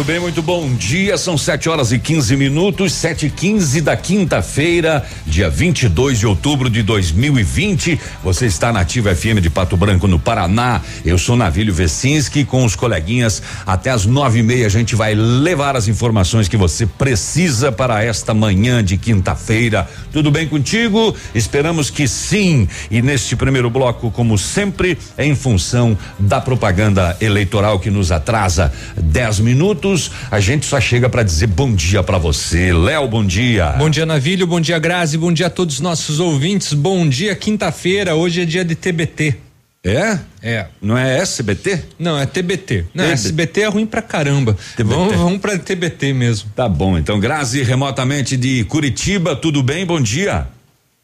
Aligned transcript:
Muito 0.00 0.12
bem, 0.12 0.18
muito 0.18 0.40
bom 0.40 0.74
dia. 0.76 1.18
São 1.18 1.36
7 1.36 1.68
horas 1.68 1.92
e 1.92 1.98
15 1.98 2.34
minutos, 2.34 2.94
7 2.94 3.26
e 3.26 3.30
15 3.30 3.82
da 3.82 3.94
quinta-feira, 3.94 5.06
dia 5.26 5.50
22 5.50 6.20
de 6.20 6.26
outubro 6.26 6.70
de 6.70 6.82
2020. 6.82 8.00
Você 8.24 8.46
está 8.46 8.72
na 8.72 8.80
Ativa 8.80 9.14
FM 9.14 9.42
de 9.42 9.50
Pato 9.50 9.76
Branco, 9.76 10.08
no 10.08 10.18
Paraná. 10.18 10.80
Eu 11.04 11.18
sou 11.18 11.36
Navílio 11.36 11.74
Vecinski 11.74 12.46
com 12.46 12.64
os 12.64 12.74
coleguinhas. 12.74 13.42
Até 13.66 13.90
as 13.90 14.06
nove 14.06 14.38
e 14.38 14.42
meia 14.42 14.64
a 14.64 14.70
gente 14.70 14.96
vai 14.96 15.14
levar 15.14 15.76
as 15.76 15.86
informações 15.86 16.48
que 16.48 16.56
você 16.56 16.86
precisa 16.86 17.70
para 17.70 18.02
esta 18.02 18.32
manhã 18.32 18.82
de 18.82 18.96
quinta-feira. 18.96 19.86
Tudo 20.10 20.30
bem 20.30 20.48
contigo? 20.48 21.14
Esperamos 21.34 21.90
que 21.90 22.08
sim. 22.08 22.66
E 22.90 23.02
neste 23.02 23.36
primeiro 23.36 23.68
bloco, 23.68 24.10
como 24.10 24.38
sempre, 24.38 24.96
é 25.18 25.26
em 25.26 25.34
função 25.34 25.96
da 26.18 26.40
propaganda 26.40 27.18
eleitoral 27.20 27.78
que 27.78 27.90
nos 27.90 28.10
atrasa 28.10 28.72
10 28.96 29.40
minutos. 29.40 29.89
A 30.30 30.40
gente 30.40 30.66
só 30.66 30.80
chega 30.80 31.08
para 31.08 31.22
dizer 31.22 31.46
bom 31.46 31.74
dia 31.74 32.02
para 32.02 32.18
você. 32.18 32.72
Léo, 32.72 33.08
bom 33.08 33.24
dia. 33.24 33.72
Bom 33.78 33.90
dia, 33.90 34.04
Navilho. 34.06 34.46
Bom 34.46 34.60
dia, 34.60 34.78
Grazi. 34.78 35.16
Bom 35.16 35.32
dia 35.32 35.46
a 35.46 35.50
todos 35.50 35.76
os 35.76 35.80
nossos 35.80 36.20
ouvintes. 36.20 36.72
Bom 36.72 37.08
dia, 37.08 37.34
quinta-feira. 37.34 38.14
Hoje 38.14 38.42
é 38.42 38.44
dia 38.44 38.64
de 38.64 38.74
TBT. 38.74 39.36
É? 39.82 40.18
É. 40.42 40.66
Não 40.80 40.96
é 40.96 41.18
SBT? 41.18 41.84
Não, 41.98 42.18
é 42.18 42.26
TBT. 42.26 42.84
Não, 42.94 43.04
TBT. 43.04 43.12
SBT 43.12 43.60
é 43.62 43.66
ruim 43.68 43.86
pra 43.86 44.02
caramba. 44.02 44.56
TBT. 44.76 44.94
Vamos, 44.94 45.16
vamos 45.16 45.38
pra 45.38 45.58
TBT 45.58 46.12
mesmo. 46.12 46.50
Tá 46.54 46.68
bom, 46.68 46.98
então 46.98 47.18
Grazi, 47.18 47.62
remotamente 47.62 48.36
de 48.36 48.64
Curitiba, 48.64 49.34
tudo 49.34 49.62
bem? 49.62 49.86
Bom 49.86 50.00
dia. 50.00 50.46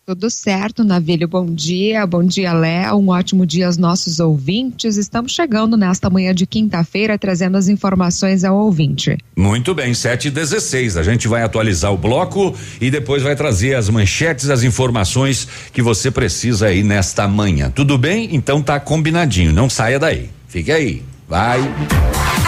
Tudo 0.06 0.30
certo, 0.30 0.84
Navilho. 0.84 1.27
Bom 1.27 1.46
dia, 1.46 2.06
bom 2.06 2.23
dia, 2.23 2.52
Léo. 2.52 2.95
Um 2.95 3.09
ótimo 3.09 3.45
dia 3.45 3.66
aos 3.66 3.77
nossos 3.77 4.20
ouvintes. 4.20 4.96
Estamos 4.96 5.32
chegando 5.32 5.77
nesta 5.77 6.09
manhã 6.09 6.32
de 6.32 6.46
quinta-feira 6.46 7.19
trazendo 7.19 7.56
as 7.56 7.66
informações 7.66 8.45
ao 8.45 8.56
ouvinte. 8.56 9.19
Muito 9.37 9.74
bem, 9.74 9.92
7 9.92 10.29
e 10.29 10.30
16 10.30 10.96
A 10.96 11.02
gente 11.02 11.26
vai 11.26 11.43
atualizar 11.43 11.93
o 11.93 11.98
bloco 11.98 12.54
e 12.80 12.88
depois 12.88 13.21
vai 13.21 13.35
trazer 13.35 13.74
as 13.74 13.88
manchetes, 13.88 14.48
as 14.48 14.63
informações 14.63 15.48
que 15.73 15.82
você 15.82 16.09
precisa 16.09 16.68
aí 16.68 16.85
nesta 16.85 17.26
manhã. 17.26 17.68
Tudo 17.68 17.98
bem? 17.98 18.32
Então 18.32 18.63
tá 18.63 18.79
combinadinho. 18.79 19.52
Não 19.52 19.68
saia 19.68 19.98
daí. 19.98 20.30
Fique 20.46 20.70
aí. 20.70 21.02
Vai. 21.29 21.60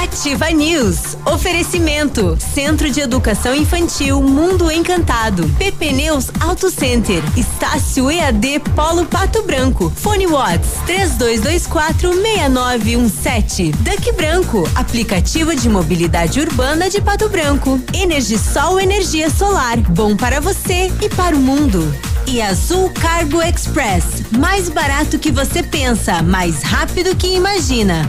Ativa 0.01 0.51
News. 0.51 1.17
Oferecimento. 1.27 2.39
Centro 2.55 2.89
de 2.89 3.01
Educação 3.01 3.53
Infantil 3.53 4.23
Mundo 4.23 4.71
Encantado. 4.71 5.49
PP 5.59 5.93
Neus 5.93 6.31
Auto 6.39 6.71
Center. 6.71 7.21
Estácio 7.37 8.09
EAD 8.09 8.61
Polo 8.77 9.05
Pato 9.05 9.43
Branco. 9.43 9.91
Fone 9.97 10.29
Watts 10.29 10.71
3224 10.87 12.13
6917. 12.13 13.73
Duck 13.73 14.13
Branco. 14.13 14.69
Aplicativo 14.77 15.57
de 15.57 15.69
mobilidade 15.69 16.41
urbana 16.41 16.89
de 16.89 17.01
Pato 17.01 17.29
Branco. 17.29 17.81
Energisol 17.93 18.79
energia 18.79 19.29
solar. 19.29 19.79
Bom 19.79 20.17
para 20.17 20.41
você 20.41 20.93
e 21.03 21.09
para 21.09 21.35
o 21.35 21.41
mundo. 21.41 21.93
E 22.29 22.41
Azul 22.41 22.91
Cargo 22.91 23.43
Express. 23.43 24.23
Mais 24.39 24.69
barato 24.69 25.19
que 25.19 25.33
você 25.33 25.65
pensa, 25.65 26.23
mais 26.23 26.63
rápido 26.63 27.17
que 27.17 27.35
imagina. 27.35 28.09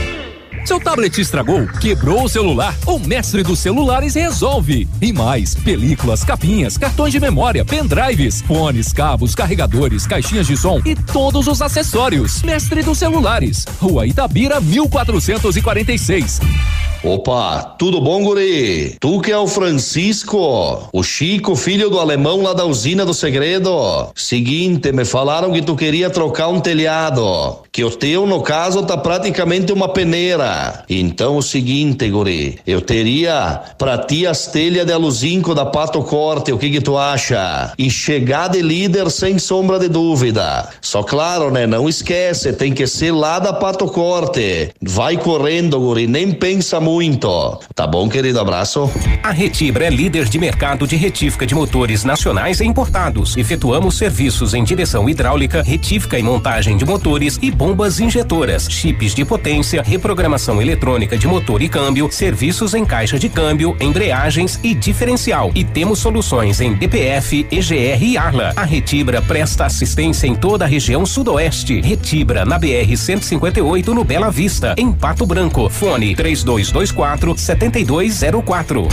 Seu 0.65 0.79
tablet 0.79 1.19
estragou, 1.19 1.67
quebrou 1.79 2.23
o 2.23 2.29
celular? 2.29 2.75
O 2.85 2.99
mestre 2.99 3.43
dos 3.43 3.59
celulares 3.59 4.15
resolve. 4.15 4.87
E 5.01 5.11
mais: 5.11 5.55
películas, 5.55 6.23
capinhas, 6.23 6.77
cartões 6.77 7.11
de 7.11 7.19
memória, 7.19 7.65
pendrives, 7.65 8.41
fones, 8.41 8.93
cabos, 8.93 9.33
carregadores, 9.33 10.05
caixinhas 10.05 10.47
de 10.47 10.55
som 10.55 10.79
e 10.85 10.95
todos 10.95 11.47
os 11.47 11.61
acessórios. 11.61 12.41
Mestre 12.43 12.83
dos 12.83 12.97
celulares. 12.97 13.65
Rua 13.79 14.05
Itabira, 14.05 14.61
1446. 14.61 16.39
Opa, 17.03 17.75
tudo 17.79 17.99
bom, 17.99 18.23
guri? 18.23 18.95
Tu 18.99 19.21
que 19.21 19.31
é 19.31 19.37
o 19.37 19.47
Francisco, 19.47 20.87
o 20.93 21.01
Chico, 21.01 21.55
filho 21.55 21.89
do 21.89 21.99
alemão 21.99 22.43
lá 22.43 22.53
da 22.53 22.63
usina 22.63 23.03
do 23.03 23.11
segredo. 23.11 24.11
Seguinte, 24.13 24.91
me 24.91 25.03
falaram 25.03 25.51
que 25.51 25.63
tu 25.63 25.75
queria 25.75 26.11
trocar 26.11 26.49
um 26.49 26.59
telhado, 26.59 27.57
que 27.71 27.83
o 27.83 27.89
teu, 27.89 28.27
no 28.27 28.41
caso, 28.41 28.83
tá 28.83 28.95
praticamente 28.95 29.73
uma 29.73 29.89
peneira. 29.89 30.50
Então, 30.89 31.37
o 31.37 31.41
seguinte, 31.41 32.09
guri, 32.09 32.59
eu 32.65 32.81
teria 32.81 33.61
pra 33.77 33.97
ti 33.97 34.25
as 34.25 34.47
telhas 34.47 34.85
de 34.85 34.93
aluzinco 34.93 35.53
da 35.53 35.65
Pato 35.65 36.01
Corte, 36.03 36.51
o 36.51 36.57
que 36.57 36.69
que 36.69 36.81
tu 36.81 36.97
acha? 36.97 37.73
E 37.77 37.89
chegar 37.89 38.49
de 38.49 38.61
líder 38.61 39.09
sem 39.09 39.37
sombra 39.37 39.79
de 39.79 39.87
dúvida. 39.87 40.69
Só 40.81 41.03
claro, 41.03 41.51
né, 41.51 41.65
não 41.65 41.89
esquece, 41.89 42.53
tem 42.53 42.73
que 42.73 42.87
ser 42.87 43.11
lá 43.11 43.39
da 43.39 43.53
Pato 43.53 43.85
Corte. 43.87 44.69
Vai 44.81 45.17
correndo, 45.17 45.79
guri, 45.79 46.07
nem 46.07 46.31
pensa 46.31 46.79
muito 46.79 46.91
muito. 46.91 47.59
Tá 47.73 47.87
bom, 47.87 48.09
querido? 48.09 48.39
Abraço. 48.39 48.91
A 49.23 49.31
Retibra 49.31 49.85
é 49.85 49.89
líder 49.89 50.25
de 50.25 50.37
mercado 50.37 50.85
de 50.85 50.95
retífica 50.95 51.45
de 51.45 51.55
motores 51.55 52.03
nacionais 52.03 52.59
e 52.59 52.65
importados. 52.65 53.37
Efetuamos 53.37 53.97
serviços 53.97 54.53
em 54.53 54.63
direção 54.63 55.09
hidráulica, 55.09 55.61
retífica 55.61 56.19
e 56.19 56.23
montagem 56.23 56.77
de 56.77 56.85
motores 56.85 57.39
e 57.41 57.49
bombas 57.49 57.99
injetoras, 57.99 58.67
chips 58.69 59.15
de 59.15 59.23
potência, 59.23 59.81
reprogramação 59.81 60.40
eletrônica 60.61 61.17
de 61.17 61.27
motor 61.27 61.61
e 61.61 61.69
câmbio, 61.69 62.09
serviços 62.11 62.73
em 62.73 62.83
caixa 62.85 63.19
de 63.19 63.29
câmbio, 63.29 63.75
embreagens 63.79 64.59
e 64.63 64.73
diferencial. 64.73 65.51
E 65.53 65.63
temos 65.63 65.99
soluções 65.99 66.61
em 66.61 66.73
DPF, 66.73 67.45
EGR 67.51 68.01
e 68.01 68.17
Arla. 68.17 68.53
A 68.55 68.63
Retibra 68.63 69.21
presta 69.21 69.65
assistência 69.65 70.25
em 70.25 70.33
toda 70.33 70.65
a 70.65 70.67
região 70.67 71.05
sudoeste. 71.05 71.79
Retibra 71.81 72.45
na 72.45 72.57
BR 72.57 72.97
158 72.97 73.93
no 73.93 74.03
Bela 74.03 74.31
Vista, 74.31 74.73
em 74.77 74.91
Pato 74.91 75.25
Branco. 75.25 75.69
Fone 75.69 76.15
3222 76.15 76.71
3224 76.71 77.37
7204. 77.37 78.87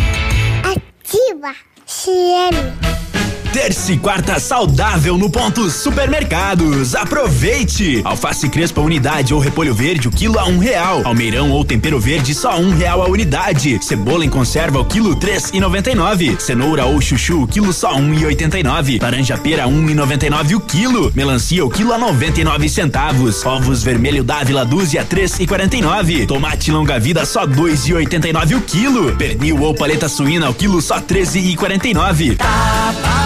Ativa 0.65 1.54
CM. 1.86 3.18
Terça 3.53 3.93
e 3.93 3.99
quarta 3.99 4.39
saudável 4.39 5.16
no 5.16 5.31
ponto 5.31 5.71
supermercados. 5.71 6.94
Aproveite! 6.94 8.03
Alface 8.05 8.49
crespa 8.49 8.81
unidade 8.81 9.33
ou 9.33 9.41
repolho 9.41 9.75
verde 9.75 10.06
o 10.06 10.11
quilo 10.11 10.39
a 10.39 10.44
um 10.44 10.59
real. 10.59 11.03
Almeirão 11.05 11.50
ou 11.50 11.65
tempero 11.65 11.99
verde 11.99 12.34
só 12.34 12.59
um 12.59 12.77
real 12.77 13.03
a 13.03 13.09
unidade. 13.09 13.78
Cebola 13.83 14.25
em 14.25 14.28
conserva 14.28 14.78
o 14.78 14.84
quilo 14.84 15.16
três 15.16 15.50
e 15.53 15.61
noventa 15.61 15.91
e 15.91 15.94
nove. 15.94 16.37
Cenoura 16.39 16.84
ou 16.84 17.00
chuchu 17.00 17.43
o 17.43 17.47
quilo 17.49 17.72
só 17.72 17.94
um 17.97 18.15
e 18.15 18.25
oitenta 18.27 18.59
e 18.59 18.62
nove. 18.62 18.99
Laranja 19.00 19.37
pera 19.39 19.66
um 19.66 19.89
e 19.89 19.95
noventa 19.95 20.27
e 20.27 20.31
nove 20.31 20.55
o 20.55 20.60
quilo. 20.60 21.10
Melancia 21.15 21.65
o 21.65 21.71
quilo 21.71 21.93
a 21.93 21.99
noventa 21.99 22.41
e 22.41 22.45
nove 22.45 22.69
centavos. 22.69 23.45
Ovos 23.45 23.83
vermelho 23.83 24.22
Dávila 24.22 24.65
dúzia 24.65 25.05
três 25.05 25.41
e 25.41 25.47
quarenta 25.47 25.77
e 25.77 25.81
nove. 25.81 26.27
Tomate 26.27 26.71
longa 26.71 26.99
vida 26.99 27.25
só 27.25 27.47
dois 27.47 27.89
e 27.89 27.95
oitenta 27.95 28.28
e 28.28 28.33
nove 28.33 28.55
o 28.55 28.60
quilo. 28.60 29.16
Pernil 29.16 29.60
ou 29.62 29.75
paleta 29.75 30.09
suína 30.09 30.50
o 30.50 30.55
quilo 30.55 30.81
só 30.83 31.00
treze 31.00 31.39
e 31.39 31.56
quarenta 31.56 31.89
e 31.89 31.95
nove. 31.95 32.37
Tá. 32.37 33.18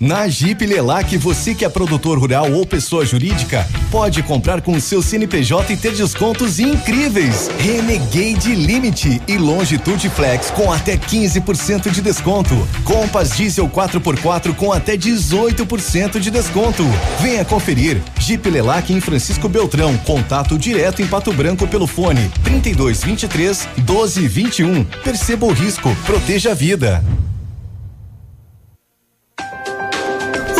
Na 0.00 0.28
Jeep 0.28 0.64
Lelac, 0.64 1.16
você 1.16 1.56
que 1.56 1.64
é 1.64 1.68
produtor 1.68 2.20
rural 2.20 2.52
ou 2.52 2.64
pessoa 2.64 3.04
jurídica, 3.04 3.66
pode 3.90 4.22
comprar 4.22 4.60
com 4.60 4.70
o 4.70 4.80
seu 4.80 5.02
CNPJ 5.02 5.72
e 5.72 5.76
ter 5.76 5.92
descontos 5.92 6.60
incríveis. 6.60 7.50
Renegade 7.58 8.54
Limite 8.54 9.20
e 9.26 9.36
Longitude 9.36 10.08
Flex 10.08 10.52
com 10.52 10.72
até 10.72 10.96
15% 10.96 11.90
de 11.90 12.00
desconto. 12.00 12.54
Compass 12.84 13.36
Diesel 13.36 13.68
4x4 13.68 14.54
com 14.54 14.72
até 14.72 14.96
18% 14.96 16.20
de 16.20 16.30
desconto. 16.30 16.84
Venha 17.20 17.44
conferir. 17.44 18.00
Jeep 18.20 18.48
Lelac 18.48 18.92
em 18.92 19.00
Francisco 19.00 19.48
Beltrão. 19.48 19.98
Contato 20.06 20.56
direto 20.56 21.02
em 21.02 21.08
Pato 21.08 21.32
Branco 21.32 21.66
pelo 21.66 21.88
fone 21.88 22.30
3223 22.44 23.66
1221. 23.78 24.84
Perceba 25.02 25.44
o 25.44 25.52
risco, 25.52 25.92
proteja 26.06 26.52
a 26.52 26.54
vida. 26.54 27.02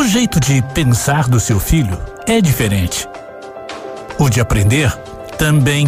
Jeito 0.08 0.40
de 0.40 0.62
pensar 0.72 1.28
do 1.28 1.38
seu 1.38 1.60
filho 1.60 2.00
é 2.26 2.40
diferente. 2.40 3.06
O 4.18 4.30
de 4.30 4.40
aprender 4.40 4.90
também. 5.36 5.86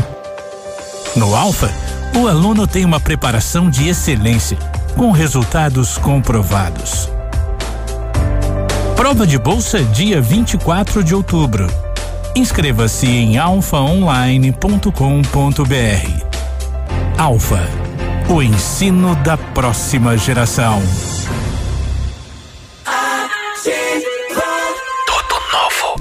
No 1.16 1.34
Alfa, 1.34 1.72
o 2.14 2.28
aluno 2.28 2.66
tem 2.66 2.84
uma 2.84 3.00
preparação 3.00 3.70
de 3.70 3.88
excelência, 3.88 4.58
com 4.94 5.10
resultados 5.10 5.96
comprovados. 5.96 7.08
Prova 8.94 9.26
de 9.26 9.38
bolsa 9.38 9.82
dia 9.82 10.20
24 10.20 11.02
de 11.02 11.14
outubro. 11.14 11.66
Inscreva-se 12.36 13.06
em 13.06 13.38
alfaonline.com.br. 13.38 16.24
Alfa, 17.16 17.66
o 18.28 18.42
ensino 18.42 19.16
da 19.16 19.38
próxima 19.38 20.18
geração. 20.18 20.82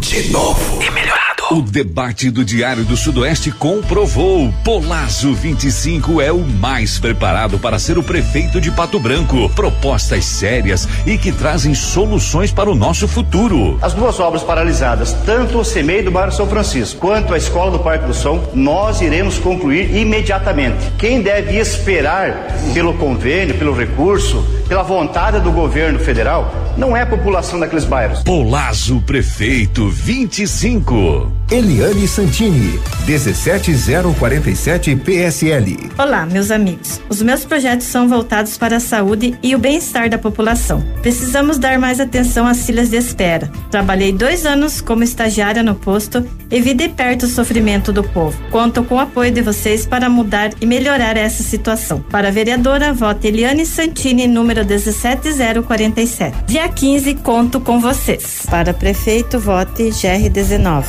De 0.10 0.32
novo 0.32 0.82
e 0.82 0.90
melhorado. 0.90 1.44
O 1.52 1.62
debate 1.62 2.32
do 2.32 2.44
Diário 2.44 2.84
do 2.84 2.98
Sudoeste 2.98 3.52
comprovou. 3.52 4.52
Polazo 4.64 5.36
25 5.36 6.20
é 6.20 6.32
o 6.32 6.40
mais 6.40 6.98
preparado 6.98 7.60
para 7.60 7.78
ser 7.78 7.96
o 7.96 8.04
prefeito 8.04 8.60
de 8.60 8.72
Pato 8.72 9.00
Branco. 9.00 9.48
Propostas 9.50 10.26
sérias 10.26 10.88
e 11.06 11.16
que 11.16 11.32
trazem 11.32 11.76
soluções 11.76 12.52
para 12.52 12.72
o 12.72 12.76
nosso 12.76 13.08
futuro. 13.08 13.78
As 13.84 13.94
duas 13.94 14.20
obras 14.20 14.42
paralisadas, 14.42 15.14
tanto 15.26 15.60
o 15.60 15.66
CEMEI 15.66 16.02
do 16.02 16.10
bairro 16.10 16.32
São 16.32 16.48
Francisco 16.48 17.00
quanto 17.00 17.34
a 17.34 17.38
Escola 17.38 17.70
do 17.70 17.80
Parque 17.80 18.08
do 18.08 18.14
Som, 18.14 18.50
nós 18.56 19.02
iremos 19.02 19.38
concluir 19.38 19.96
imediatamente. 19.96 20.92
Quem 20.98 21.22
deve 21.22 21.56
esperar 21.56 22.48
pelo 22.74 22.96
convênio, 22.96 23.56
pelo 23.60 23.76
recurso, 23.76 24.44
pela 24.70 24.84
vontade 24.84 25.40
do 25.40 25.52
governo 25.52 25.98
federal, 25.98 26.54
não 26.78 26.96
é 26.96 27.02
a 27.02 27.06
população 27.06 27.60
daqueles 27.60 27.86
bairros. 27.86 28.22
Polazo 28.22 29.02
Prefeito 29.02 29.90
25. 29.90 31.40
Eliane 31.52 32.08
Santini, 32.08 32.80
17047 33.08 34.96
PSL. 34.98 35.90
Olá, 35.98 36.24
meus 36.28 36.52
amigos. 36.52 37.02
Os 37.10 37.24
meus 37.24 37.44
projetos 37.44 37.88
são 37.88 38.08
voltados 38.08 38.56
para 38.56 38.78
a 38.78 38.80
saúde 38.80 39.36
e 39.42 39.56
o 39.56 39.58
bem-estar 39.58 40.12
da 40.12 40.20
população. 40.20 40.84
Precisamos 41.02 41.58
dar 41.58 41.80
mais 41.80 42.00
atenção 42.00 42.46
às 42.46 42.64
filas 42.64 42.92
de 42.92 42.98
espera. 42.98 43.50
Trabalhei 43.72 44.14
dois 44.14 44.46
anos 44.46 44.80
como 44.80 45.04
estagiária 45.04 45.64
no 45.64 45.74
posto 45.74 46.24
e 46.52 46.62
vi 46.62 46.76
de 46.76 46.88
perto 46.90 47.24
o 47.24 47.28
sofrimento 47.28 47.92
do 47.92 48.04
povo. 48.04 48.40
Conto 48.52 48.84
com 48.84 48.94
o 48.96 49.00
apoio 49.00 49.32
de 49.32 49.42
vocês 49.42 49.88
para 49.88 50.08
mudar 50.08 50.52
e 50.62 50.68
melhorar 50.68 51.18
essa 51.18 51.42
situação. 51.42 52.00
Para 52.12 52.28
a 52.28 52.32
vereadora, 52.32 52.94
vote 52.94 53.28
Eliane 53.28 53.66
Santini, 53.66 54.28
número 54.28 54.59
17047. 54.64 56.46
Dia 56.46 56.68
15, 56.68 57.16
conto 57.16 57.60
com 57.60 57.80
vocês. 57.80 58.44
Para 58.50 58.74
prefeito, 58.74 59.40
vote 59.40 59.84
GR19. 59.90 60.86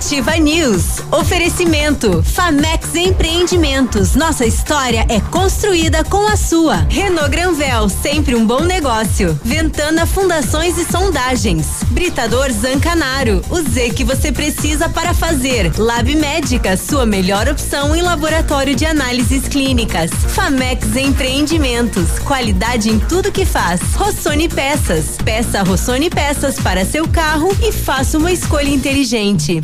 Ativa 0.00 0.36
News. 0.36 1.00
Oferecimento. 1.12 2.22
Famex 2.22 2.94
Empreendimentos. 2.94 4.14
Nossa 4.14 4.46
história 4.46 5.04
é 5.08 5.20
construída 5.20 6.02
com 6.04 6.26
a 6.26 6.36
sua. 6.36 6.86
Renault 6.88 7.28
Granvel, 7.28 7.88
sempre 7.88 8.34
um 8.34 8.46
bom 8.46 8.60
negócio. 8.60 9.38
Ventana 9.44 10.06
Fundações 10.06 10.78
e 10.78 10.90
Sondagens. 10.90 11.66
Britador 11.90 12.50
Zancanaro. 12.50 13.42
O 13.50 13.60
Z 13.60 13.90
que 13.90 14.02
você 14.04 14.32
precisa 14.32 14.88
para 14.88 15.12
fazer. 15.12 15.70
Lab 15.76 16.14
Médica, 16.14 16.76
sua 16.76 17.04
melhor 17.04 17.48
opção 17.48 17.94
em 17.94 18.00
laboratório 18.00 18.74
de 18.74 18.86
análises 18.86 19.48
clínicas. 19.48 20.10
Famex 20.28 20.96
Empreendimentos. 20.96 22.18
Qualidade 22.20 22.49
em 22.88 22.98
tudo 22.98 23.32
que 23.32 23.44
faz. 23.44 23.80
Rossoni 23.94 24.48
Peças. 24.48 25.16
Peça 25.24 25.62
Rossoni 25.62 26.10
Peças 26.10 26.58
para 26.58 26.84
seu 26.84 27.06
carro 27.08 27.48
e 27.62 27.72
faça 27.72 28.18
uma 28.18 28.32
escolha 28.32 28.68
inteligente. 28.68 29.62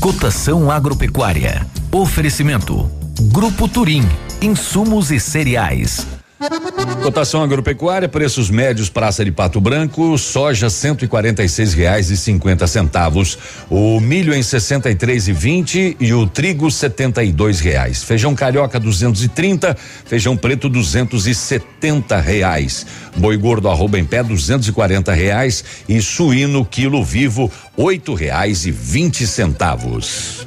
Cotação 0.00 0.70
agropecuária. 0.70 1.66
Oferecimento. 1.92 2.90
Grupo 3.32 3.68
Turim. 3.68 4.02
Insumos 4.40 5.10
e 5.10 5.18
cereais. 5.18 6.17
Cotação 7.02 7.42
agropecuária, 7.42 8.08
preços 8.08 8.48
médios 8.48 8.88
praça 8.88 9.24
de 9.24 9.32
Pato 9.32 9.60
Branco, 9.60 10.16
soja 10.16 10.70
cento 10.70 11.04
e 11.04 11.08
quarenta 11.08 11.42
e 11.42 11.48
seis 11.48 11.74
reais 11.74 12.10
e 12.10 12.16
cinquenta 12.16 12.66
centavos, 12.66 13.36
o 13.68 13.98
milho 13.98 14.32
em 14.32 14.42
sessenta 14.42 14.88
e 14.88 14.94
três 14.94 15.26
e 15.26 15.32
vinte 15.32 15.96
e 15.98 16.12
o 16.12 16.26
trigo 16.26 16.70
setenta 16.70 17.24
e 17.24 17.32
dois 17.32 17.58
reais, 17.58 18.04
feijão 18.04 18.34
carioca 18.34 18.78
duzentos 18.78 19.24
e 19.24 19.28
trinta, 19.28 19.76
feijão 20.04 20.36
preto 20.36 20.68
duzentos 20.68 21.26
e 21.26 21.34
setenta 21.34 22.20
reais, 22.20 22.86
boi 23.16 23.36
gordo 23.36 23.68
arroba 23.68 23.98
em 23.98 24.04
pé 24.04 24.22
duzentos 24.22 24.68
e 24.68 24.72
quarenta 24.72 25.12
reais. 25.12 25.64
E 25.88 26.00
suíno 26.00 26.64
quilo 26.64 27.02
vivo 27.02 27.50
oito 27.76 28.14
reais 28.14 28.64
e 28.66 28.70
vinte 28.70 29.26
centavos. 29.26 30.46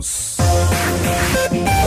Ativa 0.00 1.81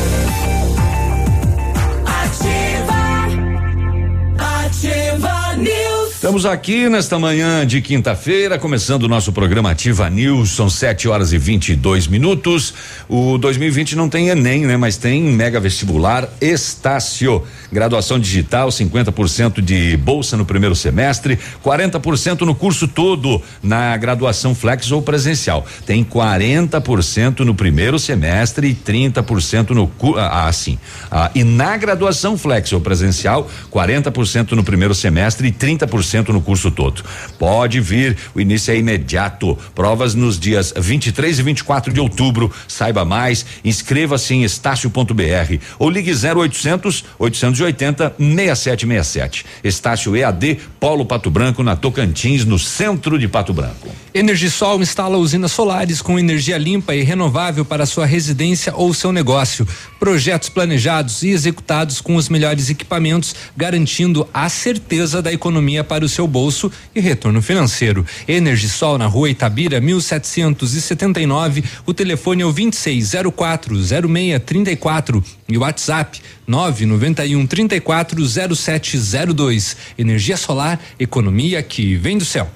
Estamos 6.26 6.48
aqui 6.48 6.90
nesta 6.90 7.20
manhã 7.20 7.68
de 7.68 7.80
quinta-feira, 7.84 8.58
começando 8.58 9.04
o 9.04 9.08
nosso 9.08 9.32
programa 9.32 9.70
Ativa 9.70 10.10
News. 10.10 10.56
São 10.56 10.68
7 10.68 11.08
horas 11.08 11.32
e 11.32 11.38
22 11.38 12.08
minutos. 12.08 12.74
O 13.08 13.38
2020 13.38 13.96
não 13.96 14.10
tem 14.10 14.30
Enem, 14.30 14.66
né? 14.66 14.76
Mas 14.76 14.98
tem 14.98 15.22
mega 15.22 15.60
vestibular 15.60 16.28
Estácio. 16.42 17.44
Graduação 17.72 18.18
digital, 18.18 18.70
50% 18.70 19.62
de 19.62 19.96
bolsa 19.98 20.36
no 20.36 20.46
primeiro 20.46 20.76
semestre, 20.76 21.38
40% 21.64 22.42
no 22.42 22.56
curso 22.56 22.88
todo, 22.88 23.40
na 23.62 23.96
graduação 23.96 24.56
flex 24.56 24.92
ou 24.92 25.04
presencial. 25.04 25.64
Tem 25.86 26.04
40% 26.04 27.42
no 27.42 27.54
primeiro 27.54 28.00
semestre 28.00 28.70
e 28.70 28.74
30% 28.74 29.70
no 29.70 29.92
ah, 30.18 30.48
assim. 30.48 30.80
Ah, 31.12 31.30
e 31.36 31.44
na 31.44 31.78
graduação 31.78 32.36
flex 32.36 32.74
ou 32.74 32.82
presencial, 32.82 33.48
40% 33.72 34.54
no 34.54 34.64
primeiro 34.64 34.96
semestre 34.96 35.50
e 35.50 35.52
30% 35.52 36.15
no 36.24 36.42
curso 36.42 36.72
todo. 36.72 37.04
Pode 37.38 37.80
vir, 37.80 38.18
o 38.34 38.42
início 38.42 38.72
é 38.72 38.78
imediato. 38.78 39.58
Provas 39.74 40.14
nos 40.14 40.40
dias 40.40 40.74
23 40.76 41.40
e 41.40 41.44
24 41.44 41.94
de 41.94 42.00
outubro. 42.00 42.52
Saiba 42.68 43.06
mais, 43.06 43.46
inscreva-se 43.64 44.34
em 44.34 44.44
estácio.br 44.44 45.58
ou 45.80 45.90
ligue 45.90 46.12
0800 46.12 47.06
880 47.18 48.16
6767. 48.18 49.46
Estácio 49.64 50.16
EAD, 50.16 50.60
Polo 50.80 51.06
Pato 51.06 51.30
Branco, 51.30 51.64
na 51.64 51.76
Tocantins, 51.76 52.46
no 52.46 52.60
centro 52.60 53.18
de 53.18 53.28
Pato 53.28 53.54
Branco. 53.54 53.90
Energisol 54.14 54.82
instala 54.82 55.18
usinas 55.18 55.52
solares 55.52 56.02
com 56.02 56.20
energia 56.20 56.58
limpa 56.58 56.96
e 56.96 57.04
renovável 57.04 57.66
para 57.66 57.86
sua 57.86 58.06
residência 58.06 58.74
ou 58.76 58.94
seu 58.94 59.12
negócio. 59.12 59.68
Projetos 60.00 60.50
planejados 60.50 61.24
e 61.24 61.30
executados 61.30 62.02
com 62.02 62.16
os 62.16 62.30
melhores 62.30 62.70
equipamentos, 62.70 63.36
garantindo 63.56 64.28
a 64.34 64.48
certeza 64.50 65.22
da 65.22 65.32
economia 65.32 65.84
para 65.84 65.95
o 66.04 66.10
seu 66.10 66.28
bolso 66.28 66.70
e 66.94 67.00
retorno 67.00 67.42
financeiro. 67.42 68.06
Energisol 68.28 68.98
na 68.98 69.06
rua 69.06 69.30
Itabira, 69.30 69.80
1779. 69.80 71.64
O 71.86 71.94
telefone 71.94 72.42
é 72.42 72.46
o 72.46 72.54
26040634 72.54 75.24
e 75.48 75.58
o 75.58 75.62
WhatsApp 75.62 76.20
991 76.48 77.48
340702. 77.48 79.78
Energia 79.98 80.36
solar, 80.38 80.80
economia 81.00 81.64
que 81.64 81.96
vem 81.96 82.18
do 82.18 82.26
céu. 82.26 82.52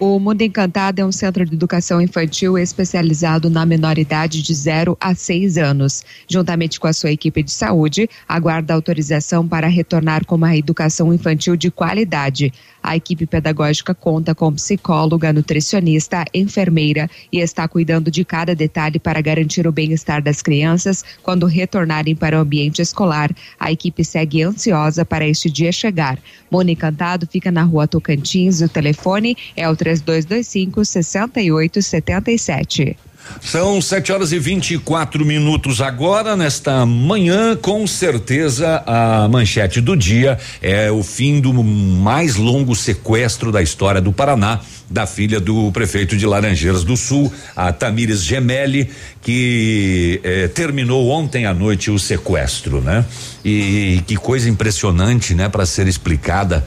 O 0.00 0.18
Mundo 0.18 0.42
Encantado 0.42 1.00
é 1.00 1.04
um 1.04 1.12
centro 1.12 1.46
de 1.46 1.54
educação 1.54 2.00
infantil 2.00 2.58
especializado 2.58 3.48
na 3.48 3.64
menoridade 3.64 4.42
de 4.42 4.52
0 4.52 4.96
a 5.00 5.14
6 5.14 5.56
anos. 5.56 6.04
Juntamente 6.28 6.80
com 6.80 6.88
a 6.88 6.92
sua 6.92 7.12
equipe 7.12 7.44
de 7.44 7.52
saúde, 7.52 8.10
aguarda 8.28 8.74
autorização 8.74 9.46
para 9.46 9.68
retornar 9.68 10.26
com 10.26 10.34
uma 10.34 10.56
educação 10.56 11.14
infantil 11.14 11.54
de 11.54 11.70
qualidade. 11.70 12.52
A 12.86 12.96
equipe 12.96 13.24
pedagógica 13.24 13.94
conta 13.94 14.34
com 14.34 14.52
psicóloga, 14.52 15.32
nutricionista, 15.32 16.22
enfermeira 16.34 17.08
e 17.32 17.38
está 17.38 17.66
cuidando 17.66 18.10
de 18.10 18.26
cada 18.26 18.54
detalhe 18.54 18.98
para 18.98 19.22
garantir 19.22 19.66
o 19.66 19.72
bem-estar 19.72 20.22
das 20.22 20.42
crianças 20.42 21.02
quando 21.22 21.46
retornarem 21.46 22.14
para 22.14 22.36
o 22.36 22.42
ambiente 22.42 22.82
escolar. 22.82 23.34
A 23.58 23.72
equipe 23.72 24.04
segue 24.04 24.42
ansiosa 24.42 25.02
para 25.02 25.26
este 25.26 25.48
dia 25.48 25.72
chegar. 25.72 26.18
Mundo 26.50 26.68
Encantado 26.68 27.26
fica 27.26 27.50
na 27.50 27.62
rua 27.62 27.88
Tocantins 27.88 28.60
o 28.60 28.68
telefone 28.68 29.34
é 29.56 29.66
o 29.66 29.74
3225 29.74 30.84
6877. 30.84 33.13
São 33.40 33.80
7 33.80 34.12
horas 34.12 34.32
e 34.32 34.38
24 34.38 35.24
minutos 35.24 35.80
agora, 35.80 36.36
nesta 36.36 36.84
manhã, 36.86 37.54
com 37.54 37.86
certeza 37.86 38.82
a 38.86 39.28
manchete 39.28 39.80
do 39.80 39.96
dia 39.96 40.38
é 40.62 40.90
o 40.90 41.02
fim 41.02 41.40
do 41.40 41.52
mais 41.52 42.36
longo 42.36 42.74
sequestro 42.74 43.52
da 43.52 43.62
história 43.62 44.00
do 44.00 44.12
Paraná, 44.12 44.60
da 44.88 45.06
filha 45.06 45.40
do 45.40 45.70
prefeito 45.72 46.16
de 46.16 46.26
Laranjeiras 46.26 46.84
do 46.84 46.96
Sul, 46.96 47.32
a 47.54 47.72
Tamires 47.72 48.22
Gemelli, 48.22 48.90
que 49.22 50.20
eh, 50.22 50.48
terminou 50.48 51.08
ontem 51.10 51.46
à 51.46 51.54
noite 51.54 51.90
o 51.90 51.98
sequestro, 51.98 52.80
né? 52.80 53.04
E, 53.44 53.96
e 53.96 54.02
que 54.06 54.16
coisa 54.16 54.48
impressionante, 54.48 55.34
né, 55.34 55.48
para 55.48 55.66
ser 55.66 55.86
explicada 55.86 56.64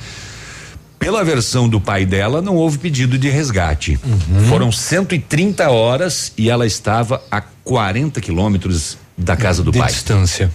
Pela 0.99 1.23
versão 1.23 1.69
do 1.69 1.79
pai 1.79 2.05
dela, 2.05 2.41
não 2.41 2.55
houve 2.55 2.77
pedido 2.77 3.17
de 3.17 3.29
resgate. 3.29 3.99
Uhum. 4.03 4.47
Foram 4.47 4.71
130 4.71 5.69
horas 5.69 6.33
e 6.37 6.49
ela 6.49 6.65
estava 6.65 7.21
a 7.29 7.39
40 7.41 8.19
quilômetros 8.19 8.97
da 9.17 9.35
casa 9.35 9.63
do 9.63 9.71
De 9.71 9.79
pai. 9.79 9.89
distância. 9.89 10.51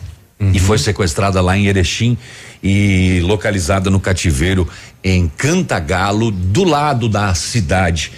E 0.53 0.59
foi 0.59 0.77
sequestrada 0.77 1.41
lá 1.41 1.57
em 1.57 1.67
Erechim 1.67 2.19
e 2.61 3.21
localizada 3.23 3.89
no 3.91 4.01
cativeiro 4.01 4.69
em 5.05 5.29
Cantagalo, 5.29 6.33
do 6.33 6.65
lado 6.65 7.09
da 7.09 7.33
cidade 7.33 8.11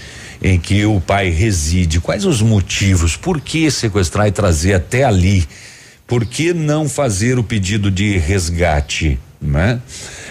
em 0.43 0.59
que 0.59 0.85
o 0.87 1.01
pai 1.01 1.29
reside. 1.31 2.01
Quais 2.01 2.25
os 2.25 2.41
motivos? 2.41 3.17
Por 3.17 3.41
que 3.41 3.71
sequestrar 3.71 4.27
e 4.27 4.33
trazer 4.33 4.75
até 4.75 5.05
ali? 5.05 5.47
Por 6.07 6.25
que 6.25 6.53
não 6.53 6.89
fazer 6.89 7.39
o 7.39 7.45
pedido 7.45 7.91
de 7.91 8.17
resgate? 8.19 9.19
Né? 9.45 9.79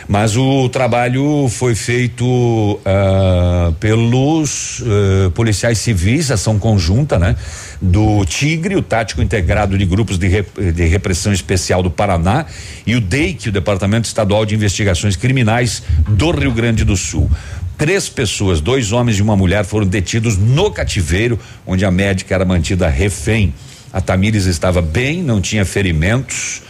Mas 0.08 0.36
o 0.36 0.68
trabalho 0.70 1.48
foi 1.48 1.76
feito 1.76 2.80
ah, 2.84 3.72
pelos 3.80 4.84
ah, 4.86 5.30
policiais 5.36 5.78
civis, 5.78 6.32
ação 6.32 6.58
conjunta, 6.58 7.20
né? 7.20 7.36
Do 7.80 8.26
Tigre, 8.26 8.76
o 8.76 8.82
Tático 8.82 9.22
Integrado 9.22 9.78
de 9.78 9.86
Grupos 9.86 10.18
de, 10.18 10.28
Rep- 10.28 10.72
de 10.74 10.86
Repressão 10.86 11.32
Especial 11.32 11.84
do 11.84 11.92
Paraná, 11.92 12.48
e 12.88 12.96
o 12.96 13.02
DEIC, 13.02 13.50
o 13.50 13.52
Departamento 13.52 14.08
Estadual 14.08 14.46
de 14.48 14.56
Investigações 14.56 15.16
Criminais 15.16 15.84
do 16.08 16.32
Rio 16.32 16.52
Grande 16.52 16.84
do 16.84 16.98
Sul. 16.98 17.30
Três 17.78 18.10
pessoas, 18.10 18.62
dois 18.62 18.92
homens 18.92 19.20
e 19.20 19.22
uma 19.22 19.36
mulher, 19.36 19.64
foram 19.64 19.86
detidos 19.86 20.38
no 20.38 20.72
cativeiro, 20.72 21.40
onde 21.68 21.86
a 21.86 21.92
médica 21.92 22.34
era 22.34 22.46
mantida 22.46 22.90
refém. 22.90 23.54
A 23.92 24.02
Tamires 24.02 24.46
estava 24.48 24.82
bem, 24.82 25.22
não 25.22 25.40
tinha 25.40 25.64
ferimentos. 25.64 26.64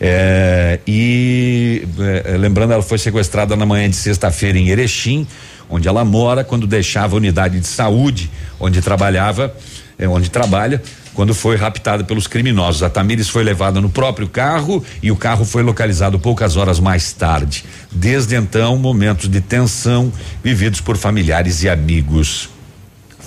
É, 0.00 0.78
e 0.86 1.86
é, 2.24 2.36
lembrando, 2.36 2.72
ela 2.72 2.82
foi 2.82 2.98
sequestrada 2.98 3.56
na 3.56 3.66
manhã 3.66 3.88
de 3.90 3.96
sexta-feira 3.96 4.58
em 4.58 4.68
Erechim, 4.68 5.26
onde 5.68 5.88
ela 5.88 6.04
mora, 6.04 6.44
quando 6.44 6.66
deixava 6.66 7.14
a 7.14 7.18
unidade 7.18 7.58
de 7.58 7.66
saúde 7.66 8.30
onde 8.60 8.80
trabalhava, 8.80 9.54
é, 9.98 10.08
onde 10.08 10.30
trabalha, 10.30 10.80
quando 11.14 11.34
foi 11.34 11.56
raptada 11.56 12.04
pelos 12.04 12.28
criminosos. 12.28 12.82
A 12.82 12.88
Tamires 12.88 13.28
foi 13.28 13.42
levada 13.42 13.80
no 13.80 13.90
próprio 13.90 14.28
carro 14.28 14.84
e 15.02 15.10
o 15.10 15.16
carro 15.16 15.44
foi 15.44 15.62
localizado 15.62 16.18
poucas 16.18 16.56
horas 16.56 16.78
mais 16.78 17.12
tarde. 17.12 17.64
Desde 17.90 18.36
então, 18.36 18.76
momentos 18.78 19.28
de 19.28 19.40
tensão 19.40 20.12
vividos 20.44 20.80
por 20.80 20.96
familiares 20.96 21.62
e 21.64 21.68
amigos. 21.68 22.48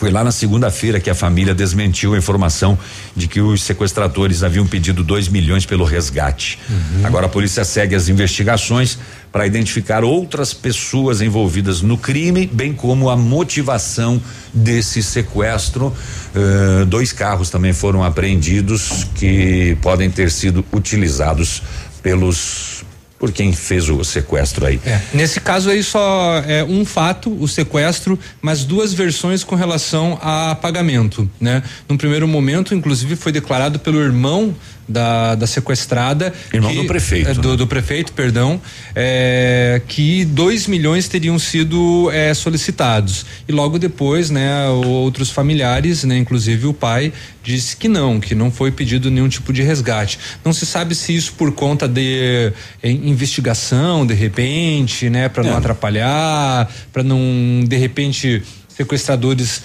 Foi 0.01 0.09
lá 0.09 0.23
na 0.23 0.31
segunda-feira 0.31 0.99
que 0.99 1.11
a 1.11 1.13
família 1.13 1.53
desmentiu 1.53 2.15
a 2.15 2.17
informação 2.17 2.75
de 3.15 3.27
que 3.27 3.39
os 3.39 3.61
sequestradores 3.61 4.41
haviam 4.41 4.65
pedido 4.65 5.03
2 5.03 5.27
milhões 5.27 5.63
pelo 5.63 5.85
resgate. 5.85 6.57
Agora 7.03 7.27
a 7.27 7.29
polícia 7.29 7.63
segue 7.63 7.93
as 7.93 8.09
investigações 8.09 8.97
para 9.31 9.45
identificar 9.45 10.03
outras 10.03 10.55
pessoas 10.55 11.21
envolvidas 11.21 11.83
no 11.83 11.99
crime, 11.99 12.49
bem 12.51 12.73
como 12.73 13.11
a 13.11 13.15
motivação 13.15 14.19
desse 14.51 15.03
sequestro. 15.03 15.95
Eh, 16.33 16.85
dois 16.85 17.13
carros 17.13 17.51
também 17.51 17.71
foram 17.71 18.03
apreendidos 18.03 19.05
que 19.13 19.77
podem 19.83 20.09
ter 20.09 20.31
sido 20.31 20.65
utilizados 20.73 21.61
pelos 22.01 22.83
por 23.21 23.31
quem 23.31 23.53
fez 23.53 23.87
o 23.87 24.03
sequestro 24.03 24.65
aí. 24.65 24.81
É, 24.83 24.99
nesse 25.13 25.39
caso 25.39 25.69
aí 25.69 25.83
só 25.83 26.39
é 26.39 26.63
um 26.63 26.83
fato, 26.83 27.31
o 27.39 27.47
sequestro, 27.47 28.17
mas 28.41 28.63
duas 28.63 28.95
versões 28.95 29.43
com 29.43 29.53
relação 29.53 30.17
a 30.23 30.55
pagamento, 30.55 31.29
né? 31.39 31.61
Num 31.87 31.97
primeiro 31.97 32.27
momento, 32.27 32.73
inclusive, 32.73 33.15
foi 33.15 33.31
declarado 33.31 33.77
pelo 33.77 34.01
irmão 34.01 34.55
da, 34.87 35.35
da 35.35 35.47
sequestrada. 35.47 36.33
Irmão 36.53 36.71
que- 36.71 36.77
do 36.81 36.85
prefeito, 36.85 37.29
é, 37.29 37.33
do, 37.33 37.55
do 37.57 37.67
prefeito, 37.67 38.11
perdão, 38.13 38.59
é, 38.95 39.81
que 39.87 40.25
dois 40.25 40.67
milhões 40.67 41.07
teriam 41.07 41.37
sido 41.39 42.09
é, 42.11 42.33
solicitados. 42.33 43.25
E 43.47 43.51
logo 43.51 43.77
depois, 43.79 44.29
né, 44.29 44.67
outros 44.67 45.29
familiares, 45.29 46.03
né, 46.03 46.17
inclusive 46.17 46.67
o 46.67 46.73
pai, 46.73 47.11
disse 47.43 47.75
que 47.77 47.87
não, 47.87 48.19
que 48.19 48.35
não 48.35 48.51
foi 48.51 48.71
pedido 48.71 49.09
nenhum 49.09 49.29
tipo 49.29 49.51
de 49.53 49.61
resgate. 49.63 50.19
Não 50.43 50.53
se 50.53 50.65
sabe 50.65 50.93
se 50.93 51.15
isso 51.15 51.33
por 51.33 51.51
conta 51.53 51.87
de 51.87 52.51
eh, 52.83 52.89
investigação, 52.91 54.05
de 54.05 54.13
repente, 54.13 55.09
né, 55.09 55.29
para 55.29 55.43
não 55.43 55.53
É. 55.53 55.57
atrapalhar, 55.57 56.71
para 56.91 57.03
não, 57.03 57.19
de 57.65 57.77
repente, 57.77 58.43
sequestradores 58.69 59.61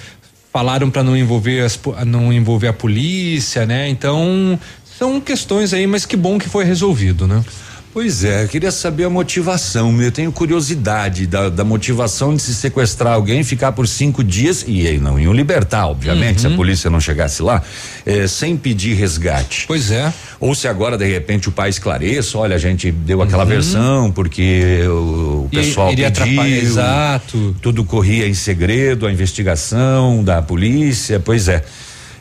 falaram 0.52 0.90
para 0.90 1.02
não 1.02 1.14
envolver 1.16 1.60
as, 1.60 1.78
não 2.06 2.32
envolver 2.32 2.68
a 2.68 2.72
polícia, 2.72 3.66
né? 3.66 3.88
Então 3.90 4.58
são 4.98 5.20
questões 5.20 5.72
aí, 5.74 5.86
mas 5.86 6.04
que 6.06 6.16
bom 6.16 6.38
que 6.38 6.48
foi 6.48 6.64
resolvido, 6.64 7.26
né? 7.26 7.44
Pois 7.92 8.24
é, 8.24 8.44
eu 8.44 8.48
queria 8.48 8.70
saber 8.70 9.04
a 9.04 9.08
motivação. 9.10 10.02
Eu 10.02 10.12
tenho 10.12 10.30
curiosidade 10.30 11.26
da, 11.26 11.48
da 11.48 11.64
motivação 11.64 12.34
de 12.36 12.42
se 12.42 12.54
sequestrar 12.54 13.14
alguém, 13.14 13.42
ficar 13.42 13.72
por 13.72 13.88
cinco 13.88 14.22
dias 14.22 14.62
e 14.68 14.86
aí 14.86 14.98
não 14.98 15.18
iam 15.18 15.32
libertar, 15.32 15.86
obviamente, 15.86 16.42
se 16.42 16.46
a 16.46 16.50
polícia 16.50 16.90
não 16.90 17.00
chegasse 17.00 17.40
lá, 17.42 17.62
eh, 18.04 18.26
sem 18.26 18.54
pedir 18.54 18.92
resgate. 18.92 19.64
Pois 19.66 19.90
é. 19.90 20.12
Ou 20.38 20.54
se 20.54 20.68
agora, 20.68 20.98
de 20.98 21.06
repente, 21.10 21.48
o 21.48 21.52
pai 21.52 21.70
esclareça, 21.70 22.36
olha, 22.36 22.56
a 22.56 22.58
gente 22.58 22.92
deu 22.92 23.22
aquela 23.22 23.46
versão 23.46 24.12
porque 24.12 24.82
o, 24.86 24.90
o 24.92 25.48
E- 25.50 25.56
pessoal 25.56 25.90
iria 25.90 26.10
pediu. 26.10 26.42
exato. 26.44 27.56
Tudo 27.62 27.82
corria 27.82 28.28
em 28.28 28.34
segredo, 28.34 29.06
a 29.06 29.10
investigação 29.12 30.22
da 30.22 30.42
polícia, 30.42 31.18
pois 31.18 31.48
é. 31.48 31.64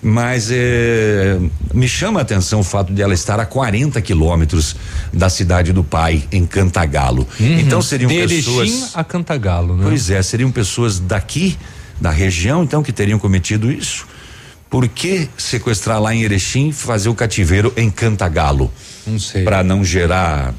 Mas 0.07 0.49
eh, 0.51 1.39
me 1.73 1.87
chama 1.87 2.19
a 2.19 2.21
atenção 2.21 2.59
o 2.59 2.63
fato 2.63 2.93
de 2.93 3.01
ela 3.01 3.15
estar 3.15 3.39
a 3.39 3.45
40 3.45 3.99
quilômetros 4.01 4.75
da 5.11 5.29
cidade 5.29 5.73
do 5.73 5.83
pai, 5.83 6.25
em 6.31 6.45
Cantagalo. 6.45 7.27
Então 7.39 7.81
seriam 7.81 8.11
Uhum. 8.11 8.27
de 8.27 8.35
pessoas. 8.35 8.69
Erechim 8.69 8.87
a 8.93 9.03
Cantagalo, 9.03 9.75
né? 9.75 9.83
Pois 9.87 10.11
é, 10.11 10.21
seriam 10.21 10.51
pessoas 10.51 10.99
daqui, 10.99 11.57
da 11.99 12.11
região, 12.11 12.63
então, 12.63 12.83
que 12.83 12.93
teriam 12.93 13.17
cometido 13.17 13.71
isso. 13.71 14.05
Por 14.69 14.87
que 14.87 15.27
sequestrar 15.39 15.99
lá 15.99 16.13
em 16.13 16.21
Erechim 16.21 16.69
e 16.69 16.73
fazer 16.73 17.09
o 17.09 17.15
cativeiro 17.15 17.73
em 17.75 17.89
Cantagalo? 17.89 18.71
Não 19.07 19.17
sei. 19.17 19.43
Para 19.43 19.63
não 19.63 19.83
gerar 19.83 20.53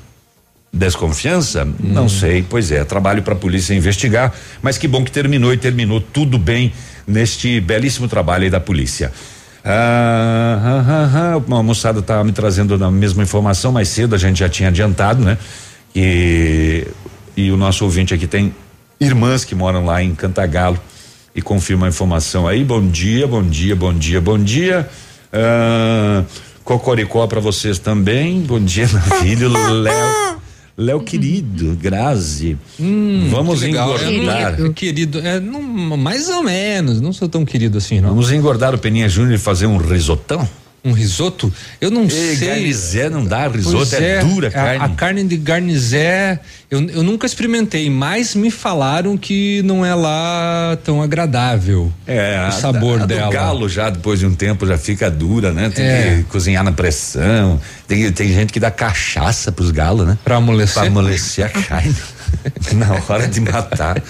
desconfiança? 0.73 1.65
Não 1.79 2.09
sei. 2.09 2.45
Pois 2.49 2.73
é, 2.73 2.83
trabalho 2.83 3.23
para 3.23 3.35
a 3.35 3.37
polícia 3.37 3.73
investigar, 3.75 4.35
mas 4.61 4.77
que 4.77 4.89
bom 4.89 5.05
que 5.05 5.13
terminou 5.13 5.53
e 5.53 5.57
terminou 5.57 6.01
tudo 6.01 6.37
bem 6.37 6.73
neste 7.07 7.61
belíssimo 7.61 8.09
trabalho 8.09 8.43
aí 8.43 8.51
da 8.51 8.59
polícia. 8.59 9.13
Ah, 9.69 10.61
ah, 10.63 10.85
ah, 10.89 11.35
ah, 11.35 11.57
a 11.59 11.63
moçada 11.63 12.01
tá 12.01 12.23
me 12.23 12.31
trazendo 12.31 12.83
a 12.85 12.91
mesma 12.91 13.25
informação 13.25 13.73
mais 13.73 13.89
cedo, 13.89 14.15
a 14.15 14.19
gente 14.19 14.39
já 14.39 14.49
tinha 14.49 14.69
adiantado, 14.69 15.25
né? 15.25 15.37
E, 15.95 16.87
e 17.37 17.51
o 17.51 17.57
nosso 17.57 17.85
ouvinte 17.85 18.15
aqui 18.15 18.29
tem 18.29 18.55
irmãs 19.01 19.45
que 19.45 19.57
moram 19.57 19.85
lá 19.85 20.01
em 20.01 20.15
Cantagalo 20.15 20.79
e 21.35 21.43
confirma 21.43 21.87
a 21.87 21.89
informação 21.89 22.47
aí. 22.47 22.63
Bom 22.63 22.87
dia, 22.87 23.27
bom 23.27 23.43
dia, 23.43 23.75
bom 23.75 23.93
dia, 23.93 24.21
bom 24.21 24.39
dia. 24.39 24.89
Ah, 25.33 26.23
Cocoricó 26.63 27.27
para 27.27 27.41
vocês 27.41 27.81
também. 27.81 28.43
Bom 28.43 28.61
dia, 28.61 28.87
filho 29.21 29.49
Léo. 29.49 30.46
Léo 30.79 31.01
querido, 31.01 31.75
Grazi. 31.81 32.57
Vamos 33.31 33.59
Hum, 33.59 33.61
Que 33.61 33.67
legal. 33.67 33.89
engordar. 34.13 34.57
Querido, 34.57 34.75
querido 34.75 35.19
é, 35.21 35.41
não, 35.41 35.63
mais 35.97 36.29
ou 36.29 36.43
menos, 36.43 37.01
não 37.01 37.13
sou 37.15 37.29
tão 37.29 37.45
querido 37.47 37.79
assim, 37.79 38.01
não. 38.01 38.11
Vamos 38.11 38.31
engordar 38.31 38.75
o 38.75 38.79
Peninha 38.79 39.09
Júnior 39.09 39.35
e 39.35 39.39
fazer 39.39 39.67
um 39.67 39.79
risotão? 39.79 40.47
Um 40.85 40.93
risoto? 40.93 41.53
Eu 41.81 41.91
não 41.91 42.03
Ei, 42.05 42.37
sei. 42.37 42.49
garnizé 42.49 43.11
não 43.11 43.25
dá, 43.25 43.49
risoto 43.49 43.77
Pois 43.79 43.93
é, 43.95 44.21
dura 44.21 44.47
a 44.47 44.51
a, 44.51 44.53
carne. 44.53 44.85
A 44.85 44.89
carne 44.91 45.25
de 45.25 45.37
garnizé, 45.37 46.39
eu, 46.71 46.81
eu 46.91 47.03
nunca 47.03 47.27
experimentei, 47.27 47.91
mas 47.91 48.37
me 48.37 48.53
falaram 48.53 49.17
que 49.17 49.63
não 49.65 49.85
é 49.85 49.93
lá 49.97 50.79
tão 50.85 51.03
agradável. 51.03 51.93
É, 52.07 52.39
o 52.41 52.47
a- 52.47 52.51
sabor 52.53 52.99
a 53.01 53.03
do 53.03 53.09
dela. 53.09 53.33
galo 53.33 53.69
já 53.69 53.91
depois 53.91 54.21
de 54.21 54.27
um 54.27 54.35
tempo 54.35 54.65
já 54.65 54.79
fica 54.79 55.11
dura, 55.11 55.53
né? 55.53 55.71
Tem 55.71 55.85
É. 55.85 56.15
que 56.19 56.23
cozinhar 56.25 56.63
na 56.63 56.71
pressão. 56.73 57.61
Tem, 57.89 58.13
tem 58.13 58.29
gente 58.33 58.53
que 58.53 58.61
dá 58.61 58.71
cachaça 58.71 59.51
pros 59.51 59.73
galos, 59.73 60.07
né? 60.07 60.17
Pra 60.25 60.37
amolecer? 60.37 60.75
Pra 60.75 60.87
amolecer 60.87 61.47
a 61.47 61.49
carne. 61.63 61.97
na 62.75 63.03
hora 63.09 63.27
de 63.29 63.41
matar. 63.41 64.03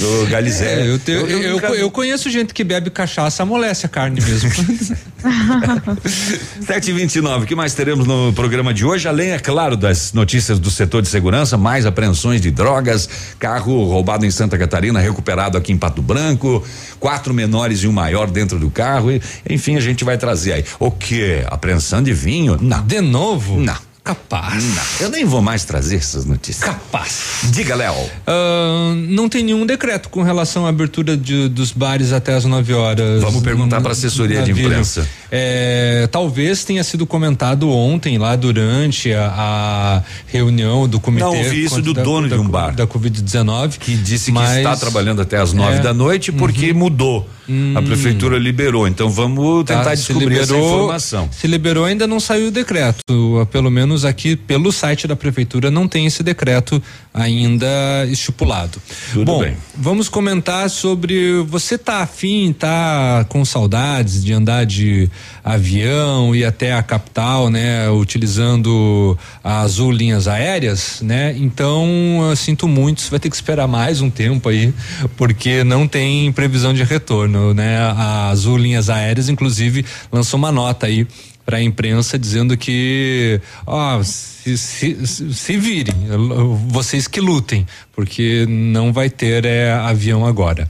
O 0.00 0.26
galizé. 0.26 0.82
É, 0.82 0.88
eu, 0.90 0.98
te- 0.98 1.10
eu, 1.12 1.26
eu, 1.28 1.52
nunca- 1.52 1.68
eu 1.68 1.90
conheço 1.90 2.28
gente 2.30 2.52
que 2.52 2.64
bebe 2.64 2.90
cachaça, 2.90 3.42
amolece 3.42 3.86
a 3.86 3.88
carne 3.88 4.20
mesmo. 4.20 4.50
729, 6.66 7.44
o 7.44 7.46
que 7.46 7.54
mais 7.54 7.74
teremos 7.74 8.06
no 8.06 8.32
programa 8.32 8.72
de 8.74 8.84
hoje? 8.84 9.08
Além, 9.08 9.30
é 9.30 9.38
claro, 9.38 9.76
das 9.76 10.12
notícias 10.12 10.58
do 10.58 10.70
setor 10.70 11.02
de 11.02 11.08
segurança, 11.08 11.56
mais 11.56 11.86
apreensões 11.86 12.40
de 12.40 12.50
drogas, 12.50 13.08
carro 13.38 13.84
roubado 13.84 14.24
em 14.26 14.30
Santa 14.30 14.58
Catarina, 14.58 15.00
recuperado 15.00 15.56
aqui 15.56 15.72
em 15.72 15.78
Pato 15.78 16.02
Branco, 16.02 16.62
quatro 17.00 17.32
menores 17.32 17.80
e 17.82 17.88
um 17.88 17.92
maior 17.92 18.30
dentro 18.30 18.58
do 18.58 18.70
carro, 18.70 19.10
e, 19.10 19.20
enfim, 19.48 19.76
a 19.76 19.80
gente 19.80 20.04
vai 20.04 20.18
trazer 20.18 20.52
aí. 20.54 20.64
O 20.78 20.90
que? 20.90 21.42
Apreensão 21.46 22.02
de 22.02 22.12
vinho? 22.12 22.58
Não. 22.60 22.82
De 22.84 23.00
novo? 23.00 23.58
Não. 23.58 23.76
Capaz. 24.04 24.62
Não, 24.62 24.82
eu 25.00 25.08
nem 25.08 25.24
vou 25.24 25.40
mais 25.40 25.64
trazer 25.64 25.96
essas 25.96 26.26
notícias. 26.26 26.62
Capaz. 26.62 27.40
Diga, 27.44 27.74
Léo. 27.74 27.94
Ah, 28.26 28.92
não 29.08 29.30
tem 29.30 29.42
nenhum 29.42 29.64
decreto 29.64 30.10
com 30.10 30.22
relação 30.22 30.66
à 30.66 30.68
abertura 30.68 31.16
de- 31.16 31.48
dos 31.48 31.72
bares 31.72 32.12
até 32.12 32.34
as 32.34 32.44
9 32.44 32.74
horas. 32.74 33.22
Vamos 33.22 33.42
perguntar 33.42 33.80
pra 33.80 33.92
assessoria 33.92 34.40
na 34.40 34.44
de 34.44 34.50
imprensa. 34.52 35.08
É, 35.30 36.06
talvez 36.12 36.64
tenha 36.64 36.84
sido 36.84 37.06
comentado 37.06 37.70
ontem 37.70 38.18
lá 38.18 38.36
durante 38.36 39.10
a, 39.12 39.32
a 39.34 40.02
reunião 40.26 40.86
do 40.86 41.00
comitê. 41.00 41.24
Não, 41.24 41.34
ouvi 41.36 41.64
isso 41.64 41.80
do 41.80 41.94
da, 41.94 42.02
dono 42.02 42.28
da, 42.28 42.36
de 42.36 42.42
um 42.42 42.48
bar. 42.48 42.74
Da 42.74 42.86
Covid-19. 42.86 43.78
Que 43.78 43.96
disse 43.96 44.30
mas, 44.30 44.50
que 44.50 44.56
está 44.58 44.76
trabalhando 44.76 45.22
até 45.22 45.38
as 45.38 45.54
nove 45.54 45.78
é, 45.78 45.80
da 45.80 45.94
noite 45.94 46.30
porque 46.30 46.72
uhum. 46.72 46.78
mudou. 46.78 47.28
Hum. 47.48 47.74
A 47.76 47.82
prefeitura 47.82 48.38
liberou. 48.38 48.88
Então 48.88 49.10
vamos 49.10 49.64
tentar 49.64 49.84
Tá, 49.84 49.94
descobrir 49.94 50.26
liberou, 50.30 50.42
essa 50.58 50.74
informação. 50.74 51.28
Se 51.30 51.46
liberou, 51.46 51.84
ainda 51.84 52.06
não 52.06 52.18
saiu 52.18 52.48
o 52.48 52.50
decreto. 52.50 53.00
Pelo 53.52 53.70
menos 53.70 53.93
aqui 54.02 54.34
pelo 54.34 54.72
site 54.72 55.06
da 55.06 55.14
prefeitura 55.14 55.70
não 55.70 55.86
tem 55.86 56.06
esse 56.06 56.22
decreto 56.22 56.82
ainda 57.12 57.66
estipulado. 58.08 58.80
Tudo 59.12 59.26
Bom, 59.26 59.40
bem. 59.40 59.56
vamos 59.76 60.08
comentar 60.08 60.70
sobre 60.70 61.42
você 61.42 61.76
tá 61.76 61.98
afim, 61.98 62.50
tá 62.52 63.26
com 63.28 63.44
saudades 63.44 64.24
de 64.24 64.32
andar 64.32 64.64
de 64.64 65.10
avião 65.44 66.34
e 66.34 66.44
até 66.44 66.72
a 66.72 66.82
capital, 66.82 67.50
né, 67.50 67.90
utilizando 67.90 69.18
a 69.42 69.60
Azul 69.60 69.92
Linhas 69.92 70.26
Aéreas, 70.26 71.00
né? 71.02 71.36
Então, 71.36 72.26
eu 72.30 72.36
sinto 72.36 72.66
muito, 72.66 73.02
você 73.02 73.10
vai 73.10 73.20
ter 73.20 73.28
que 73.28 73.36
esperar 73.36 73.68
mais 73.68 74.00
um 74.00 74.08
tempo 74.08 74.48
aí, 74.48 74.72
porque 75.16 75.62
não 75.62 75.86
tem 75.86 76.32
previsão 76.32 76.72
de 76.72 76.82
retorno, 76.82 77.52
né? 77.52 77.78
A 77.78 78.28
Azul 78.30 78.56
Linhas 78.56 78.88
Aéreas 78.88 79.28
inclusive 79.28 79.84
lançou 80.10 80.38
uma 80.38 80.50
nota 80.50 80.86
aí 80.86 81.06
para 81.44 81.58
a 81.58 81.62
imprensa 81.62 82.18
dizendo 82.18 82.56
que 82.56 83.40
ó, 83.66 84.02
se, 84.02 84.56
se, 84.56 85.06
se, 85.06 85.56
virem, 85.56 85.94
vocês 86.68 87.06
que 87.06 87.20
lutem, 87.20 87.66
porque 87.94 88.46
não 88.48 88.92
vai 88.92 89.10
ter 89.10 89.44
é, 89.44 89.72
avião 89.72 90.26
agora. 90.26 90.68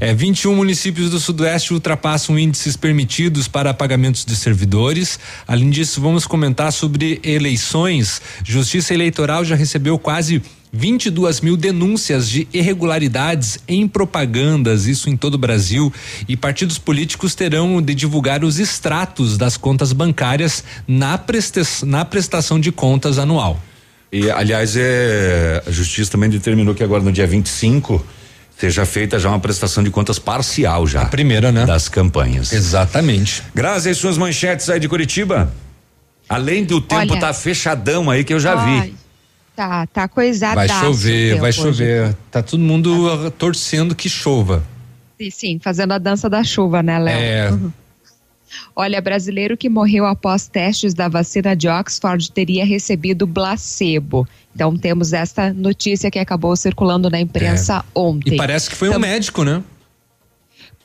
É, 0.00 0.14
21 0.14 0.54
municípios 0.54 1.10
do 1.10 1.18
Sudoeste 1.18 1.72
ultrapassam 1.72 2.38
índices 2.38 2.76
permitidos 2.76 3.48
para 3.48 3.74
pagamentos 3.74 4.24
de 4.24 4.36
servidores. 4.36 5.18
Além 5.46 5.70
disso, 5.70 6.00
vamos 6.00 6.26
comentar 6.26 6.72
sobre 6.72 7.20
eleições. 7.24 8.20
Justiça 8.44 8.94
Eleitoral 8.94 9.44
já 9.44 9.56
recebeu 9.56 9.98
quase 9.98 10.40
22 10.72 11.40
mil 11.40 11.56
denúncias 11.56 12.28
de 12.28 12.46
irregularidades 12.52 13.58
em 13.66 13.88
propagandas, 13.88 14.86
isso 14.86 15.08
em 15.08 15.16
todo 15.16 15.34
o 15.34 15.38
Brasil. 15.38 15.92
E 16.28 16.36
partidos 16.36 16.78
políticos 16.78 17.34
terão 17.34 17.80
de 17.80 17.94
divulgar 17.94 18.44
os 18.44 18.58
extratos 18.58 19.38
das 19.38 19.56
contas 19.56 19.92
bancárias 19.92 20.62
na, 20.86 21.16
presta 21.16 21.62
na 21.84 22.04
prestação 22.04 22.60
de 22.60 22.70
contas 22.70 23.18
anual. 23.18 23.60
E, 24.12 24.30
aliás, 24.30 24.74
é, 24.76 25.62
a 25.66 25.70
justiça 25.70 26.10
também 26.10 26.30
determinou 26.30 26.74
que 26.74 26.82
agora 26.82 27.02
no 27.02 27.12
dia 27.12 27.26
25 27.26 28.04
seja 28.58 28.84
feita 28.84 29.18
já 29.18 29.28
uma 29.28 29.38
prestação 29.38 29.84
de 29.84 29.90
contas 29.90 30.18
parcial 30.18 30.86
já. 30.86 31.02
A 31.02 31.06
primeira, 31.06 31.52
né? 31.52 31.64
Das 31.64 31.88
campanhas. 31.88 32.52
Exatamente. 32.52 33.42
Graças 33.54 33.86
às 33.86 33.98
suas 33.98 34.18
manchetes 34.18 34.68
aí 34.68 34.80
de 34.80 34.88
Curitiba. 34.88 35.52
Além 36.28 36.64
do 36.64 36.80
tempo 36.80 37.12
Olha, 37.12 37.20
tá 37.20 37.32
fechadão 37.32 38.10
aí 38.10 38.24
que 38.24 38.34
eu 38.34 38.40
já 38.40 38.58
ai, 38.58 38.82
vi. 38.82 38.94
Tá, 39.58 39.86
tá 39.88 40.06
coisada. 40.06 40.54
Vai 40.54 40.68
chover, 40.68 41.40
vai 41.40 41.52
chover. 41.52 42.14
Tá 42.30 42.40
todo 42.40 42.60
mundo 42.60 43.28
torcendo 43.32 43.92
que 43.92 44.08
chova. 44.08 44.62
Sim, 45.20 45.30
sim, 45.32 45.58
fazendo 45.60 45.94
a 45.94 45.98
dança 45.98 46.30
da 46.30 46.44
chuva, 46.44 46.80
né, 46.80 46.96
Léo? 46.96 47.18
É. 47.18 47.50
Uhum. 47.50 47.72
Olha, 48.76 49.00
brasileiro 49.00 49.56
que 49.56 49.68
morreu 49.68 50.06
após 50.06 50.46
testes 50.46 50.94
da 50.94 51.08
vacina 51.08 51.56
de 51.56 51.66
Oxford 51.68 52.30
teria 52.30 52.64
recebido 52.64 53.26
placebo. 53.26 54.28
Então 54.54 54.76
temos 54.76 55.12
essa 55.12 55.52
notícia 55.52 56.08
que 56.08 56.20
acabou 56.20 56.54
circulando 56.54 57.10
na 57.10 57.18
imprensa 57.20 57.78
É. 57.78 57.98
ontem. 57.98 58.34
E 58.34 58.36
parece 58.36 58.70
que 58.70 58.76
foi 58.76 58.86
um 58.88 58.92
Então- 58.92 59.00
médico, 59.00 59.42
né? 59.42 59.60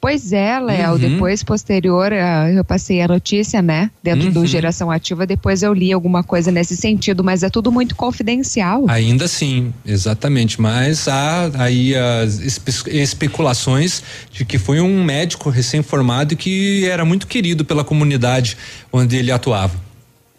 Pois 0.04 0.34
é, 0.34 0.60
Léo, 0.60 0.92
Uhum. 0.92 0.98
depois 0.98 1.44
posterior, 1.46 2.12
ah, 2.12 2.52
eu 2.52 2.66
passei 2.66 3.02
a 3.02 3.08
notícia, 3.08 3.62
né, 3.62 3.90
dentro 4.04 4.28
Uhum. 4.28 4.34
do 4.34 4.46
Geração 4.46 4.92
Ativa, 4.92 5.26
depois 5.26 5.64
eu 5.64 5.74
li 5.74 5.94
alguma 5.94 6.22
coisa 6.22 6.52
nesse 6.52 6.76
sentido, 6.76 7.24
mas 7.24 7.42
é 7.42 7.50
tudo 7.50 7.72
muito 7.72 7.96
confidencial. 7.96 8.84
Ainda 8.90 9.30
sim, 9.30 9.74
exatamente. 9.86 10.60
Mas 10.60 11.08
há 11.08 11.50
aí 11.58 11.96
as 11.96 12.38
espe- 12.40 12.92
especulações 12.92 14.04
de 14.30 14.44
que 14.44 14.58
foi 14.60 14.82
um 14.82 15.02
médico 15.06 15.50
recém-formado 15.50 16.34
e 16.34 16.36
que 16.36 16.86
era 16.86 17.06
muito 17.06 17.26
querido 17.26 17.64
pela 17.64 17.86
comunidade 17.86 18.58
onde 18.92 19.16
ele 19.16 19.32
atuava. 19.32 19.74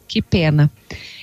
Que 0.06 0.20
pena. 0.20 0.70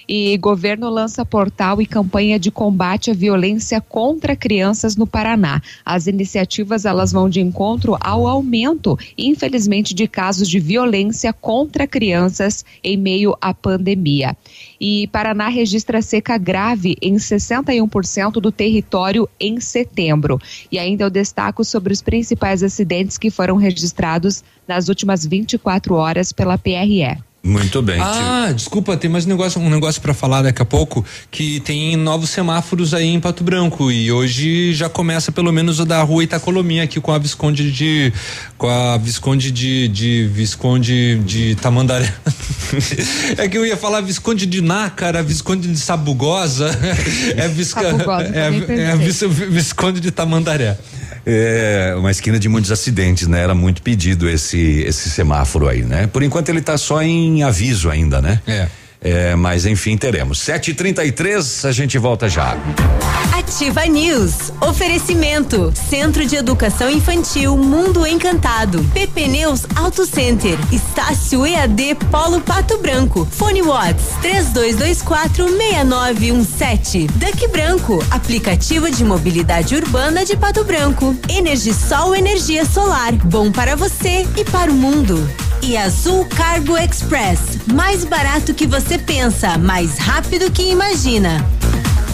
E 0.07 0.37
governo 0.37 0.89
lança 0.89 1.25
portal 1.25 1.81
e 1.81 1.85
campanha 1.85 2.39
de 2.39 2.51
combate 2.51 3.11
à 3.11 3.13
violência 3.13 3.79
contra 3.79 4.35
crianças 4.35 4.95
no 4.95 5.07
Paraná. 5.07 5.61
As 5.85 6.07
iniciativas 6.07 6.85
elas 6.85 7.11
vão 7.11 7.29
de 7.29 7.39
encontro 7.39 7.97
ao 7.99 8.27
aumento, 8.27 8.97
infelizmente, 9.17 9.93
de 9.93 10.07
casos 10.07 10.47
de 10.47 10.59
violência 10.59 11.31
contra 11.33 11.87
crianças 11.87 12.65
em 12.83 12.97
meio 12.97 13.35
à 13.41 13.53
pandemia. 13.53 14.35
E 14.79 15.07
Paraná 15.07 15.47
registra 15.47 16.01
seca 16.01 16.37
grave 16.37 16.95
em 17.01 17.15
61% 17.15 18.33
do 18.33 18.51
território 18.51 19.29
em 19.39 19.59
setembro. 19.59 20.39
E 20.71 20.79
ainda 20.79 21.03
eu 21.03 21.09
destaco 21.09 21.63
sobre 21.63 21.93
os 21.93 22.01
principais 22.01 22.63
acidentes 22.63 23.17
que 23.17 23.29
foram 23.29 23.55
registrados 23.55 24.43
nas 24.67 24.89
últimas 24.89 25.25
24 25.25 25.95
horas 25.95 26.31
pela 26.31 26.57
PRE. 26.57 27.30
Muito 27.43 27.81
bem. 27.81 27.99
Ah, 27.99 28.51
desculpa, 28.55 28.95
tem 28.95 29.09
mais 29.09 29.25
um 29.25 29.29
negócio, 29.29 29.59
um 29.59 29.67
negócio 29.69 29.99
para 29.99 30.13
falar 30.13 30.43
daqui 30.43 30.61
a 30.61 30.65
pouco 30.65 31.03
que 31.31 31.59
tem 31.61 31.95
novos 31.97 32.29
semáforos 32.29 32.93
aí 32.93 33.07
em 33.07 33.19
Pato 33.19 33.43
Branco 33.43 33.91
e 33.91 34.11
hoje 34.11 34.73
já 34.75 34.87
começa 34.87 35.31
pelo 35.31 35.51
menos 35.51 35.79
o 35.79 35.85
da 35.85 36.03
rua 36.03 36.23
Itacolomi 36.23 36.79
aqui 36.79 37.01
com 37.01 37.11
a 37.11 37.17
Visconde 37.17 37.71
de 37.71 38.13
com 38.59 38.69
a 38.69 38.95
Visconde 38.97 39.49
de, 39.49 39.87
de 39.87 40.29
Visconde 40.31 41.15
de 41.25 41.55
Tamandaré. 41.55 42.13
é 43.35 43.47
que 43.47 43.57
eu 43.57 43.65
ia 43.65 43.75
falar 43.75 44.01
Visconde 44.01 44.45
de 44.45 44.61
Nácara, 44.61 45.23
Visconde 45.23 45.67
de 45.67 45.79
Sabugosa, 45.79 46.69
é, 47.35 47.47
Visca, 47.47 47.81
Sabugosa, 47.81 48.31
é, 48.35 48.91
é. 48.91 48.95
Vis- 48.97 49.23
Visconde 49.49 49.99
de 49.99 50.11
Tamandaré. 50.11 50.77
É 51.25 51.93
uma 51.97 52.11
esquina 52.11 52.39
de 52.39 52.49
muitos 52.49 52.71
acidentes, 52.71 53.27
né? 53.27 53.41
Era 53.41 53.53
muito 53.53 53.81
pedido 53.81 54.29
esse 54.29 54.81
esse 54.81 55.09
semáforo 55.09 55.67
aí, 55.67 55.83
né? 55.83 56.07
Por 56.07 56.23
enquanto 56.23 56.49
ele 56.49 56.61
tá 56.61 56.77
só 56.77 57.01
em 57.01 57.43
aviso 57.43 57.89
ainda, 57.89 58.21
né? 58.21 58.41
É. 58.47 58.67
É, 59.03 59.35
mas 59.35 59.65
enfim, 59.65 59.97
teremos. 59.97 60.39
7h33, 60.39 61.67
a 61.67 61.71
gente 61.71 61.97
volta 61.97 62.29
já. 62.29 62.55
Ativa 63.33 63.85
News. 63.85 64.53
Oferecimento. 64.61 65.73
Centro 65.89 66.25
de 66.25 66.35
Educação 66.35 66.89
Infantil 66.89 67.57
Mundo 67.57 68.05
Encantado. 68.05 68.83
PP 68.93 69.27
Neus 69.27 69.65
Auto 69.75 70.05
Center. 70.05 70.57
Estácio 70.71 71.45
EAD 71.45 71.95
Polo 72.11 72.39
Pato 72.41 72.77
Branco. 72.77 73.27
Fone 73.31 73.63
Watts 73.63 74.05
3224 74.21 75.47
6917. 75.49 77.07
Duck 77.07 77.47
Branco. 77.47 78.03
Aplicativo 78.11 78.91
de 78.91 79.03
mobilidade 79.03 79.75
urbana 79.75 80.23
de 80.23 80.37
Pato 80.37 80.63
Branco. 80.63 81.15
Energisol 81.27 82.15
Energia 82.15 82.63
Solar. 82.65 83.13
Bom 83.25 83.51
para 83.51 83.75
você 83.75 84.27
e 84.37 84.45
para 84.45 84.71
o 84.71 84.75
mundo. 84.75 85.27
E 85.63 85.77
Azul 85.77 86.25
Cargo 86.25 86.75
Express. 86.77 87.39
Mais 87.71 88.03
barato 88.03 88.53
que 88.53 88.65
você 88.65 88.90
pensa, 88.97 89.57
mais 89.57 89.97
rápido 89.97 90.51
que 90.51 90.63
imagina. 90.63 91.45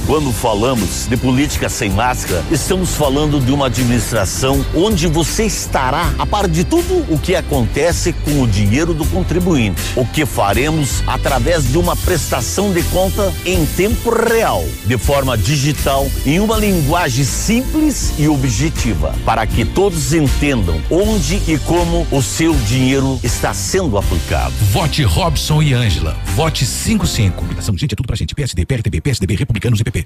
Quando 0.07 0.31
falamos 0.31 1.05
de 1.05 1.17
política 1.17 1.67
sem 1.67 1.89
máscara, 1.89 2.41
estamos 2.49 2.95
falando 2.95 3.41
de 3.41 3.51
uma 3.51 3.65
administração 3.65 4.65
onde 4.73 5.05
você 5.05 5.43
estará 5.43 6.13
a 6.17 6.25
par 6.25 6.47
de 6.47 6.63
tudo 6.63 7.05
o 7.13 7.19
que 7.19 7.35
acontece 7.35 8.13
com 8.13 8.41
o 8.41 8.47
dinheiro 8.47 8.93
do 8.93 9.05
contribuinte. 9.07 9.81
O 9.97 10.05
que 10.05 10.25
faremos 10.25 11.03
através 11.05 11.69
de 11.69 11.77
uma 11.77 11.93
prestação 11.93 12.71
de 12.71 12.83
conta 12.83 13.33
em 13.45 13.65
tempo 13.65 14.09
real, 14.09 14.63
de 14.85 14.97
forma 14.97 15.37
digital, 15.37 16.09
em 16.25 16.39
uma 16.39 16.55
linguagem 16.55 17.25
simples 17.25 18.13
e 18.17 18.29
objetiva, 18.29 19.13
para 19.25 19.45
que 19.45 19.65
todos 19.65 20.13
entendam 20.13 20.81
onde 20.89 21.41
e 21.51 21.57
como 21.65 22.07
o 22.09 22.23
seu 22.23 22.53
dinheiro 22.53 23.19
está 23.21 23.53
sendo 23.53 23.97
aplicado. 23.97 24.53
Vote 24.71 25.03
Robson 25.03 25.61
e 25.61 25.73
Ângela. 25.73 26.15
Vote 26.33 26.65
55. 26.65 27.35
Comunicação, 27.35 27.77
gente, 27.77 27.91
é 27.91 27.95
tudo 27.97 28.07
pra 28.07 28.15
gente. 28.15 28.33
PSD, 28.33 28.65
PRTB, 28.65 29.01
PSDB, 29.01 29.35
Republicanos 29.35 29.81
e 29.81 29.83
PP. 29.83 29.96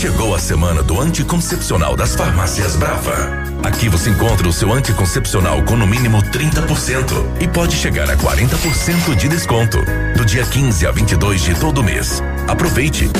Chegou 0.00 0.34
a 0.34 0.38
semana 0.38 0.82
do 0.82 0.98
anticoncepcional 0.98 1.94
das 1.94 2.14
farmácias 2.14 2.74
Brava. 2.74 3.14
Aqui 3.62 3.88
você 3.88 4.08
encontra 4.08 4.48
o 4.48 4.52
seu 4.52 4.72
anticoncepcional 4.72 5.62
com 5.64 5.76
no 5.76 5.86
mínimo 5.86 6.22
30% 6.22 7.40
e 7.40 7.46
pode 7.46 7.76
chegar 7.76 8.08
a 8.08 8.16
40% 8.16 9.14
de 9.14 9.28
desconto 9.28 9.76
do 10.16 10.24
dia 10.24 10.46
15 10.46 10.86
a 10.86 10.90
22 10.90 11.42
de 11.42 11.60
todo 11.60 11.84
mês. 11.84 12.22
Aproveite. 12.48 13.10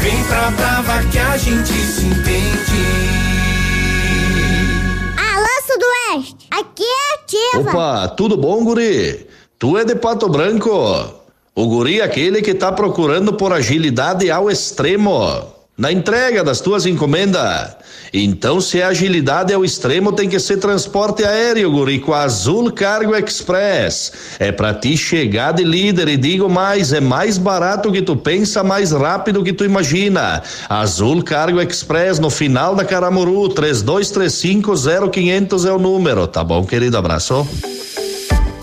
Vem 0.00 0.24
pra 0.24 0.50
Brava 0.52 1.02
que 1.10 1.18
a 1.18 1.36
gente 1.36 1.72
se 1.72 2.06
entende. 2.06 2.86
Alô, 5.18 5.46
Sudoeste, 5.66 6.48
aqui 6.50 6.84
é 6.84 7.14
ativa. 7.14 7.70
Opa, 7.70 8.08
tudo 8.08 8.36
bom, 8.38 8.64
guri? 8.64 9.26
Tu 9.58 9.76
é 9.76 9.84
de 9.84 9.94
Pato 9.94 10.28
Branco? 10.28 11.25
O 11.58 11.66
guri 11.66 12.00
é 12.00 12.04
aquele 12.04 12.42
que 12.42 12.52
tá 12.52 12.70
procurando 12.70 13.32
por 13.32 13.50
agilidade 13.50 14.30
ao 14.30 14.50
extremo. 14.50 15.54
na 15.78 15.92
entrega 15.92 16.42
das 16.42 16.60
tuas 16.60 16.86
encomendas. 16.86 17.76
Então, 18.12 18.62
se 18.62 18.80
a 18.80 18.88
agilidade 18.88 19.52
é 19.52 19.58
o 19.58 19.64
extremo, 19.64 20.10
tem 20.10 20.26
que 20.26 20.40
ser 20.40 20.56
transporte 20.56 21.22
aéreo, 21.22 21.70
guri, 21.70 21.98
com 21.98 22.14
a 22.14 22.22
Azul 22.22 22.72
Cargo 22.72 23.14
Express. 23.14 24.12
É 24.38 24.50
pra 24.50 24.72
ti 24.72 24.96
chegar 24.96 25.52
de 25.52 25.64
líder 25.64 26.08
e 26.08 26.16
digo 26.16 26.48
mais, 26.48 26.94
é 26.94 27.00
mais 27.00 27.36
barato 27.36 27.92
que 27.92 28.00
tu 28.00 28.16
pensa, 28.16 28.64
mais 28.64 28.92
rápido 28.92 29.44
que 29.44 29.52
tu 29.52 29.66
imagina. 29.66 30.42
Azul 30.66 31.22
Cargo 31.22 31.60
Express 31.60 32.18
no 32.18 32.30
final 32.30 32.74
da 32.74 32.84
Caramuru, 32.84 33.50
três 33.50 33.82
dois 33.82 34.10
três 34.10 34.32
cinco 34.32 34.74
zero 34.74 35.10
quinhentos 35.10 35.66
é 35.66 35.72
o 35.72 35.78
número, 35.78 36.26
tá 36.26 36.42
bom, 36.42 36.64
querido? 36.64 36.96
Abraço. 36.96 37.46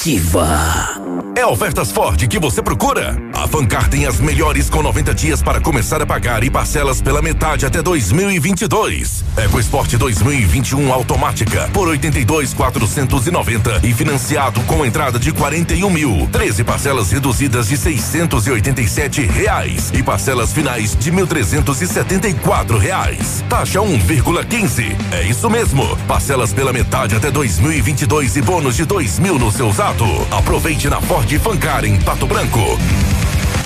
Ativa. 0.00 0.89
É 1.36 1.46
ofertas 1.46 1.92
Ford 1.92 2.26
que 2.26 2.38
você 2.38 2.60
procura? 2.60 3.16
A 3.32 3.46
Fancar 3.46 3.88
tem 3.88 4.04
as 4.04 4.18
melhores 4.20 4.68
com 4.68 4.82
90 4.82 5.14
dias 5.14 5.40
para 5.40 5.60
começar 5.60 6.02
a 6.02 6.06
pagar 6.06 6.42
e 6.42 6.50
parcelas 6.50 7.00
pela 7.00 7.22
metade 7.22 7.64
até 7.64 7.80
2022. 7.80 9.24
EcoSport 9.36 9.94
2021 9.96 10.92
automática 10.92 11.70
por 11.72 11.88
82,490 11.88 13.80
e 13.84 13.94
financiado 13.94 14.60
com 14.62 14.84
entrada 14.84 15.18
de 15.18 15.32
41 15.32 15.88
mil. 15.88 16.28
13 16.32 16.64
parcelas 16.64 17.10
reduzidas 17.12 17.68
de 17.68 17.76
687 17.76 19.22
reais 19.22 19.90
e 19.94 20.02
parcelas 20.02 20.52
finais 20.52 20.96
de 20.96 21.12
1.374 21.12 22.76
reais. 22.76 23.44
Taxa 23.48 23.80
1,15. 23.80 24.96
É 25.12 25.22
isso 25.22 25.48
mesmo. 25.48 25.96
Parcelas 26.08 26.52
pela 26.52 26.72
metade 26.72 27.14
até 27.14 27.30
2022 27.30 28.36
e 28.36 28.42
bônus 28.42 28.76
de 28.76 28.84
2 28.84 29.18
mil 29.20 29.38
no 29.38 29.50
seu 29.50 29.68
usado. 29.68 30.04
Aproveite 30.30 30.88
na 30.88 31.00
Ford 31.00 31.19
Fancar 31.40 31.84
em 31.84 31.96
Pato 32.00 32.26
Branco. 32.26 32.78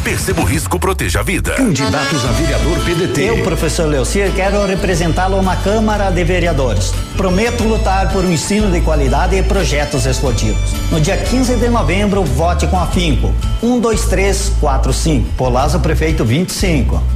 Perceba 0.03 0.43
o 0.43 0.45
risco, 0.45 0.79
proteja 0.79 1.21
a 1.21 1.23
vida. 1.23 1.55
Candidatos 1.55 2.25
a 2.25 2.33
vereador 2.33 2.79
PDT. 2.85 3.23
Eu, 3.23 3.43
professor 3.43 3.87
Leocir, 3.88 4.31
quero 4.35 4.67
representá-lo 4.67 5.40
na 5.40 5.57
Câmara 5.57 6.11
de 6.11 6.23
Vereadores. 6.25 6.93
Prometo 7.17 7.64
lutar 7.64 8.12
por 8.12 8.25
um 8.25 8.31
ensino 8.31 8.71
de 8.71 8.81
qualidade 8.83 9.37
e 9.37 9.43
projetos 9.43 10.05
explotivos. 10.05 10.73
No 10.90 11.01
dia 11.01 11.17
15 11.17 11.57
de 11.57 11.69
novembro, 11.69 12.23
vote 12.23 12.67
com 12.67 12.79
afinco. 12.79 13.33
1, 13.62 13.81
2, 13.81 14.05
3, 14.05 14.53
4, 14.61 14.93
5. 14.93 15.29
Polazo 15.37 15.81
Prefeito 15.81 16.25
25. 16.25 17.13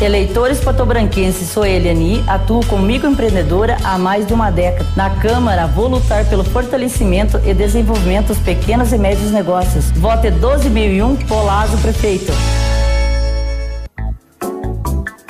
Eleitores 0.00 0.60
patobranquenses, 0.60 1.50
sou 1.50 1.62
Eliani, 1.62 2.24
atuo 2.26 2.64
como 2.64 2.82
microempreendedora 2.82 3.76
há 3.84 3.98
mais 3.98 4.26
de 4.26 4.32
uma 4.32 4.50
década. 4.50 4.86
Na 4.96 5.10
Câmara, 5.10 5.66
vou 5.66 5.88
lutar 5.88 6.24
pelo 6.24 6.42
fortalecimento 6.42 7.38
e 7.44 7.52
desenvolvimento 7.52 8.28
dos 8.28 8.38
pequenos 8.38 8.94
e 8.94 8.98
médios 8.98 9.30
negócios. 9.30 9.90
Vote 9.90 10.30
12001, 10.30 11.16
Polazo 11.26 11.76
Prefeito. 11.78 12.32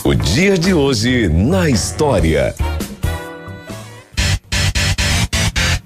O 0.04 0.14
dia 0.14 0.56
de 0.56 0.72
hoje 0.72 1.28
na 1.28 1.68
história. 1.68 2.54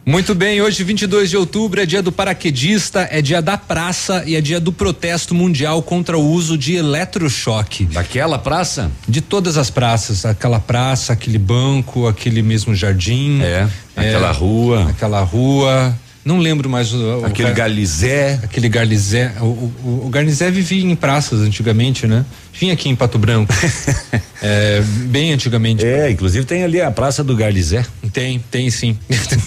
Muito 0.06 0.34
bem, 0.34 0.60
hoje 0.60 0.84
22 0.84 1.30
de 1.30 1.36
outubro 1.36 1.80
é 1.80 1.86
dia 1.86 2.02
do 2.02 2.12
paraquedista, 2.12 3.08
é 3.10 3.22
dia 3.22 3.40
da 3.40 3.56
praça 3.56 4.22
e 4.26 4.36
é 4.36 4.40
dia 4.40 4.60
do 4.60 4.70
protesto 4.70 5.34
mundial 5.34 5.82
contra 5.82 6.18
o 6.18 6.30
uso 6.30 6.58
de 6.58 6.74
eletrochoque. 6.74 7.86
Daquela 7.86 8.38
praça? 8.38 8.90
De 9.08 9.22
todas 9.22 9.56
as 9.56 9.70
praças, 9.70 10.26
aquela 10.26 10.60
praça, 10.60 11.14
aquele 11.14 11.38
banco, 11.38 12.06
aquele 12.06 12.42
mesmo 12.42 12.74
jardim. 12.74 13.40
É, 13.40 13.66
aquela 13.96 14.30
rua. 14.30 14.90
Aquela 14.90 15.20
rua. 15.22 15.98
Não 16.24 16.38
lembro 16.38 16.70
mais 16.70 16.92
o. 16.92 17.24
Aquele 17.24 17.50
o, 17.50 17.54
Garlizé. 17.54 18.40
Aquele 18.42 18.68
Garlizé. 18.68 19.32
O, 19.40 19.44
o, 19.44 20.02
o 20.06 20.08
Garlizé 20.08 20.50
vivia 20.50 20.82
em 20.82 20.96
praças 20.96 21.40
antigamente, 21.40 22.06
né? 22.06 22.24
Vinha 22.58 22.72
aqui 22.72 22.88
em 22.88 22.96
Pato 22.96 23.18
Branco. 23.18 23.52
é, 24.40 24.80
bem 25.06 25.32
antigamente. 25.32 25.84
É, 25.84 26.10
inclusive 26.10 26.46
tem 26.46 26.62
ali 26.62 26.80
a 26.80 26.90
Praça 26.90 27.22
do 27.22 27.36
Garlizé. 27.36 27.84
Tem, 28.12 28.42
tem 28.50 28.70
sim. 28.70 28.96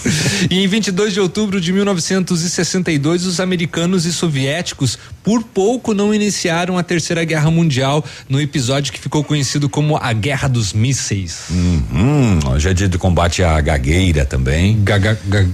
e 0.51 0.63
em 0.63 0.67
22 0.67 1.13
de 1.13 1.19
outubro 1.19 1.59
de 1.59 1.73
1962, 1.73 3.25
os 3.25 3.39
americanos 3.39 4.05
e 4.05 4.13
soviéticos 4.13 4.99
por 5.23 5.43
pouco 5.43 5.93
não 5.93 6.13
iniciaram 6.13 6.77
a 6.77 6.83
Terceira 6.83 7.23
Guerra 7.23 7.49
Mundial 7.49 8.05
no 8.29 8.39
episódio 8.39 8.93
que 8.93 8.99
ficou 8.99 9.23
conhecido 9.23 9.67
como 9.67 9.97
a 9.97 10.13
Guerra 10.13 10.47
dos 10.47 10.73
Mísseis. 10.73 11.45
Uhum, 11.49 12.39
hoje 12.51 12.69
é 12.69 12.73
dia 12.73 12.89
de 12.89 12.97
combate 12.97 13.41
à 13.41 13.59
gagueira 13.61 14.25
também. 14.25 14.83
Gaga, 14.83 15.17
gaga, 15.25 15.49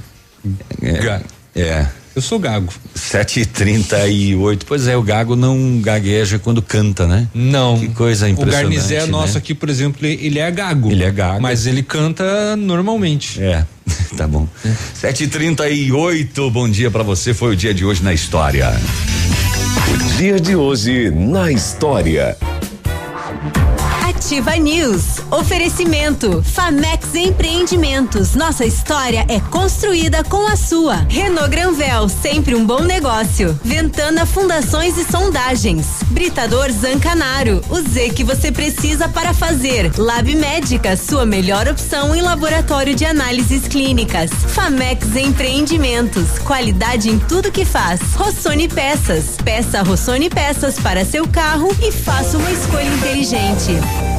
é, 0.81 1.21
é. 1.55 1.87
Eu 2.15 2.21
sou 2.21 2.37
gago. 2.37 2.71
Sete 2.93 3.39
e 3.39 3.45
trinta 3.45 4.07
e 4.07 4.35
oito. 4.35 4.67
Pois 4.67 4.87
é, 4.87 4.95
o 4.95 5.01
gago 5.01 5.35
não 5.35 5.81
gagueja 5.81 6.37
quando 6.37 6.61
canta, 6.61 7.07
né? 7.07 7.27
Não. 7.33 7.79
Que 7.79 7.87
coisa 7.89 8.29
impressionante. 8.29 8.65
O 8.65 8.69
Garnizé 8.69 8.99
né? 9.01 9.05
nosso 9.07 9.35
aqui, 9.35 9.55
por 9.55 9.67
exemplo, 9.67 10.05
ele 10.05 10.37
é 10.37 10.51
gago. 10.51 10.91
Ele 10.91 11.03
é 11.03 11.11
gago. 11.11 11.41
Mas 11.41 11.65
ele 11.65 11.81
canta 11.81 12.55
normalmente. 12.55 13.41
É. 13.41 13.65
tá 14.15 14.27
bom. 14.27 14.47
Sete 14.93 15.23
e 15.23 15.27
trinta 15.27 15.67
e 15.67 15.91
oito. 15.91 16.51
Bom 16.51 16.69
dia 16.69 16.91
para 16.91 17.01
você. 17.01 17.33
Foi 17.33 17.53
o 17.53 17.55
dia 17.55 17.73
de 17.73 17.83
hoje 17.83 18.03
na 18.03 18.13
história. 18.13 18.71
O 19.91 20.17
dia 20.17 20.39
de 20.39 20.55
hoje 20.55 21.09
na 21.09 21.51
história. 21.51 22.37
Ativa 24.23 24.55
News. 24.55 25.19
Oferecimento. 25.29 26.41
Famex 26.43 27.13
Empreendimentos. 27.13 28.35
Nossa 28.35 28.65
história 28.65 29.25
é 29.27 29.41
construída 29.41 30.23
com 30.23 30.47
a 30.47 30.55
sua. 30.55 31.05
Renault 31.09 31.49
Granvel, 31.49 32.07
sempre 32.07 32.55
um 32.55 32.65
bom 32.65 32.79
negócio. 32.79 33.59
Ventana 33.61 34.25
Fundações 34.25 34.97
e 34.97 35.03
Sondagens. 35.03 35.85
Britador 36.07 36.71
Zancanaro. 36.71 37.61
O 37.69 37.81
Z 37.81 38.11
que 38.11 38.23
você 38.23 38.49
precisa 38.49 39.09
para 39.09 39.33
fazer. 39.33 39.91
Lab 39.97 40.33
Médica, 40.33 40.95
sua 40.95 41.25
melhor 41.25 41.67
opção 41.67 42.15
em 42.15 42.21
laboratório 42.21 42.95
de 42.95 43.03
análises 43.03 43.67
clínicas. 43.67 44.31
Famex 44.31 45.17
Empreendimentos. 45.17 46.39
Qualidade 46.39 47.09
em 47.09 47.19
tudo 47.19 47.51
que 47.51 47.65
faz. 47.65 47.99
Rossoni 48.15 48.69
Peças. 48.69 49.35
Peça 49.43 49.81
Rossoni 49.81 50.29
Peças 50.29 50.79
para 50.79 51.03
seu 51.03 51.27
carro 51.27 51.75
e 51.81 51.91
faça 51.91 52.37
uma 52.37 52.51
escolha 52.51 52.87
inteligente. 52.87 54.12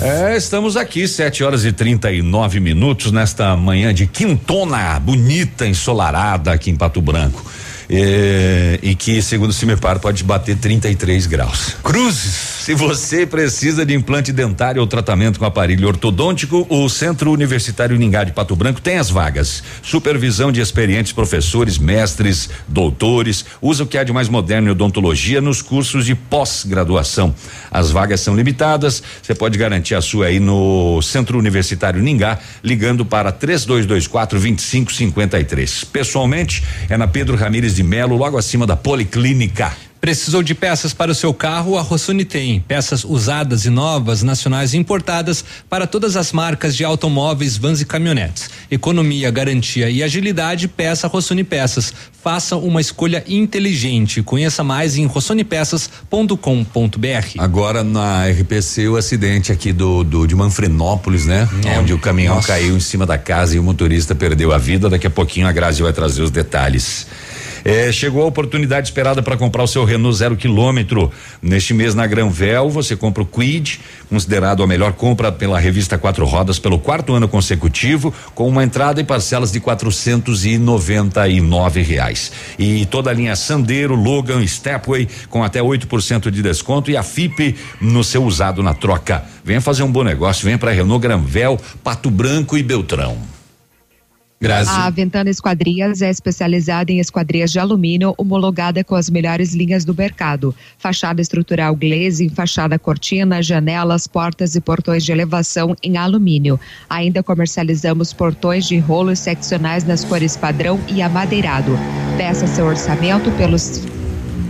É, 0.00 0.36
estamos 0.36 0.76
aqui, 0.76 1.06
7 1.06 1.44
horas 1.44 1.64
e 1.64 1.72
39 1.72 2.60
minutos, 2.60 3.12
nesta 3.12 3.56
manhã 3.56 3.92
de 3.92 4.06
quintona 4.06 4.98
bonita, 4.98 5.66
ensolarada 5.66 6.52
aqui 6.52 6.70
em 6.70 6.76
Pato 6.76 7.02
Branco. 7.02 7.44
Eh, 7.90 8.78
e 8.82 8.94
que, 8.94 9.22
segundo 9.22 9.50
o 9.50 9.52
Cimepar, 9.52 9.98
pode 9.98 10.22
bater 10.22 10.56
33 10.56 11.26
graus. 11.26 11.76
Cruzes. 11.82 12.58
Se 12.68 12.74
você 12.74 13.24
precisa 13.24 13.86
de 13.86 13.94
implante 13.94 14.30
dentário 14.30 14.82
ou 14.82 14.86
tratamento 14.86 15.38
com 15.38 15.46
aparelho 15.46 15.88
ortodôntico, 15.88 16.66
o 16.68 16.86
Centro 16.90 17.32
Universitário 17.32 17.96
Ningá 17.96 18.24
de 18.24 18.32
Pato 18.32 18.54
Branco 18.54 18.78
tem 18.78 18.98
as 18.98 19.08
vagas. 19.08 19.62
Supervisão 19.82 20.52
de 20.52 20.60
experientes 20.60 21.12
professores, 21.12 21.78
mestres, 21.78 22.50
doutores, 22.68 23.46
usa 23.62 23.84
o 23.84 23.86
que 23.86 23.96
há 23.96 24.04
de 24.04 24.12
mais 24.12 24.28
moderno 24.28 24.68
em 24.68 24.72
odontologia 24.72 25.40
nos 25.40 25.62
cursos 25.62 26.04
de 26.04 26.14
pós-graduação. 26.14 27.34
As 27.70 27.90
vagas 27.90 28.20
são 28.20 28.36
limitadas, 28.36 29.02
você 29.22 29.34
pode 29.34 29.56
garantir 29.56 29.94
a 29.94 30.02
sua 30.02 30.26
aí 30.26 30.38
no 30.38 31.00
Centro 31.00 31.38
Universitário 31.38 32.02
Ningá, 32.02 32.38
ligando 32.62 33.02
para 33.02 33.32
3224 33.32 34.38
2553. 34.38 35.84
Pessoalmente, 35.84 36.62
é 36.88 36.98
na 36.98 37.06
Pedro 37.06 37.34
Ramires 37.36 37.77
de 37.78 37.84
Melo, 37.84 38.16
logo 38.16 38.36
acima 38.36 38.66
da 38.66 38.74
Policlínica. 38.74 39.72
Precisou 40.00 40.42
de 40.42 40.52
peças 40.54 40.92
para 40.92 41.12
o 41.12 41.14
seu 41.14 41.32
carro? 41.34 41.76
A 41.76 41.82
Rossoni 41.82 42.24
tem. 42.24 42.60
Peças 42.60 43.04
usadas 43.04 43.66
e 43.66 43.70
novas, 43.70 44.22
nacionais 44.22 44.74
e 44.74 44.76
importadas 44.76 45.44
para 45.68 45.86
todas 45.86 46.16
as 46.16 46.32
marcas 46.32 46.76
de 46.76 46.84
automóveis, 46.84 47.56
vans 47.56 47.80
e 47.80 47.84
caminhonetes. 47.84 48.50
Economia, 48.70 49.30
garantia 49.30 49.90
e 49.90 50.02
agilidade, 50.02 50.66
peça 50.66 51.06
Rossoni 51.08 51.44
Peças. 51.44 51.92
Faça 52.22 52.56
uma 52.56 52.80
escolha 52.80 53.22
inteligente. 53.28 54.22
Conheça 54.22 54.64
mais 54.64 54.96
em 54.96 55.06
rossonepeças.com.br. 55.06 57.38
Agora 57.38 57.84
na 57.84 58.26
RPC 58.28 58.88
o 58.88 58.96
acidente 58.96 59.52
aqui 59.52 59.72
do, 59.72 60.02
do 60.02 60.26
de 60.26 60.34
Manfrenópolis, 60.34 61.26
né? 61.26 61.48
É. 61.64 61.78
Onde 61.78 61.92
o 61.92 61.98
caminhão 61.98 62.36
Nossa. 62.36 62.48
caiu 62.48 62.76
em 62.76 62.80
cima 62.80 63.06
da 63.06 63.18
casa 63.18 63.56
e 63.56 63.58
o 63.58 63.62
motorista 63.62 64.14
perdeu 64.14 64.52
a 64.52 64.58
vida. 64.58 64.88
Daqui 64.88 65.06
a 65.06 65.10
pouquinho 65.10 65.46
a 65.46 65.52
Grazi 65.52 65.82
vai 65.82 65.92
trazer 65.92 66.22
os 66.22 66.30
detalhes. 66.30 67.06
É, 67.64 67.90
chegou 67.92 68.22
a 68.22 68.26
oportunidade 68.26 68.88
esperada 68.88 69.22
para 69.22 69.36
comprar 69.36 69.62
o 69.62 69.66
seu 69.66 69.84
Renault 69.84 70.16
zero 70.16 70.36
quilômetro. 70.36 71.10
Neste 71.42 71.74
mês 71.74 71.94
na 71.94 72.06
Granvel 72.06 72.70
você 72.70 72.96
compra 72.96 73.22
o 73.22 73.26
Quid, 73.26 73.80
considerado 74.08 74.62
a 74.62 74.66
melhor 74.66 74.92
compra 74.92 75.30
pela 75.30 75.58
revista 75.58 75.98
Quatro 75.98 76.24
Rodas 76.24 76.58
pelo 76.58 76.78
quarto 76.78 77.14
ano 77.14 77.28
consecutivo, 77.28 78.12
com 78.34 78.48
uma 78.48 78.64
entrada 78.64 79.00
e 79.00 79.04
parcelas 79.04 79.52
de 79.52 79.60
quatrocentos 79.60 80.44
e 80.44 80.58
noventa 80.58 81.28
e 81.28 81.40
nove 81.40 81.82
reais. 81.82 82.32
E 82.58 82.86
toda 82.86 83.10
a 83.10 83.12
linha 83.12 83.36
Sandero, 83.36 83.94
Logan, 83.94 84.46
Stepway 84.46 85.08
com 85.28 85.42
até 85.42 85.60
8% 85.60 86.30
de 86.30 86.42
desconto 86.42 86.90
e 86.90 86.96
a 86.96 87.02
FIP 87.02 87.56
no 87.80 88.02
seu 88.02 88.24
usado 88.24 88.62
na 88.62 88.74
troca. 88.74 89.24
Venha 89.44 89.60
fazer 89.60 89.82
um 89.82 89.90
bom 89.90 90.04
negócio, 90.04 90.44
venha 90.44 90.58
para 90.58 90.72
Renault 90.72 91.00
Granvel, 91.00 91.58
Pato 91.82 92.10
Branco 92.10 92.56
e 92.56 92.62
Beltrão. 92.62 93.37
Grazi. 94.40 94.70
A 94.70 94.88
Ventana 94.88 95.28
Esquadrias 95.30 96.00
é 96.00 96.08
especializada 96.08 96.92
em 96.92 97.00
esquadrias 97.00 97.50
de 97.50 97.58
alumínio 97.58 98.14
homologada 98.16 98.84
com 98.84 98.94
as 98.94 99.10
melhores 99.10 99.52
linhas 99.52 99.84
do 99.84 99.92
mercado. 99.92 100.54
Fachada 100.78 101.20
estrutural 101.20 101.74
glazing, 101.74 102.28
fachada 102.28 102.78
cortina, 102.78 103.42
janelas, 103.42 104.06
portas 104.06 104.54
e 104.54 104.60
portões 104.60 105.04
de 105.04 105.10
elevação 105.10 105.74
em 105.82 105.96
alumínio. 105.96 106.58
Ainda 106.88 107.20
comercializamos 107.20 108.12
portões 108.12 108.66
de 108.66 108.78
rolos 108.78 109.18
seccionais 109.18 109.82
nas 109.84 110.04
cores 110.04 110.36
padrão 110.36 110.78
e 110.86 111.02
amadeirado. 111.02 111.76
Peça 112.16 112.46
seu 112.46 112.66
orçamento 112.66 113.32
pelos 113.32 113.82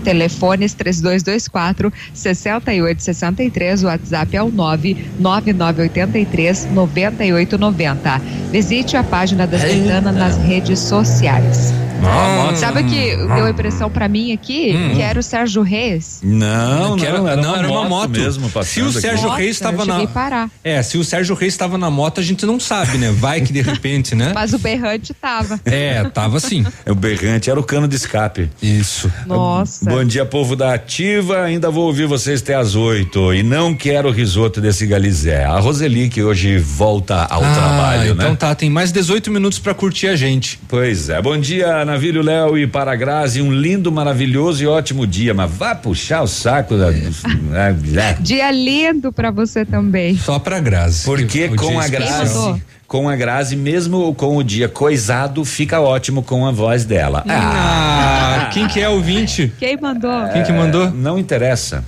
telefones 0.09 0.73
3224 0.73 1.93
6863, 2.15 3.83
o 3.83 3.87
WhatsApp 3.89 4.35
é 4.37 4.43
o 4.43 4.51
99983 4.51 6.67
9890. 6.73 8.23
Visite 8.51 8.97
a 8.97 9.05
página 9.05 9.47
da 9.47 9.59
Ventana 9.59 10.11
nas 10.11 10.39
redes 10.39 10.79
sociais. 10.81 11.75
Ah, 12.01 12.53
Sabe 12.55 12.83
o 12.83 12.87
que 12.87 13.17
deu 13.17 13.49
impressão 13.49 13.91
pra 13.91 14.09
mim 14.09 14.33
aqui? 14.33 14.73
Hum. 14.75 14.95
Que 14.95 15.03
era 15.03 15.19
o 15.19 15.23
Sérgio 15.23 15.63
Reis. 15.63 16.21
Não, 16.23 16.97
Que 16.97 17.05
era- 17.05 17.19
não, 17.19 17.27
era, 17.29 17.43
não, 17.43 17.49
uma, 17.51 17.59
era 17.59 17.69
uma 17.69 17.89
moto, 17.89 18.11
mesmo 18.11 18.45
Se 18.45 18.51
o 18.51 18.53
passando 18.53 18.91
aqui. 18.91 19.01
Sérgio 19.01 19.29
Reis 19.31 19.51
estava 19.57 19.85
na. 19.85 20.03
a 20.03 20.07
parar. 20.07 20.49
É, 20.63 20.81
se 20.81 20.97
o 20.97 21.03
Sérgio 21.03 21.35
Reis 21.35 21.55
estava 21.55 21.77
na 21.77 21.91
moto, 21.91 22.21
a 22.21 22.23
gente 22.23 22.47
não 22.47 22.61
sabe, 22.61 22.99
né? 22.99 23.11
Vai 23.11 23.41
que 23.41 23.53
de 23.53 23.63
repente, 23.63 24.15
né? 24.15 24.31
Mas 24.33 24.53
o 24.53 24.61
berrante 24.61 25.13
tava. 25.13 25.59
É, 25.65 26.05
tava 26.05 26.37
assim. 26.37 26.65
O 26.87 26.95
berrante 26.95 27.51
era 27.51 27.59
o 27.59 27.65
cano 27.65 27.89
de 27.89 27.97
escape. 27.97 28.49
Isso. 28.63 29.11
Nossa. 29.27 29.91
Bom 29.99 30.05
dia, 30.05 30.25
povo 30.25 30.55
da 30.55 30.75
Ativa. 30.75 31.43
Ainda 31.43 31.73
vou 31.73 31.87
ouvir 31.87 32.07
vocês 32.07 32.41
até 32.41 32.55
às 32.55 32.77
oito. 32.77 33.35
E 33.35 33.43
não 33.43 33.75
quero 33.75 34.09
o 34.09 34.13
risoto 34.13 34.61
desse 34.61 34.87
Galizé. 34.87 35.45
A 35.45 35.59
Roseli, 35.59 36.09
que 36.09 36.23
hoje 36.23 36.57
volta 36.57 37.25
ao 37.25 37.43
Ah, 37.43 37.53
trabalho, 37.53 38.13
então 38.13 38.31
né? 38.31 38.37
tá, 38.37 38.55
tem 38.55 38.71
mais 38.71 38.93
18 38.93 39.29
minutos 39.29 39.59
pra 39.59 39.75
curtir 39.75 40.07
a 40.07 40.15
gente. 40.15 40.57
Pois 40.69 41.09
é. 41.09 41.21
Bom 41.21 41.37
dia, 41.37 41.85
Navírio 41.85 42.23
Léo 42.23 42.57
e 42.57 42.65
para 42.65 42.93
a 42.93 42.95
Grazi. 42.95 43.43
Um 43.43 43.51
lindo, 43.51 43.91
maravilhoso 43.91 44.63
e 44.63 44.69
ótimo 44.69 45.05
dia. 45.05 45.35
Mas 45.35 45.51
vá 45.51 45.75
puxar 45.75 46.23
o 46.23 46.29
saco 46.29 46.77
da. 46.77 46.93
É, 46.93 47.75
é. 48.01 48.17
Dia 48.21 48.53
lindo 48.53 49.13
pra 49.13 49.33
você 49.33 49.65
também. 49.65 50.17
Só 50.17 50.39
pra 50.39 50.61
Grazi. 50.61 51.05
Porque 51.07 51.47
O 51.47 51.57
com 51.57 51.77
a. 51.81 51.89
Grazi. 51.89 52.63
Com 52.89 53.07
a 53.07 53.15
Grazi, 53.15 53.55
mesmo 53.55 54.15
com 54.15 54.39
o 54.39 54.43
dia 54.43 54.67
coisado, 54.67 55.45
fica 55.45 55.79
ótimo 55.79 56.23
com 56.23 56.47
a 56.47 56.51
voz 56.51 56.87
dela. 56.87 57.23
Ah, 57.29 58.49
quem 58.51 58.67
que 58.67 58.81
é 58.81 58.89
o 58.89 58.93
ouvinte? 58.93 59.53
Quem 59.59 59.77
mandou? 59.77 60.27
Quem 60.33 60.43
que 60.43 60.51
mandou? 60.51 60.87
É, 60.87 60.91
Não 60.91 61.19
interessa. 61.19 61.85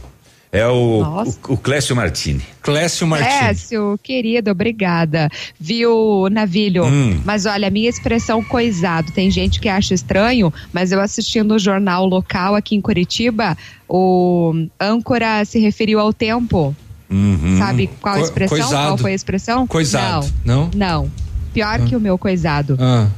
É 0.53 0.67
o, 0.67 1.25
o, 1.49 1.53
o 1.55 1.57
Clécio 1.57 1.97
Martini. 1.97 2.43
Clécio 2.61 3.07
Martins. 3.07 3.39
Clécio, 3.39 3.99
querido, 4.03 4.51
obrigada. 4.51 5.31
Viu, 5.59 6.29
Navilho? 6.31 6.85
Hum. 6.85 7.19
Mas 7.25 7.47
olha, 7.47 7.69
a 7.69 7.71
minha 7.71 7.89
expressão 7.89 8.45
coisado, 8.45 9.11
tem 9.11 9.31
gente 9.31 9.59
que 9.59 9.71
acha 9.71 9.95
estranho, 9.95 10.53
mas 10.71 10.93
eu 10.93 11.01
assistindo 11.01 11.55
o 11.55 11.59
jornal 11.59 12.05
local 12.05 12.55
aqui 12.55 12.77
em 12.77 12.81
Curitiba, 12.81 13.57
o 13.89 14.53
âncora 14.79 15.47
se 15.47 15.59
referiu 15.59 15.99
ao 15.99 16.13
tempo. 16.13 16.77
Uhum. 17.11 17.59
Sabe 17.59 17.91
qual 18.01 18.15
a 18.15 18.19
Co- 18.19 18.25
expressão? 18.25 18.59
coisado. 18.59 18.87
Qual 18.89 18.99
foi 18.99 19.13
a 19.13 19.15
expressão? 19.15 19.67
Coisado, 19.67 20.27
não? 20.45 20.71
Não. 20.75 21.03
Não. 21.03 21.11
Pior 21.53 21.81
que 21.81 21.97
o 21.97 22.01
meu 22.01 22.17
coisado. 22.17 22.77
Ah, 22.81 23.09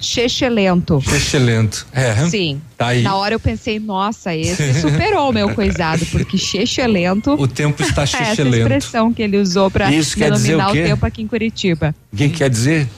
Chechelento. 0.00 1.00
excelente. 1.14 1.84
É. 1.92 2.14
Sim. 2.28 2.60
Tá 2.76 2.88
aí. 2.88 3.02
Na 3.02 3.14
hora 3.14 3.34
eu 3.36 3.40
pensei, 3.40 3.78
nossa, 3.78 4.34
esse 4.34 4.80
superou 4.80 5.30
o 5.30 5.32
meu 5.32 5.54
coisado, 5.54 6.04
porque 6.06 6.36
chechelento. 6.36 7.32
O 7.34 7.46
tempo 7.46 7.80
está 7.82 8.02
é 8.02 8.04
essa 8.04 8.16
chechelento. 8.24 8.56
expressão 8.62 9.12
que 9.12 9.22
ele 9.22 9.36
usou 9.38 9.70
pra 9.70 9.92
Isso 9.92 10.16
quer 10.16 10.32
dizer 10.32 10.52
denominar 10.56 10.68
o 10.76 10.80
o, 10.80 10.88
tempo 10.88 11.06
aqui 11.06 11.22
em 11.22 11.26
Curitiba. 11.28 11.94
O 12.12 12.16
que 12.16 12.28
quer 12.30 12.50
dizer? 12.50 12.88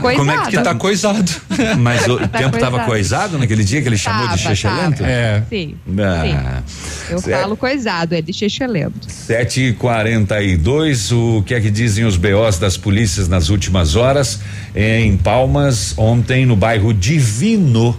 Coisado. 0.00 0.16
Como 0.16 0.30
é 0.30 0.46
que 0.50 0.60
tá 0.62 0.74
coisado. 0.74 1.30
Mas 1.78 2.06
o 2.08 2.18
Tá 2.18 2.28
tempo 2.38 2.56
estava 2.56 2.78
coisado. 2.80 2.86
coisado 2.86 3.38
naquele 3.38 3.62
dia 3.62 3.82
que 3.82 3.88
ele 3.88 3.98
chamou 3.98 4.24
Tava, 4.24 4.36
de 4.36 4.42
chechelento? 4.42 4.98
tava. 4.98 5.10
É. 5.10 5.42
Sim. 5.50 5.74
Ah, 5.98 6.62
Eu 7.10 7.18
certo. 7.18 7.40
falo 7.42 7.56
coisado, 7.56 8.14
é 8.14 8.22
de 8.22 8.32
chechelento. 8.32 9.06
7 9.10 9.60
e 9.60 9.72
42 9.74 11.12
o 11.12 11.42
que 11.46 11.54
é 11.54 11.60
que 11.60 11.70
dizem 11.70 12.04
os 12.06 12.16
BOs 12.16 12.58
das 12.58 12.76
polícias 12.76 13.28
nas 13.28 13.50
últimas 13.50 13.94
horas? 13.94 14.40
Em 14.74 15.16
Palmas, 15.18 15.92
ontem 15.98 16.46
no 16.46 16.56
bairro 16.56 16.92
Divino. 16.94 17.94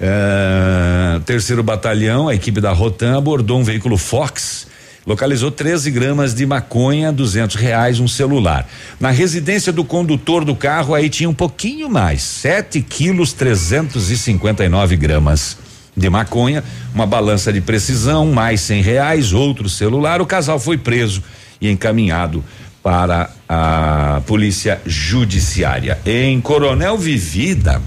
eh, 0.00 1.20
terceiro 1.26 1.62
batalhão, 1.62 2.28
a 2.28 2.34
equipe 2.34 2.60
da 2.60 2.72
Rotan 2.72 3.18
abordou 3.18 3.60
um 3.60 3.64
veículo 3.64 3.96
Fox, 3.98 4.66
localizou 5.10 5.50
13 5.50 5.90
gramas 5.90 6.32
de 6.32 6.46
maconha, 6.46 7.10
200 7.10 7.56
reais, 7.56 7.98
um 7.98 8.06
celular. 8.06 8.64
Na 9.00 9.10
residência 9.10 9.72
do 9.72 9.84
condutor 9.84 10.44
do 10.44 10.54
carro, 10.54 10.94
aí 10.94 11.10
tinha 11.10 11.28
um 11.28 11.34
pouquinho 11.34 11.90
mais, 11.90 12.22
7 12.22 12.80
quilos 12.80 13.32
359 13.32 14.96
gramas 14.96 15.58
de 15.96 16.08
maconha, 16.08 16.62
uma 16.94 17.06
balança 17.06 17.52
de 17.52 17.60
precisão, 17.60 18.30
mais 18.30 18.60
100 18.60 18.82
reais, 18.82 19.32
outro 19.32 19.68
celular. 19.68 20.22
O 20.22 20.26
casal 20.26 20.60
foi 20.60 20.78
preso 20.78 21.24
e 21.60 21.68
encaminhado 21.68 22.44
para 22.80 23.30
a 23.48 24.22
polícia 24.28 24.80
judiciária. 24.86 25.98
Em 26.06 26.40
Coronel 26.40 26.96
Vivida, 26.96 27.82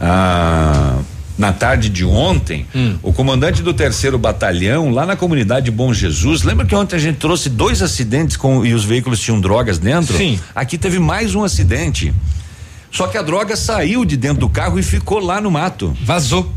ah, 0.00 1.00
na 1.42 1.52
tarde 1.52 1.88
de 1.88 2.04
ontem, 2.04 2.64
o 3.02 3.12
comandante 3.12 3.62
do 3.62 3.74
terceiro 3.74 4.16
batalhão, 4.16 4.90
lá 4.90 5.04
na 5.04 5.16
comunidade 5.16 5.64
de 5.64 5.70
Bom 5.72 5.92
Jesus, 5.92 6.44
lembra 6.44 6.64
que 6.64 6.72
ontem 6.72 6.94
a 6.94 6.98
gente 7.00 7.16
trouxe 7.16 7.48
dois 7.48 7.82
acidentes 7.82 8.36
com 8.36 8.64
e 8.64 8.72
os 8.72 8.84
veículos 8.84 9.18
tinham 9.18 9.40
drogas 9.40 9.76
dentro? 9.76 10.16
Sim. 10.16 10.38
Aqui 10.54 10.78
teve 10.78 11.00
mais 11.00 11.34
um 11.34 11.42
acidente. 11.42 12.14
Só 12.92 13.08
que 13.08 13.18
a 13.18 13.22
droga 13.22 13.56
saiu 13.56 14.04
de 14.04 14.16
dentro 14.16 14.38
do 14.38 14.48
carro 14.48 14.78
e 14.78 14.84
ficou 14.84 15.18
lá 15.18 15.40
no 15.40 15.50
mato. 15.50 15.96
Vazou. 16.04 16.52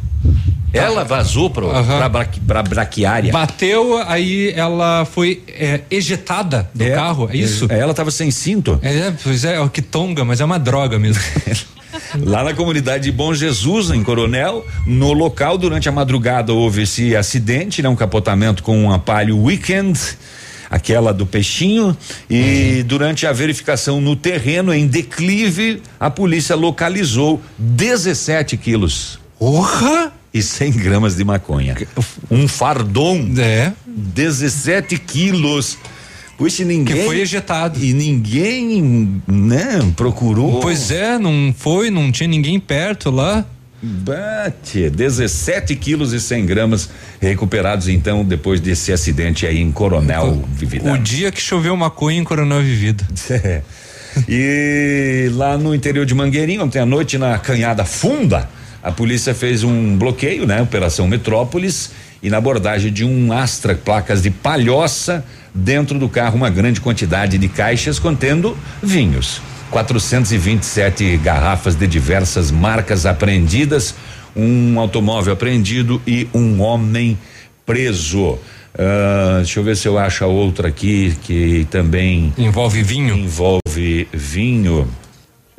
Ela 0.71 1.03
vazou 1.03 1.51
Aham. 1.73 1.97
pra, 1.97 2.09
braqui, 2.09 2.39
pra 2.39 2.61
braquiária. 2.61 3.31
Bateu, 3.31 3.97
aí 4.05 4.53
ela 4.55 5.03
foi 5.05 5.41
é, 5.47 5.81
ejetada 5.89 6.69
do 6.75 6.85
carro, 6.91 7.27
é 7.31 7.37
isso? 7.37 7.65
É, 7.69 7.79
ela 7.79 7.93
tava 7.93 8.11
sem 8.11 8.29
cinto. 8.29 8.77
É, 8.83 9.11
pois 9.23 9.45
é, 9.45 9.55
é 9.55 9.59
o 9.61 9.69
que 9.69 9.81
tonga, 9.81 10.23
mas 10.23 10.41
é 10.41 10.45
uma 10.45 10.59
droga 10.59 10.99
mesmo. 10.99 11.23
Lá 12.19 12.43
na 12.43 12.53
comunidade 12.53 13.05
de 13.05 13.11
Bom 13.11 13.33
Jesus, 13.33 13.89
em 13.89 14.03
Coronel, 14.03 14.65
no 14.85 15.13
local, 15.13 15.57
durante 15.57 15.89
a 15.89 15.91
madrugada, 15.91 16.53
houve 16.53 16.83
esse 16.83 17.15
acidente, 17.15 17.81
né? 17.81 17.89
Um 17.89 17.95
capotamento 17.95 18.63
com 18.63 18.85
uma 18.85 18.99
Palio 18.99 19.41
Weekend, 19.41 19.99
aquela 20.69 21.13
do 21.13 21.25
peixinho, 21.25 21.95
e 22.29 22.83
durante 22.87 23.25
a 23.27 23.31
verificação 23.31 24.01
no 24.01 24.15
terreno, 24.15 24.73
em 24.73 24.87
declive, 24.87 25.81
a 25.99 26.09
polícia 26.09 26.55
localizou 26.55 27.41
17 27.57 28.57
quilos 28.57 29.19
Porra! 29.39 30.11
E 30.33 30.41
100 30.41 30.71
gramas 30.71 31.15
de 31.15 31.23
maconha. 31.23 31.77
Um 32.29 32.47
fardom. 32.47 33.33
É. 33.37 33.71
17 33.85 34.97
quilos. 34.97 35.77
Puxa, 36.37 36.63
ninguém. 36.63 36.95
Que 36.95 37.05
foi 37.05 37.19
ejetado. 37.21 37.83
E 37.83 37.93
ninguém, 37.93 39.21
né, 39.27 39.79
procurou. 39.95 40.59
Pois 40.59 40.91
é, 40.91 41.17
não 41.17 41.53
foi, 41.57 41.89
não 41.89 42.11
tinha 42.11 42.27
ninguém 42.27 42.59
perto 42.59 43.09
lá. 43.09 43.45
Bate, 43.81 44.89
17 44.89 45.75
quilos 45.75 46.11
e 46.11 46.19
100 46.19 46.45
gramas 46.45 46.89
recuperados 47.21 47.87
então 47.87 48.23
depois 48.23 48.59
desse 48.59 48.91
acidente 48.91 49.45
aí 49.45 49.59
em 49.59 49.71
Coronel 49.71 50.43
Vivida. 50.53 50.91
O 50.91 50.97
dia 50.97 51.31
que 51.31 51.39
choveu 51.39 51.75
maconha 51.77 52.19
em 52.19 52.23
Coronel 52.23 52.61
Vivida. 52.61 53.05
É. 53.29 53.61
E 54.29 55.29
lá 55.33 55.57
no 55.57 55.75
interior 55.75 56.05
de 56.05 56.15
Mangueirinho, 56.15 56.63
ontem 56.63 56.79
à 56.79 56.85
noite, 56.85 57.17
na 57.17 57.37
Canhada 57.37 57.83
Funda, 57.83 58.49
a 58.81 58.89
polícia 58.89 59.35
fez 59.35 59.61
um 59.61 59.97
bloqueio, 59.97 60.47
né? 60.47 60.61
Operação 60.61 61.05
Metrópolis, 61.05 61.91
e 62.23 62.29
na 62.29 62.37
abordagem 62.37 62.93
de 62.93 63.03
um 63.03 63.33
Astra, 63.33 63.75
placas 63.75 64.21
de 64.21 64.31
palhoça, 64.31 65.25
dentro 65.55 65.97
do 65.97 66.09
carro 66.09 66.35
uma 66.35 66.49
grande 66.49 66.81
quantidade 66.81 67.37
de 67.37 67.47
caixas 67.47 67.97
contendo 67.97 68.57
vinhos. 68.83 69.41
427 69.71 71.17
garrafas 71.17 71.75
de 71.75 71.87
diversas 71.87 72.51
marcas 72.51 73.05
apreendidas, 73.05 73.95
um 74.35 74.79
automóvel 74.79 75.33
apreendido 75.33 76.01
e 76.05 76.27
um 76.33 76.61
homem 76.61 77.17
preso. 77.65 78.37
Uh, 78.75 79.37
deixa 79.37 79.59
eu 79.59 79.63
ver 79.63 79.77
se 79.77 79.87
eu 79.87 79.97
acho 79.97 80.23
a 80.25 80.27
outra 80.27 80.67
aqui 80.67 81.17
que 81.23 81.65
também 81.71 82.33
envolve 82.37 82.83
vinho. 82.83 83.15
Envolve 83.15 84.07
vinho. 84.11 84.87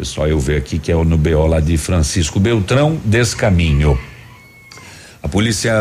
Só 0.01 0.27
eu 0.27 0.39
ver 0.39 0.59
aqui 0.59 0.79
que 0.79 0.93
é 0.93 0.95
no 0.95 1.17
BO 1.17 1.47
lá 1.47 1.59
de 1.59 1.79
Francisco 1.79 2.39
Beltrão, 2.39 3.01
Descaminho. 3.03 3.99
A 5.23 5.29
polícia 5.29 5.73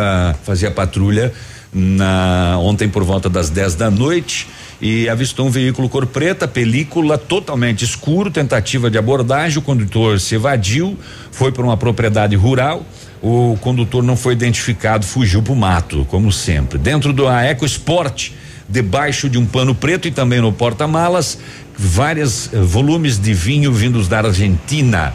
fazia 0.43 0.71
patrulha 0.71 1.31
na 1.77 2.57
ontem 2.61 2.87
por 2.87 3.03
volta 3.03 3.29
das 3.29 3.49
10 3.49 3.75
da 3.75 3.91
noite 3.91 4.47
e 4.81 5.09
avistou 5.09 5.47
um 5.47 5.49
veículo 5.49 5.89
cor 5.89 6.05
preta, 6.05 6.47
película 6.47 7.17
totalmente 7.17 7.83
escuro, 7.83 8.31
tentativa 8.31 8.89
de 8.89 8.97
abordagem, 8.97 9.57
o 9.57 9.61
condutor 9.61 10.19
se 10.19 10.35
evadiu, 10.35 10.97
foi 11.31 11.51
para 11.51 11.63
uma 11.63 11.75
propriedade 11.75 12.35
rural. 12.35 12.85
O 13.21 13.57
condutor 13.59 14.03
não 14.03 14.15
foi 14.15 14.33
identificado, 14.33 15.05
fugiu 15.05 15.41
para 15.41 15.53
o 15.53 15.55
mato, 15.55 16.05
como 16.09 16.31
sempre. 16.31 16.77
Dentro 16.77 17.11
da 17.11 17.43
Eco 17.43 17.65
Sport, 17.65 18.31
debaixo 18.69 19.29
de 19.29 19.37
um 19.37 19.45
pano 19.45 19.73
preto 19.73 20.07
e 20.07 20.11
também 20.11 20.39
no 20.39 20.53
porta-malas, 20.53 21.39
vários 21.77 22.53
eh, 22.53 22.59
volumes 22.59 23.19
de 23.19 23.33
vinho 23.33 23.71
vindos 23.71 24.07
da 24.07 24.19
Argentina. 24.19 25.13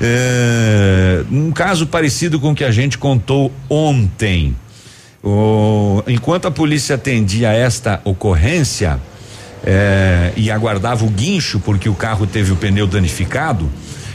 É, 0.00 1.22
um 1.30 1.52
caso 1.52 1.86
parecido 1.86 2.40
com 2.40 2.50
o 2.50 2.54
que 2.54 2.64
a 2.64 2.72
gente 2.72 2.98
contou 2.98 3.52
ontem. 3.68 4.56
O, 5.22 6.02
enquanto 6.06 6.48
a 6.48 6.50
polícia 6.50 6.96
atendia 6.96 7.52
esta 7.52 8.00
ocorrência 8.04 9.00
é, 9.64 10.32
e 10.36 10.50
aguardava 10.50 11.04
o 11.04 11.08
guincho 11.08 11.60
porque 11.60 11.88
o 11.88 11.94
carro 11.94 12.26
teve 12.26 12.50
o 12.52 12.56
pneu 12.56 12.86
danificado, 12.86 13.70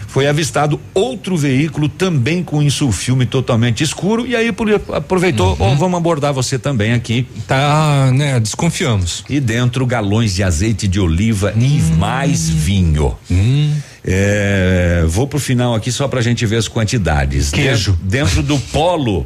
foi 0.08 0.28
avistado 0.28 0.80
outro 0.94 1.38
veículo 1.38 1.88
também 1.88 2.44
com 2.44 2.62
insulfilme 2.62 3.26
totalmente 3.26 3.84
escuro 3.84 4.26
e 4.26 4.36
aí 4.36 4.50
aproveitou, 4.94 5.56
uhum. 5.60 5.74
oh, 5.74 5.76
vamos 5.76 5.98
abordar 5.98 6.34
você 6.34 6.58
também 6.58 6.94
aqui. 6.94 7.28
Tá, 7.48 8.10
né, 8.14 8.40
desconfiamos. 8.40 9.24
E 9.30 9.40
dentro 9.40 9.86
galões 9.86 10.34
de 10.34 10.44
azeite 10.44 10.88
de 10.88 11.00
oliva 11.00 11.54
hum. 11.56 11.62
e 11.62 11.82
mais 11.98 12.50
vinho. 12.50 13.16
Hum. 13.30 13.76
É, 14.04 15.04
vou 15.08 15.28
pro 15.28 15.40
final 15.40 15.76
aqui 15.76 15.92
só 15.92 16.08
pra 16.08 16.20
gente 16.22 16.46
ver 16.46 16.58
as 16.58 16.68
quantidades. 16.68 17.52
Queijo. 17.52 17.92
Dentro, 18.02 18.42
dentro 18.42 18.44
do 18.44 18.58
polo 18.72 19.26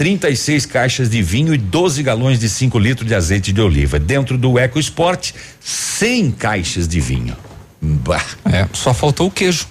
36 0.00 0.64
caixas 0.64 1.10
de 1.10 1.20
vinho 1.20 1.52
e 1.52 1.58
12 1.58 2.02
galões 2.02 2.40
de 2.40 2.48
5 2.48 2.78
litros 2.78 3.06
de 3.06 3.14
azeite 3.14 3.52
de 3.52 3.60
oliva. 3.60 3.98
Dentro 3.98 4.38
do 4.38 4.58
Eco 4.58 4.78
Sport, 4.78 5.32
100 5.60 6.30
caixas 6.30 6.88
de 6.88 6.98
vinho. 6.98 7.36
Bah. 7.82 8.24
É, 8.46 8.66
só 8.72 8.94
faltou 8.94 9.26
o 9.26 9.30
queijo. 9.30 9.66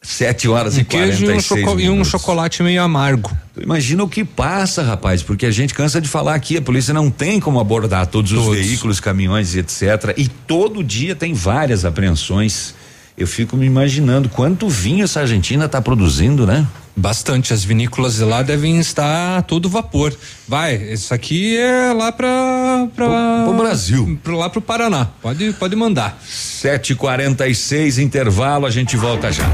Sete 0.00 0.48
horas 0.48 0.78
um 0.78 0.80
e 0.80 0.84
queijo 0.84 1.26
e 1.26 1.28
um, 1.28 1.78
e 1.78 1.90
um 1.90 2.02
chocolate 2.02 2.62
meio 2.62 2.82
amargo. 2.82 3.36
Imagina 3.54 4.02
o 4.02 4.08
que 4.08 4.24
passa, 4.24 4.82
rapaz, 4.82 5.22
porque 5.22 5.44
a 5.44 5.50
gente 5.50 5.74
cansa 5.74 6.00
de 6.00 6.08
falar 6.08 6.36
aqui, 6.36 6.56
a 6.56 6.62
polícia 6.62 6.94
não 6.94 7.10
tem 7.10 7.38
como 7.38 7.60
abordar 7.60 8.06
todos, 8.06 8.30
todos. 8.30 8.46
os 8.48 8.56
veículos, 8.56 8.98
caminhões 8.98 9.54
e 9.54 9.58
etc. 9.58 10.14
E 10.16 10.26
todo 10.26 10.82
dia 10.82 11.14
tem 11.14 11.34
várias 11.34 11.84
apreensões. 11.84 12.74
Eu 13.14 13.26
fico 13.26 13.58
me 13.58 13.66
imaginando 13.66 14.30
quanto 14.30 14.70
vinho 14.70 15.04
essa 15.04 15.20
Argentina 15.20 15.66
está 15.66 15.82
produzindo, 15.82 16.46
né? 16.46 16.66
Bastante. 16.96 17.52
As 17.52 17.64
vinícolas 17.64 18.16
de 18.16 18.24
lá 18.24 18.42
devem 18.42 18.78
estar 18.78 19.42
todo 19.42 19.68
vapor. 19.68 20.14
Vai, 20.46 20.74
isso 20.74 21.14
aqui 21.14 21.56
é 21.56 21.92
lá 21.92 22.10
para 22.10 22.88
para 22.94 23.48
o 23.48 23.54
Brasil. 23.54 24.18
Pra, 24.22 24.36
lá 24.36 24.50
pro 24.50 24.60
Paraná. 24.60 25.06
Pode 25.22 25.52
pode 25.52 25.76
mandar. 25.76 26.18
7:46 26.28 27.98
intervalo, 27.98 28.66
a 28.66 28.70
gente 28.70 28.96
volta 28.96 29.30
já. 29.32 29.44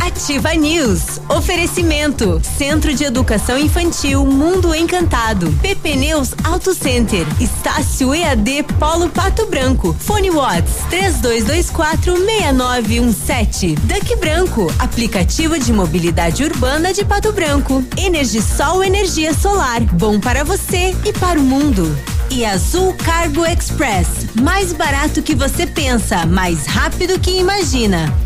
Ativa 0.00 0.54
News. 0.54 1.20
Oferecimento: 1.28 2.40
Centro 2.56 2.94
de 2.94 3.04
Educação 3.04 3.58
Infantil 3.58 4.24
Mundo 4.24 4.74
Encantado. 4.74 5.52
PP 5.60 5.96
Neus 5.96 6.30
Auto 6.42 6.74
Center. 6.74 7.26
Estácio 7.38 8.14
EAD 8.14 8.64
Polo 8.78 9.10
Pato 9.10 9.46
Branco. 9.46 9.94
Fone 10.00 10.30
Watts 10.30 10.72
3224 10.88 12.16
6917. 12.16 13.74
Duck 13.74 14.16
Branco. 14.16 14.72
Aplicativo 14.78 15.58
de 15.58 15.72
mobilidade 15.72 16.42
urbana 16.42 16.92
de 16.96 17.04
Pato 17.04 17.30
Branco. 17.30 17.84
Energisol 17.98 18.82
energia 18.82 19.34
solar. 19.34 19.82
Bom 19.82 20.18
para 20.18 20.42
você 20.42 20.96
e 21.04 21.12
para 21.12 21.38
o 21.38 21.42
mundo. 21.42 21.84
E 22.30 22.42
Azul 22.42 22.94
Cargo 22.94 23.44
Express. 23.44 24.28
Mais 24.40 24.72
barato 24.72 25.22
que 25.22 25.34
você 25.34 25.66
pensa, 25.66 26.24
mais 26.24 26.64
rápido 26.64 27.20
que 27.20 27.38
imagina. 27.38 28.25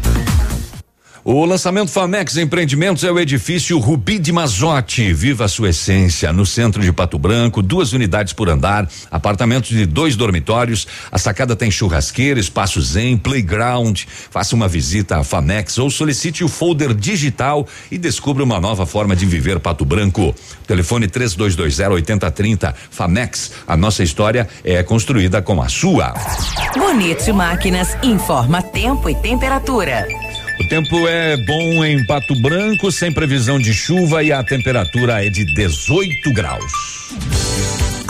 O 1.23 1.45
lançamento 1.45 1.91
Famex 1.91 2.39
Empreendimentos 2.39 3.05
é 3.05 3.13
o 3.13 3.19
edifício 3.19 3.79
Rubi 3.79 4.19
de 4.19 4.33
Mazote. 4.33 5.13
Viva 5.13 5.45
a 5.45 5.49
sua 5.49 5.69
essência. 5.69 6.33
No 6.33 6.47
centro 6.47 6.81
de 6.81 6.91
Pato 6.95 7.19
Branco, 7.19 7.61
duas 7.61 7.93
unidades 7.93 8.33
por 8.33 8.49
andar, 8.49 8.89
apartamentos 9.11 9.69
de 9.69 9.85
dois 9.85 10.17
dormitórios. 10.17 10.87
A 11.13 11.19
sacada 11.19 11.55
tem 11.55 11.71
churrasqueira, 11.71 12.41
espaço 12.41 12.81
zen, 12.81 13.19
playground. 13.19 14.05
Faça 14.31 14.57
uma 14.57 14.67
visita 14.67 15.19
à 15.19 15.25
Famex 15.25 15.77
ou 15.77 15.91
solicite 15.91 16.43
o 16.43 16.49
folder 16.49 16.95
digital 16.95 17.69
e 17.91 17.99
descubra 17.99 18.43
uma 18.43 18.59
nova 18.59 18.87
forma 18.87 19.15
de 19.15 19.27
viver 19.27 19.61
Pato 19.61 19.85
Branco. 19.85 20.35
Telefone 20.67 21.07
3220 21.07 21.83
8030. 21.83 22.75
Famex. 22.91 23.53
A 23.67 23.77
nossa 23.77 24.03
história 24.03 24.49
é 24.65 24.83
construída 24.83 25.43
com 25.43 25.61
a 25.61 25.69
sua. 25.69 26.15
Bonito 26.75 27.35
Máquinas 27.35 27.95
informa 28.03 28.63
tempo 28.63 29.11
e 29.11 29.15
temperatura. 29.17 30.09
O 30.61 30.65
tempo 30.65 31.09
é 31.09 31.39
bom 31.39 31.83
em 31.83 32.05
Pato 32.05 32.35
Branco, 32.35 32.93
sem 32.93 33.11
previsão 33.11 33.59
de 33.59 33.73
chuva 33.73 34.23
e 34.23 34.31
a 34.31 34.45
temperatura 34.45 35.25
é 35.25 35.31
de 35.31 35.43
18 35.43 36.31
graus. 36.35 36.71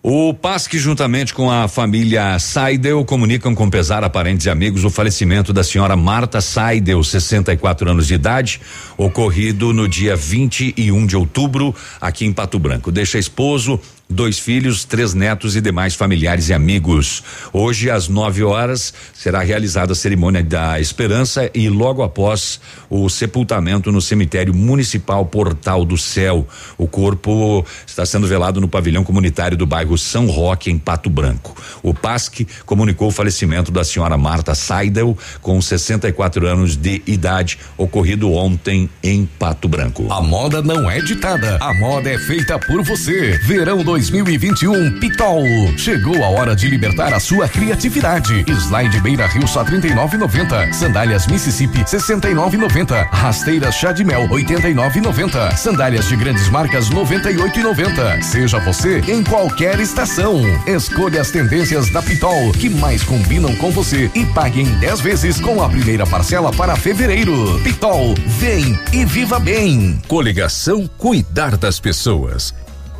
O 0.01 0.33
PASC, 0.33 0.77
juntamente 0.77 1.33
com 1.33 1.51
a 1.51 1.67
família 1.67 2.39
Saidel, 2.39 3.03
comunicam 3.03 3.53
com 3.53 3.69
pesar 3.69 4.01
a 4.01 4.09
parentes 4.09 4.45
e 4.45 4.49
amigos 4.49 4.85
o 4.85 4.89
falecimento 4.89 5.51
da 5.51 5.61
senhora 5.61 5.93
Marta 5.97 6.39
Saidel, 6.39 7.03
64 7.03 7.91
anos 7.91 8.07
de 8.07 8.13
idade, 8.13 8.61
ocorrido 8.97 9.73
no 9.73 9.89
dia 9.89 10.15
21 10.15 11.05
de 11.05 11.17
outubro, 11.17 11.75
aqui 11.99 12.25
em 12.25 12.31
Pato 12.31 12.57
Branco. 12.57 12.93
Deixa 12.93 13.19
esposo, 13.19 13.77
dois 14.11 14.39
filhos, 14.39 14.83
três 14.83 15.13
netos 15.13 15.55
e 15.55 15.61
demais 15.61 15.93
familiares 15.93 16.49
e 16.49 16.53
amigos. 16.53 17.23
Hoje, 17.53 17.91
às 17.91 18.07
9 18.07 18.43
horas, 18.43 18.91
será 19.13 19.41
realizada 19.41 19.93
a 19.93 19.95
cerimônia 19.95 20.43
da 20.43 20.79
Esperança 20.79 21.49
e 21.53 21.69
logo 21.69 22.01
após 22.01 22.59
o 22.89 23.07
sepultamento 23.07 23.91
no 23.91 24.01
cemitério 24.01 24.53
municipal 24.53 25.25
Portal 25.27 25.85
do 25.85 25.95
Céu. 25.95 26.47
O 26.75 26.87
corpo 26.87 27.63
está 27.85 28.03
sendo 28.03 28.25
velado 28.25 28.59
no 28.59 28.67
pavilhão 28.67 29.03
comunitário 29.03 29.55
do 29.55 29.67
bairro 29.67 29.95
São 29.95 30.25
Roque, 30.25 30.71
em 30.71 30.79
Pato 30.79 31.09
Branco. 31.09 31.55
O 31.83 31.93
PASC 31.93 32.47
comunicou 32.65 33.09
o 33.09 33.11
falecimento 33.11 33.71
da 33.71 33.83
senhora 33.83 34.17
Marta 34.17 34.55
Seidel, 34.55 35.15
com 35.39 35.61
64 35.61 36.47
anos 36.47 36.75
de 36.75 37.03
idade, 37.05 37.59
ocorrido 37.77 38.31
ontem 38.33 38.89
em 39.03 39.29
Pato 39.37 39.67
Branco. 39.67 40.11
A 40.11 40.21
moda 40.21 40.63
não 40.63 40.89
é 40.89 40.99
ditada, 40.99 41.57
a 41.61 41.73
moda 41.75 42.09
é 42.09 42.17
feita 42.17 42.57
por 42.57 42.83
você. 42.83 43.37
Verão 43.43 43.83
2021 43.99 44.97
Pitol. 44.99 45.43
Chegou 45.77 46.23
a 46.23 46.29
hora 46.29 46.55
de 46.55 46.67
libertar 46.69 47.13
a 47.13 47.19
sua 47.19 47.49
criatividade. 47.49 48.45
Slide 48.47 49.01
Beira 49.01 49.27
Rio 49.27 49.45
só 49.45 49.63
39,90. 49.65 50.71
Sandálias 50.71 51.27
Mississippi 51.27 51.83
69,90. 51.83 53.09
Rasteiras 53.11 53.75
Chá 53.75 53.91
de 53.91 54.05
Mel 54.05 54.27
89,90. 54.29 55.55
Sandálias 55.57 56.07
de 56.07 56.15
grandes 56.15 56.47
marcas 56.49 56.89
98,90. 56.89 58.21
Seja 58.23 58.59
você 58.59 58.99
em 59.01 59.21
qualquer 59.21 59.79
estação. 59.79 60.41
Escolha 60.65 61.19
as 61.19 61.29
tendências 61.29 61.91
da 61.91 62.01
Pitol 62.01 62.53
que 62.53 62.69
mais 62.69 63.03
combinam 63.03 63.53
com 63.57 63.69
você 63.69 64.09
e 64.15 64.25
pague 64.27 64.61
em 64.61 64.79
10 64.79 65.01
vezes 65.01 65.41
com 65.41 65.61
a 65.61 65.67
primeira 65.67 66.07
parcela 66.07 66.51
para 66.53 66.77
fevereiro. 66.77 67.59
Pitol, 67.63 68.15
vem 68.25 68.79
e 68.93 69.03
viva 69.03 69.39
bem. 69.39 70.01
Coligação 70.07 70.89
Cuidar 70.97 71.57
das 71.57 71.79
Pessoas. 71.79 72.53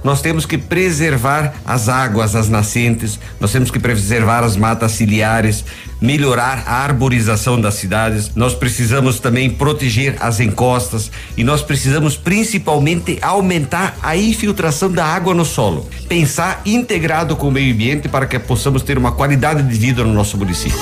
Nós 0.04 0.22
temos 0.22 0.46
que 0.46 0.58
preservar 0.58 1.54
as 1.66 1.90
águas, 1.90 2.36
as 2.36 2.50
nascentes, 2.50 3.20
nós 3.40 3.52
temos 3.52 3.70
que 3.70 3.80
preservar 3.80 4.44
as 4.44 4.56
matas 4.56 4.94
ciliares, 4.94 5.66
melhorar 6.02 6.64
a 6.66 6.76
arborização 6.84 7.60
das 7.60 7.76
cidades, 7.76 8.32
nós 8.36 8.54
precisamos 8.54 9.20
também 9.20 9.50
proteger 9.50 10.16
as 10.20 10.40
encostas 10.40 11.12
e 11.36 11.44
nós 11.44 11.62
precisamos 11.62 12.16
principalmente 12.16 13.20
aumentar 13.22 13.98
a 14.02 14.16
infiltração 14.16 14.92
da 14.92 15.06
água 15.06 15.34
no 15.34 15.44
solo. 15.44 15.88
Pensar 16.08 16.62
integrado 16.66 17.36
com 17.36 17.50
o 17.50 17.52
meio 17.52 17.74
ambiente 17.74 18.08
para 18.08 18.26
que 18.26 18.40
possamos 18.40 18.82
ter 18.82 18.98
uma 18.98 19.12
qualidade 19.12 19.64
de 19.64 19.78
vida 19.78 20.04
no 20.04 20.14
nosso 20.14 20.38
município. 20.38 20.80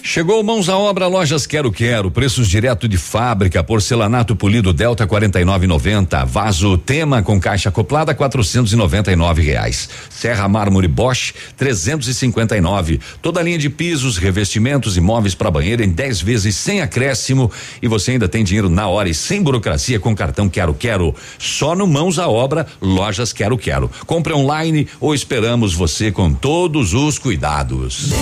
Chegou 0.06 0.40
mãos 0.40 0.68
à 0.68 0.78
obra 0.78 1.08
Lojas 1.08 1.48
Quero 1.48 1.72
Quero, 1.72 2.12
preços 2.12 2.46
direto 2.46 2.86
de 2.86 2.96
fábrica, 2.96 3.62
porcelanato 3.64 4.36
polido 4.36 4.72
Delta 4.72 5.04
49,90, 5.04 6.24
vaso 6.24 6.78
Tema 6.78 7.24
com 7.24 7.40
caixa 7.40 7.70
acoplada 7.70 8.14
499 8.14 9.42
reais, 9.42 9.88
Serra 10.08 10.46
Mármore 10.46 10.86
Bosch 10.86 11.34
359, 11.56 13.00
toda 13.20 13.40
a 13.40 13.42
linha 13.42 13.58
de 13.58 13.68
pisos, 13.68 14.16
revestimentos 14.16 14.96
e 14.96 15.00
móveis 15.00 15.34
para 15.34 15.50
banheiro 15.50 15.82
em 15.82 15.88
10 15.88 16.20
vezes 16.20 16.54
sem 16.54 16.80
acréscimo. 16.80 17.50
E 17.82 17.88
você 17.88 18.12
ainda 18.12 18.28
tem 18.28 18.44
dinheiro 18.44 18.70
na 18.70 18.86
hora 18.86 19.08
e 19.08 19.14
sem 19.14 19.42
burocracia 19.42 19.98
com 19.98 20.14
cartão 20.14 20.48
Quero 20.48 20.72
Quero, 20.72 21.16
só 21.36 21.74
no 21.74 21.84
mãos 21.84 22.20
à 22.20 22.28
obra 22.28 22.64
Lojas 22.80 23.32
Quero 23.32 23.58
Quero. 23.58 23.90
Compre 24.06 24.32
online 24.32 24.86
ou 25.00 25.12
esperamos 25.12 25.74
você 25.74 26.12
com 26.12 26.32
todos 26.32 26.94
os 26.94 27.18
cuidados. 27.18 28.12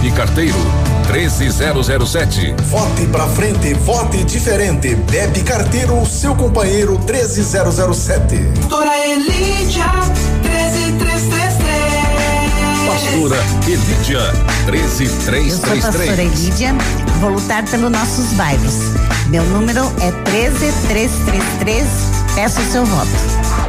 Pepe 0.00 0.10
Carteiro 0.12 0.58
13007. 1.06 2.54
Vote 2.68 3.06
pra 3.06 3.26
frente, 3.28 3.74
vote 3.74 4.24
diferente. 4.24 4.96
Pepe 5.10 5.42
Carteiro, 5.42 6.04
seu 6.06 6.34
companheiro 6.34 6.98
13007. 7.06 8.36
Doutora 8.36 8.98
Elidia 9.06 9.84
13333. 10.42 11.64
Pastora 12.86 13.36
Elidia 13.66 14.32
13333. 14.66 15.52
Eu 15.52 15.58
sou 15.58 15.72
a 15.72 15.76
pastora 15.76 16.22
Elidia, 16.22 16.74
vou 17.20 17.30
lutar 17.30 17.64
pelos 17.64 17.90
nossos 17.90 18.32
bairros. 18.34 18.74
Meu 19.28 19.44
número 19.44 19.80
é 20.00 20.10
13333. 20.30 21.86
Peço 22.34 22.60
o 22.60 22.64
seu 22.64 22.84
voto. 22.84 23.63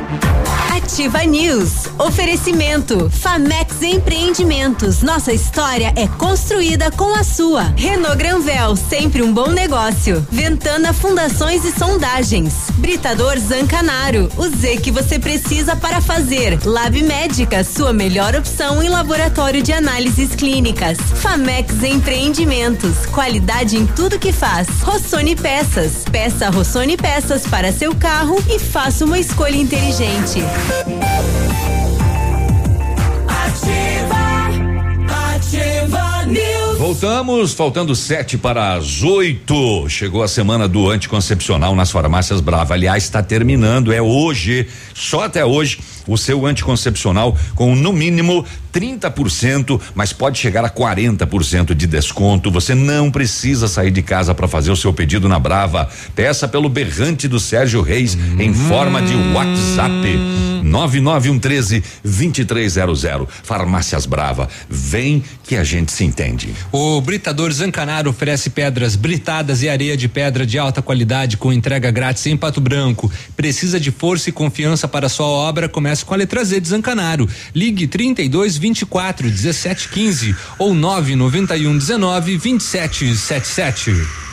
Ativa 0.86 1.24
News. 1.24 1.88
Oferecimento. 1.98 3.10
Famex 3.10 3.82
Empreendimentos. 3.82 5.02
Nossa 5.02 5.34
história 5.34 5.92
é 5.96 6.08
construída 6.08 6.92
com 6.92 7.12
a 7.16 7.24
sua. 7.24 7.74
Renault 7.76 8.16
Granvel, 8.16 8.76
sempre 8.76 9.24
um 9.24 9.34
bom 9.34 9.50
negócio. 9.50 10.26
Ventana 10.32 10.94
Fundações 10.94 11.66
e 11.66 11.72
Sondagens. 11.72 12.70
Britador 12.76 13.36
Zancanaro. 13.40 14.30
O 14.38 14.48
Z 14.48 14.78
que 14.78 14.92
você 14.92 15.18
precisa 15.18 15.76
para 15.76 16.00
fazer. 16.02 16.60
Lab 16.64 17.02
Médica, 17.02 17.64
sua 17.64 17.92
melhor 17.92 18.36
opção 18.36 18.84
em 18.84 18.88
laboratório 18.88 19.64
de 19.64 19.74
análises 19.74 20.36
clínicas. 20.36 21.00
Famex 21.00 21.82
Empreendimentos. 21.82 23.08
Qualidade 23.08 23.76
em 23.76 23.88
tudo 23.88 24.20
que 24.20 24.32
faz. 24.32 24.68
Rossoni 24.84 25.36
Peças. 25.36 26.06
Peça 26.12 26.52
Rossoni 26.52 26.96
Peças 26.96 27.42
para 27.48 27.74
seu 27.74 27.96
carro 27.96 28.38
e 28.48 28.60
faça 28.60 29.04
uma 29.04 29.18
escolha 29.18 29.58
inteligente. 29.58 30.44
Voltamos, 36.78 37.54
faltando 37.54 37.96
sete 37.96 38.38
para 38.38 38.74
as 38.74 39.04
oito. 39.04 39.90
Chegou 39.90 40.24
a 40.24 40.28
semana 40.28 40.68
do 40.68 40.90
anticoncepcional 40.90 41.76
nas 41.76 41.92
farmácias 41.92 42.40
Brava. 42.40 42.74
Aliás, 42.74 43.04
está 43.04 43.22
terminando, 43.22 43.92
é 43.92 44.02
hoje, 44.02 44.68
só 44.94 45.24
até 45.24 45.44
hoje, 45.44 45.80
o 46.08 46.18
seu 46.18 46.46
anticoncepcional 46.46 47.38
com 47.56 47.76
no 47.76 47.92
mínimo 47.92 48.46
30%, 48.74 49.82
mas 49.94 50.14
pode 50.14 50.38
chegar 50.38 50.64
a 50.64 50.70
40% 50.70 51.74
de 51.74 51.86
desconto. 51.86 52.50
Você 52.52 52.74
não 52.74 53.12
precisa 53.12 53.68
sair 53.68 53.92
de 53.92 54.02
casa 54.02 54.34
para 54.34 54.48
fazer 54.48 54.72
o 54.72 54.76
seu 54.76 54.94
pedido 54.94 55.28
na 55.28 55.38
Brava. 55.38 55.90
Peça 56.16 56.48
pelo 56.48 56.70
berrante 56.70 57.28
do 57.28 57.40
Sérgio 57.40 57.82
Reis 57.82 58.18
em 58.40 58.54
forma 58.54 59.02
de 59.02 59.16
WhatsApp 59.34 60.55
9913 60.66 61.84
2300. 62.04 63.28
Farmácias 63.44 64.06
Brava. 64.06 64.50
Vem 64.70 65.24
que 65.44 65.56
a 65.56 65.64
gente 65.64 65.92
se 65.92 66.04
entende. 66.04 66.54
O 66.72 67.00
Britador 67.00 67.52
Zancanaro 67.52 68.10
oferece 68.10 68.50
pedras 68.50 68.96
britadas 68.96 69.62
e 69.62 69.70
areia 69.70 69.96
de 69.96 70.08
pedra 70.08 70.46
de 70.46 70.58
alta 70.58 70.82
qualidade 70.82 71.38
com 71.38 71.54
entrega 71.54 71.92
grátis 71.92 72.26
em 72.26 72.36
Pato 72.36 72.60
Branco. 72.60 73.12
Precisa 73.36 73.80
de 73.80 73.92
força 73.92 74.30
e 74.30 74.34
confiança 74.34 74.88
para 74.88 75.08
sua 75.08 75.28
obra? 75.28 75.70
Comece 75.70 76.04
com 76.04 76.14
a 76.14 76.18
letra 76.18 76.44
Z 76.44 76.60
de 76.60 76.68
Zancanaro. 76.68 77.30
Ligue 77.54 77.88
32 77.88 78.58
24 78.58 79.30
17 79.30 79.90
15 79.90 80.36
ou 80.58 80.74
991 80.74 81.78
19 81.78 82.38
27 82.38 83.16
77. 83.16 84.25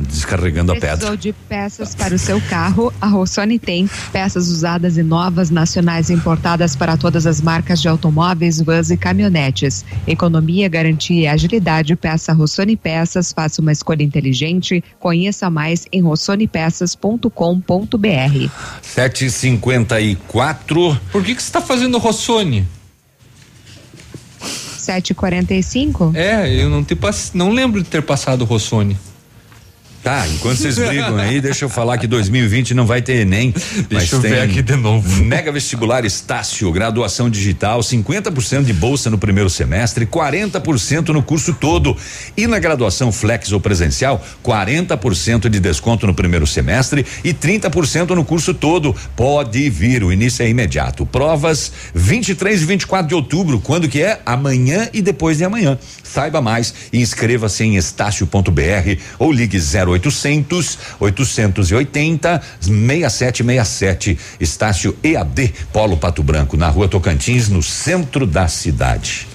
Descarregando 0.00 0.72
a 0.72 0.74
pedra. 0.74 0.96
Precisou 0.96 1.16
de 1.16 1.32
peças 1.32 1.94
para 1.94 2.12
o 2.14 2.18
seu 2.18 2.40
carro? 2.42 2.92
A 3.00 3.06
Rossoni 3.06 3.60
tem 3.60 3.88
peças 4.12 4.48
usadas 4.48 4.98
e 4.98 5.04
novas, 5.04 5.50
nacionais 5.50 6.10
importadas 6.10 6.74
para 6.74 6.96
todas 6.96 7.26
as 7.26 7.40
marcas 7.40 7.80
de 7.80 7.86
automóveis, 7.88 8.60
vans 8.60 8.90
e 8.90 8.96
caminhonetes. 8.96 9.84
Economia, 10.06 10.68
garantia 10.68 11.22
e 11.22 11.28
agilidade. 11.28 11.94
Peça 11.94 12.32
Rossoni 12.32 12.76
Peças. 12.76 13.32
Faça 13.32 13.62
uma 13.62 13.70
escolha 13.70 14.02
inteligente. 14.02 14.82
Conheça 14.98 15.48
mais 15.48 15.86
em 15.92 16.02
rossonepeças.com.br. 16.02 18.50
754. 18.82 21.00
Por 21.12 21.22
que 21.22 21.36
que 21.36 21.42
você 21.42 21.48
está 21.48 21.60
fazendo 21.60 21.98
Rossoni? 21.98 22.66
745? 24.84 26.12
É, 26.14 26.52
eu 26.52 26.68
não, 26.68 26.84
te 26.84 26.94
pass... 26.94 27.30
não 27.32 27.50
lembro 27.50 27.82
de 27.82 27.88
ter 27.88 28.02
passado 28.02 28.44
Rossoni. 28.44 28.96
Tá, 30.04 30.28
enquanto 30.28 30.58
vocês 30.58 30.78
brigam 30.78 31.16
aí, 31.16 31.40
deixa 31.40 31.64
eu 31.64 31.68
falar 31.70 31.96
que 31.96 32.06
2020 32.06 32.74
não 32.74 32.84
vai 32.84 33.00
ter 33.00 33.22
Enem. 33.22 33.54
Deixa 33.88 34.16
eu 34.16 34.20
ver 34.20 34.42
aqui 34.42 34.60
de 34.60 34.76
novo. 34.76 35.24
Mega 35.24 35.50
Vestibular 35.50 36.04
Estácio, 36.04 36.70
graduação 36.70 37.30
digital, 37.30 37.80
50% 37.80 38.64
de 38.64 38.72
bolsa 38.74 39.08
no 39.08 39.16
primeiro 39.16 39.48
semestre, 39.48 40.04
40% 40.04 41.08
no 41.08 41.22
curso 41.22 41.54
todo. 41.54 41.96
E 42.36 42.46
na 42.46 42.58
graduação 42.58 43.10
Flex 43.10 43.50
ou 43.50 43.58
presencial, 43.58 44.22
40% 44.44 45.48
de 45.48 45.58
desconto 45.58 46.06
no 46.06 46.12
primeiro 46.12 46.46
semestre 46.46 47.06
e 47.24 47.32
30% 47.32 48.10
no 48.10 48.26
curso 48.26 48.52
todo. 48.52 48.94
Pode 49.16 49.70
vir, 49.70 50.04
o 50.04 50.12
início 50.12 50.42
é 50.42 50.48
imediato. 50.50 51.06
Provas 51.06 51.72
23 51.94 52.60
e 52.60 52.64
24 52.66 53.08
de 53.08 53.14
outubro, 53.14 53.58
quando 53.58 53.88
que 53.88 54.02
é? 54.02 54.20
Amanhã 54.26 54.86
e 54.92 55.00
depois 55.00 55.38
de 55.38 55.44
amanhã. 55.44 55.78
Saiba 56.14 56.40
mais 56.40 56.72
e 56.92 57.00
inscreva-se 57.00 57.64
em 57.64 57.74
estácio.br 57.74 59.00
ou 59.18 59.32
ligue 59.32 59.58
0800 59.58 60.78
880 61.00 62.40
6767. 62.60 64.16
Estácio 64.38 64.96
EAD 65.02 65.52
Polo 65.72 65.96
Pato 65.96 66.22
Branco, 66.22 66.56
na 66.56 66.68
rua 66.68 66.86
Tocantins, 66.86 67.48
no 67.48 67.60
centro 67.64 68.28
da 68.28 68.46
cidade. 68.46 69.26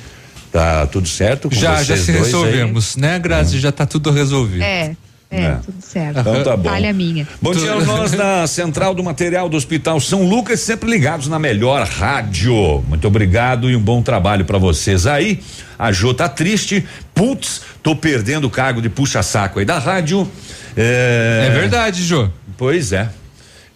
Tá 0.53 0.87
tudo 0.87 1.09
certo? 1.09 1.49
Com 1.49 1.55
Já, 1.55 1.83
já 1.83 1.97
se 1.97 2.13
dois 2.13 2.17
aí? 2.17 2.23
resolvemos, 2.23 2.95
né, 2.95 3.19
Grazi? 3.19 3.59
Já 3.59 3.73
tá 3.73 3.85
tudo 3.85 4.09
resolvido. 4.09 4.63
É, 4.63 4.95
é, 5.31 5.43
É. 5.45 5.51
tudo 5.63 5.81
certo. 5.81 6.19
Então 6.19 6.43
tá 6.43 6.57
bom. 6.57 6.69
Falha 6.69 6.91
minha. 6.93 7.27
Bom 7.41 7.51
dia 7.53 7.73
a 7.73 7.79
nós 7.81 8.11
na 8.13 8.47
Central 8.47 8.95
do 8.95 9.03
Material 9.03 9.47
do 9.47 9.55
Hospital 9.57 9.99
São 9.99 10.23
Lucas, 10.27 10.59
sempre 10.59 10.89
ligados 10.89 11.27
na 11.27 11.37
melhor 11.37 11.85
rádio. 11.87 12.83
Muito 12.87 13.07
obrigado 13.07 13.69
e 13.69 13.75
um 13.75 13.81
bom 13.81 14.01
trabalho 14.01 14.43
pra 14.45 14.57
vocês 14.57 15.05
aí. 15.05 15.39
A 15.77 15.91
Jô 15.91 16.13
tá 16.13 16.27
triste, 16.27 16.83
putz, 17.13 17.61
tô 17.83 17.95
perdendo 17.95 18.45
o 18.45 18.49
cargo 18.49 18.81
de 18.81 18.89
puxa-saco 18.89 19.59
aí 19.59 19.65
da 19.65 19.77
rádio. 19.79 20.29
É, 20.75 21.47
É 21.47 21.59
verdade, 21.59 22.03
Jô. 22.03 22.29
Pois 22.57 22.91
é. 22.91 23.09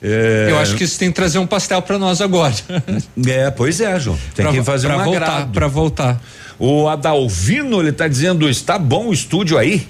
É, 0.06 0.48
Eu 0.50 0.60
acho 0.60 0.76
que 0.76 0.86
você 0.86 0.98
tem 1.00 1.10
que 1.10 1.16
trazer 1.16 1.38
um 1.40 1.48
pastel 1.48 1.82
pra 1.82 1.98
nós 1.98 2.20
agora. 2.20 2.54
É, 3.26 3.50
pois 3.52 3.80
é, 3.80 3.98
Jô. 4.00 4.16
Tem 4.36 4.44
Pra- 4.46 4.54
que 4.54 4.62
fazer 4.64 4.88
pra 4.88 4.98
um 4.98 5.04
voltar, 5.06 5.48
pra 5.48 5.68
voltar. 5.68 6.22
O 6.60 6.88
Adalvino, 6.90 7.80
ele 7.80 7.92
tá 7.94 8.08
dizendo, 8.08 8.50
está 8.50 8.78
bom 8.78 9.08
o 9.08 9.14
estúdio 9.14 9.58
aí? 9.58 9.88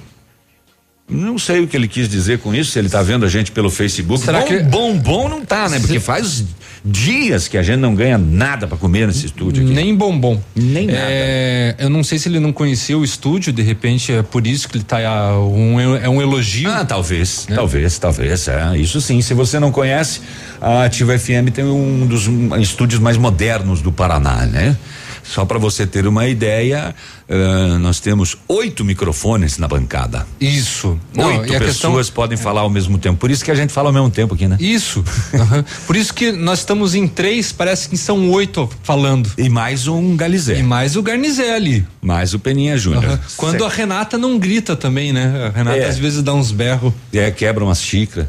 Não 1.09 1.37
sei 1.37 1.59
o 1.61 1.67
que 1.67 1.75
ele 1.75 1.87
quis 1.87 2.07
dizer 2.07 2.39
com 2.39 2.55
isso, 2.55 2.71
se 2.71 2.79
ele 2.79 2.89
tá 2.89 3.01
vendo 3.03 3.25
a 3.25 3.29
gente 3.29 3.51
pelo 3.51 3.69
Facebook. 3.69 4.23
Será 4.23 4.39
bom, 4.39 4.45
que- 4.47 4.59
bom, 4.61 4.97
bom 4.97 5.29
não 5.29 5.45
tá, 5.45 5.67
né? 5.69 5.79
Porque 5.79 5.99
faz 5.99 6.43
dias 6.85 7.47
que 7.47 7.57
a 7.57 7.63
gente 7.63 7.79
não 7.79 7.93
ganha 7.95 8.17
nada 8.17 8.67
pra 8.67 8.77
comer 8.77 9.07
nesse 9.07 9.25
estúdio 9.25 9.63
aqui. 9.63 9.73
Nem 9.73 9.95
bombom. 9.95 10.41
Nem 10.55 10.87
É, 10.89 11.75
eu 11.79 11.89
não 11.89 12.03
sei 12.03 12.17
se 12.19 12.27
ele 12.27 12.39
não 12.39 12.51
conhecia 12.51 12.97
o 12.97 13.03
estúdio, 13.03 13.53
de 13.53 13.61
repente 13.61 14.11
é 14.11 14.21
por 14.21 14.45
isso 14.47 14.67
que 14.67 14.77
ele 14.77 14.83
tá 14.83 14.97
ah, 15.07 15.39
um, 15.39 15.79
é 15.95 16.09
um 16.09 16.21
elogio. 16.21 16.69
Ah, 16.69 16.83
talvez, 16.83 17.47
talvez, 17.53 17.97
talvez, 17.99 18.47
é, 18.47 18.77
isso 18.77 18.99
sim. 18.99 19.21
Se 19.21 19.33
você 19.33 19.59
não 19.59 19.71
conhece, 19.71 20.21
a 20.59 20.83
Ativa 20.85 21.17
FM 21.17 21.51
tem 21.53 21.63
um 21.65 22.05
dos 22.07 22.27
estúdios 22.61 22.99
mais 22.99 23.17
modernos 23.17 23.81
do 23.81 23.91
Paraná, 23.91 24.45
né? 24.45 24.75
Só 25.23 25.45
para 25.45 25.57
você 25.57 25.87
ter 25.87 26.05
uma 26.05 26.27
ideia, 26.27 26.93
eh, 27.27 27.77
nós 27.79 27.99
temos 27.99 28.37
oito 28.47 28.83
microfones 28.83 29.57
na 29.57 29.67
bancada. 29.67 30.27
Isso. 30.39 30.99
Não, 31.15 31.27
Oito 31.27 31.47
pessoas 31.59 31.65
questão- 32.07 32.13
podem 32.13 32.37
falar 32.37 32.61
ao 32.61 32.69
mesmo 32.69 32.97
tempo. 32.97 33.17
Por 33.17 33.31
isso 33.31 33.43
que 33.43 33.49
a 33.51 33.55
gente 33.55 33.71
fala 33.73 33.89
ao 33.89 33.93
mesmo 33.93 34.09
tempo 34.09 34.35
aqui, 34.35 34.47
né? 34.47 34.57
Isso. 34.59 35.03
Aham. 35.33 35.63
Por 35.87 35.95
isso 35.95 36.13
que 36.13 36.31
nós 36.31 36.59
estamos 36.59 36.93
em 36.93 37.07
três, 37.07 37.51
parece 37.51 37.87
que 37.89 37.97
são 37.97 38.29
oito 38.31 38.69
falando. 38.83 39.31
E 39.37 39.47
mais 39.49 39.87
um 39.87 40.15
Galizé. 40.17 40.59
E 40.59 40.63
mais 40.63 40.95
o 40.95 41.01
Garnizé 41.01 41.55
ali. 41.55 41.85
Mais 42.01 42.33
o 42.33 42.39
Peninha 42.39 42.77
Júnior. 42.77 43.05
Aham. 43.05 43.19
Quando 43.37 43.65
a 43.65 43.69
Renata 43.69 44.17
não 44.17 44.37
grita 44.37 44.75
também, 44.75 45.13
né? 45.13 45.49
A 45.53 45.57
Renata 45.57 45.77
É. 45.77 45.87
às 45.87 45.97
vezes 45.97 46.21
dá 46.21 46.33
uns 46.33 46.51
berros. 46.51 46.93
É, 47.13 47.31
quebra 47.31 47.63
umas 47.63 47.81
xícaras. 47.81 48.27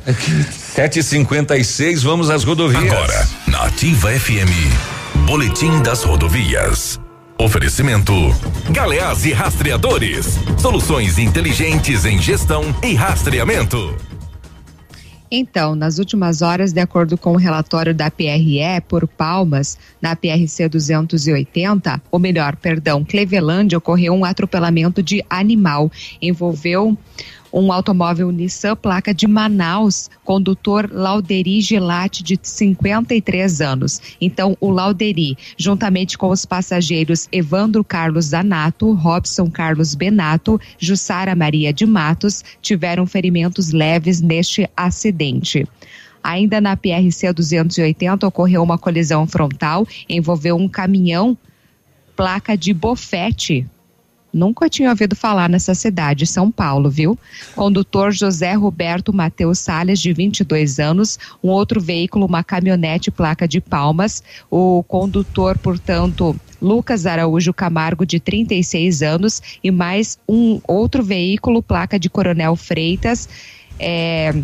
7h56, 0.74 2.03
vamos 2.03 2.30
às 2.30 2.45
rodovias. 2.45 2.82
Agora, 2.84 3.28
na 3.47 3.64
Ativa 3.64 4.11
FM, 4.12 4.51
Boletim 5.27 5.83
das 5.83 6.05
Rodovias. 6.05 7.01
Oferecimento: 7.39 8.12
Galeás 8.70 9.25
e 9.25 9.33
Rastreadores. 9.33 10.39
Soluções 10.59 11.18
inteligentes 11.18 12.05
em 12.05 12.20
gestão 12.20 12.62
e 12.83 12.93
rastreamento. 12.93 13.97
Então, 15.31 15.75
nas 15.75 15.99
últimas 15.99 16.43
horas, 16.43 16.72
de 16.75 16.81
acordo 16.81 17.16
com 17.16 17.33
o 17.33 17.39
relatório 17.39 17.95
da 17.95 18.11
PRE 18.11 18.61
por 18.87 19.09
Palmas, 19.09 19.79
na 20.01 20.14
PRC 20.14 20.68
280, 20.68 22.03
ou 22.11 22.20
melhor, 22.20 22.55
perdão, 22.57 23.03
Cleveland, 23.03 23.75
ocorreu 23.75 24.12
um 24.12 24.27
atropelamento 24.27 25.03
de 25.03 25.25
animal. 25.31 25.91
Envolveu 26.20 26.97
um 27.61 27.72
automóvel 27.72 28.32
Nissan, 28.32 28.74
placa 28.74 29.14
de 29.14 29.28
Manaus, 29.28 30.11
condutor 30.24 30.90
Lauderi 30.92 31.61
Gelati, 31.61 32.22
de 32.24 32.38
53 32.42 33.61
anos. 33.61 34.00
Então, 34.20 34.57
o 34.61 34.70
Lauderi, 34.70 35.38
juntamente 35.57 36.18
com 36.18 36.30
os 36.30 36.44
passageiros 36.44 37.28
Evandro 37.30 37.84
Carlos 37.84 38.26
Zanato, 38.26 38.92
Robson 38.92 39.48
Carlos 39.48 39.94
Benato, 39.94 40.61
Jussara 40.78 41.36
Maria 41.36 41.72
de 41.72 41.86
Matos, 41.86 42.42
tiveram 42.61 43.07
ferimentos 43.07 43.70
leves 43.70 44.20
neste 44.20 44.68
acidente. 44.76 45.64
Ainda 46.24 46.61
na 46.61 46.76
PRC 46.76 47.32
280 47.32 48.26
ocorreu 48.26 48.62
uma 48.62 48.78
colisão 48.78 49.26
frontal, 49.26 49.86
envolveu 50.09 50.57
um 50.57 50.68
caminhão 50.68 51.38
placa 52.16 52.57
de 52.57 52.72
Bofete. 52.72 53.66
Nunca 54.35 54.68
tinha 54.68 54.91
ouvido 54.91 55.14
falar 55.14 55.49
nessa 55.49 55.76
cidade, 55.76 56.26
São 56.26 56.51
Paulo, 56.51 56.91
viu? 56.91 57.16
Condutor 57.55 58.12
José 58.12 58.53
Roberto 58.55 59.14
Matheus 59.14 59.61
Salles, 59.61 60.01
de 60.01 60.12
22 60.12 60.80
anos, 60.80 61.16
um 61.41 61.51
outro 61.51 61.80
veículo, 61.80 62.26
uma 62.26 62.43
caminhonete 62.43 63.12
placa 63.12 63.47
de 63.47 63.61
Palmas. 63.61 64.24
O 64.51 64.82
condutor, 64.89 65.57
portanto, 65.57 66.35
Lucas 66.61 67.07
Araújo 67.07 67.55
Camargo, 67.55 68.05
de 68.05 68.18
36 68.18 69.03
anos, 69.03 69.41
e 69.62 69.70
mais 69.70 70.18
um 70.28 70.61
outro 70.66 71.01
veículo, 71.05 71.62
placa 71.62 71.97
de 71.97 72.11
Coronel 72.11 72.57
Freitas. 72.57 73.28
É, 73.78 74.35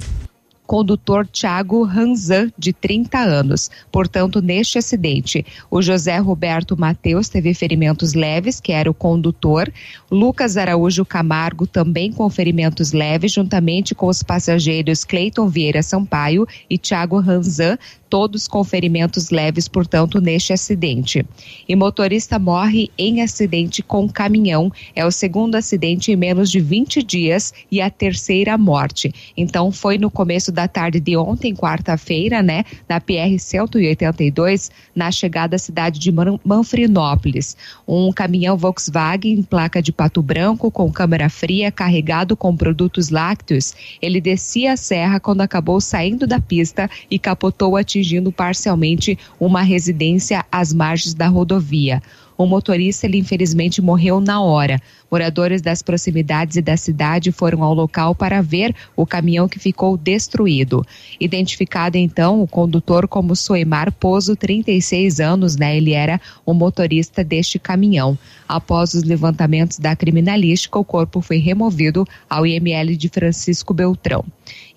condutor 0.71 1.27
Tiago 1.27 1.83
Ranzan, 1.83 2.53
de 2.57 2.73
30 2.73 3.18
anos. 3.18 3.68
Portanto, 3.91 4.41
neste 4.41 4.79
acidente, 4.79 5.45
o 5.68 5.83
José 5.83 6.16
Roberto 6.18 6.79
Mateus 6.79 7.29
teve 7.29 7.53
ferimentos 7.55 8.14
leves, 8.14 8.61
que 8.61 8.71
era 8.71 8.89
o 8.89 8.95
condutor. 8.95 9.68
Lucas 10.09 10.57
Araújo 10.57 11.05
Camargo 11.05 11.66
também 11.66 12.12
com 12.12 12.31
ferimentos 12.31 12.93
leves, 12.93 13.33
juntamente 13.33 13.97
com 13.97 14.07
os 14.07 14.23
passageiros 14.23 15.03
Cleiton 15.03 15.49
Vieira 15.49 15.83
Sampaio 15.83 16.47
e 16.71 16.79
Tiago 16.79 17.18
Ranzan, 17.18 17.77
todos 18.11 18.48
com 18.48 18.64
ferimentos 18.64 19.30
leves, 19.30 19.68
portanto, 19.68 20.20
neste 20.20 20.52
acidente. 20.52 21.24
E 21.68 21.76
motorista 21.76 22.40
morre 22.40 22.90
em 22.98 23.22
acidente 23.22 23.82
com 23.82 24.08
caminhão. 24.08 24.72
É 24.96 25.06
o 25.06 25.12
segundo 25.12 25.54
acidente 25.54 26.11
em 26.11 26.16
menos 26.16 26.50
de 26.50 26.58
20 26.58 27.04
dias 27.04 27.54
e 27.70 27.80
a 27.80 27.88
terceira 27.88 28.58
morte. 28.58 29.14
Então, 29.36 29.70
foi 29.70 29.96
no 29.96 30.11
começo 30.11 30.50
da 30.50 30.66
tarde 30.66 30.98
de 30.98 31.16
ontem, 31.16 31.54
quarta-feira, 31.54 32.42
né, 32.42 32.64
na 32.88 33.00
PR 33.00 33.38
182, 33.38 34.72
na 34.94 35.12
chegada 35.12 35.54
à 35.54 35.58
cidade 35.58 36.00
de 36.00 36.11
Man- 36.11 36.40
Manfrinópolis. 36.44 37.56
Um 37.86 38.12
caminhão 38.12 38.56
Volkswagen, 38.56 39.42
placa 39.44 39.80
de 39.80 39.92
pato 39.92 40.20
branco, 40.20 40.68
com 40.68 40.90
câmera 40.90 41.30
fria, 41.30 41.70
carregado 41.70 42.36
com 42.36 42.56
produtos 42.56 43.11
lácteos. 43.11 43.72
Ele 44.02 44.20
descia 44.20 44.72
a 44.72 44.76
serra 44.76 45.20
quando 45.20 45.42
acabou 45.42 45.80
saindo 45.80 46.26
da 46.26 46.40
pista 46.40 46.90
e 47.08 47.16
capotou 47.16 47.76
atingindo 47.76 47.99
atingindo 48.01 48.32
parcialmente 48.32 49.18
uma 49.38 49.62
residência 49.62 50.44
às 50.51 50.72
margens 50.72 51.14
da 51.14 51.28
rodovia. 51.28 52.03
O 52.36 52.46
motorista, 52.46 53.07
ele 53.07 53.18
infelizmente 53.18 53.82
morreu 53.82 54.18
na 54.18 54.40
hora. 54.40 54.80
Moradores 55.11 55.61
das 55.61 55.82
proximidades 55.82 56.56
e 56.56 56.62
da 56.62 56.76
cidade 56.76 57.32
foram 57.32 57.62
ao 57.62 57.74
local 57.74 58.14
para 58.14 58.40
ver 58.40 58.74
o 58.94 59.04
caminhão 59.04 59.48
que 59.48 59.58
ficou 59.58 59.96
destruído. 59.96 60.86
Identificado 61.18 61.98
então 61.98 62.40
o 62.42 62.46
condutor 62.46 63.08
como 63.08 63.34
Soemar 63.34 63.92
Pozo, 63.92 64.36
36 64.36 65.20
anos, 65.20 65.56
né? 65.56 65.76
Ele 65.76 65.92
era 65.92 66.20
o 66.46 66.54
motorista 66.54 67.24
deste 67.24 67.58
caminhão. 67.58 68.16
Após 68.48 68.94
os 68.94 69.02
levantamentos 69.02 69.78
da 69.78 69.94
criminalística, 69.94 70.78
o 70.78 70.84
corpo 70.84 71.20
foi 71.20 71.38
removido 71.38 72.06
ao 72.28 72.46
IML 72.46 72.96
de 72.96 73.08
Francisco 73.08 73.72
Beltrão. 73.72 74.24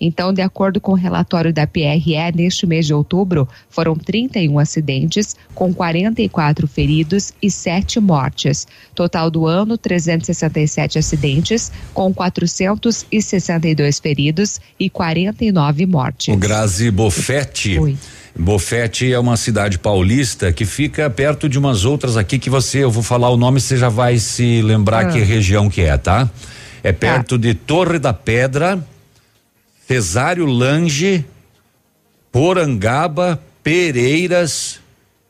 Então, 0.00 0.32
de 0.32 0.42
acordo 0.42 0.80
com 0.80 0.92
o 0.92 0.96
relatório 0.96 1.52
da 1.52 1.66
PRE, 1.66 2.14
neste 2.34 2.66
mês 2.66 2.86
de 2.86 2.94
outubro, 2.94 3.48
foram 3.68 3.96
31 3.96 4.58
acidentes, 4.58 5.34
com 5.54 5.72
44 5.72 6.66
feridos 6.66 7.32
e 7.42 7.50
7 7.50 8.00
mortes. 8.00 8.66
Total 8.94 9.30
do 9.30 9.46
ano, 9.46 9.78
367 10.24 10.98
acidentes, 10.98 11.70
com 11.92 12.12
462 12.12 13.98
feridos 13.98 14.60
e 14.80 14.88
49 14.88 15.86
mortes. 15.86 16.34
O 16.34 16.36
Grazi 16.36 16.90
Bofetti. 16.90 17.78
Oi. 17.78 17.96
Bofete 18.36 19.12
é 19.12 19.18
uma 19.18 19.36
cidade 19.36 19.78
paulista 19.78 20.52
que 20.52 20.64
fica 20.64 21.08
perto 21.08 21.48
de 21.48 21.56
umas 21.56 21.84
outras 21.84 22.16
aqui 22.16 22.36
que 22.36 22.50
você, 22.50 22.78
eu 22.82 22.90
vou 22.90 23.02
falar 23.02 23.30
o 23.30 23.36
nome, 23.36 23.60
você 23.60 23.76
já 23.76 23.88
vai 23.88 24.18
se 24.18 24.60
lembrar 24.60 25.06
Ah. 25.06 25.12
que 25.12 25.20
região 25.20 25.70
que 25.70 25.82
é, 25.82 25.96
tá? 25.96 26.28
É 26.82 26.90
perto 26.90 27.38
de 27.38 27.54
Torre 27.54 27.98
da 28.00 28.12
Pedra, 28.12 28.84
Cesário 29.86 30.46
Lange, 30.46 31.24
Porangaba, 32.32 33.40
Pereiras, 33.62 34.80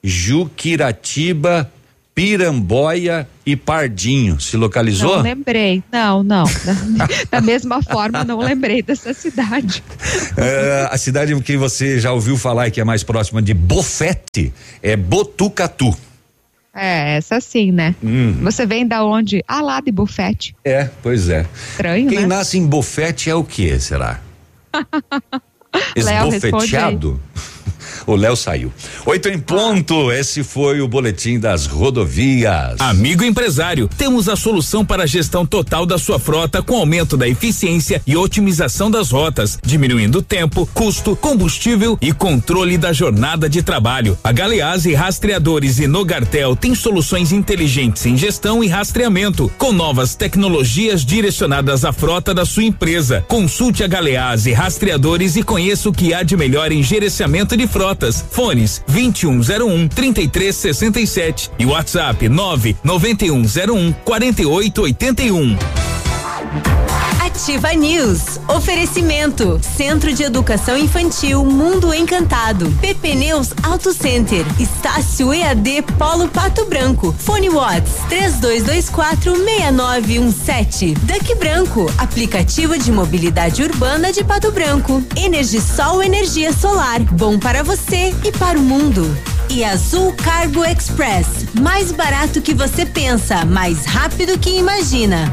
Juquiratiba, 0.02 1.70
Piramboia 2.14 3.28
e 3.44 3.56
Pardinho. 3.56 4.40
Se 4.40 4.56
localizou? 4.56 5.16
Não 5.16 5.22
lembrei, 5.22 5.82
não, 5.90 6.22
não. 6.22 6.44
Da, 7.30 7.40
mesma 7.40 7.82
forma, 7.82 8.22
não 8.22 8.38
lembrei 8.38 8.82
dessa 8.82 9.12
cidade. 9.12 9.82
É, 10.36 10.88
a 10.90 10.98
cidade 10.98 11.34
que 11.42 11.56
você 11.56 11.98
já 11.98 12.12
ouviu 12.12 12.36
falar 12.36 12.68
e 12.68 12.70
que 12.70 12.80
é 12.80 12.84
mais 12.84 13.02
próxima 13.02 13.40
de 13.40 13.54
Bofete 13.54 14.52
é 14.82 14.96
Botucatu. 14.96 15.96
É, 16.74 17.16
essa 17.16 17.40
sim, 17.40 17.70
né? 17.70 17.94
Hum. 18.02 18.32
Você 18.42 18.66
vem 18.66 18.86
da 18.86 19.04
onde? 19.04 19.42
Ah, 19.46 19.60
lá 19.60 19.80
de 19.80 19.92
bufete. 19.92 20.56
É, 20.64 20.90
pois 21.02 21.28
é. 21.28 21.46
Estranho, 21.70 22.08
Quem 22.08 22.20
né? 22.20 22.26
nasce 22.26 22.58
em 22.58 22.66
bofete 22.66 23.30
é 23.30 23.34
o 23.34 23.44
que, 23.44 23.78
será? 23.78 24.20
Léo, 25.96 26.34
Esbofeteado? 26.34 27.20
O 28.06 28.16
Léo 28.16 28.36
saiu. 28.36 28.72
Oito 29.06 29.28
em 29.28 29.38
ponto, 29.38 30.12
esse 30.12 30.42
foi 30.42 30.80
o 30.80 30.88
boletim 30.88 31.38
das 31.38 31.66
rodovias. 31.66 32.80
Amigo 32.80 33.24
empresário, 33.24 33.88
temos 33.96 34.28
a 34.28 34.36
solução 34.36 34.84
para 34.84 35.04
a 35.04 35.06
gestão 35.06 35.46
total 35.46 35.86
da 35.86 35.98
sua 35.98 36.18
frota 36.18 36.62
com 36.62 36.76
aumento 36.76 37.16
da 37.16 37.28
eficiência 37.28 38.02
e 38.06 38.16
otimização 38.16 38.90
das 38.90 39.10
rotas, 39.10 39.58
diminuindo 39.64 40.22
tempo, 40.22 40.68
custo, 40.74 41.16
combustível 41.16 41.96
e 42.00 42.12
controle 42.12 42.76
da 42.76 42.92
jornada 42.92 43.48
de 43.48 43.62
trabalho. 43.62 44.18
A 44.22 44.32
Galeazzi 44.32 44.94
Rastreadores 44.94 45.78
e 45.78 45.86
Nogartel 45.86 46.54
tem 46.56 46.74
soluções 46.74 47.32
inteligentes 47.32 48.04
em 48.06 48.16
gestão 48.16 48.62
e 48.62 48.68
rastreamento, 48.68 49.50
com 49.58 49.72
novas 49.72 50.14
tecnologias 50.14 51.04
direcionadas 51.04 51.84
à 51.84 51.92
frota 51.92 52.34
da 52.34 52.44
sua 52.44 52.64
empresa. 52.64 53.24
Consulte 53.28 53.82
a 53.82 53.86
Galeazzi 53.86 54.52
Rastreadores 54.52 55.36
e 55.36 55.42
conheça 55.42 55.88
o 55.88 55.92
que 55.92 56.12
há 56.12 56.22
de 56.22 56.36
melhor 56.36 56.72
em 56.72 56.82
gerenciamento 56.82 57.56
de 57.56 57.66
frotas. 57.94 58.24
Fones 58.30 58.82
2101 58.88 59.88
3367 59.88 61.50
e 61.58 61.66
WhatsApp 61.66 62.28
99101 62.28 63.92
4881. 64.04 65.56
Ativa 67.20 67.72
News. 67.74 68.38
Oferecimento. 68.48 69.60
Centro 69.76 70.12
de 70.12 70.22
Educação 70.22 70.78
Infantil 70.78 71.44
Mundo 71.44 71.92
Encantado. 71.92 72.70
PP 72.80 73.14
Neus 73.16 73.52
Auto 73.62 73.92
Center. 73.92 74.46
Estácio 74.58 75.32
EAD 75.32 75.82
Polo 75.98 76.28
Pato 76.28 76.64
Branco. 76.66 77.14
Fone 77.18 77.50
Watts 77.50 77.92
3224 78.08 79.34
6917. 79.36 80.94
Duck 80.94 81.34
Branco. 81.34 81.90
Aplicativo 81.98 82.78
de 82.78 82.92
mobilidade 82.92 83.62
urbana 83.62 84.12
de 84.12 84.22
Pato 84.22 84.52
Branco. 84.52 85.02
Energisol 85.16 86.02
Energia 86.02 86.52
Solar. 86.52 87.00
Bom 87.12 87.38
para 87.38 87.62
você 87.62 88.14
e 88.24 88.30
para 88.32 88.58
o 88.58 88.62
mundo. 88.62 89.04
E 89.50 89.64
Azul 89.64 90.14
Cargo 90.14 90.64
Express. 90.64 91.26
Mais 91.60 91.90
barato 91.90 92.40
que 92.40 92.54
você 92.54 92.86
pensa, 92.86 93.44
mais 93.44 93.84
rápido 93.84 94.38
que 94.38 94.50
imagina. 94.50 95.32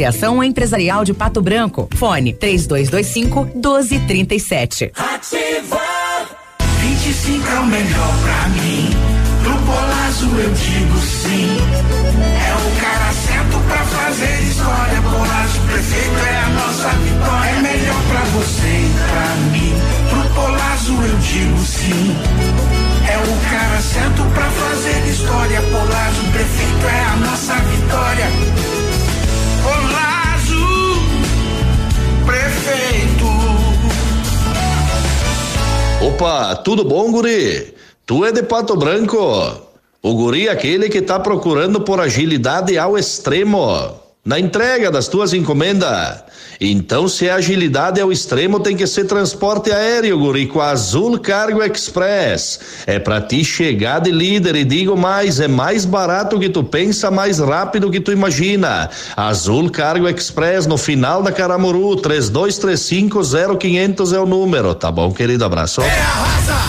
Associação 0.00 0.42
Empresarial 0.42 1.04
de 1.04 1.12
Pato 1.12 1.42
Branco. 1.42 1.86
Fone 1.94 2.32
3225 2.32 3.44
1237. 3.54 4.92
Ativa 4.96 5.80
25 6.80 7.46
é 7.46 7.58
o 7.60 7.66
melhor 7.66 8.14
pra 8.22 8.48
mim. 8.48 8.88
Pro 9.42 9.52
Polazo 9.58 10.26
eu 10.38 10.54
digo 10.54 10.98
sim. 11.00 11.56
É 12.16 12.54
o 12.54 12.80
cara 12.80 13.12
certo 13.12 13.58
pra 13.68 13.84
fazer 13.84 14.42
história. 14.42 15.02
Polazo 15.02 15.60
prefeito 15.68 16.18
é 16.18 16.36
a 16.38 16.48
nossa 16.48 16.88
vitória. 16.88 17.50
É 17.50 17.60
melhor 17.60 18.02
pra 18.08 18.20
você 18.20 18.68
e 18.68 18.90
pra 19.10 19.36
mim. 19.52 19.74
Pro 20.08 20.34
Polazo 20.34 20.92
eu 20.94 21.18
digo 21.18 21.58
sim. 21.58 22.16
É 23.06 23.18
o 23.18 23.50
cara 23.50 23.80
certo 23.82 24.22
pra 24.32 24.50
fazer 24.50 25.10
história. 25.10 25.60
Polazo 25.60 26.22
prefeito 26.32 26.86
é 26.88 27.04
a 27.04 27.16
nossa 27.16 27.54
vitória. 27.54 28.79
Polazo 29.62 30.66
prefeito. 32.26 33.26
Opa, 36.06 36.56
tudo 36.56 36.84
bom, 36.84 37.10
guri? 37.12 37.74
Tu 38.06 38.24
é 38.24 38.32
de 38.32 38.42
Pato 38.42 38.76
Branco? 38.76 39.16
O 40.02 40.14
guri 40.14 40.48
é 40.48 40.50
aquele 40.50 40.88
que 40.88 41.02
tá 41.02 41.20
procurando 41.20 41.82
por 41.82 42.00
agilidade 42.00 42.78
ao 42.78 42.96
extremo 42.96 43.99
na 44.24 44.38
entrega 44.38 44.90
das 44.90 45.08
tuas 45.08 45.32
encomendas. 45.32 46.22
Então, 46.60 47.08
se 47.08 47.30
a 47.30 47.36
agilidade 47.36 47.98
ao 48.00 48.12
extremo, 48.12 48.60
tem 48.60 48.76
que 48.76 48.86
ser 48.86 49.04
transporte 49.04 49.72
aéreo, 49.72 50.18
guri, 50.18 50.46
com 50.46 50.60
a 50.60 50.68
Azul 50.70 51.18
Cargo 51.18 51.62
Express. 51.62 52.60
É 52.86 52.98
pra 52.98 53.22
ti 53.22 53.42
chegar 53.42 54.00
de 54.00 54.10
líder 54.10 54.56
e 54.56 54.64
digo 54.64 54.94
mais, 54.94 55.40
é 55.40 55.48
mais 55.48 55.86
barato 55.86 56.38
que 56.38 56.50
tu 56.50 56.62
pensa, 56.62 57.10
mais 57.10 57.38
rápido 57.38 57.90
que 57.90 57.98
tu 57.98 58.12
imagina. 58.12 58.90
Azul 59.16 59.70
Cargo 59.70 60.06
Express 60.06 60.66
no 60.66 60.76
final 60.76 61.22
da 61.22 61.32
Caramuru, 61.32 61.96
32350500 61.96 64.14
é 64.14 64.20
o 64.20 64.26
número, 64.26 64.74
tá 64.74 64.90
bom, 64.90 65.10
querido? 65.12 65.46
Abraço. 65.46 65.80
Arrasador! 65.80 66.60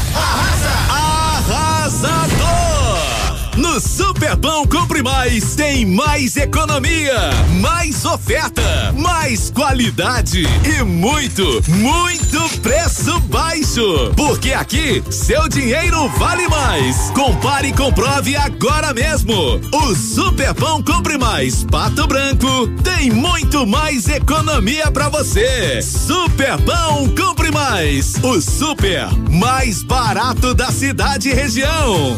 No 3.58 3.78
Super 3.82 4.11
Superpão 4.32 4.66
Compre 4.66 5.04
Mais 5.04 5.56
tem 5.56 5.86
mais 5.86 6.38
economia, 6.38 7.32
mais 7.60 8.06
oferta, 8.06 8.94
mais 8.98 9.50
qualidade 9.50 10.46
e 10.64 10.84
muito, 10.84 11.62
muito 11.68 12.60
preço 12.60 13.20
baixo. 13.22 14.14
Porque 14.16 14.54
aqui 14.54 15.04
seu 15.10 15.50
dinheiro 15.50 16.08
vale 16.18 16.48
mais. 16.48 17.12
Compare 17.14 17.68
e 17.68 17.74
comprove 17.74 18.34
agora 18.38 18.94
mesmo. 18.94 19.60
O 19.74 19.96
Superpão 19.96 20.82
Compre 20.82 21.18
Mais 21.18 21.66
Pato 21.66 22.08
Branco 22.08 22.70
tem 22.86 23.12
muito 23.12 23.68
mais 23.68 24.08
economia 24.08 24.90
para 24.92 25.10
você. 25.10 25.82
Superpão 25.82 27.14
Compre 27.18 27.52
Mais, 27.52 28.16
o 28.24 28.40
super 28.40 29.10
mais 29.30 29.84
barato 29.84 30.54
da 30.54 30.72
cidade 30.72 31.28
e 31.28 31.34
região. 31.34 32.18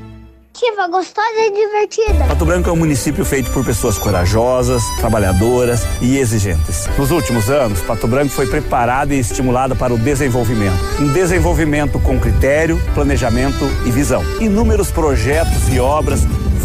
Gostosa 0.91 1.27
e 1.37 1.51
divertida. 1.51 2.25
Pato 2.27 2.45
Branco 2.45 2.69
é 2.69 2.73
um 2.73 2.75
município 2.75 3.23
feito 3.25 3.49
por 3.51 3.65
pessoas 3.65 3.97
corajosas, 3.97 4.83
trabalhadoras 4.99 5.81
e 6.01 6.17
exigentes. 6.17 6.87
Nos 6.97 7.11
últimos 7.11 7.49
anos, 7.49 7.81
Pato 7.81 8.07
Branco 8.07 8.29
foi 8.29 8.45
preparado 8.45 9.11
e 9.11 9.19
estimulado 9.19 9.75
para 9.75 9.93
o 9.93 9.97
desenvolvimento. 9.97 10.77
Um 10.99 11.13
desenvolvimento 11.13 11.99
com 11.99 12.19
critério, 12.19 12.79
planejamento 12.93 13.65
e 13.85 13.91
visão. 13.91 14.23
Inúmeros 14.39 14.91
projetos 14.91 15.67
e 15.71 15.79
obras 15.79 16.21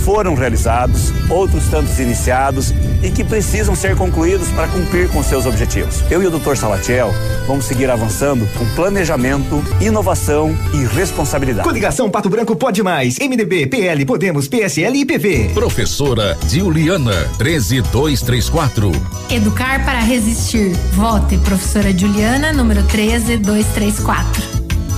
foram 0.07 0.37
realizados, 0.37 1.13
outros 1.29 1.67
tantos 1.67 1.99
iniciados 1.99 2.73
e 3.03 3.11
que 3.11 3.25
precisam 3.25 3.75
ser 3.75 3.97
concluídos 3.97 4.49
para 4.51 4.69
cumprir 4.69 5.09
com 5.09 5.21
seus 5.21 5.47
objetivos. 5.47 6.05
Eu 6.09 6.23
e 6.23 6.27
o 6.29 6.31
Dr. 6.31 6.55
Salatiel 6.55 7.13
vamos 7.45 7.65
seguir 7.65 7.91
avançando 7.91 8.47
com 8.57 8.65
planejamento, 8.77 9.61
inovação 9.81 10.57
e 10.73 10.85
responsabilidade. 10.85 11.67
Coligação 11.67 12.09
Pato 12.09 12.31
Branco 12.31 12.55
Pode 12.55 12.85
Mais, 12.85 13.19
MDB, 13.19 13.67
PL, 13.67 14.07
Podemos, 14.07 14.47
PSL 14.47 14.97
e 14.97 15.05
PV. 15.05 15.51
Professora 15.53 16.39
Juliana, 16.49 17.29
13234. 17.39 18.93
Educar 19.29 19.85
para 19.85 19.99
resistir. 19.99 20.71
Vote, 20.93 21.37
professora 21.39 21.91
Juliana, 21.93 22.53
número 22.53 22.85
13234. 22.85 24.41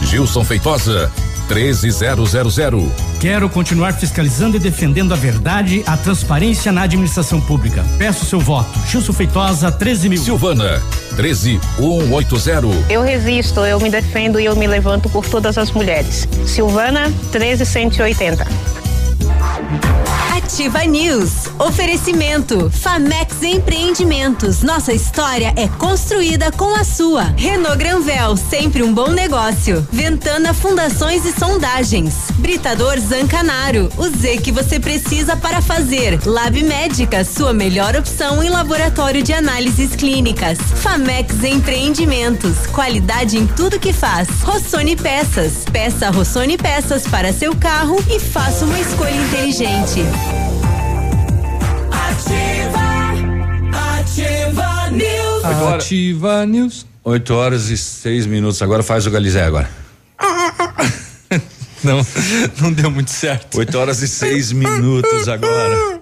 Gilson 0.03 0.45
Feitosa, 0.45 1.11
13000. 1.49 2.93
Quero 3.21 3.49
continuar 3.49 3.95
fiscalizando 3.95 4.57
e 4.57 4.61
defendendo 4.61 5.13
a 5.13 5.17
verdade, 5.17 5.83
a 5.87 5.97
transparência 5.97 6.71
na 6.71 6.83
administração 6.83 7.41
pública. 7.41 7.85
Peço 7.97 8.27
seu 8.27 8.39
voto. 8.39 8.79
Gilson 8.87 9.13
Feitosa, 9.13 9.73
13 9.73 10.09
mil. 10.11 10.23
Silvana, 10.23 10.83
13180. 11.17 12.93
Eu 12.93 13.03
resisto, 13.03 13.61
eu 13.61 13.81
me 13.81 13.91
defendo 13.91 14.39
e 14.39 14.45
eu 14.45 14.55
me 14.55 14.67
levanto 14.67 15.09
por 15.09 15.27
todas 15.27 15.57
as 15.59 15.71
mulheres. 15.73 16.29
Silvana, 16.47 17.13
13180. 17.33 18.47
Ativa 20.39 20.85
News. 20.85 21.49
Oferecimento. 21.59 22.71
Famex 22.71 23.43
Empreendimentos. 23.43 24.63
Nossa 24.63 24.93
história 24.93 25.53
é 25.57 25.67
construída 25.67 26.53
com 26.53 26.75
a 26.77 26.85
sua. 26.85 27.25
Renault 27.37 27.77
Granvel, 27.77 28.37
sempre 28.37 28.85
um 28.85 28.95
bom 28.95 29.09
negócio. 29.09 29.87
Ventana 29.91 30.55
Fundações 30.55 31.25
e 31.25 31.33
Sondagens. 31.33 32.15
Britador 32.37 33.01
Zancanaro. 33.01 33.91
O 33.97 34.09
Z 34.09 34.39
que 34.39 34.53
você 34.53 34.79
precisa 34.79 35.37
para 35.37 35.61
fazer. 35.61 36.21
Lab 36.25 36.63
Médica, 36.63 37.25
sua 37.25 37.53
melhor 37.53 37.97
opção 37.97 38.41
em 38.43 38.49
laboratório 38.49 39.25
de 39.25 39.33
análises 39.33 39.97
clínicas. 39.97 40.59
Famex 40.59 41.43
Empreendimentos. 41.43 42.67
Qualidade 42.69 43.37
em 43.37 43.47
tudo 43.47 43.81
que 43.81 43.93
faz. 43.93 44.29
Rossoni 44.43 44.95
Peças. 44.95 45.65
Peça 45.73 46.11
Rossoni 46.11 46.57
Peças 46.57 47.09
para 47.09 47.33
seu 47.33 47.57
carro 47.57 47.97
e 48.09 48.21
faça 48.21 48.65
uma 48.65 48.79
escolha 48.79 49.17
inteligente. 49.17 50.28
Ativa 53.99 54.91
News. 54.91 55.45
Ativa 55.75 56.47
News. 56.47 56.87
8 57.05 57.35
horas 57.35 57.69
e 57.71 57.77
6 57.77 58.27
minutos. 58.27 58.61
Agora 58.63 58.83
faz 58.83 59.07
o 59.07 59.11
Galizé 59.11 59.45
agora. 59.45 59.71
Não, 61.83 62.05
não 62.61 62.73
deu 62.73 62.91
muito 62.91 63.11
certo. 63.11 63.57
8 63.57 63.79
horas 63.79 64.03
e 64.03 64.09
6 64.09 64.51
minutos 64.51 65.29
agora. 65.29 65.98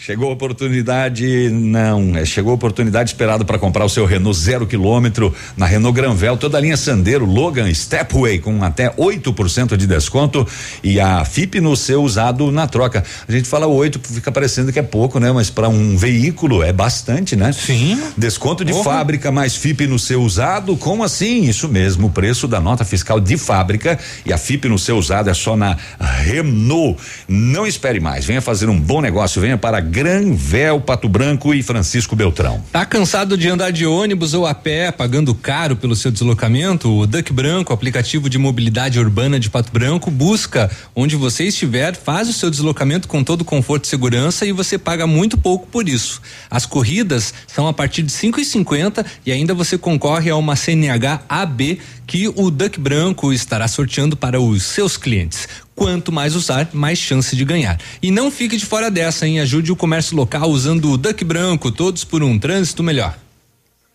Chegou 0.00 0.30
a 0.30 0.32
oportunidade, 0.32 1.50
não, 1.50 2.16
é, 2.16 2.24
chegou 2.24 2.52
a 2.52 2.54
oportunidade 2.54 3.10
esperada 3.10 3.44
para 3.44 3.58
comprar 3.58 3.84
o 3.84 3.88
seu 3.88 4.06
Renault 4.06 4.38
zero 4.38 4.64
quilômetro 4.64 5.34
na 5.56 5.66
Renault 5.66 5.94
Granvel, 5.94 6.36
toda 6.36 6.56
a 6.56 6.60
linha 6.60 6.76
Sandero, 6.76 7.26
Logan, 7.26 7.72
Stepway 7.74 8.38
com 8.38 8.62
até 8.62 8.90
8% 8.90 9.76
de 9.76 9.88
desconto 9.88 10.46
e 10.84 11.00
a 11.00 11.24
FIP 11.24 11.60
no 11.60 11.76
seu 11.76 12.00
usado 12.04 12.52
na 12.52 12.68
troca. 12.68 13.02
A 13.28 13.32
gente 13.32 13.48
fala 13.48 13.66
8, 13.66 14.00
fica 14.04 14.30
parecendo 14.30 14.72
que 14.72 14.78
é 14.78 14.82
pouco, 14.82 15.18
né? 15.18 15.32
Mas 15.32 15.50
para 15.50 15.68
um 15.68 15.96
veículo 15.96 16.62
é 16.62 16.72
bastante, 16.72 17.34
né? 17.34 17.50
Sim. 17.50 18.00
Desconto 18.16 18.64
de 18.64 18.72
Porra. 18.72 18.84
fábrica 18.84 19.32
mais 19.32 19.56
FIP 19.56 19.88
no 19.88 19.98
seu 19.98 20.22
usado, 20.22 20.76
como 20.76 21.02
assim? 21.02 21.42
Isso 21.42 21.68
mesmo, 21.68 22.06
o 22.06 22.10
preço 22.10 22.46
da 22.46 22.60
nota 22.60 22.84
fiscal 22.84 23.18
de 23.18 23.36
fábrica 23.36 23.98
e 24.24 24.32
a 24.32 24.38
FIP 24.38 24.68
no 24.68 24.78
seu 24.78 24.96
usado 24.96 25.28
é 25.28 25.34
só 25.34 25.56
na 25.56 25.76
Renault. 25.98 26.96
Não 27.26 27.66
espere 27.66 27.98
mais, 27.98 28.24
venha 28.24 28.40
fazer 28.40 28.68
um 28.68 28.78
bom 28.78 29.00
negócio, 29.00 29.42
venha 29.42 29.58
para 29.58 29.88
Granvel, 29.98 30.80
Pato 30.80 31.08
Branco 31.08 31.52
e 31.52 31.60
Francisco 31.60 32.14
Beltrão. 32.14 32.62
Tá 32.70 32.86
cansado 32.86 33.36
de 33.36 33.48
andar 33.48 33.72
de 33.72 33.84
ônibus 33.84 34.32
ou 34.32 34.46
a 34.46 34.54
pé, 34.54 34.92
pagando 34.92 35.34
caro 35.34 35.74
pelo 35.74 35.96
seu 35.96 36.12
deslocamento? 36.12 36.88
O 36.88 37.04
Duck 37.04 37.32
Branco, 37.32 37.72
aplicativo 37.72 38.30
de 38.30 38.38
mobilidade 38.38 39.00
urbana 39.00 39.40
de 39.40 39.50
Pato 39.50 39.72
Branco, 39.72 40.08
busca 40.08 40.70
onde 40.94 41.16
você 41.16 41.48
estiver, 41.48 41.96
faz 41.96 42.28
o 42.28 42.32
seu 42.32 42.48
deslocamento 42.48 43.08
com 43.08 43.24
todo 43.24 43.44
conforto 43.44 43.86
e 43.86 43.88
segurança 43.88 44.46
e 44.46 44.52
você 44.52 44.78
paga 44.78 45.04
muito 45.04 45.36
pouco 45.36 45.66
por 45.66 45.88
isso. 45.88 46.22
As 46.48 46.64
corridas 46.64 47.34
são 47.48 47.66
a 47.66 47.72
partir 47.72 48.02
de 48.04 48.12
cinco 48.12 48.38
e 48.38 48.44
cinquenta 48.44 49.04
e 49.26 49.32
ainda 49.32 49.52
você 49.52 49.76
concorre 49.76 50.30
a 50.30 50.36
uma 50.36 50.54
CNH 50.54 51.22
AB 51.28 51.80
que 52.06 52.28
o 52.36 52.52
Duck 52.52 52.78
Branco 52.78 53.32
estará 53.32 53.66
sorteando 53.66 54.16
para 54.16 54.40
os 54.40 54.62
seus 54.62 54.96
clientes. 54.96 55.48
Quanto 55.78 56.10
mais 56.10 56.34
usar, 56.34 56.68
mais 56.72 56.98
chance 56.98 57.36
de 57.36 57.44
ganhar. 57.44 57.78
E 58.02 58.10
não 58.10 58.32
fique 58.32 58.56
de 58.56 58.66
fora 58.66 58.90
dessa, 58.90 59.28
hein? 59.28 59.38
Ajude 59.38 59.70
o 59.70 59.76
comércio 59.76 60.16
local 60.16 60.50
usando 60.50 60.90
o 60.90 60.98
Duck 60.98 61.24
Branco, 61.24 61.70
todos 61.70 62.02
por 62.02 62.20
um 62.20 62.36
trânsito 62.36 62.82
melhor. 62.82 63.16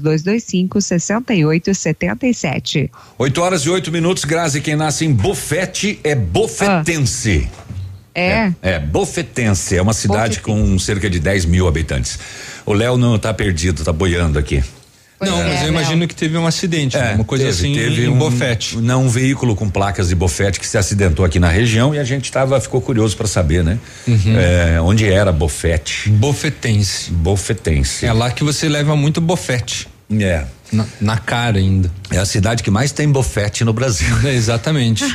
3225 0.00 0.80
6877. 0.80 2.90
8 3.18 3.42
horas 3.42 3.62
e 3.62 3.70
8 3.70 3.92
minutos, 3.92 4.24
Grazi. 4.24 4.60
Quem 4.60 4.76
nasce 4.76 5.04
em 5.04 5.12
Bofete 5.12 5.98
é 6.04 6.14
bofetense. 6.14 7.48
É. 8.14 8.52
É, 8.62 8.78
Bofetense. 8.78 9.76
É 9.76 9.82
uma 9.82 9.92
cidade 9.92 10.40
com 10.40 10.78
cerca 10.78 11.10
de 11.10 11.20
10 11.20 11.44
mil 11.44 11.68
habitantes. 11.68 12.18
O 12.64 12.72
Léo 12.72 12.96
não 12.96 13.18
tá 13.18 13.34
perdido, 13.34 13.84
tá 13.84 13.92
boiando 13.92 14.38
aqui. 14.38 14.64
Não, 15.20 15.42
mas 15.42 15.62
eu 15.62 15.68
imagino 15.68 16.06
que 16.06 16.14
teve 16.14 16.36
um 16.36 16.46
acidente, 16.46 16.96
É, 16.96 17.14
uma 17.14 17.24
coisa 17.24 17.44
teve, 17.44 17.56
assim 17.56 17.74
teve 17.74 18.04
em 18.04 18.08
um, 18.08 18.18
Bofete. 18.18 18.76
Não, 18.76 19.04
um 19.04 19.08
veículo 19.08 19.56
com 19.56 19.68
placas 19.70 20.08
de 20.08 20.14
Bofete 20.14 20.60
que 20.60 20.66
se 20.66 20.76
acidentou 20.76 21.24
aqui 21.24 21.38
na 21.38 21.48
região 21.48 21.94
e 21.94 21.98
a 21.98 22.04
gente 22.04 22.30
tava, 22.30 22.60
ficou 22.60 22.80
curioso 22.80 23.16
para 23.16 23.26
saber, 23.26 23.64
né? 23.64 23.78
Uhum. 24.06 24.36
É, 24.36 24.80
onde 24.80 25.06
era 25.06 25.32
Bofete? 25.32 26.10
Bofetense. 26.10 27.10
Bofetense. 27.10 28.04
É 28.04 28.12
lá 28.12 28.30
que 28.30 28.44
você 28.44 28.68
leva 28.68 28.94
muito 28.94 29.20
bofete. 29.20 29.88
É. 30.20 30.44
Na, 30.72 30.86
na 31.00 31.18
cara 31.18 31.58
ainda. 31.58 31.90
É 32.10 32.18
a 32.18 32.26
cidade 32.26 32.62
que 32.62 32.70
mais 32.70 32.92
tem 32.92 33.08
bofete 33.08 33.64
no 33.64 33.72
Brasil. 33.72 34.14
É, 34.24 34.32
exatamente. 34.34 35.04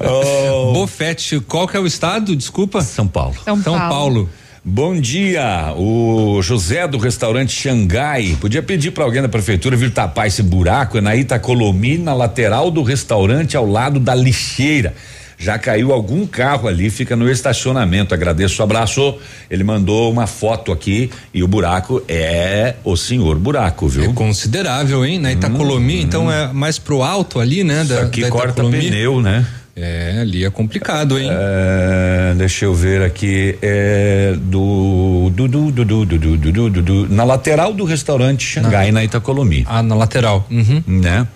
Oh. 0.00 0.74
Bofete, 0.74 1.40
qual 1.40 1.66
que 1.66 1.74
é 1.76 1.80
o 1.80 1.86
estado? 1.86 2.36
Desculpa. 2.36 2.82
São 2.82 3.08
Paulo. 3.08 3.34
São 3.42 3.78
Paulo. 3.78 4.28
Bom 4.68 5.00
dia, 5.00 5.72
o 5.76 6.42
José 6.42 6.88
do 6.88 6.98
restaurante 6.98 7.52
Xangai. 7.52 8.36
Podia 8.40 8.60
pedir 8.60 8.90
para 8.90 9.04
alguém 9.04 9.22
da 9.22 9.28
prefeitura 9.28 9.76
vir 9.76 9.92
tapar 9.92 10.26
esse 10.26 10.42
buraco 10.42 10.98
é 10.98 11.00
na 11.00 11.14
Itacolomi, 11.14 11.96
na 11.98 12.12
lateral 12.12 12.68
do 12.68 12.82
restaurante, 12.82 13.56
ao 13.56 13.64
lado 13.64 14.00
da 14.00 14.12
lixeira. 14.12 14.92
Já 15.38 15.56
caiu 15.56 15.92
algum 15.92 16.26
carro 16.26 16.66
ali, 16.66 16.90
fica 16.90 17.14
no 17.14 17.30
estacionamento. 17.30 18.12
Agradeço 18.12 18.60
o 18.60 18.64
abraço. 18.64 19.16
Ele 19.48 19.62
mandou 19.62 20.10
uma 20.10 20.26
foto 20.26 20.72
aqui 20.72 21.12
e 21.32 21.44
o 21.44 21.46
buraco 21.46 22.02
é 22.08 22.74
o 22.82 22.96
senhor 22.96 23.38
buraco, 23.38 23.86
viu? 23.86 24.10
É 24.10 24.12
considerável, 24.14 25.04
hein? 25.06 25.20
Na 25.20 25.30
Itacolomi, 25.30 26.02
então 26.02 26.28
é 26.28 26.52
mais 26.52 26.76
pro 26.76 27.04
alto 27.04 27.38
ali, 27.38 27.62
né? 27.62 27.82
Isso 27.82 27.94
Da, 27.94 28.02
aqui 28.02 28.22
da 28.22 28.30
corta 28.30 28.64
pneu, 28.64 29.22
né? 29.22 29.46
É, 29.78 30.20
ali 30.22 30.42
é 30.42 30.48
complicado, 30.48 31.18
hein? 31.18 31.28
É, 31.30 32.34
deixa 32.34 32.64
eu 32.64 32.74
ver 32.74 33.02
aqui. 33.02 33.58
É 33.60 34.34
do. 34.38 35.30
do, 35.34 35.46
do, 35.46 35.70
do, 35.70 35.84
do, 35.84 36.06
do, 36.06 36.36
do, 36.38 36.70
do, 36.70 36.82
do 36.82 37.08
na 37.10 37.24
lateral 37.24 37.74
do 37.74 37.84
restaurante 37.84 38.42
Xangai, 38.42 38.86
na, 38.86 39.00
na 39.00 39.04
Itacolomi. 39.04 39.66
Ah, 39.68 39.82
na 39.82 39.94
lateral. 39.94 40.46
Uhum. 40.50 40.82
Né? 40.86 41.28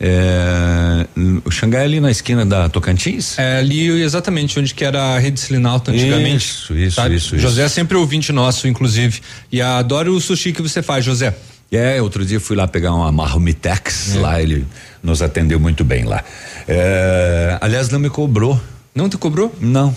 É, 0.00 1.06
o 1.44 1.50
Xangai 1.50 1.82
é 1.82 1.84
ali 1.84 2.00
na 2.00 2.10
esquina 2.10 2.46
da 2.46 2.66
Tocantins? 2.68 3.38
É 3.38 3.58
ali 3.58 4.02
exatamente 4.02 4.58
onde 4.58 4.74
que 4.74 4.84
era 4.84 5.14
a 5.14 5.18
rede 5.18 5.38
Silinalto 5.38 5.90
antigamente. 5.90 6.46
Isso, 6.46 6.74
isso, 6.74 6.96
sabe? 6.96 7.14
isso. 7.14 7.38
José 7.38 7.60
isso. 7.60 7.66
é 7.66 7.68
sempre 7.68 7.96
ouvinte 7.98 8.32
nosso, 8.32 8.66
inclusive. 8.66 9.20
E 9.50 9.60
adoro 9.60 10.14
o 10.14 10.20
sushi 10.20 10.52
que 10.52 10.62
você 10.62 10.82
faz, 10.82 11.04
José. 11.04 11.34
É, 11.70 12.02
outro 12.02 12.24
dia 12.24 12.40
fui 12.40 12.56
lá 12.56 12.66
pegar 12.66 12.92
uma 12.92 13.12
marmitex, 13.12 14.16
é. 14.16 14.18
lá 14.18 14.42
ele 14.42 14.66
nos 15.02 15.20
atendeu 15.22 15.58
muito 15.58 15.82
bem 15.84 16.04
lá. 16.04 16.22
É, 16.68 17.58
aliás, 17.60 17.88
não 17.88 17.98
me 17.98 18.08
cobrou. 18.10 18.60
Não 18.94 19.08
te 19.08 19.16
cobrou? 19.16 19.54
Não. 19.60 19.94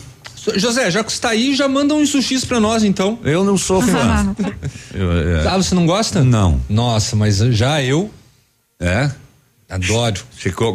José, 0.55 0.91
já 0.91 1.03
que 1.03 1.11
você 1.11 1.19
tá 1.19 1.29
aí, 1.29 1.55
já 1.55 1.67
manda 1.67 1.93
uns 1.95 2.09
sushis 2.09 2.45
pra 2.45 2.59
nós, 2.59 2.83
então. 2.83 3.17
Eu 3.23 3.43
não 3.43 3.57
sou 3.57 3.81
fã. 3.81 4.35
É, 4.93 5.47
Ah, 5.49 5.57
você 5.57 5.75
não 5.75 5.85
gosta? 5.85 6.23
Não. 6.23 6.61
Nossa, 6.69 7.15
mas 7.15 7.37
já 7.37 7.81
eu 7.83 8.09
É? 8.79 9.09
adoro. 9.69 10.21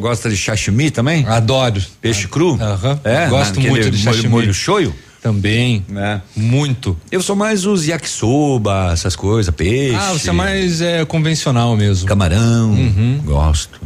Gosta 0.01 0.29
de 0.29 0.37
sashimi 0.37 0.91
também? 0.91 1.25
Adoro. 1.27 1.81
Peixe 2.01 2.27
cru? 2.29 2.59
Aham. 2.61 3.01
É, 3.05 3.29
Gosto 3.29 3.61
muito 3.61 3.91
de 3.91 3.97
molho- 3.99 4.05
sashimi. 4.05 4.29
Molho 4.29 4.53
shoyu? 4.55 4.95
Também. 5.23 5.85
É. 5.97 6.21
Muito. 6.35 6.97
Eu 7.13 7.23
sou 7.23 7.37
mais 7.37 7.65
os 7.67 7.87
yakisoba, 7.87 8.91
essas 8.93 9.15
coisas, 9.15 9.55
peixe. 9.55 9.95
Ah, 9.95 10.13
você 10.13 10.31
é 10.31 10.33
mais 10.33 10.81
é, 10.81 11.05
convencional 11.05 11.77
mesmo. 11.77 12.07
Camarão, 12.09 12.71
Uhum. 12.73 13.21
gosto. 13.25 13.81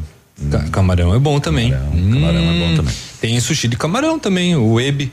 Ca- 0.51 0.64
Camarão 0.70 1.14
é 1.14 1.18
bom 1.18 1.39
também. 1.41 1.70
camarão 1.70 2.41
é 2.41 2.59
bom 2.59 2.72
Hum, 2.72 2.76
também. 2.76 2.95
Tem 3.20 3.39
sushi 3.41 3.68
de 3.68 3.76
camarão 3.76 4.18
também, 4.18 4.57
o 4.57 4.80
ebi. 4.80 5.11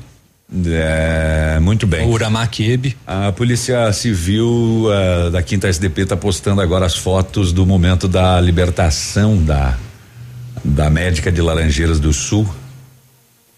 É, 0.66 1.60
muito 1.62 1.88
bem. 1.88 2.06
O 2.06 2.10
uramaki 2.12 2.70
ebi. 2.70 2.98
A 3.08 3.32
Polícia 3.32 3.92
Civil 3.94 4.86
eh, 4.92 5.30
da 5.30 5.42
Quinta 5.42 5.68
SDP 5.70 6.02
está 6.02 6.18
postando 6.18 6.60
agora 6.60 6.86
as 6.86 6.96
fotos 6.98 7.54
do 7.54 7.66
momento 7.66 8.08
da 8.08 8.40
libertação 8.42 9.38
da 9.42 9.78
da 10.64 10.90
médica 10.90 11.32
de 11.32 11.42
Laranjeiras 11.42 12.00
do 12.00 12.12
Sul. 12.14 12.48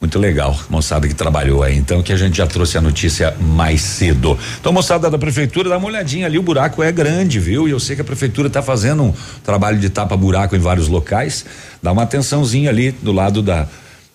Muito 0.04 0.20
legal, 0.20 0.60
moçada 0.70 1.08
que 1.08 1.16
trabalhou 1.16 1.64
aí. 1.64 1.78
Então, 1.78 2.04
que 2.04 2.12
a 2.12 2.18
gente 2.18 2.36
já 2.36 2.46
trouxe 2.46 2.78
a 2.78 2.82
notícia 2.82 3.34
mais 3.40 3.80
cedo. 3.80 4.38
Então, 4.60 4.74
moçada 4.74 5.10
da 5.10 5.18
prefeitura, 5.18 5.70
dá 5.70 5.78
uma 5.78 5.88
olhadinha 5.88 6.26
ali. 6.26 6.38
O 6.38 6.44
buraco 6.44 6.84
é 6.84 6.92
grande, 6.92 7.40
viu? 7.40 7.70
E 7.70 7.72
eu 7.72 7.80
sei 7.80 7.96
que 7.96 8.02
a 8.02 8.04
prefeitura 8.04 8.50
está 8.50 8.62
fazendo 8.62 9.02
um 9.02 9.14
trabalho 9.46 9.80
de 9.80 9.90
tapa-buraco 9.90 10.58
em 10.58 10.60
vários 10.60 10.90
locais. 10.90 11.46
Dá 11.82 11.94
uma 11.94 12.04
atençãozinha 12.04 12.70
ali 12.70 12.92
do 12.92 13.14
lado 13.14 13.42
da. 13.42 13.66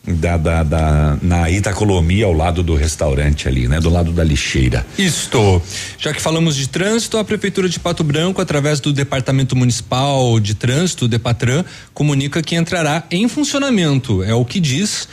Da, 0.09 0.37
da, 0.39 0.63
da- 0.63 1.19
na 1.21 1.51
Itacolomi, 1.51 2.23
ao 2.23 2.33
lado 2.33 2.63
do 2.63 2.75
restaurante 2.75 3.47
ali, 3.47 3.69
né? 3.69 3.79
Do 3.79 3.91
lado 3.91 4.11
da 4.11 4.25
lixeira. 4.25 4.87
Isto. 4.97 5.61
Já 5.99 6.15
que 6.15 6.21
falamos 6.23 6.57
de 6.57 6.67
trânsito, 6.69 7.19
a 7.19 7.25
Prefeitura 7.25 7.69
de 7.69 7.79
Pato 7.79 8.03
Branco, 8.03 8.41
através 8.41 8.81
do 8.81 8.93
Departamento 8.93 9.55
Municipal 9.55 10.41
de 10.41 10.55
Trânsito, 10.55 11.07
Depatran, 11.07 11.63
comunica 11.93 12.43
que 12.43 12.55
entrará 12.57 13.05
em 13.11 13.29
funcionamento. 13.29 14.23
É 14.23 14.33
o 14.35 14.45
que 14.47 14.61
diz 14.61 15.09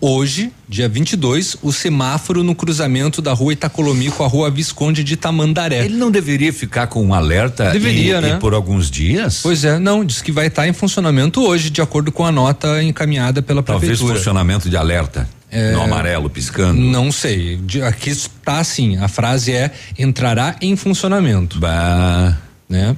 hoje, 0.00 0.52
dia 0.68 0.88
22, 0.88 1.56
o 1.62 1.72
semáforo 1.72 2.42
no 2.42 2.54
cruzamento 2.54 3.20
da 3.20 3.32
rua 3.32 3.52
Itacolomi 3.52 4.10
com 4.10 4.24
a 4.24 4.26
rua 4.26 4.50
Visconde 4.50 5.04
de 5.04 5.16
Tamandaré. 5.16 5.84
Ele 5.84 5.96
não 5.96 6.10
deveria 6.10 6.52
ficar 6.52 6.86
com 6.86 7.04
um 7.04 7.14
alerta 7.14 7.70
Deveria, 7.70 8.18
e, 8.18 8.20
né? 8.20 8.34
e 8.36 8.40
por 8.40 8.54
alguns 8.54 8.90
dias? 8.90 9.40
Pois 9.42 9.64
é, 9.64 9.78
não, 9.78 10.04
diz 10.04 10.22
que 10.22 10.32
vai 10.32 10.46
estar 10.46 10.66
em 10.66 10.72
funcionamento 10.72 11.42
hoje, 11.42 11.70
de 11.70 11.82
acordo 11.82 12.10
com 12.10 12.24
a 12.24 12.32
nota 12.32 12.82
encaminhada 12.82 13.42
pela 13.42 13.62
Talvez 13.62 13.90
Prefeitura. 13.90 14.18
funcionamento 14.18 14.68
de 14.70 14.76
alerta. 14.76 15.28
É, 15.50 15.70
no 15.70 15.82
amarelo, 15.82 16.28
piscando. 16.28 16.80
Não 16.80 17.12
sei. 17.12 17.60
Aqui 17.86 18.10
está 18.10 18.58
assim. 18.58 18.96
A 18.96 19.06
frase 19.06 19.52
é 19.52 19.70
entrará 19.96 20.56
em 20.60 20.74
funcionamento. 20.74 21.60
Bah. 21.60 22.36
Né? 22.68 22.96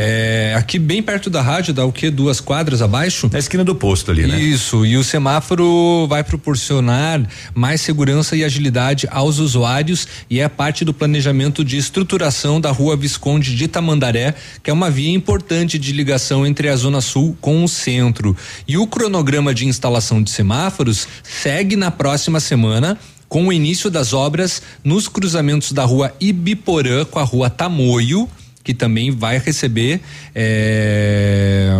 É, 0.00 0.54
aqui 0.56 0.78
bem 0.78 1.02
perto 1.02 1.28
da 1.28 1.42
rádio, 1.42 1.74
dá 1.74 1.84
o 1.84 1.90
quê? 1.90 2.08
Duas 2.08 2.38
quadras 2.38 2.80
abaixo? 2.80 3.28
Na 3.32 3.38
esquina 3.40 3.64
do 3.64 3.74
posto 3.74 4.12
ali, 4.12 4.28
né? 4.28 4.40
Isso, 4.40 4.86
e 4.86 4.96
o 4.96 5.02
semáforo 5.02 6.06
vai 6.06 6.22
proporcionar 6.22 7.20
mais 7.52 7.80
segurança 7.80 8.36
e 8.36 8.44
agilidade 8.44 9.08
aos 9.10 9.40
usuários 9.40 10.06
e 10.30 10.38
é 10.38 10.48
parte 10.48 10.84
do 10.84 10.94
planejamento 10.94 11.64
de 11.64 11.76
estruturação 11.76 12.60
da 12.60 12.70
rua 12.70 12.96
Visconde 12.96 13.56
de 13.56 13.66
Tamandaré, 13.66 14.36
que 14.62 14.70
é 14.70 14.72
uma 14.72 14.88
via 14.88 15.12
importante 15.12 15.80
de 15.80 15.90
ligação 15.90 16.46
entre 16.46 16.68
a 16.68 16.76
Zona 16.76 17.00
Sul 17.00 17.36
com 17.40 17.64
o 17.64 17.68
centro. 17.68 18.36
E 18.68 18.78
o 18.78 18.86
cronograma 18.86 19.52
de 19.52 19.66
instalação 19.66 20.22
de 20.22 20.30
semáforos 20.30 21.08
segue 21.24 21.74
na 21.74 21.90
próxima 21.90 22.38
semana 22.38 22.96
com 23.28 23.48
o 23.48 23.52
início 23.52 23.90
das 23.90 24.12
obras 24.12 24.62
nos 24.84 25.08
cruzamentos 25.08 25.72
da 25.72 25.84
rua 25.84 26.14
Ibiporã 26.20 27.04
com 27.04 27.18
a 27.18 27.24
rua 27.24 27.50
Tamoio, 27.50 28.28
que 28.68 28.74
também 28.74 29.10
vai 29.10 29.38
receber 29.38 29.98
é, 30.34 31.70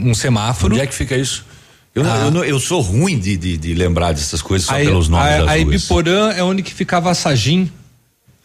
um 0.00 0.14
semáforo. 0.14 0.72
Onde 0.74 0.84
é 0.84 0.86
que 0.86 0.94
fica 0.94 1.16
isso? 1.16 1.44
Eu, 1.92 2.04
Ah. 2.04 2.26
eu, 2.26 2.30
não- 2.30 2.44
eu 2.44 2.60
sou 2.60 2.80
ruim 2.80 3.18
de, 3.18 3.36
de, 3.36 3.56
de 3.56 3.74
lembrar 3.74 4.12
dessas 4.12 4.40
coisas 4.40 4.68
só 4.68 4.74
Aí, 4.76 4.86
pelos 4.86 5.08
nomes 5.08 5.26
a, 5.26 5.30
das 5.38 5.48
a 5.48 5.50
ruas. 5.54 5.60
Ibiporã 5.62 6.30
é 6.30 6.40
onde 6.44 6.62
que 6.62 6.72
ficava 6.72 7.10
a 7.10 7.14
Sagim. 7.14 7.68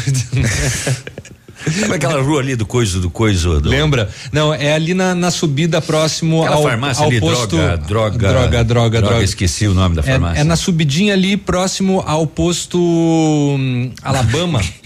Sabe 1.80 1.94
aquela 1.94 2.22
rua 2.22 2.40
ali 2.40 2.54
do 2.56 2.64
coiso 2.64 3.00
do 3.00 3.10
coiso? 3.10 3.60
Do... 3.60 3.68
Lembra? 3.68 4.08
Não, 4.32 4.54
é 4.54 4.72
ali 4.72 4.94
na, 4.94 5.14
na 5.14 5.30
subida 5.32 5.82
próximo 5.82 6.42
Aquela 6.42 6.56
ao, 6.56 6.62
farmácia 6.62 7.02
ao 7.04 7.10
ali, 7.10 7.20
posto. 7.20 7.56
droga, 7.56 7.76
droga, 7.76 8.18
droga, 8.28 8.64
droga, 8.64 9.02
droga. 9.02 9.24
Esqueci 9.24 9.66
o 9.66 9.74
nome 9.74 9.96
da 9.96 10.00
É, 10.02 10.04
farmácia. 10.04 10.40
é 10.40 10.44
na 10.44 10.54
subidinha 10.56 11.12
ali 11.12 11.36
próximo 11.36 12.02
ao 12.06 12.24
posto 12.26 12.78
hum, 12.78 13.90
Alabama. 14.00 14.62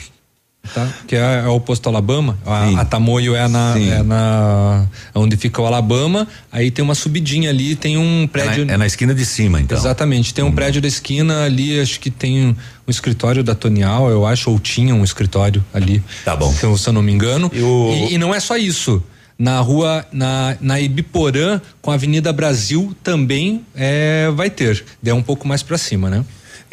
Tá? 0.73 0.89
Que 1.07 1.17
é, 1.17 1.43
é 1.45 1.49
o 1.49 1.61
posto 1.61 1.89
Alabama. 1.89 2.39
A, 2.45 2.81
a 2.81 2.85
Tamoio 2.85 3.35
é 3.37 3.47
na, 3.47 3.75
Sim. 3.75 3.91
é 3.91 4.03
na. 4.03 4.87
Onde 5.15 5.37
fica 5.37 5.61
o 5.61 5.67
Alabama. 5.67 6.27
Aí 6.51 6.71
tem 6.71 6.83
uma 6.83 6.95
subidinha 6.95 7.51
ali, 7.51 7.77
tem 7.77 7.99
um 7.99 8.21
É 8.21 8.23
na, 8.23 8.29
prédio. 8.29 8.71
é 8.71 8.77
na 8.77 8.87
esquina 8.87 9.15
de 9.15 9.25
cima, 9.27 9.61
então. 9.61 9.77
Exatamente, 9.77 10.33
tem 10.33 10.45
um 10.45 10.53
prédio 10.53 10.81
da 10.81 10.89
esquina 10.89 11.45
ali, 11.45 11.79
acho 11.79 12.01
que 12.01 12.11
tem 12.11 12.47
um, 12.47 12.57
um 12.87 12.91
escritório 12.91 13.45
da 13.45 13.55
Tonial, 13.55 14.09
eu 14.11 14.27
acho, 14.27 14.51
ou 14.51 14.59
tinha 14.59 14.95
um 14.95 15.05
escritório 15.05 15.65
ali. 15.73 16.03
Tá 16.25 16.35
bom. 16.35 16.51
Se 16.53 16.65
eu, 16.65 16.77
se 16.79 16.89
eu 16.89 16.93
não 16.93 17.03
me 17.03 17.13
engano. 17.13 17.51
E 17.53 17.59
E, 17.59 18.15
e 18.15 18.19
não 18.19 18.35
é 18.35 18.41
só 18.41 18.57
isso. 18.57 19.03
Na 19.39 19.59
rua, 19.61 20.07
na, 20.13 20.57
na 20.61 20.81
Ibiporã, 20.81 21.61
com 21.83 21.91
a 21.91 21.95
Avenida 21.95 22.33
Brasil, 22.33 22.95
também 23.03 23.63
é, 23.75 24.31
vai 24.35 24.49
ter. 24.49 24.85
É 25.05 25.13
um 25.13 25.23
pouco 25.23 25.47
mais 25.47 25.61
pra 25.63 25.77
cima, 25.77 26.09
né? 26.09 26.25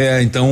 É, 0.01 0.21
então 0.23 0.49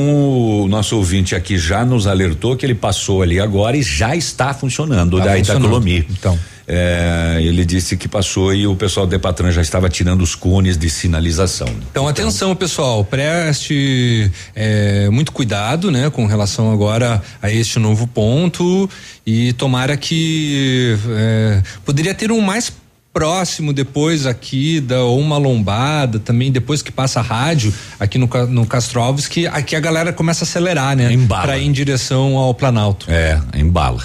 o 0.64 0.68
nosso 0.68 0.95
ouvinte 0.97 1.36
aqui 1.36 1.58
já 1.58 1.84
nos 1.84 2.06
alertou 2.08 2.56
que 2.56 2.66
ele 2.66 2.76
passou 2.76 3.22
ali 3.22 3.39
agora 3.39 3.76
e 3.76 3.82
já 3.82 4.16
está 4.16 4.54
funcionando 4.54 5.18
Tá 5.18 5.26
da 5.26 5.38
funcionando. 5.38 5.62
Itacolomi. 5.62 6.08
Então. 6.10 6.39
É, 6.72 7.39
ele 7.41 7.66
disse 7.66 7.97
que 7.97 8.08
passou 8.08 8.54
e 8.54 8.68
o 8.68 8.76
pessoal 8.76 9.08
do 9.08 9.10
Depatran 9.10 9.52
já 9.52 9.60
estava 9.60 9.89
tirando 9.89 10.22
os 10.22 10.36
cones 10.36 10.78
de 10.78 10.88
sinalização. 10.88 11.68
Então, 11.89 12.08
atenção, 12.08 12.56
pessoal, 12.56 13.04
preste 13.04 14.30
é, 14.56 15.10
muito 15.10 15.32
cuidado, 15.32 15.89
né, 15.89 16.12
com 16.12 16.28
relação 16.28 16.72
agora 16.72 17.24
a 17.41 17.52
este 17.52 17.80
novo 17.80 18.06
ponto 18.06 18.88
e 19.26 19.52
tomara 19.54 19.97
que 19.97 20.95
é, 21.10 21.64
poderia 21.84 22.14
ter 22.14 22.32
um 22.32 22.39
mais 22.39 22.72
próximo 23.12 23.74
depois 23.74 24.26
aqui 24.26 24.80
da 24.80 25.01
ou 25.03 25.20
uma 25.20 25.38
lombada 25.38 26.20
também 26.20 26.51
depois 26.51 26.82
que 26.82 26.91
passa 26.91 27.20
a 27.20 27.24
rádio 27.24 27.74
aqui 27.99 28.18
no, 28.18 28.28
no 28.47 28.66
Castro 28.68 29.01
Alves 29.01 29.28
que 29.28 29.47
aqui 29.47 29.76
a 29.76 29.80
galera 29.80 30.14
começa 30.14 30.43
a 30.43 30.47
acelerar 30.47 30.95
né 30.95 31.12
Embala. 31.12 31.41
para 31.43 31.57
ir 31.57 31.66
em 31.66 31.72
direção 31.72 32.38
ao 32.38 32.53
Planalto 32.53 33.10
É, 33.10 33.39
embala. 33.55 34.03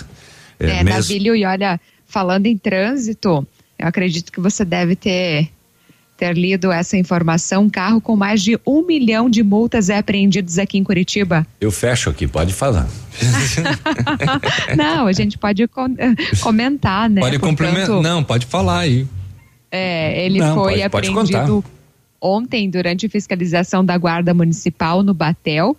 É, 0.59 0.83
mesmo- 0.83 0.91
Navilho, 0.91 1.37
e 1.37 1.45
olha, 1.45 1.79
falando 2.07 2.47
em 2.47 2.57
trânsito, 2.57 3.47
eu 3.79 3.87
acredito 3.89 4.33
que 4.33 4.41
você 4.41 4.65
deve 4.65 4.97
ter, 4.97 5.51
ter 6.17 6.33
lido 6.37 6.71
essa 6.71 6.97
informação. 6.97 7.65
Um 7.65 7.71
carro 7.71 8.01
com 8.01 8.15
mais 8.17 8.43
de 8.43 8.59
um 8.67 8.85
milhão 8.87 9.29
de 9.29 9.43
multas 9.43 9.89
é 9.91 9.99
apreendidos 9.99 10.59
aqui 10.59 10.79
em 10.79 10.85
Curitiba. 10.85 11.47
Eu 11.61 11.71
fecho 11.73 12.09
aqui, 12.11 12.27
pode 12.27 12.53
falar. 12.53 12.87
Não, 14.77 15.07
a 15.07 15.13
gente 15.13 15.39
pode 15.39 15.67
com- 15.69 15.95
comentar, 16.41 17.09
né? 17.11 17.21
pode 17.21 17.39
complementar 17.39 18.01
não 18.03 18.23
pode 18.23 18.47
falar 18.47 18.81
aí 18.81 19.07
É, 19.71 20.25
ele 20.25 20.39
Não, 20.39 20.55
foi 20.55 20.81
pode- 20.89 20.91
pode 20.91 21.09
apreendido 21.11 21.65
ontem 22.21 22.71
durante 22.71 23.09
fiscalização 23.09 23.85
da 23.85 23.97
Guarda 23.99 24.33
Municipal 24.33 25.03
no 25.03 25.13
Batel. 25.13 25.77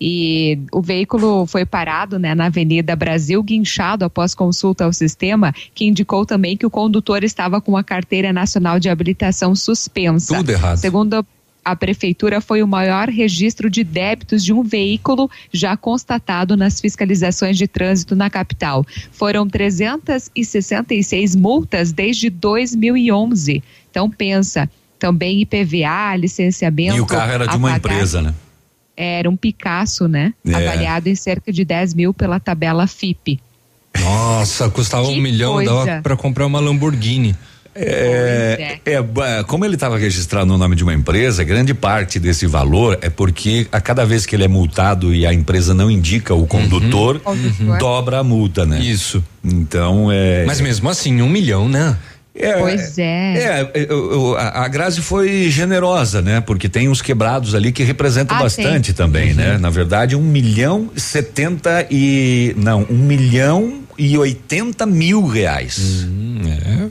E 0.00 0.58
o 0.72 0.80
veículo 0.80 1.46
foi 1.46 1.66
parado 1.66 2.18
né, 2.18 2.34
na 2.34 2.46
Avenida 2.46 2.94
Brasil, 2.94 3.42
guinchado 3.42 4.04
após 4.04 4.34
consulta 4.34 4.84
ao 4.84 4.92
sistema, 4.92 5.52
que 5.74 5.84
indicou 5.84 6.24
também 6.24 6.56
que 6.56 6.66
o 6.66 6.70
condutor 6.70 7.24
estava 7.24 7.60
com 7.60 7.76
a 7.76 7.82
carteira 7.82 8.32
nacional 8.32 8.78
de 8.78 8.88
habilitação 8.88 9.56
suspensa. 9.56 10.36
Tudo 10.36 10.50
errado. 10.50 10.76
Segundo 10.76 11.26
a 11.64 11.76
prefeitura, 11.76 12.40
foi 12.40 12.62
o 12.62 12.66
maior 12.66 13.08
registro 13.08 13.68
de 13.68 13.84
débitos 13.84 14.42
de 14.44 14.52
um 14.52 14.62
veículo 14.62 15.30
já 15.52 15.76
constatado 15.76 16.56
nas 16.56 16.80
fiscalizações 16.80 17.58
de 17.58 17.66
trânsito 17.66 18.16
na 18.16 18.30
capital. 18.30 18.86
Foram 19.12 19.48
366 19.48 21.36
multas 21.36 21.92
desde 21.92 22.30
2011. 22.30 23.62
Então 23.90 24.08
pensa, 24.08 24.70
também 24.98 25.42
IPVA, 25.42 26.16
licenciamento. 26.16 26.96
E 26.96 27.00
o 27.00 27.06
carro 27.06 27.32
era 27.32 27.46
de 27.46 27.56
uma 27.56 27.72
pagar. 27.72 27.92
empresa, 27.94 28.22
né? 28.22 28.34
Era 29.00 29.30
um 29.30 29.36
Picasso, 29.36 30.08
né? 30.08 30.34
É. 30.46 30.54
Avaliado 30.54 31.08
em 31.08 31.14
cerca 31.14 31.52
de 31.52 31.64
10 31.64 31.94
mil 31.94 32.12
pela 32.12 32.40
tabela 32.40 32.86
FIP. 32.86 33.38
Nossa, 34.00 34.68
custava 34.68 35.06
Que 35.06 35.12
um 35.18 35.22
milhão, 35.22 35.52
coisa. 35.54 35.72
dava 35.86 36.02
pra 36.02 36.16
comprar 36.16 36.46
uma 36.46 36.58
Lamborghini. 36.60 37.34
É, 37.80 38.78
é, 38.84 39.00
ba- 39.00 39.44
como 39.44 39.64
ele 39.64 39.74
estava 39.74 39.96
registrado 39.96 40.46
no 40.46 40.58
nome 40.58 40.74
de 40.74 40.82
uma 40.82 40.92
empresa, 40.92 41.44
grande 41.44 41.72
parte 41.72 42.18
desse 42.18 42.44
valor 42.44 42.98
é 43.00 43.08
porque 43.08 43.68
a 43.70 43.80
cada 43.80 44.04
vez 44.04 44.26
que 44.26 44.34
ele 44.34 44.42
é 44.42 44.48
multado 44.48 45.14
e 45.14 45.24
a 45.24 45.32
empresa 45.32 45.72
não 45.72 45.88
indica 45.88 46.34
o 46.34 46.44
condutor, 46.44 47.20
Condutor. 47.20 47.78
dobra 47.78 48.18
a 48.18 48.24
multa, 48.24 48.66
né? 48.66 48.80
Isso. 48.80 49.22
Então 49.44 50.08
é. 50.10 50.44
Mas 50.44 50.60
mesmo 50.60 50.88
assim, 50.88 51.22
um 51.22 51.28
milhão, 51.28 51.68
né? 51.68 51.96
É, 52.40 52.52
Pois 52.52 52.96
é. 52.98 53.34
É, 53.36 53.70
é, 53.74 53.92
o- 53.92 54.34
a 54.36 54.64
a 54.64 54.68
Grazi 54.68 55.02
foi 55.02 55.50
generosa, 55.50 56.22
né? 56.22 56.40
Porque 56.40 56.68
tem 56.68 56.88
uns 56.88 57.02
quebrados 57.02 57.54
ali 57.54 57.72
que 57.72 57.82
representam 57.82 58.36
Ah, 58.36 58.42
bastante 58.42 58.92
também, 58.92 59.34
né? 59.34 59.58
Na 59.58 59.70
verdade, 59.70 60.14
um 60.14 60.22
milhão 60.22 60.90
e 60.94 61.00
setenta 61.00 61.86
e. 61.90 62.54
Não, 62.56 62.86
um 62.88 62.96
milhão 62.98 63.80
e 63.98 64.16
oitenta 64.16 64.86
mil 64.86 65.26
reais. 65.26 66.06
É. 66.46 66.86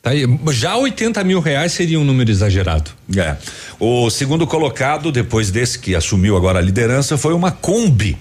Tá 0.00 0.10
aí. 0.10 0.26
Já 0.50 0.76
80 0.76 1.22
mil 1.24 1.40
reais 1.40 1.72
seria 1.72 1.98
um 1.98 2.04
número 2.04 2.30
exagerado. 2.30 2.90
É. 3.16 3.36
O 3.78 4.10
segundo 4.10 4.46
colocado, 4.46 5.10
depois 5.12 5.50
desse 5.50 5.78
que 5.78 5.94
assumiu 5.94 6.36
agora 6.36 6.58
a 6.58 6.62
liderança, 6.62 7.16
foi 7.18 7.34
uma 7.34 7.50
Kombi. 7.50 8.16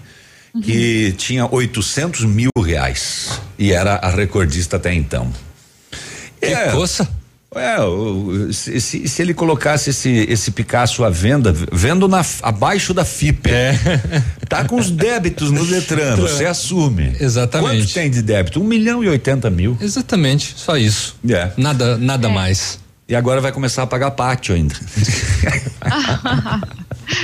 Que 0.64 1.14
tinha 1.18 1.48
800 1.50 2.26
mil 2.26 2.50
reais. 2.62 3.40
E 3.58 3.72
era 3.72 3.96
a 3.96 4.10
recordista 4.10 4.76
até 4.76 4.94
então. 4.94 5.32
Que 6.42 6.72
coça. 6.72 7.08
É, 7.54 7.76
se, 8.54 8.80
se- 8.80 9.06
se 9.10 9.22
ele 9.22 9.34
colocasse 9.34 9.90
esse, 9.90 10.10
esse 10.30 10.52
Picasso 10.52 11.04
à 11.04 11.10
venda, 11.10 11.54
vendo 11.70 12.08
na, 12.08 12.26
abaixo 12.42 12.94
da 12.94 13.04
FIP. 13.04 13.50
Tá 14.48 14.64
com 14.64 14.78
os 14.78 14.90
débitos 14.90 15.52
no 15.52 15.66
Detran, 15.66 16.16
você 16.16 16.46
assume. 16.46 17.14
Exatamente. 17.20 17.82
Quanto 17.84 17.94
tem 17.94 18.10
de 18.10 18.22
débito? 18.22 18.62
Um 18.62 18.64
milhão 18.64 19.04
e 19.04 19.10
oitenta 19.10 19.50
mil. 19.50 19.78
Exatamente, 19.82 20.54
só 20.56 20.78
isso. 20.78 21.18
É. 21.30 21.52
Nada, 21.58 21.98
nada 21.98 22.30
mais. 22.30 22.80
E 23.10 23.16
agora 23.16 23.42
vai 23.42 23.52
começar 23.52 23.84
a 23.84 23.88
pagar 23.88 24.12
pátio 24.12 24.56
ainda. 24.56 24.76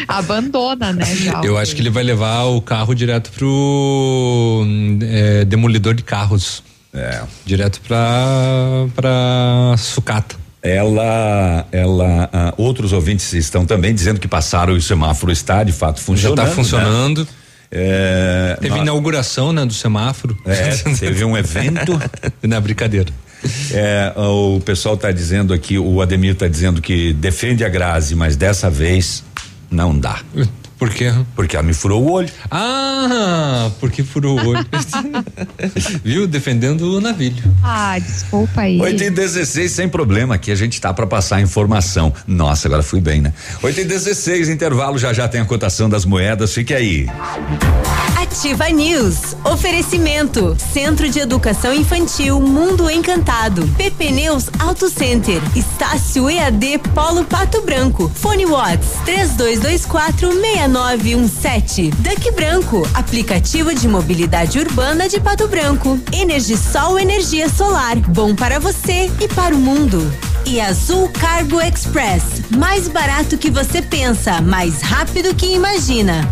Abandona, 0.08 0.92
né, 0.92 1.06
já. 1.16 1.42
Eu 1.44 1.58
acho 1.58 1.76
que 1.76 1.82
ele 1.82 1.90
vai 1.90 2.04
levar 2.04 2.44
o 2.44 2.62
carro 2.62 2.94
direto 2.94 3.32
pro 3.32 4.64
hum, 4.66 5.00
é, 5.02 5.46
demolidor 5.46 5.94
de 5.94 6.04
carros. 6.04 6.64
É. 6.98 7.22
Direto 7.46 7.80
pra, 7.88 8.88
pra 8.96 9.76
sucata. 9.78 10.36
Ela, 10.62 11.66
ela, 11.72 12.30
ah, 12.34 12.54
outros 12.58 12.92
ouvintes 12.92 13.32
estão 13.34 13.66
também 13.66 13.94
dizendo 13.94 14.20
que 14.20 14.28
passaram 14.28 14.74
e 14.74 14.78
o 14.78 14.82
semáforo 14.82 15.32
está 15.32 15.64
de 15.64 15.72
fato 15.72 16.00
Já 16.00 16.04
funcionando. 16.06 16.36
tá 16.36 16.46
né? 16.46 16.52
funcionando. 16.52 17.28
É, 17.72 18.58
Teve 18.60 18.76
nó- 18.76 18.82
inauguração, 18.82 19.54
né, 19.54 19.66
do 19.66 19.74
semáforo. 19.74 20.38
É, 20.46 20.70
teve 20.96 21.24
um 21.24 21.38
evento. 21.38 22.00
Na 22.42 22.60
brincadeira. 22.60 23.12
É, 23.72 24.14
o 24.18 24.60
pessoal 24.62 24.96
está 24.96 25.12
dizendo 25.12 25.54
aqui, 25.54 25.78
o 25.78 26.02
Ademir 26.02 26.32
está 26.32 26.48
dizendo 26.48 26.82
que 26.82 27.14
defende 27.14 27.64
a 27.64 27.70
Grazi, 27.70 28.16
mas 28.16 28.36
dessa 28.36 28.70
vez 28.70 29.24
não 29.70 29.98
dá. 29.98 30.20
Por 30.78 30.90
quê? 30.92 31.12
Porque 31.36 31.56
ela 31.56 31.66
me 31.66 31.74
furou 31.74 32.04
o 32.04 32.12
olho. 32.12 32.30
Ah, 32.52 33.70
porque 33.80 34.04
furou 34.04 34.40
o 34.40 34.48
olho. 34.50 34.66
Viu? 36.04 36.28
Defendendo 36.28 36.98
o 36.98 37.02
navilho. 37.02 37.44
Ah, 37.64 37.98
desculpa 38.00 38.62
aí. 38.62 38.80
8 38.80 39.04
e 39.04 39.10
16 39.10 39.72
sem 39.72 39.90
problema, 39.90 40.36
aqui 40.36 40.52
a 40.52 40.56
gente 40.56 40.80
tá 40.80 40.94
para 40.94 41.08
passar 41.08 41.38
a 41.38 41.42
informação. 41.42 42.14
Nossa, 42.28 42.68
agora 42.68 42.84
fui 42.84 43.02
bem, 43.02 43.22
né? 43.22 43.34
8 43.64 43.82
e 43.82 43.84
16 43.86 44.50
intervalo, 44.50 44.98
já 44.98 45.14
já 45.14 45.28
tem 45.28 45.42
a 45.42 45.46
cotação 45.46 45.90
das 45.90 46.06
moedas, 46.06 46.54
fique 46.54 46.74
aí. 46.74 47.08
Ativa 48.38 48.70
News. 48.70 49.36
Oferecimento. 49.44 50.56
Centro 50.74 51.10
de 51.10 51.20
Educação 51.20 51.74
Infantil 51.74 52.40
Mundo 52.40 52.90
Encantado. 52.90 53.68
PP 53.78 54.12
Neus 54.12 54.50
Auto 54.60 54.90
Center. 54.90 55.42
Estácio 55.56 56.30
EAD 56.30 56.80
Polo 56.94 57.24
Pato 57.24 57.62
Branco. 57.62 58.12
Fone 58.14 58.46
Watts 58.46 58.90
3224 59.06 60.36
6917. 60.68 61.92
Duck 61.92 62.32
Branco. 62.32 62.88
Aplicativo 62.94 63.74
de 63.74 63.88
mobilidade 63.88 64.60
urbana 64.60 65.08
de 65.08 65.20
Pato 65.20 65.48
Branco. 65.48 66.00
Energisol 66.12 67.00
Energia 67.00 67.50
Solar. 67.50 67.98
Bom 68.10 68.36
para 68.36 68.60
você 68.60 69.10
e 69.20 69.28
para 69.30 69.56
o 69.56 69.58
mundo. 69.58 70.00
E 70.46 70.60
Azul 70.60 71.10
Cargo 71.10 71.62
Express. 71.62 72.44
Mais 72.58 72.88
barato 72.88 73.38
que 73.38 73.50
você 73.50 73.82
pensa, 73.82 74.42
mais 74.42 74.82
rápido 74.82 75.34
que 75.36 75.48
imagina. 75.48 76.30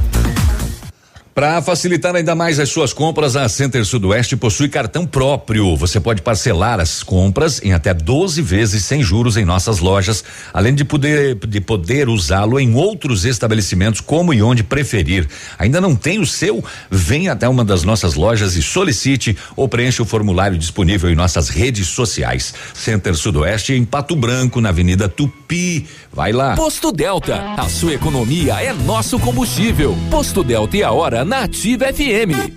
Para 1.36 1.62
facilitar 1.62 2.16
ainda 2.16 2.34
mais 2.34 2.62
as 2.62 2.70
suas 2.70 2.94
compras, 2.94 3.36
a 3.36 3.50
Center 3.50 3.84
Sudoeste 3.84 4.38
possui 4.38 4.70
cartão 4.70 5.06
próprio. 5.06 5.76
Você 5.76 6.00
pode 6.00 6.22
parcelar 6.22 6.80
as 6.80 7.04
compras 7.04 7.62
em 7.62 7.74
até 7.74 7.94
12 7.94 8.42
vezes 8.42 8.86
sem 8.86 9.04
juros 9.04 9.36
em 9.36 9.44
nossas 9.44 9.80
lojas, 9.80 10.24
além 10.54 10.74
de 10.74 10.86
poder 10.86 11.36
de 11.36 11.60
poder 11.60 12.08
usá-lo 12.08 12.58
em 12.58 12.74
outros 12.74 13.26
estabelecimentos 13.26 14.00
como 14.00 14.34
e 14.34 14.42
onde 14.42 14.64
preferir. 14.64 15.28
Ainda 15.60 15.82
não 15.82 15.94
tem 15.94 16.20
o 16.20 16.26
seu? 16.26 16.64
Venha 16.90 17.34
até 17.34 17.50
uma 17.50 17.66
das 17.66 17.84
nossas 17.84 18.14
lojas 18.14 18.56
e 18.56 18.64
solicite 18.64 19.38
ou 19.58 19.68
preencha 19.68 20.04
o 20.04 20.06
formulário 20.06 20.58
disponível 20.58 21.10
em 21.10 21.16
nossas 21.16 21.50
redes 21.50 21.88
sociais. 21.88 22.54
Center 22.74 23.14
Sudoeste 23.14 23.74
em 23.74 23.84
Pato 23.84 24.16
Branco, 24.16 24.62
na 24.62 24.70
Avenida 24.70 25.10
Tupi. 25.10 25.86
Vai 26.14 26.32
lá. 26.32 26.56
Posto 26.56 26.94
Delta, 26.94 27.56
a 27.58 27.68
sua 27.68 27.94
economia 27.94 28.54
é 28.54 28.72
nosso 28.72 29.20
combustível. 29.20 29.98
Posto 30.10 30.42
Delta 30.42 30.78
e 30.78 30.82
a 30.82 30.94
hora 30.94 31.25
na 31.26 31.42
Ativa 31.42 31.92
FM. 31.92 32.54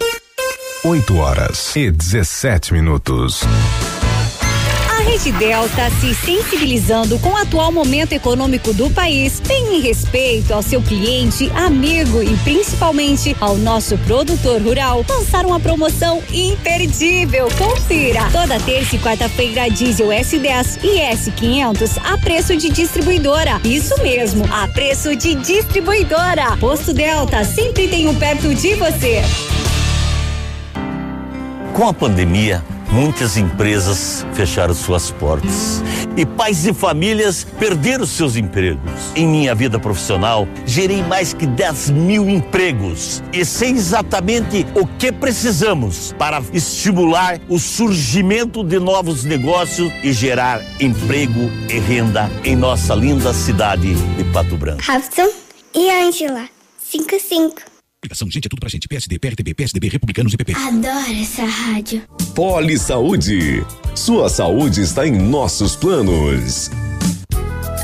8 0.84 1.16
horas 1.16 1.74
e 1.74 1.90
17 1.90 2.72
minutos. 2.72 3.40
Rede 5.08 5.32
Delta, 5.32 5.88
se 6.02 6.14
sensibilizando 6.14 7.18
com 7.20 7.30
o 7.30 7.36
atual 7.36 7.72
momento 7.72 8.12
econômico 8.12 8.74
do 8.74 8.90
país, 8.90 9.40
tem 9.40 9.76
em 9.76 9.80
respeito 9.80 10.52
ao 10.52 10.62
seu 10.62 10.82
cliente, 10.82 11.50
amigo 11.54 12.22
e 12.22 12.36
principalmente 12.44 13.34
ao 13.40 13.56
nosso 13.56 13.96
produtor 13.98 14.60
rural, 14.60 15.02
lançar 15.08 15.46
uma 15.46 15.58
promoção 15.58 16.22
imperdível. 16.30 17.48
Confira! 17.56 18.28
Toda 18.30 18.60
terça 18.60 18.96
e 18.96 18.98
quarta-feira, 18.98 19.70
diesel 19.70 20.08
S10 20.08 20.78
e 20.84 21.00
S500 21.00 21.98
a 22.04 22.18
preço 22.18 22.54
de 22.54 22.68
distribuidora. 22.68 23.62
Isso 23.64 23.98
mesmo, 24.02 24.44
a 24.52 24.68
preço 24.68 25.16
de 25.16 25.34
distribuidora. 25.36 26.54
Posto 26.58 26.92
Delta 26.92 27.44
sempre 27.44 27.88
tem 27.88 28.06
um 28.06 28.14
perto 28.14 28.54
de 28.54 28.74
você. 28.74 29.22
Com 31.72 31.88
a 31.88 31.94
pandemia, 31.94 32.62
muitas 32.90 33.36
empresas 33.36 34.26
fecharam 34.34 34.74
suas 34.74 35.10
portas 35.10 35.82
e 36.16 36.26
pais 36.26 36.66
e 36.66 36.74
famílias 36.74 37.44
perderam 37.58 38.06
seus 38.06 38.36
empregos. 38.36 38.90
Em 39.14 39.26
minha 39.26 39.54
vida 39.54 39.78
profissional, 39.78 40.48
gerei 40.66 41.02
mais 41.02 41.32
que 41.32 41.46
10 41.46 41.90
mil 41.90 42.28
empregos 42.28 43.22
e 43.32 43.44
sei 43.44 43.70
exatamente 43.70 44.66
o 44.74 44.86
que 44.86 45.12
precisamos 45.12 46.14
para 46.18 46.42
estimular 46.52 47.40
o 47.48 47.58
surgimento 47.58 48.64
de 48.64 48.78
novos 48.78 49.24
negócios 49.24 49.92
e 50.02 50.12
gerar 50.12 50.60
emprego 50.80 51.50
e 51.68 51.78
renda 51.78 52.30
em 52.44 52.56
nossa 52.56 52.94
linda 52.94 53.32
cidade 53.32 53.94
de 53.94 54.24
Pato 54.32 54.56
Branco. 54.56 54.82
Robson 54.86 55.28
e 55.74 55.90
Angela. 55.90 56.48
55. 56.78 57.77
Gente, 58.14 58.46
é 58.46 58.48
tudo 58.48 58.60
pra 58.60 58.68
gente. 58.68 58.88
PSD, 58.88 59.18
PRTB, 59.18 59.54
PSDB, 59.54 59.88
Republicanos 59.88 60.32
e 60.32 60.36
PP. 60.36 60.54
Adoro 60.54 61.20
essa 61.20 61.44
rádio. 61.44 62.02
Poli 62.34 62.78
Saúde. 62.78 63.64
Sua 63.94 64.28
saúde 64.28 64.82
está 64.82 65.06
em 65.06 65.18
nossos 65.18 65.76
planos. 65.76 66.70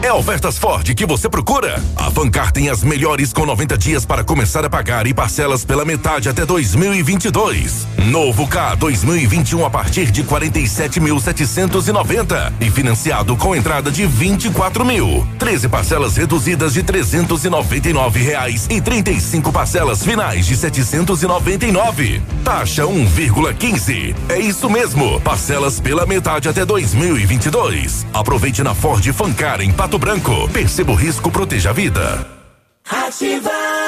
É 0.00 0.12
ofertas 0.12 0.56
Ford 0.56 0.94
que 0.94 1.04
você 1.04 1.28
procura? 1.28 1.82
A 1.96 2.08
Fancar 2.08 2.52
tem 2.52 2.68
as 2.68 2.84
melhores 2.84 3.32
com 3.32 3.44
90 3.44 3.76
dias 3.76 4.06
para 4.06 4.22
começar 4.22 4.64
a 4.64 4.70
pagar 4.70 5.08
e 5.08 5.14
parcelas 5.14 5.64
pela 5.64 5.84
metade 5.84 6.28
até 6.28 6.46
2022. 6.46 7.88
Novo 8.06 8.46
K 8.46 8.76
2021 8.76 9.66
a 9.66 9.70
partir 9.70 10.12
de 10.12 10.22
47.790 10.22 12.52
e 12.60 12.70
financiado 12.70 13.36
com 13.36 13.56
entrada 13.56 13.90
de 13.90 14.06
24 14.06 14.84
mil. 14.84 15.26
13 15.36 15.68
parcelas 15.68 16.16
reduzidas 16.16 16.74
de 16.74 16.84
399 16.84 18.22
reais 18.22 18.68
e 18.70 18.80
35 18.80 19.52
parcelas 19.52 20.04
finais 20.04 20.46
de 20.46 20.56
799. 20.56 22.22
Taxa 22.44 22.84
1,15. 22.84 24.14
É 24.28 24.38
isso 24.38 24.70
mesmo. 24.70 25.20
Parcelas 25.22 25.80
pela 25.80 26.06
metade 26.06 26.48
até 26.48 26.64
2022. 26.64 28.06
Aproveite 28.14 28.62
na 28.62 28.76
Ford 28.76 29.04
Fancar 29.12 29.60
em 29.60 29.72
Pato 29.88 29.98
Branco. 29.98 30.46
Perceba 30.52 30.92
o 30.92 30.94
risco, 30.94 31.30
proteja 31.30 31.70
a 31.70 31.72
vida. 31.72 32.26
Ativar. 32.84 33.87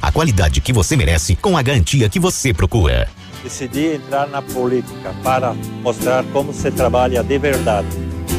a 0.00 0.12
qualidade 0.12 0.60
que 0.60 0.72
você 0.72 0.96
merece 0.96 1.36
com 1.36 1.56
a 1.56 1.62
garantia 1.62 2.08
que 2.08 2.20
você 2.20 2.52
procura. 2.52 3.08
Decidi 3.42 3.94
entrar 3.94 4.26
na 4.28 4.42
política 4.42 5.14
para 5.22 5.54
mostrar 5.82 6.24
como 6.32 6.52
se 6.52 6.70
trabalha 6.70 7.22
de 7.22 7.38
verdade. 7.38 7.86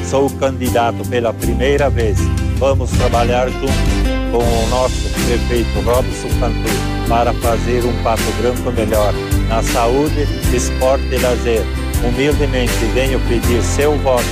Sou 0.09 0.29
candidato 0.29 1.07
pela 1.09 1.33
primeira 1.33 1.89
vez. 1.89 2.17
Vamos 2.57 2.91
trabalhar 2.91 3.49
junto 3.49 4.09
com 4.31 4.43
o 4.43 4.67
nosso 4.69 5.09
prefeito 5.25 5.79
Robson 5.81 6.29
Cantu 6.39 6.69
para 7.07 7.33
fazer 7.33 7.83
um 7.85 8.03
Pato 8.03 8.23
Branco 8.41 8.71
melhor 8.71 9.13
na 9.47 9.63
saúde, 9.63 10.27
esporte 10.53 11.05
e 11.11 11.17
lazer. 11.17 11.63
Humildemente 12.03 12.73
venho 12.93 13.19
pedir 13.21 13.61
seu 13.63 13.97
voto. 13.99 14.25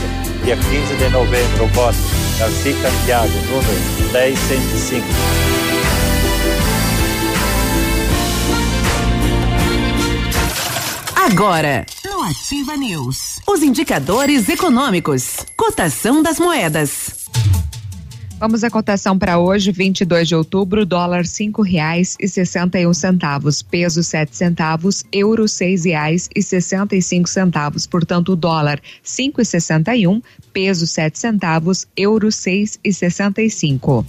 Dia 0.44 0.56
15 0.56 0.96
de 0.96 1.10
novembro, 1.10 1.68
voto 1.74 1.98
Garcia 2.38 2.74
Santiago, 2.74 3.34
número 3.50 4.12
1005. 4.14 5.77
Agora, 11.30 11.86
no 12.06 12.24
Ativa 12.24 12.78
News, 12.78 13.42
os 13.46 13.62
indicadores 13.62 14.48
econômicos, 14.48 15.36
cotação 15.58 16.24
das 16.24 16.40
moedas. 16.40 17.28
Vamos 18.40 18.64
à 18.64 18.70
cotação 18.70 19.20
para 19.20 19.38
hoje, 19.38 19.74
22 19.74 20.30
de 20.30 20.36
outubro, 20.36 20.86
dólar 20.86 21.26
cinco 21.26 21.62
reais 21.62 22.16
e 22.18 22.30
sessenta 22.30 22.80
e 22.80 22.88
um 22.88 22.94
centavos, 22.94 23.62
peso 23.62 24.02
sete 24.04 24.38
centavos, 24.38 25.04
euro 25.12 25.50
seis 25.50 25.84
reais 25.84 26.30
e 26.34 26.42
sessenta 26.42 26.96
e 26.96 27.02
cinco 27.02 27.28
centavos. 27.28 27.86
Portanto, 27.86 28.32
o 28.32 28.36
dólar 28.36 28.80
cinco 29.04 29.42
e 29.42 29.46
sessenta 29.46 29.94
e 29.98 30.08
um, 30.08 30.22
peso 30.54 30.88
sete 30.88 31.20
centavos, 31.20 31.86
euro 31.98 32.32
seis 32.32 32.80
e 32.86 32.94
sessenta 32.94 33.42
e 33.42 33.50
cinco. 33.50 34.06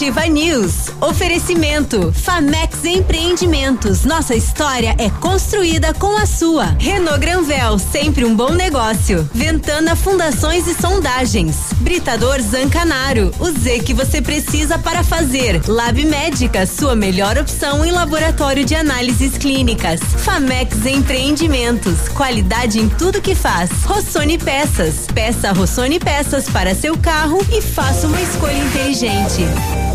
Ativa 0.00 0.26
News. 0.28 0.88
Oferecimento. 0.98 2.10
Famex 2.10 2.86
Empreendimentos. 2.86 4.02
Nossa 4.02 4.34
história 4.34 4.96
é 4.96 5.10
construída 5.10 5.92
com 5.92 6.16
a 6.16 6.24
sua. 6.24 6.74
Renault 6.78 7.20
Granvel, 7.20 7.78
sempre 7.78 8.24
um 8.24 8.34
bom 8.34 8.52
negócio. 8.52 9.28
Ventana 9.34 9.94
Fundações 9.94 10.66
e 10.66 10.72
Sondagens. 10.72 11.54
Britador 11.80 12.40
Zancanaro. 12.40 13.30
O 13.38 13.50
Z 13.50 13.80
que 13.80 13.92
você 13.92 14.22
precisa 14.22 14.78
para 14.78 15.04
fazer. 15.04 15.60
Lab 15.68 16.02
Médica, 16.06 16.64
sua 16.64 16.96
melhor 16.96 17.36
opção 17.36 17.84
em 17.84 17.90
laboratório 17.90 18.64
de 18.64 18.74
análises 18.74 19.36
clínicas. 19.36 20.00
Famex 20.00 20.86
Empreendimentos. 20.86 22.08
Qualidade 22.08 22.80
em 22.80 22.88
tudo 22.88 23.20
que 23.20 23.34
faz. 23.34 23.68
Rossoni 23.84 24.38
Peças. 24.38 25.06
Peça 25.12 25.52
Rossoni 25.52 26.00
Peças 26.00 26.48
para 26.48 26.74
seu 26.74 26.96
carro 26.96 27.38
e 27.52 27.60
faça 27.60 28.06
uma 28.06 28.22
escolha 28.22 28.56
inteligente. 28.56 29.89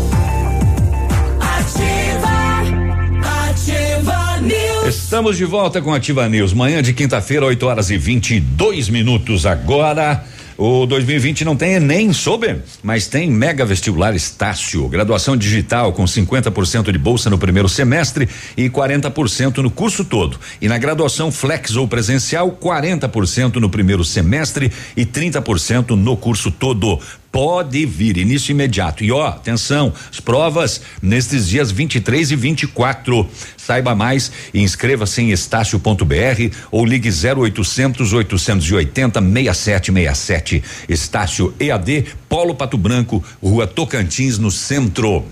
Estamos 4.88 5.36
de 5.36 5.44
volta 5.44 5.82
com 5.82 5.92
Ativa 5.92 6.28
News. 6.28 6.52
Manhã 6.52 6.82
de 6.82 6.92
quinta-feira, 6.92 7.44
8 7.46 7.66
horas 7.66 7.90
e 7.90 7.96
22 7.98 8.88
minutos 8.88 9.46
agora. 9.46 10.24
O 10.58 10.86
2020 10.86 11.44
não 11.44 11.54
tem 11.54 11.74
Enem, 11.74 12.12
soube? 12.14 12.62
Mas 12.82 13.06
tem 13.06 13.30
Mega 13.30 13.64
Vestibular 13.64 14.14
Estácio, 14.14 14.88
graduação 14.88 15.36
digital 15.36 15.92
com 15.92 16.04
50% 16.04 16.90
de 16.90 16.98
bolsa 16.98 17.28
no 17.28 17.36
primeiro 17.36 17.68
semestre 17.68 18.26
e 18.56 18.70
40% 18.70 19.58
no 19.58 19.70
curso 19.70 20.02
todo. 20.04 20.40
E 20.60 20.66
na 20.66 20.78
graduação 20.78 21.30
flex 21.30 21.76
ou 21.76 21.86
presencial, 21.86 22.50
40% 22.52 23.56
no 23.56 23.68
primeiro 23.68 24.02
semestre 24.02 24.72
e 24.96 25.04
30% 25.04 25.90
no 25.90 26.16
curso 26.16 26.50
todo 26.50 26.98
pode 27.30 27.84
vir, 27.84 28.16
início 28.16 28.52
imediato. 28.52 29.04
E 29.04 29.12
ó, 29.12 29.28
atenção, 29.28 29.92
as 30.10 30.20
provas 30.20 30.80
nestes 31.02 31.48
dias 31.48 31.70
23 31.70 32.32
e 32.32 32.36
24. 32.36 33.28
Saiba 33.56 33.94
mais 33.94 34.30
e 34.54 34.60
inscreva-se 34.60 35.22
em 35.22 35.30
estácio.br 35.30 36.56
ou 36.70 36.84
ligue 36.84 37.10
0800 37.10 38.12
880 38.12 39.20
6767. 39.20 40.62
Estácio 40.88 41.54
EAD, 41.58 42.06
Polo 42.28 42.54
Pato 42.54 42.78
Branco, 42.78 43.22
Rua 43.42 43.66
Tocantins, 43.66 44.38
no 44.38 44.50
centro. 44.50 45.24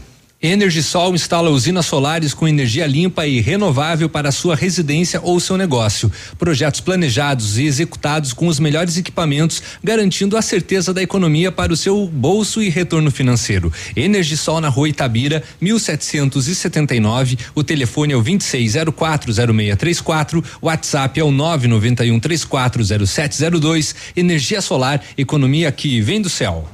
Energisol 0.42 1.14
instala 1.14 1.48
usinas 1.48 1.86
solares 1.86 2.34
com 2.34 2.46
energia 2.46 2.86
limpa 2.86 3.26
e 3.26 3.40
renovável 3.40 4.10
para 4.10 4.30
sua 4.30 4.54
residência 4.54 5.18
ou 5.22 5.40
seu 5.40 5.56
negócio. 5.56 6.12
Projetos 6.38 6.80
planejados 6.80 7.56
e 7.56 7.64
executados 7.64 8.34
com 8.34 8.46
os 8.46 8.60
melhores 8.60 8.98
equipamentos, 8.98 9.62
garantindo 9.82 10.36
a 10.36 10.42
certeza 10.42 10.92
da 10.92 11.02
economia 11.02 11.50
para 11.50 11.72
o 11.72 11.76
seu 11.76 12.06
bolso 12.06 12.62
e 12.62 12.68
retorno 12.68 13.10
financeiro. 13.10 13.72
Energisol 13.96 14.60
na 14.60 14.68
rua 14.68 14.90
Itabira, 14.90 15.42
1779. 15.62 17.38
O 17.54 17.64
telefone 17.64 18.12
é 18.12 18.16
o 18.16 18.22
26040634. 18.22 20.44
O 20.60 20.66
WhatsApp 20.66 21.18
é 21.18 21.24
o 21.24 21.30
991340702. 21.30 23.94
Energia 24.14 24.60
solar, 24.60 25.02
economia 25.16 25.72
que 25.72 26.02
vem 26.02 26.20
do 26.20 26.28
céu. 26.28 26.68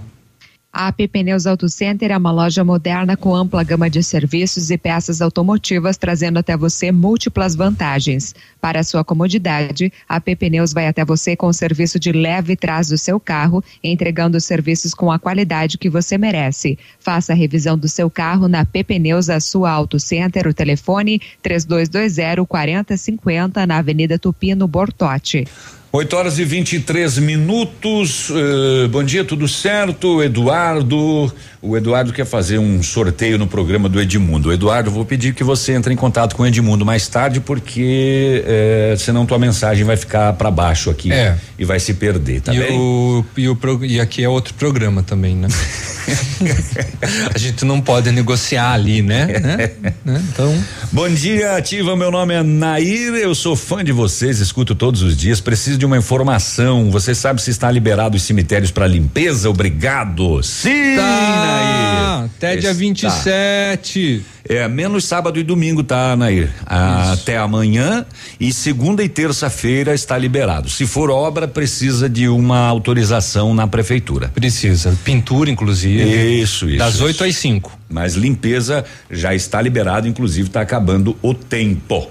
A 0.73 0.87
AP 0.87 1.09
Pneus 1.11 1.49
Auto 1.49 1.68
Center 1.68 2.12
é 2.12 2.16
uma 2.16 2.31
loja 2.31 2.62
moderna 2.62 3.16
com 3.16 3.35
ampla 3.35 3.64
gama 3.64 3.91
de 3.91 4.05
serviços 4.05 4.71
e 4.71 4.79
peças 4.79 5.21
automotivas, 5.21 5.97
trazendo 5.97 6.39
até 6.39 6.57
você 6.57 6.93
múltiplas 6.93 7.57
vantagens. 7.57 8.37
Para 8.61 8.85
sua 8.85 9.03
comodidade, 9.03 9.93
a 10.09 10.16
AP 10.16 10.37
Pneus 10.39 10.73
vai 10.73 10.87
até 10.87 11.05
você 11.05 11.35
com 11.35 11.49
o 11.49 11.53
serviço 11.53 11.99
de 11.99 12.12
leve 12.12 12.55
trás 12.55 12.87
do 12.88 12.97
seu 12.97 13.18
carro, 13.18 13.64
entregando 13.83 14.41
serviços 14.41 14.95
com 14.95 15.11
a 15.11 15.18
qualidade 15.18 15.76
que 15.76 15.91
você 15.91 16.17
merece. 16.17 16.79
Faça 17.01 17.33
a 17.33 17.37
revisão 17.37 17.76
do 17.76 17.88
seu 17.88 18.09
carro 18.09 18.47
na 18.47 18.61
AP 18.61 18.84
Pneus, 18.87 19.29
a 19.29 19.41
sua 19.41 19.72
Auto 19.72 19.99
Center, 19.99 20.47
o 20.47 20.55
telefone 20.55 21.21
3220 21.42 22.47
4050 22.47 23.67
na 23.67 23.79
Avenida 23.79 24.17
Tupino 24.21 24.68
Bortote. 24.68 25.49
8 25.92 26.17
horas 26.17 26.38
e 26.38 26.45
23 26.45 27.18
minutos. 27.18 28.30
Uh, 28.30 28.88
bom 28.91 29.03
dia, 29.03 29.25
tudo 29.25 29.49
certo? 29.49 30.22
Eduardo. 30.22 31.33
O 31.61 31.76
Eduardo 31.76 32.12
quer 32.12 32.25
fazer 32.25 32.58
um 32.58 32.80
sorteio 32.80 33.37
no 33.37 33.49
programa 33.49 33.88
do 33.88 34.00
Edmundo. 34.00 34.53
Eduardo, 34.53 34.88
vou 34.88 35.04
pedir 35.04 35.34
que 35.34 35.42
você 35.42 35.72
entre 35.72 35.92
em 35.92 35.96
contato 35.96 36.37
com 36.37 36.45
o 36.45 36.46
Edmundo 36.46 36.87
mais 36.87 37.08
tarde, 37.08 37.41
porque 37.41 38.45
eh, 38.46 38.95
senão 38.96 39.26
tua 39.26 39.38
mensagem 39.38 39.84
vai 39.84 39.96
ficar 39.96 40.33
para 40.34 40.50
baixo 40.50 40.91
aqui 40.91 41.12
É. 41.12 41.37
e 41.58 41.64
vai 41.64 41.80
se 41.80 41.92
perder, 41.95 42.41
tá 42.41 42.54
e, 42.54 42.58
bem? 42.58 42.79
o, 42.79 43.25
e, 43.37 43.49
o 43.49 43.58
e 43.84 44.00
aqui 44.00 44.22
é 44.22 44.29
outro 44.29 44.54
programa 44.54 45.03
também, 45.03 45.34
né? 45.34 45.49
a 47.34 47.38
gente 47.38 47.64
não 47.64 47.80
pode 47.80 48.11
negociar 48.11 48.72
ali, 48.72 49.03
né? 49.03 49.26
né? 49.41 49.70
Né? 50.04 50.22
Então. 50.32 50.54
Bom 50.92 51.08
dia, 51.08 51.57
ativa. 51.57 51.96
Meu 51.96 52.11
nome 52.11 52.34
é 52.34 52.42
Nair. 52.42 53.14
Eu 53.14 53.34
sou 53.34 53.54
fã 53.57 53.84
de 53.84 53.92
vocês, 53.92 54.41
escuto 54.41 54.74
todos 54.74 55.03
os 55.03 55.16
dias. 55.16 55.41
Preciso 55.41 55.78
de 55.78 55.87
uma 55.87 55.96
informação. 55.96 56.91
Você 56.91 57.14
sabe 57.14 57.41
se 57.41 57.50
está 57.50 57.70
liberado 57.70 58.16
os 58.16 58.22
cemitérios 58.22 58.70
para 58.70 58.87
limpeza? 58.87 59.49
Obrigado. 59.49 60.42
Sim, 60.42 60.96
Tá, 60.96 61.03
Nair. 61.03 62.30
até 62.37 62.57
dia 62.57 62.74
27. 62.74 64.22
É, 64.49 64.66
menos 64.66 65.04
sábado 65.04 65.38
e 65.38 65.42
domingo, 65.45 65.84
tá, 65.84 66.16
Nair? 66.16 66.50
Até 66.66 67.37
amanhã 67.37 68.04
e 68.41 68.53
segunda 68.53 69.03
e 69.04 69.08
terça-feira 69.08 69.95
está 69.95 70.18
liberado. 70.18 70.68
Se 70.68 70.87
for 70.87 71.11
obra, 71.11 71.46
precisa 71.46 72.08
de 72.08 72.26
uma 72.26 72.58
autorização 72.66 73.54
na 73.54 73.66
prefeitura. 73.68 74.28
Precisa. 74.34 74.96
Pintura, 75.04 75.50
inclusive. 75.50 76.00
Isso, 76.03 76.68
isso. 76.68 76.79
Das 76.79 76.95
isso. 76.95 77.05
8 77.05 77.25
às 77.25 77.37
5. 77.37 77.79
Mas 77.89 78.14
limpeza 78.14 78.85
já 79.11 79.35
está 79.35 79.61
liberado, 79.61 80.07
inclusive 80.07 80.49
está 80.49 80.61
acabando 80.61 81.17
o 81.22 81.35
tempo. 81.35 82.09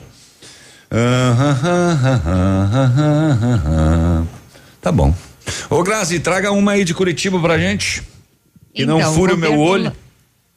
Tá 4.82 4.92
bom. 4.92 5.14
Ô 5.70 5.84
Grazi, 5.84 6.20
traga 6.20 6.52
uma 6.52 6.74
aí 6.74 6.84
de 6.84 6.94
Curitiba 6.94 7.40
pra 7.40 7.58
gente. 7.58 8.04
Que 8.74 8.86
não 8.86 9.00
Então, 9.00 9.14
fure 9.14 9.34
o 9.34 9.38
meu 9.38 9.56
governo 9.56 9.88
olho. 9.88 9.96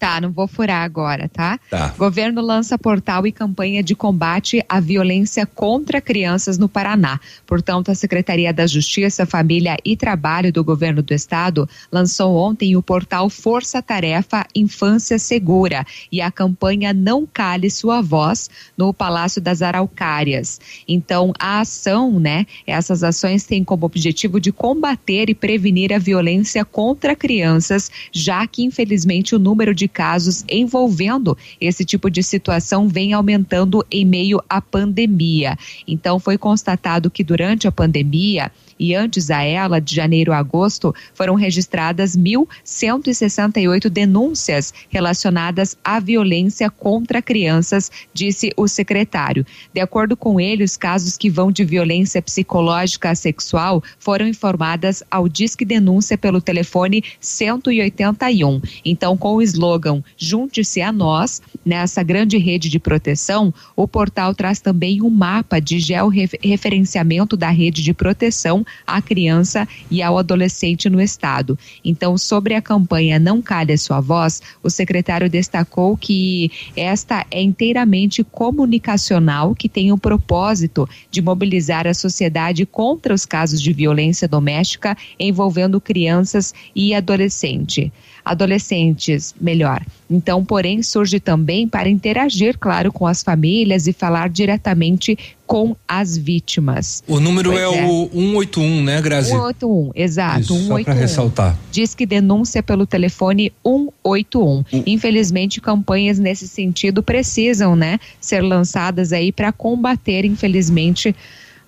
Tá, 0.03 0.21
não 0.21 0.33
vou 0.33 0.49
furar 0.49 0.83
agora, 0.83 1.29
tá? 1.29 1.61
Tá. 1.71 1.95
Governo 1.97 2.43
lança 2.43 2.77
portal 2.77 3.25
e 3.25 3.31
campanha 3.31 3.85
de 3.85 3.95
combate 3.95 4.61
à 4.69 4.81
violência 4.81 5.47
contra 5.47 6.01
crianças 6.01 6.59
no 6.59 6.69
Paraná. 6.69 7.21
Portanto, 7.47 7.89
a 7.89 7.95
Secretaria 7.95 8.53
da 8.53 8.67
Justiça, 8.67 9.25
Família 9.25 9.77
e 9.85 9.97
Trabalho 9.97 10.53
do 10.53 10.65
Governo 10.65 11.05
do 11.05 11.15
Estado 11.15 11.69
lançou 11.93 12.35
ontem 12.35 12.75
o 12.77 12.83
portal 12.83 13.31
Força 13.31 13.81
Tarefa 13.81 14.45
Infância 14.57 15.21
Segura 15.21 15.87
e 16.11 16.21
a 16.21 16.33
campanha 16.33 16.93
Não 16.93 17.25
Cale 17.25 17.71
Sua 17.71 18.03
Voz 18.03 18.51
no 18.77 18.93
Palácio 18.93 19.41
das 19.41 19.63
Araucárias. 19.63 20.61
Então, 20.89 21.33
a 21.39 21.61
ação, 21.61 22.19
né? 22.19 22.45
Essas 22.67 23.05
ações 23.05 23.45
têm 23.45 23.63
como 23.63 23.87
objetivo 23.87 24.41
de 24.41 24.51
combater 24.51 25.31
e 25.31 25.35
prevenir 25.35 25.93
a 25.93 25.99
violência 25.99 26.65
contra 26.65 27.15
crianças, 27.15 27.89
já 28.11 28.45
que, 28.49 28.65
infelizmente, 28.65 29.37
o 29.37 29.39
número 29.39 29.73
de 29.73 29.92
casos 29.93 30.45
envolvendo 30.49 31.37
esse 31.61 31.85
tipo 31.85 32.11
de 32.11 32.23
situação 32.23 32.89
vem 32.89 33.13
aumentando 33.13 33.85
em 33.91 34.05
meio 34.05 34.43
à 34.49 34.61
pandemia. 34.61 35.57
Então, 35.87 36.19
foi 36.19 36.39
constatado 36.39 37.11
que 37.11 37.23
durante 37.23 37.69
a 37.69 37.73
pandemia 37.73 38.51
e 38.83 38.97
antes 38.97 39.31
a 39.31 39.45
ela, 39.45 39.81
de 39.81 39.95
janeiro 39.95 40.33
a 40.33 40.39
agosto, 40.39 40.93
foram 41.15 41.37
registradas 41.37 42.17
1.168 42.17 43.89
denúncias 43.89 44.75
relacionadas 44.89 45.77
à 45.85 46.01
violência 46.01 46.69
contra 46.69 47.23
crianças, 47.23 47.93
disse 48.13 48.51
o 48.57 48.67
secretário. 48.67 49.47
De 49.73 49.81
acordo 49.81 50.17
com 50.17 50.41
ele, 50.41 50.65
os 50.65 50.77
casos 50.77 51.17
que 51.17 51.31
vão 51.31 51.53
de 51.53 51.65
violência 51.65 52.21
psicológica 52.21 53.11
a 53.11 53.15
sexual 53.15 53.81
foram 54.01 54.27
informadas 54.27 55.05
ao 55.09 55.29
Disque 55.29 55.65
Denúncia 55.65 56.19
pelo 56.19 56.41
telefone 56.41 57.05
181. 57.21 58.61
Então, 58.85 59.17
com 59.17 59.37
o 59.37 59.43
slogan 59.43 60.03
Junte-se 60.17 60.83
a 60.83 60.91
nós, 60.91 61.41
nessa 61.65 62.03
grande 62.03 62.37
rede 62.37 62.69
de 62.69 62.81
proteção, 62.81 63.55
o 63.77 63.87
portal 63.87 64.35
traz 64.35 64.61
também 64.61 65.01
um 65.03 65.11
mapa 65.11 65.61
de 65.61 65.79
georreferenciamento 65.79 67.37
da 67.37 67.51
rede 67.51 67.81
de 67.81 67.95
proteção 67.95 68.67
à 68.87 69.01
criança 69.01 69.67
e 69.91 70.03
ao 70.03 70.19
adolescente 70.19 70.89
no 70.89 71.01
estado. 71.01 71.59
Então, 71.85 72.17
sobre 72.17 72.55
a 72.55 72.63
campanha 72.63 73.19
Não 73.19 73.41
Calhe 73.41 73.73
a 73.73 73.79
Sua 73.79 74.01
Voz, 74.01 74.43
o 74.63 74.71
secretário 74.71 75.29
destacou 75.29 75.97
que 75.97 76.51
esta 76.77 77.27
é 77.31 77.43
inteiramente 77.43 78.25
comunicacional, 78.25 79.55
que 79.55 79.69
tem 79.69 79.93
o 79.93 79.99
propósito 79.99 80.89
de 81.11 81.23
mobilizar 81.23 81.87
a 81.87 81.95
sociedade 81.95 82.67
contra 82.67 83.15
os 83.15 83.27
casos 83.27 83.61
de 83.61 83.73
violência 83.73 84.29
doméstica 84.29 84.97
envolvendo 85.19 85.81
crianças 85.81 86.55
e 86.75 86.95
adolescente. 86.95 87.93
Adolescentes, 88.25 89.35
melhor. 89.41 89.85
Então, 90.09 90.45
porém, 90.45 90.83
surge 90.83 91.19
também 91.19 91.67
para 91.67 91.89
interagir, 91.89 92.59
claro, 92.59 92.93
com 92.93 93.07
as 93.07 93.23
famílias 93.23 93.87
e 93.87 93.93
falar 93.93 94.29
diretamente 94.29 95.19
com 95.47 95.77
as 95.87 96.17
vítimas. 96.17 97.03
O 97.07 97.19
número 97.19 97.51
Pois 97.51 97.61
é, 97.61 97.87
o 97.87 98.09
181, 98.13 98.85
né, 98.85 99.01
Grazi? 99.03 99.31
181, 99.31 99.91
exato. 99.95 100.41
Isso, 100.41 100.55
só 100.55 100.59
181. 100.59 100.85
pra 100.85 100.95
ressaltar. 100.95 101.59
Diz 101.71 101.95
que 101.95 102.07
denúncia 102.07 102.63
pelo 102.63 102.87
telefone 102.87 103.53
181. 103.65 104.65
Infelizmente, 104.87 105.61
campanhas 105.61 106.19
nesse 106.19 106.47
sentido 106.47 107.03
precisam, 107.03 107.75
né, 107.75 107.99
ser 108.21 108.41
lançadas 108.41 109.13
aí 109.13 109.33
para 109.33 109.53
combater, 109.53 110.25
infelizmente, 110.25 111.15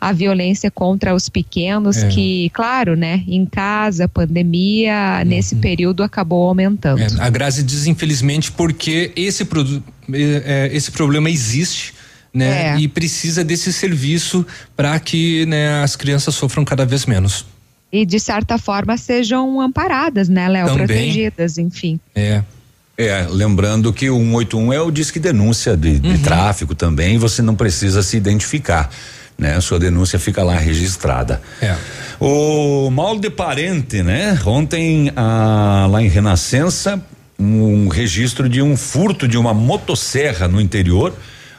a 0.09 0.13
violência 0.13 0.71
contra 0.71 1.15
os 1.15 1.31
pequenos, 1.31 1.97
É. 1.97 2.09
que, 2.09 2.51
claro, 2.51 2.95
né, 2.95 3.23
em 3.27 3.47
casa, 3.47 4.07
pandemia, 4.07 5.25
nesse 5.25 5.57
período 5.57 6.03
acabou 6.03 6.47
aumentando. 6.49 7.01
É, 7.01 7.07
a 7.19 7.31
Grazi 7.31 7.63
diz 7.63 7.87
infelizmente 7.87 8.53
porque 8.53 9.13
esse, 9.17 9.43
é, 9.43 9.49
é, 10.13 10.77
esse 10.77 10.91
problema 10.91 11.31
existe. 11.31 11.95
Né? 12.33 12.75
É. 12.75 12.79
E 12.81 12.89
precisa 12.89 13.45
desse 13.45 13.73
serviço 13.73 14.45
para 14.77 14.99
que 14.99 15.47
né, 15.47 15.83
as 15.85 15.95
crianças 15.95 16.35
sofram 16.35 16.65
cada 16.65 16.85
vez 16.85 17.07
menos. 17.07 17.47
E, 17.93 18.05
de 18.05 18.19
certa 18.19 18.59
forma, 18.59 18.97
sejam 18.97 19.61
amparadas, 19.61 20.29
né, 20.29 20.49
Léo? 20.49 20.67
Também. 20.67 20.87
Protegidas, 20.87 21.59
enfim. 21.59 22.01
É. 22.13 22.43
É, 22.99 23.27
lembrando 23.29 23.93
que 23.93 24.11
o 24.11 24.19
181 24.19 24.73
é 24.73 24.81
o 24.81 24.91
disque 24.91 25.19
denúncia 25.19 25.77
de, 25.77 25.99
de 25.99 26.19
tráfico 26.19 26.75
também, 26.75 27.19
você 27.19 27.43
não 27.43 27.55
precisa 27.55 28.03
se 28.03 28.17
identificar, 28.17 28.89
né? 29.39 29.55
A 29.57 29.61
sua 29.61 29.79
denúncia 29.79 30.19
fica 30.19 30.43
lá 30.43 30.57
registrada. 30.57 31.41
É. 31.61 31.75
O 32.21 32.91
mal 32.91 33.19
de 33.19 33.31
parente, 33.31 34.03
né? 34.03 34.39
Ontem, 34.47 35.13
ah, 35.17 35.87
lá 35.91 36.03
em 36.03 36.09
Renascença, 36.09 37.01
um 37.39 37.89
registro 37.89 38.49
de 38.49 38.63
um 38.63 38.77
furto 38.77 39.27
de 39.27 39.37
uma 39.37 39.53
motosserra 39.53 40.47
no 40.47 40.61
interior. 40.61 41.13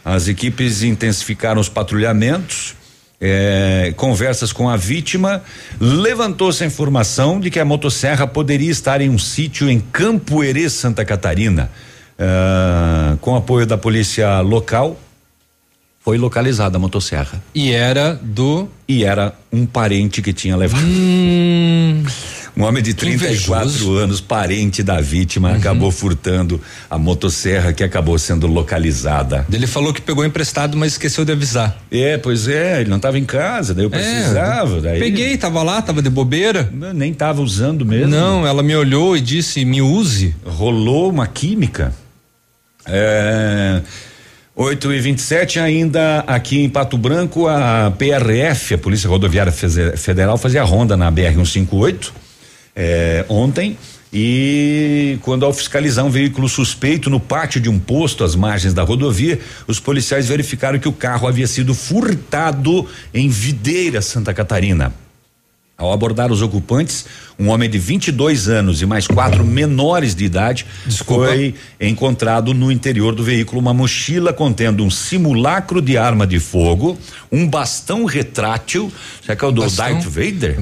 As 0.03 0.27
equipes 0.27 0.84
intensificaram 0.84 1.60
os 1.60 1.69
patrulhamentos. 1.69 2.76
eh, 3.22 3.93
conversas 3.95 4.52
com 4.52 4.69
a 4.69 4.76
vítima, 4.76 5.41
levantou-se 5.80 6.61
a 6.64 6.68
informação 6.68 7.39
de 7.39 7.49
que 7.49 7.60
a 7.60 7.65
motosserra 7.65 8.27
poderia 8.27 8.69
estar 8.69 8.99
em 8.99 9.10
um 9.10 9.18
sítio 9.18 9.69
em 9.69 9.80
Campo 9.80 10.43
Herê, 10.43 10.69
Santa 10.69 11.06
Catarina. 11.06 11.72
Ah, 12.19 13.18
com 13.22 13.35
apoio 13.35 13.65
da 13.65 13.77
polícia 13.77 14.39
local, 14.41 14.99
foi 16.06 16.19
localizada 16.19 16.77
a 16.77 16.80
motosserra. 16.80 17.44
E 17.56 17.72
era 17.72 18.14
do. 18.14 18.69
E 18.88 19.03
era 19.03 19.34
um 19.52 19.65
parente 19.65 20.22
que 20.22 20.32
tinha 20.32 20.56
levado. 20.56 20.86
Um 22.56 22.64
homem 22.64 22.82
de 22.82 22.94
34 22.94 23.27
invejoso. 23.27 23.91
Uhum. 23.91 23.98
anos, 23.98 24.22
parente 24.22 24.84
da 24.84 25.02
vítima, 25.02 25.56
acabou 25.56 25.91
furtando 25.91 26.61
a 26.90 26.98
motosserra 26.98 27.73
que 27.73 27.84
acabou 27.84 28.19
sendo 28.19 28.45
localizada. 28.45 29.45
Ele 29.52 29.65
falou 29.65 29.91
que 29.91 29.99
pegou 29.99 30.23
emprestado, 30.23 30.77
mas 30.77 30.94
esqueceu 30.94 31.26
de 31.26 31.32
avisar. 31.32 31.76
É, 31.91 32.18
pois 32.19 32.48
é, 32.48 32.82
ele 32.82 32.90
não 32.90 32.98
estava 32.98 33.18
em 33.18 33.26
casa, 33.26 33.73
daí 33.73 33.84
eu 33.84 33.90
precisava. 33.90 34.80
daí 34.80 34.99
Peguei, 34.99 35.36
tava 35.38 35.64
lá, 35.64 35.82
tava 35.82 36.03
de 36.03 36.10
bobeira. 36.10 36.72
Eu 36.80 36.94
nem 36.94 37.14
tava 37.14 37.41
usando 37.41 37.84
mesmo. 37.84 38.07
Não, 38.07 38.45
ela 38.45 38.61
me 38.61 38.76
olhou 38.76 39.18
e 39.18 39.22
disse: 39.22 39.65
me 39.65 39.82
use. 39.82 40.36
Rolou 40.45 41.10
uma 41.10 41.26
química. 41.26 41.91
É. 42.86 43.82
8 44.57 44.94
e 44.94 45.02
27 45.02 45.60
ainda 45.60 46.19
aqui 46.19 46.64
em 46.64 46.69
Pato 46.69 46.98
Branco, 46.98 47.45
a 47.45 47.91
PRF, 47.91 48.76
a 48.76 48.77
Polícia 48.77 49.10
Rodoviária 49.10 49.52
Federal, 49.52 50.38
fazia 50.38 50.64
ronda 50.64 50.95
na 50.95 51.11
BR 51.11 51.34
158 51.34 52.14
é, 52.73 53.26
ontem 53.27 53.77
E 54.14 55.18
quando 55.23 55.45
ao 55.45 55.52
fiscalizar 55.52 56.06
um 56.06 56.10
veículo 56.10 56.48
suspeito 56.48 57.10
no 57.10 57.19
pátio 57.19 57.60
de 57.60 57.69
um 57.69 57.77
posto 57.77 58.23
às 58.23 58.34
margens 58.34 58.73
da 58.73 58.82
rodovia, 58.82 59.38
os 59.68 59.77
policiais 59.77 60.30
verificaram 60.30 60.80
que 60.80 60.88
o 60.88 60.94
carro 60.94 61.27
havia 61.27 61.48
sido 61.48 61.73
furtado 61.73 62.88
em 63.14 63.27
Videira, 63.27 64.02
Santa 64.02 64.34
Catarina. 64.34 64.94
Ao 65.77 65.91
abordar 65.91 66.31
os 66.31 66.41
ocupantes, 66.41 67.06
um 67.38 67.49
homem 67.49 67.69
de 67.69 67.77
22 67.77 68.47
anos 68.47 68.81
e 68.81 68.85
mais 68.85 69.07
quatro 69.07 69.43
menores 69.45 70.15
de 70.15 70.23
idade 70.23 70.65
Desculpa. 70.85 71.26
foi 71.27 71.53
encontrado 71.81 72.53
no 72.53 72.72
interior 72.72 73.14
do 73.14 73.23
veículo 73.23 73.60
uma 73.60 73.73
mochila 73.73 74.31
contendo 74.31 74.85
um 74.85 74.89
simulacro 74.89 75.81
de 75.81 75.97
arma 75.97 76.26
de 76.26 76.39
fogo, 76.39 76.97
um 77.30 77.45
bastão 77.45 78.06
retrátil, 78.06 78.91
será 79.22 79.35
que 79.35 79.43
é 79.43 79.47
o 79.47 79.52
do 79.52 79.64
Bastão? 79.64 79.93
Darth 79.93 80.06
Vader? 80.06 80.56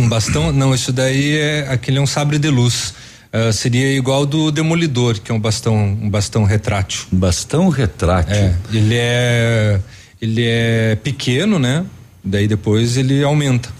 Um 0.00 0.08
bastão? 0.08 0.52
Não, 0.54 0.72
isso 0.72 0.92
daí 0.92 1.36
é 1.36 1.66
aquele 1.68 1.98
é 1.98 2.00
um 2.00 2.06
sabre 2.06 2.38
de 2.38 2.48
luz. 2.48 2.94
Ah, 3.32 3.52
seria 3.52 3.92
igual 3.96 4.26
do 4.26 4.50
demolidor, 4.50 5.20
que 5.20 5.30
é 5.30 5.34
um 5.34 5.40
bastão, 5.40 5.76
um 5.76 6.10
bastão 6.10 6.44
retrátil. 6.44 7.02
Um 7.12 7.18
bastão 7.18 7.68
retrátil. 7.68 8.34
É, 8.34 8.54
ele 8.72 8.94
é 8.96 9.80
ele 10.20 10.44
é 10.46 10.96
pequeno, 10.96 11.58
né? 11.58 11.84
Daí 12.22 12.46
depois 12.46 12.96
ele 12.96 13.22
aumenta. 13.22 13.70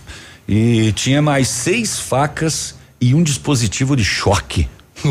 E 0.52 0.90
tinha 0.90 1.22
mais 1.22 1.46
seis 1.46 2.00
facas 2.00 2.74
e 3.00 3.14
um 3.14 3.22
dispositivo 3.22 3.94
de 3.94 4.04
choque. 4.04 4.68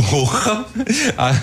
Ah, 1.18 1.34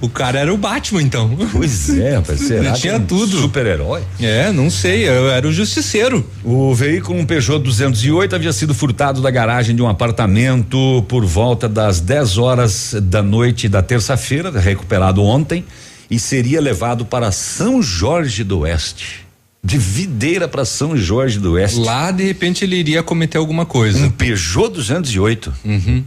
o 0.00 0.08
cara 0.08 0.38
era 0.40 0.54
o 0.54 0.56
Batman, 0.56 1.02
então. 1.02 1.36
Pois 1.52 1.90
é, 1.98 2.16
rapaz, 2.16 2.40
será 2.40 2.72
tinha 2.72 2.96
um 2.96 3.04
tudo. 3.04 3.40
Super-herói? 3.42 4.02
É, 4.20 4.50
não 4.50 4.70
sei, 4.70 5.06
eu 5.06 5.30
era 5.30 5.46
o 5.46 5.52
justiceiro. 5.52 6.26
O 6.42 6.74
veículo, 6.74 7.18
um 7.18 7.26
Peugeot 7.26 7.62
208, 7.62 8.34
havia 8.34 8.52
sido 8.52 8.74
furtado 8.74 9.20
da 9.20 9.30
garagem 9.30 9.76
de 9.76 9.82
um 9.82 9.88
apartamento 9.88 11.04
por 11.08 11.24
volta 11.26 11.68
das 11.68 12.00
10 12.00 12.38
horas 12.38 12.96
da 13.02 13.22
noite 13.22 13.68
da 13.68 13.82
terça-feira, 13.82 14.50
recuperado 14.50 15.22
ontem, 15.22 15.64
e 16.10 16.18
seria 16.18 16.60
levado 16.60 17.04
para 17.04 17.30
São 17.30 17.82
Jorge 17.82 18.42
do 18.42 18.60
Oeste. 18.60 19.29
De 19.62 19.76
Videira 19.76 20.48
para 20.48 20.64
São 20.64 20.96
Jorge 20.96 21.38
do 21.38 21.52
Oeste. 21.52 21.78
Lá, 21.80 22.10
de 22.10 22.24
repente, 22.24 22.64
ele 22.64 22.76
iria 22.76 23.02
cometer 23.02 23.38
alguma 23.38 23.66
coisa. 23.66 24.06
Um 24.06 24.10
Peugeot 24.10 24.70
208. 24.70 25.52
Uhum. 25.64 26.04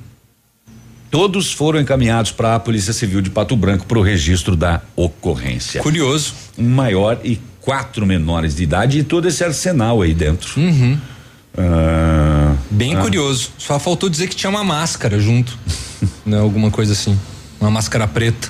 Todos 1.12 1.52
foram 1.52 1.80
encaminhados 1.80 2.32
para 2.32 2.56
a 2.56 2.60
Polícia 2.60 2.92
Civil 2.92 3.22
de 3.22 3.30
Pato 3.30 3.56
Branco 3.56 3.86
para 3.86 4.00
o 4.00 4.02
registro 4.02 4.56
da 4.56 4.82
ocorrência. 4.96 5.82
Curioso. 5.82 6.34
Um 6.58 6.68
maior 6.68 7.20
e 7.24 7.40
quatro 7.62 8.06
menores 8.06 8.56
de 8.56 8.64
idade 8.64 9.00
e 9.00 9.04
todo 9.04 9.28
esse 9.28 9.44
arsenal 9.44 10.02
aí 10.02 10.14
dentro. 10.14 10.60
Uhum. 10.60 10.98
Ah, 11.56 12.56
Bem 12.70 12.96
ah, 12.96 13.02
curioso. 13.02 13.52
Só 13.58 13.78
faltou 13.78 14.10
dizer 14.10 14.28
que 14.28 14.36
tinha 14.36 14.50
uma 14.50 14.64
máscara 14.64 15.20
junto. 15.20 15.58
né? 16.26 16.40
Alguma 16.40 16.72
coisa 16.72 16.94
assim. 16.94 17.18
Uma 17.62 17.70
máscara 17.70 18.08
preta. 18.08 18.50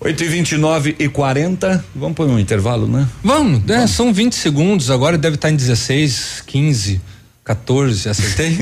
8 0.00 0.24
e 0.24 0.28
29 0.28 0.96
e 0.98 1.08
40 1.08 1.84
Vamos 1.94 2.16
pôr 2.16 2.26
um 2.26 2.38
intervalo, 2.38 2.86
né? 2.86 3.06
Vamos, 3.22 3.62
né? 3.64 3.86
São 3.86 4.12
20 4.12 4.34
segundos, 4.34 4.90
agora 4.90 5.18
deve 5.18 5.34
estar 5.36 5.50
em 5.50 5.56
16, 5.56 6.42
15, 6.46 7.00
14, 7.44 8.08
acertei? 8.08 8.58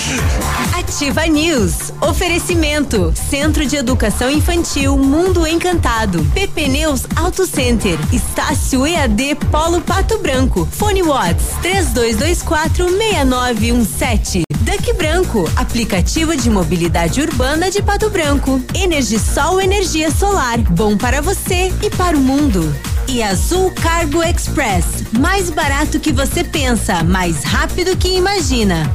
Ativa 0.78 1.26
News. 1.26 1.92
Oferecimento. 2.00 3.12
Centro 3.28 3.66
de 3.66 3.76
Educação 3.76 4.30
Infantil 4.30 4.96
Mundo 4.96 5.46
Encantado. 5.46 6.24
PP 6.32 6.68
Neus 6.68 7.02
Auto 7.14 7.46
Center. 7.46 7.98
Estácio 8.12 8.86
EAD 8.86 9.34
Polo 9.50 9.82
Pato 9.82 10.18
Branco. 10.18 10.66
Fone 10.72 11.02
Watts 11.02 11.48
3224 11.60 12.88
6917. 12.88 14.45
Duck 14.66 14.92
Branco. 14.94 15.48
Aplicativo 15.54 16.36
de 16.36 16.50
mobilidade 16.50 17.20
urbana 17.20 17.70
de 17.70 17.80
Pato 17.80 18.10
Branco. 18.10 18.60
Energisol 18.74 19.60
energia 19.60 20.10
solar. 20.10 20.58
Bom 20.58 20.96
para 20.96 21.22
você 21.22 21.72
e 21.80 21.88
para 21.88 22.16
o 22.16 22.20
mundo. 22.20 22.74
E 23.06 23.22
Azul 23.22 23.70
Cargo 23.70 24.24
Express. 24.24 25.04
Mais 25.12 25.50
barato 25.50 26.00
que 26.00 26.12
você 26.12 26.42
pensa, 26.42 27.04
mais 27.04 27.44
rápido 27.44 27.96
que 27.96 28.08
imagina. 28.08 28.92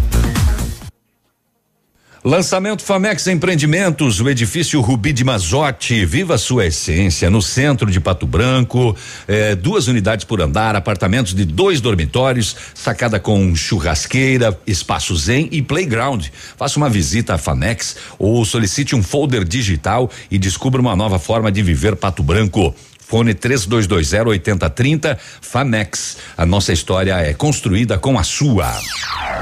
Lançamento 2.23 2.84
Famex 2.84 3.26
Empreendimentos, 3.26 4.22
o 4.22 4.30
edifício 4.30 4.80
Rubi 4.80 5.11
de 5.11 5.23
Mazote, 5.23 6.06
viva 6.06 6.38
sua 6.38 6.68
essência, 6.68 7.31
no 7.31 7.41
centro 7.41 7.89
de 7.89 7.99
Pato 7.99 8.27
Branco, 8.27 8.95
eh, 9.27 9.56
duas 9.56 9.88
unidades 9.88 10.23
por 10.23 10.39
andar, 10.39 10.76
apartamentos 10.76 11.34
de 11.34 11.43
dois 11.43 11.81
dormitórios, 11.81 12.56
sacada 12.76 13.19
com 13.19 13.56
churrasqueira, 13.56 14.56
espaço 14.68 15.15
zen 15.15 15.49
e 15.52 15.64
playground. 15.64 16.27
Faça 16.56 16.77
uma 16.77 16.91
visita 16.91 17.34
à 17.34 17.38
Famex 17.39 17.95
ou 18.19 18.45
solicite 18.45 18.95
um 18.95 19.02
folder 19.02 19.43
digital 19.43 20.07
e 20.30 20.38
descubra 20.38 20.80
uma 20.80 20.95
nova 20.95 21.18
forma 21.18 21.52
de 21.52 21.64
viver 21.64 21.95
Pato 21.95 22.22
Branco. 22.22 22.76
Fone 23.11 23.33
3220 23.33 24.29
8030 24.29 25.19
Famex. 25.41 26.17
A 26.38 26.45
nossa 26.45 26.71
história 26.71 27.17
é 27.17 27.33
construída 27.33 27.99
com 27.99 28.17
a 28.17 28.23
sua. 28.23 28.71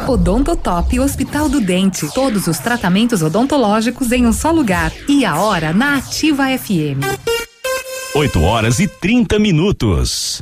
Odontotop 0.08 1.00
Hospital 1.00 1.48
do 1.48 1.62
Dente. 1.62 2.12
Todos 2.16 2.48
os 2.48 2.58
tratamentos 2.58 3.22
odontológicos 3.22 4.12
em 4.12 4.26
um 4.26 4.34
só 4.34 4.50
lugar. 4.50 4.92
E 5.08 5.24
a 5.24 5.40
hora 5.40 5.72
na 5.72 5.98
Ativa 5.98 6.46
FM. 6.58 7.06
8 8.16 8.42
horas 8.42 8.80
e 8.80 8.88
30 8.88 9.38
minutos. 9.38 10.42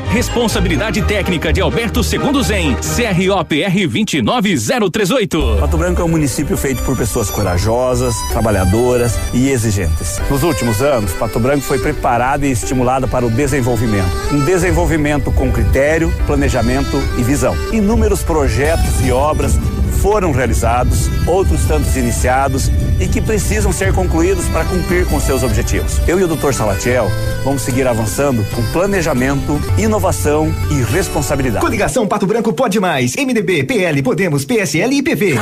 Responsabilidade 0.09 1.01
técnica 1.03 1.53
de 1.53 1.61
Alberto 1.61 2.03
Segundo 2.03 2.41
Zen, 2.43 2.75
CROPR 2.75 3.87
29038. 3.87 5.57
Pato 5.59 5.77
Branco 5.77 6.01
é 6.01 6.03
um 6.03 6.09
município 6.09 6.57
feito 6.57 6.83
por 6.83 6.97
pessoas 6.97 7.29
corajosas, 7.29 8.15
trabalhadoras 8.29 9.17
e 9.33 9.49
exigentes. 9.49 10.19
Nos 10.29 10.43
últimos 10.43 10.81
anos, 10.81 11.13
Pato 11.13 11.39
Branco 11.39 11.61
foi 11.61 11.79
preparada 11.79 12.45
e 12.45 12.51
estimulada 12.51 13.07
para 13.07 13.25
o 13.25 13.29
desenvolvimento. 13.29 14.09
Um 14.31 14.43
desenvolvimento 14.45 15.31
com 15.31 15.51
critério, 15.51 16.13
planejamento 16.25 16.97
e 17.17 17.23
visão. 17.23 17.55
Inúmeros 17.71 18.23
projetos 18.23 19.05
e 19.05 19.11
obras 19.11 19.57
foram 20.01 20.31
realizados, 20.31 21.09
outros 21.27 21.63
tantos 21.65 21.95
iniciados 21.95 22.69
e 22.99 23.07
que 23.07 23.21
precisam 23.21 23.71
ser 23.71 23.93
concluídos 23.93 24.45
para 24.49 24.65
cumprir 24.65 25.05
com 25.05 25.19
seus 25.19 25.43
objetivos. 25.43 25.99
Eu 26.07 26.19
e 26.19 26.23
o 26.23 26.27
Dr. 26.27 26.53
Salatiel 26.53 27.07
vamos 27.43 27.61
seguir 27.61 27.87
avançando 27.87 28.43
com 28.55 28.63
planejamento, 28.71 29.59
inovação 29.77 30.53
e 30.71 30.81
responsabilidade. 30.91 31.63
Coligação 31.63 32.07
Pato 32.07 32.25
Branco 32.25 32.51
pode 32.51 32.79
mais. 32.79 33.15
MDB, 33.15 33.63
PL, 33.63 34.01
Podemos, 34.01 34.43
PSL 34.43 34.95
e 34.95 35.03
PV. 35.03 35.35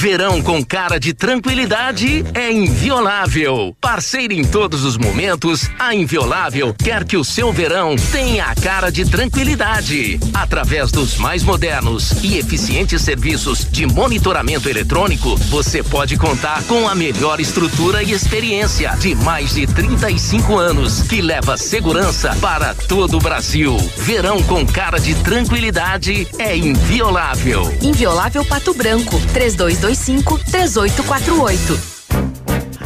Verão 0.00 0.40
com 0.40 0.64
cara 0.64 0.98
de 0.98 1.12
tranquilidade 1.12 2.24
é 2.32 2.50
inviolável. 2.50 3.76
Parceira 3.80 4.32
em 4.32 4.42
todos 4.42 4.84
os 4.84 4.96
momentos, 4.96 5.68
a 5.78 5.94
Inviolável 5.94 6.74
quer 6.74 7.04
que 7.04 7.16
o 7.16 7.24
seu 7.24 7.52
verão 7.52 7.96
tenha 8.10 8.46
a 8.46 8.54
cara 8.54 8.90
de 8.90 9.04
tranquilidade. 9.04 10.18
Através 10.32 10.90
dos 10.90 11.16
mais 11.16 11.42
modernos 11.42 12.12
e 12.22 12.38
eficientes 12.38 13.02
serviços 13.02 13.66
de 13.70 13.86
monitoramento 13.86 14.68
eletrônico, 14.68 15.36
você 15.36 15.82
pode 15.82 16.16
contar 16.16 16.62
com 16.64 16.88
a 16.88 16.94
melhor 16.94 17.40
estrutura 17.40 18.02
e 18.02 18.12
experiência 18.12 18.96
de 18.98 19.14
mais 19.14 19.54
de 19.54 19.66
35 19.66 20.56
anos, 20.56 21.02
que 21.02 21.20
leva 21.20 21.56
segurança 21.56 22.34
para 22.40 22.74
todo 22.74 23.18
o 23.18 23.20
Brasil. 23.20 23.76
Verão 23.98 24.42
com 24.42 24.66
cara 24.66 24.98
de 24.98 25.14
tranquilidade 25.16 26.26
é 26.38 26.56
inviolável. 26.56 27.70
Inviolável 27.82 28.44
Pato 28.44 28.72
Branco, 28.72 29.20
3225-3848. 29.60 32.00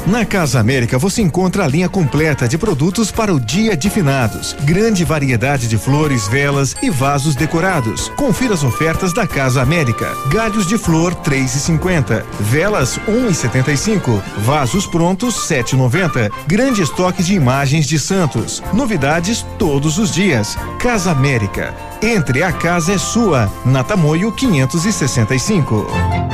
Na 0.06 0.22
Casa 0.22 0.60
América 0.60 0.98
você 0.98 1.22
encontra 1.22 1.64
a 1.64 1.68
linha 1.68 1.88
completa 1.88 2.46
de 2.46 2.58
produtos 2.58 3.10
para 3.10 3.32
o 3.32 3.40
dia 3.40 3.74
de 3.74 3.88
finados. 3.88 4.54
Grande 4.60 5.02
variedade 5.02 5.66
de 5.66 5.78
flores, 5.78 6.28
velas 6.28 6.76
e 6.82 6.90
vasos 6.90 7.34
decorados. 7.34 8.10
Confira 8.10 8.52
as 8.52 8.62
ofertas 8.62 9.14
da 9.14 9.26
Casa 9.26 9.62
América. 9.62 10.14
Galhos 10.28 10.66
de 10.66 10.76
flor 10.76 11.14
3,50, 11.14 12.22
velas 12.38 13.00
1,75, 13.08 14.20
vasos 14.38 14.86
prontos 14.86 15.36
7,90. 15.48 16.30
Grande 16.46 16.82
estoque 16.82 17.22
de 17.22 17.34
imagens 17.34 17.86
de 17.86 17.98
santos. 17.98 18.62
Novidades 18.74 19.44
todos 19.58 19.96
os 19.96 20.12
dias. 20.12 20.58
Casa 20.78 21.12
América. 21.12 21.74
Entre 22.02 22.42
a 22.42 22.52
casa 22.52 22.92
é 22.92 22.98
sua. 22.98 23.50
Na 23.64 23.82
Tamoio 23.82 24.30
565. 24.32 26.33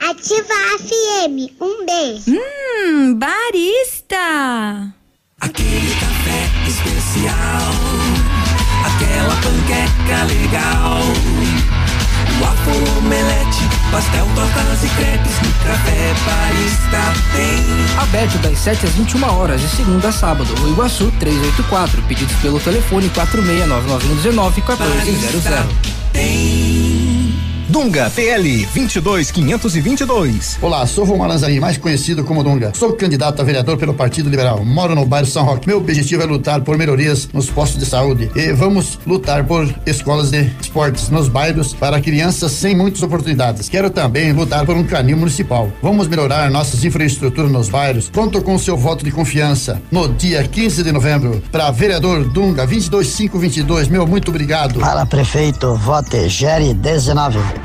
Ativa 0.00 0.54
a 0.54 0.78
FM. 0.78 1.52
Um 1.60 1.84
beijo. 1.84 2.32
Hum, 2.32 3.14
barista. 3.16 4.94
Aquele 5.40 5.94
café 5.94 6.48
especial. 6.66 7.70
Aquela 8.86 9.34
panqueca 9.36 10.24
legal. 10.24 11.02
Waffle, 12.40 12.98
omelete, 12.98 13.60
pastel, 13.92 14.26
tortas 14.34 14.82
e 14.84 14.88
crepes. 14.96 15.36
No 15.42 15.52
café 15.66 16.14
barista 16.24 17.02
tem. 17.36 18.02
Aberto 18.02 18.38
das 18.38 18.58
7 18.58 18.86
às 18.86 18.92
21 18.92 19.22
horas, 19.38 19.60
de 19.60 19.68
segunda 19.68 20.08
a 20.08 20.12
sábado. 20.12 20.48
No 20.60 20.70
Iguaçu 20.70 21.12
384. 21.20 22.02
Pedidos 22.04 22.36
pelo 22.36 22.58
telefone 22.58 23.10
469919 23.10 24.62
1400. 24.62 25.44
Dunga 27.70 28.10
PL 28.10 28.66
22522. 28.74 30.58
Olá, 30.60 30.84
sou 30.88 31.04
Romar 31.04 31.28
Lanzarini, 31.28 31.60
mais 31.60 31.78
conhecido 31.78 32.24
como 32.24 32.42
Dunga. 32.42 32.72
Sou 32.74 32.94
candidato 32.94 33.40
a 33.40 33.44
vereador 33.44 33.76
pelo 33.76 33.94
Partido 33.94 34.28
Liberal. 34.28 34.64
Moro 34.64 34.92
no 34.96 35.06
bairro 35.06 35.28
São 35.28 35.44
Roque. 35.44 35.68
Meu 35.68 35.78
objetivo 35.78 36.20
é 36.20 36.26
lutar 36.26 36.62
por 36.62 36.76
melhorias 36.76 37.28
nos 37.32 37.48
postos 37.48 37.78
de 37.78 37.86
saúde 37.86 38.28
e 38.34 38.52
vamos 38.52 38.98
lutar 39.06 39.44
por 39.44 39.72
escolas 39.86 40.32
de 40.32 40.50
esportes 40.60 41.10
nos 41.10 41.28
bairros 41.28 41.72
para 41.72 42.00
crianças 42.00 42.50
sem 42.50 42.76
muitas 42.76 43.04
oportunidades. 43.04 43.68
Quero 43.68 43.88
também 43.88 44.32
lutar 44.32 44.66
por 44.66 44.74
um 44.74 44.82
canil 44.82 45.16
municipal. 45.16 45.70
Vamos 45.80 46.08
melhorar 46.08 46.50
nossas 46.50 46.84
infraestruturas 46.84 47.52
nos 47.52 47.68
bairros. 47.68 48.10
Conto 48.12 48.42
com 48.42 48.58
seu 48.58 48.76
voto 48.76 49.04
de 49.04 49.12
confiança 49.12 49.80
no 49.92 50.08
dia 50.08 50.42
15 50.42 50.82
de 50.82 50.90
novembro 50.90 51.40
para 51.52 51.70
vereador 51.70 52.24
Dunga 52.24 52.66
22522. 52.66 53.86
Meu 53.86 54.08
muito 54.08 54.30
obrigado. 54.30 54.80
Fala 54.80 55.06
prefeito, 55.06 55.76
vote 55.76 56.28
Gere 56.28 56.74
19. 56.74 57.59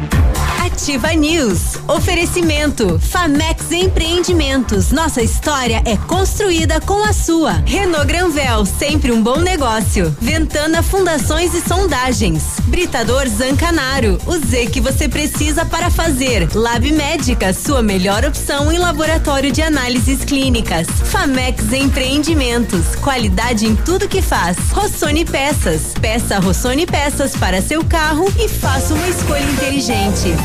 Ativa 0.66 1.14
News. 1.14 1.78
Oferecimento. 1.88 3.00
Famex 3.00 3.72
Empreendimentos. 3.72 4.92
Nossa 4.92 5.22
história 5.22 5.82
é 5.86 5.96
construída 5.96 6.82
com 6.82 7.02
a 7.04 7.14
sua. 7.14 7.54
Renault 7.66 8.06
Granvel, 8.08 8.66
sempre 8.66 9.12
um 9.12 9.22
bom 9.22 9.40
negócio. 9.40 10.16
Ventana 10.20 10.84
Fundações 10.84 11.54
e 11.54 11.62
Sondagens. 11.62 12.60
Britador 12.66 13.28
Zancanaro. 13.28 14.18
O 14.26 14.38
Z 14.38 14.66
que 14.68 14.82
você 14.82 15.08
precisa 15.08 15.64
para 15.64 15.90
fazer. 15.90 16.50
Lab 16.54 16.92
Médica, 16.92 17.54
sua 17.54 17.82
melhor 17.82 18.26
opção 18.26 18.72
em 18.72 18.78
laboratório 18.78 19.52
de 19.52 19.62
análises 19.62 20.26
clínicas. 20.26 20.88
Famex 20.88 21.72
Empreendimentos. 21.72 22.96
Qualidade 22.96 23.66
em 23.66 23.76
tudo 23.76 24.10
que 24.10 24.22
faz. 24.22 24.58
Rossoni 24.72 25.26
Peças. 25.26 25.94
Peça 26.02 26.40
Rossoni 26.40 26.86
Peças 26.86 27.36
para 27.36 27.62
seu 27.62 27.84
carro 27.86 28.26
e 28.38 28.50
faça 28.50 28.94
uma 28.94 29.08
escolha 29.08 29.44
inteligente. 29.44 29.85
Ativa, 29.86 30.42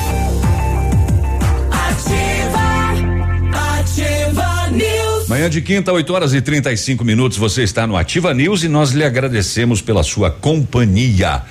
ativa 3.78 4.68
News. 4.70 5.28
Manhã 5.28 5.48
de 5.48 5.62
quinta, 5.62 5.90
8 5.90 6.12
horas 6.12 6.34
e 6.34 6.42
35 6.42 7.02
minutos. 7.02 7.38
Você 7.38 7.62
está 7.62 7.86
no 7.86 7.96
Ativa 7.96 8.34
News 8.34 8.64
e 8.64 8.68
nós 8.68 8.90
lhe 8.90 9.02
agradecemos 9.02 9.80
pela 9.80 10.02
sua 10.02 10.30
companhia. 10.30 11.42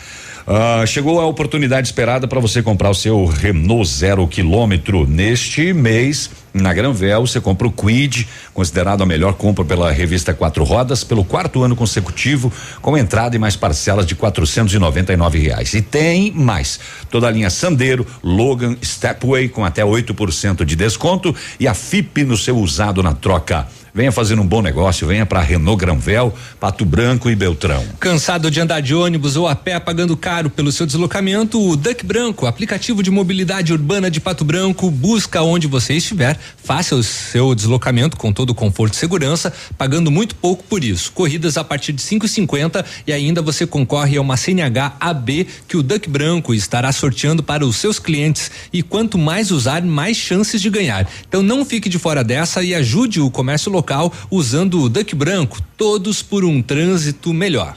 Ah, 0.51 0.83
chegou 0.87 1.21
a 1.21 1.27
oportunidade 1.27 1.87
esperada 1.87 2.27
para 2.27 2.39
você 2.39 2.63
comprar 2.63 2.89
o 2.89 2.95
seu 2.95 3.23
Renault 3.27 3.87
zero 3.87 4.27
quilômetro. 4.27 5.05
Neste 5.05 5.73
mês, 5.73 6.27
na 6.51 6.73
Granvel, 6.73 7.27
você 7.27 7.39
compra 7.39 7.67
o 7.67 7.71
Quid, 7.71 8.27
considerado 8.51 9.03
a 9.03 9.05
melhor 9.05 9.33
compra 9.33 9.63
pela 9.63 9.91
revista 9.91 10.33
Quatro 10.33 10.63
Rodas, 10.63 11.03
pelo 11.03 11.23
quarto 11.23 11.61
ano 11.61 11.75
consecutivo, 11.75 12.51
com 12.81 12.97
entrada 12.97 13.35
e 13.35 13.39
mais 13.39 13.55
parcelas 13.55 14.07
de 14.07 14.15
quatrocentos 14.15 14.73
e 14.73 14.79
noventa 14.79 15.13
e 15.13 15.17
nove 15.17 15.37
reais. 15.37 15.75
E 15.75 15.83
tem 15.83 16.31
mais. 16.31 16.79
Toda 17.11 17.27
a 17.27 17.31
linha 17.31 17.51
Sandero, 17.51 18.03
Logan, 18.23 18.75
Stepway 18.83 19.49
com 19.49 19.63
até 19.63 19.83
8% 19.83 20.65
de 20.65 20.75
desconto 20.75 21.35
e 21.59 21.67
a 21.67 21.75
FIP 21.75 22.23
no 22.23 22.35
seu 22.35 22.57
usado 22.57 23.03
na 23.03 23.13
troca. 23.13 23.67
Venha 23.93 24.11
fazer 24.11 24.39
um 24.39 24.45
bom 24.45 24.61
negócio, 24.61 25.07
venha 25.07 25.25
para 25.25 25.41
Renault 25.41 25.79
Granvel, 25.79 26.33
Pato 26.59 26.85
Branco 26.85 27.29
e 27.29 27.35
Beltrão. 27.35 27.83
Cansado 27.99 28.51
de 28.51 28.61
andar 28.61 28.81
de 28.81 28.93
ônibus 28.93 29.35
ou 29.35 29.47
a 29.47 29.55
pé 29.55 29.79
pagando 29.79 30.15
caro 30.15 30.49
pelo 30.49 30.71
seu 30.71 30.85
deslocamento? 30.85 31.59
O 31.59 31.75
Duck 31.75 32.05
Branco, 32.05 32.45
aplicativo 32.45 33.01
de 33.01 33.09
mobilidade 33.09 33.73
urbana 33.73 34.09
de 34.11 34.19
Pato 34.19 34.45
Branco, 34.45 34.91
busca 34.91 35.41
onde 35.41 35.67
você 35.67 35.93
estiver, 35.93 36.37
faça 36.63 36.95
o 36.95 37.01
seu 37.01 37.55
deslocamento 37.55 38.15
com 38.15 38.31
todo 38.31 38.51
o 38.51 38.55
conforto 38.55 38.93
e 38.93 38.97
segurança, 38.97 39.51
pagando 39.77 40.11
muito 40.11 40.35
pouco 40.35 40.63
por 40.63 40.83
isso. 40.83 41.11
Corridas 41.11 41.57
a 41.57 41.63
partir 41.63 41.91
de 41.91 42.01
5,50 42.01 42.85
e 43.07 43.11
ainda 43.11 43.41
você 43.41 43.65
concorre 43.65 44.17
a 44.17 44.21
uma 44.21 44.37
CNH 44.37 44.97
AB 44.99 45.47
que 45.67 45.77
o 45.77 45.83
Duck 45.83 46.07
Branco 46.07 46.53
estará 46.53 46.91
sorteando 46.91 47.41
para 47.41 47.65
os 47.65 47.77
seus 47.77 47.97
clientes. 47.97 48.51
E 48.71 48.83
quanto 48.83 49.17
mais 49.17 49.49
usar, 49.49 49.81
mais 49.81 50.15
chances 50.15 50.61
de 50.61 50.69
ganhar. 50.69 51.09
Então 51.27 51.41
não 51.41 51.65
fique 51.65 51.89
de 51.89 51.97
fora 51.97 52.23
dessa 52.23 52.63
e 52.63 52.75
ajude 52.75 53.19
o 53.19 53.31
comércio 53.31 53.71
local 53.71 53.78
usando 54.29 54.81
o 54.81 54.89
Duck 54.89 55.15
Branco, 55.15 55.61
todos 55.77 56.21
por 56.21 56.43
um 56.45 56.61
trânsito 56.61 57.33
melhor. 57.33 57.75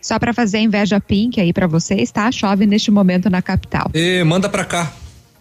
Só 0.00 0.18
para 0.18 0.34
fazer 0.34 0.58
inveja 0.58 1.00
pink 1.00 1.40
aí 1.40 1.52
para 1.52 1.66
vocês, 1.66 2.10
tá? 2.10 2.30
Chove 2.30 2.66
neste 2.66 2.90
momento 2.90 3.30
na 3.30 3.40
capital. 3.40 3.90
E 3.94 4.22
manda 4.22 4.48
para 4.48 4.64
cá. 4.64 4.92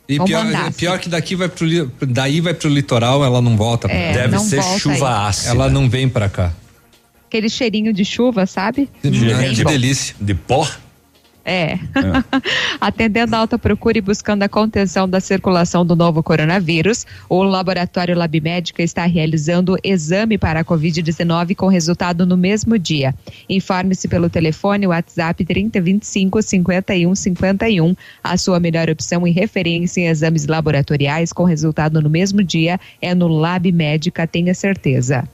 E 0.07 0.19
pior, 0.19 0.43
mandar, 0.45 0.71
pior 0.73 0.99
que 0.99 1.09
daqui 1.09 1.35
vai 1.35 1.49
pro 1.49 1.65
daí 2.07 2.41
vai 2.41 2.53
pro 2.53 2.69
litoral, 2.69 3.23
ela 3.23 3.41
não 3.41 3.55
volta. 3.57 3.91
É. 3.91 4.13
Deve 4.13 4.35
não 4.35 4.43
ser 4.43 4.61
volta 4.61 4.79
chuva 4.79 5.09
aí. 5.09 5.29
ácida. 5.29 5.49
Ela 5.49 5.69
não 5.69 5.89
vem 5.89 6.07
pra 6.07 6.29
cá. 6.29 6.53
Aquele 7.27 7.49
cheirinho 7.49 7.91
de 7.91 8.05
chuva, 8.05 8.45
sabe? 8.45 8.89
Que 9.01 9.09
Bem 9.09 9.55
bom. 9.63 9.69
delícia. 9.69 10.15
De 10.19 10.33
pó? 10.33 10.67
É. 11.45 11.77
Atendendo 12.79 13.35
a 13.35 13.39
alta 13.39 13.59
procura 13.59 13.97
e 13.97 14.01
buscando 14.01 14.43
a 14.43 14.49
contenção 14.49 15.07
da 15.07 15.19
circulação 15.19 15.85
do 15.85 15.95
novo 15.95 16.23
coronavírus, 16.23 17.05
o 17.27 17.43
laboratório 17.43 18.17
Lab 18.17 18.39
Médica 18.39 18.81
está 18.81 19.05
realizando 19.05 19.77
exame 19.83 20.37
para 20.37 20.61
a 20.61 20.65
Covid-19 20.65 21.55
com 21.55 21.67
resultado 21.67 22.25
no 22.25 22.37
mesmo 22.37 22.79
dia. 22.79 23.13
Informe-se 23.49 24.07
pelo 24.07 24.29
telefone 24.29 24.87
WhatsApp 24.87 25.43
3025 25.43 26.41
5151. 26.41 27.95
A 28.23 28.37
sua 28.37 28.59
melhor 28.59 28.89
opção 28.89 29.27
e 29.27 29.31
referência 29.31 30.01
em 30.01 30.07
exames 30.07 30.47
laboratoriais 30.47 31.33
com 31.33 31.43
resultado 31.43 32.01
no 32.01 32.09
mesmo 32.09 32.41
dia 32.41 32.79
é 33.01 33.13
no 33.13 33.27
Lab 33.27 33.69
Médica, 33.71 34.25
tenha 34.25 34.53
certeza. 34.53 35.27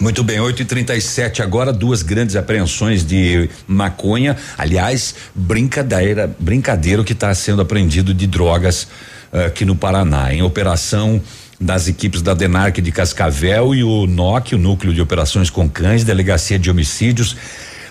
Muito 0.00 0.22
bem, 0.22 0.40
8 0.40 0.62
e 0.62 0.64
37 0.64 1.42
agora, 1.42 1.72
duas 1.72 2.02
grandes 2.02 2.36
apreensões 2.36 3.06
de 3.06 3.48
maconha. 3.66 4.36
Aliás, 4.58 5.14
brincadeira, 5.34 6.34
brincadeira 6.38 7.00
o 7.00 7.04
que 7.04 7.12
está 7.12 7.32
sendo 7.34 7.62
apreendido 7.62 8.12
de 8.12 8.26
drogas 8.26 8.88
eh, 9.32 9.46
aqui 9.46 9.64
no 9.64 9.74
Paraná. 9.74 10.34
Em 10.34 10.42
operação 10.42 11.22
das 11.58 11.88
equipes 11.88 12.20
da 12.20 12.34
DENARC 12.34 12.82
de 12.82 12.92
Cascavel 12.92 13.74
e 13.74 13.82
o 13.82 14.06
NOC, 14.06 14.54
o 14.54 14.58
Núcleo 14.58 14.92
de 14.92 15.00
Operações 15.00 15.48
com 15.48 15.68
Cães, 15.68 16.04
Delegacia 16.04 16.58
de 16.58 16.70
Homicídios, 16.70 17.36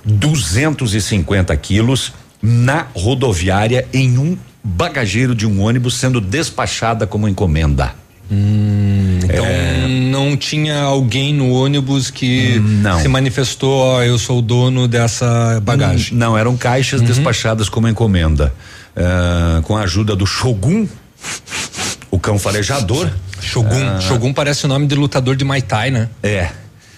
250 0.05 1.55
quilos 1.57 2.13
na 2.41 2.87
rodoviária 2.93 3.87
em 3.91 4.17
um 4.17 4.37
bagageiro 4.63 5.33
de 5.33 5.47
um 5.47 5.61
ônibus 5.61 5.95
sendo 5.95 6.21
despachada 6.21 7.07
como 7.07 7.27
encomenda. 7.27 8.04
Então 8.29 9.45
É. 9.45 9.87
não 9.87 10.35
tinha 10.35 10.81
alguém 10.81 11.33
no 11.33 11.51
ônibus 11.51 12.09
que 12.09 12.59
Não. 12.59 12.99
se 12.99 13.07
manifestou, 13.07 13.71
ó, 13.79 14.03
eu 14.03 14.17
sou 14.17 14.39
o 14.39 14.41
dono 14.41 14.87
dessa 14.87 15.59
bagagem. 15.63 16.13
Hum, 16.15 16.17
Não, 16.17 16.37
eram 16.37 16.57
caixas 16.57 17.01
despachadas 17.01 17.69
como 17.69 17.87
encomenda. 17.87 18.53
Ah, 18.95 19.61
com 19.63 19.75
a 19.77 19.81
ajuda 19.81 20.15
do 20.15 20.25
Shogun, 20.25 20.87
o 22.09 22.19
cão 22.19 22.39
farejador. 22.39 23.09
Shogun, 23.41 23.87
Ah, 23.97 23.99
Shogun 24.01 24.33
parece 24.33 24.65
o 24.65 24.67
nome 24.67 24.87
de 24.87 24.95
lutador 24.95 25.35
de 25.35 25.43
Muay 25.45 25.61
Thai, 25.61 25.91
né? 25.91 26.09
É. 26.23 26.49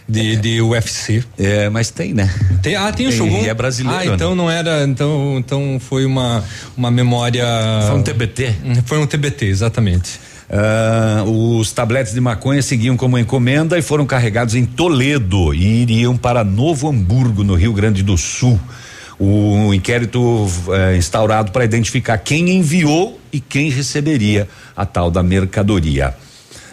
De, 0.10 0.38
de 0.38 0.62
UFC. 0.62 1.22
É, 1.38 1.68
mas 1.70 1.90
tem, 1.92 2.14
né? 2.14 2.34
Tem, 2.62 2.76
ah, 2.78 2.90
tem 2.94 3.08
o 3.08 3.10
Tem, 3.10 3.18
Shogun. 3.18 3.44
e 3.44 3.50
é 3.50 3.54
brasileiro, 3.54 4.00
Ah, 4.02 4.06
né? 4.06 4.16
então 4.16 4.34
não 4.36 4.50
era, 4.50 4.86
então, 4.86 5.36
então 5.38 5.82
foi 5.82 6.06
uma 6.06 6.42
uma 6.78 6.90
memória. 6.90 7.44
Foi 7.88 7.98
um 7.98 8.04
TBT. 8.04 8.54
Foi 8.86 8.98
um 9.00 9.06
TBT, 9.06 9.48
exatamente. 9.48 10.12
Ah, 10.50 11.24
os 11.26 11.72
tabletes 11.72 12.14
de 12.14 12.22
maconha 12.22 12.62
seguiam 12.62 12.96
como 12.96 13.18
encomenda 13.18 13.78
e 13.78 13.82
foram 13.82 14.06
carregados 14.06 14.56
em 14.56 14.66
Toledo 14.66 15.54
e 15.54 15.84
iriam 15.84 16.16
para 16.16 16.44
Novo 16.44 16.90
Hamburgo, 16.90 17.44
no 17.44 17.56
Rio 17.56 17.74
Grande 17.74 18.04
do 18.04 18.18
Sul. 18.18 18.60
O 19.20 19.74
inquérito 19.74 20.48
eh, 20.70 20.96
instaurado 20.96 21.52
para 21.52 21.66
identificar 21.66 22.20
quem 22.20 22.52
enviou 22.52 23.20
e 23.24 23.28
e 23.38 23.40
quem 23.40 23.70
receberia 23.70 24.48
a 24.76 24.86
tal 24.86 25.12
da 25.12 25.22
mercadoria. 25.22 26.16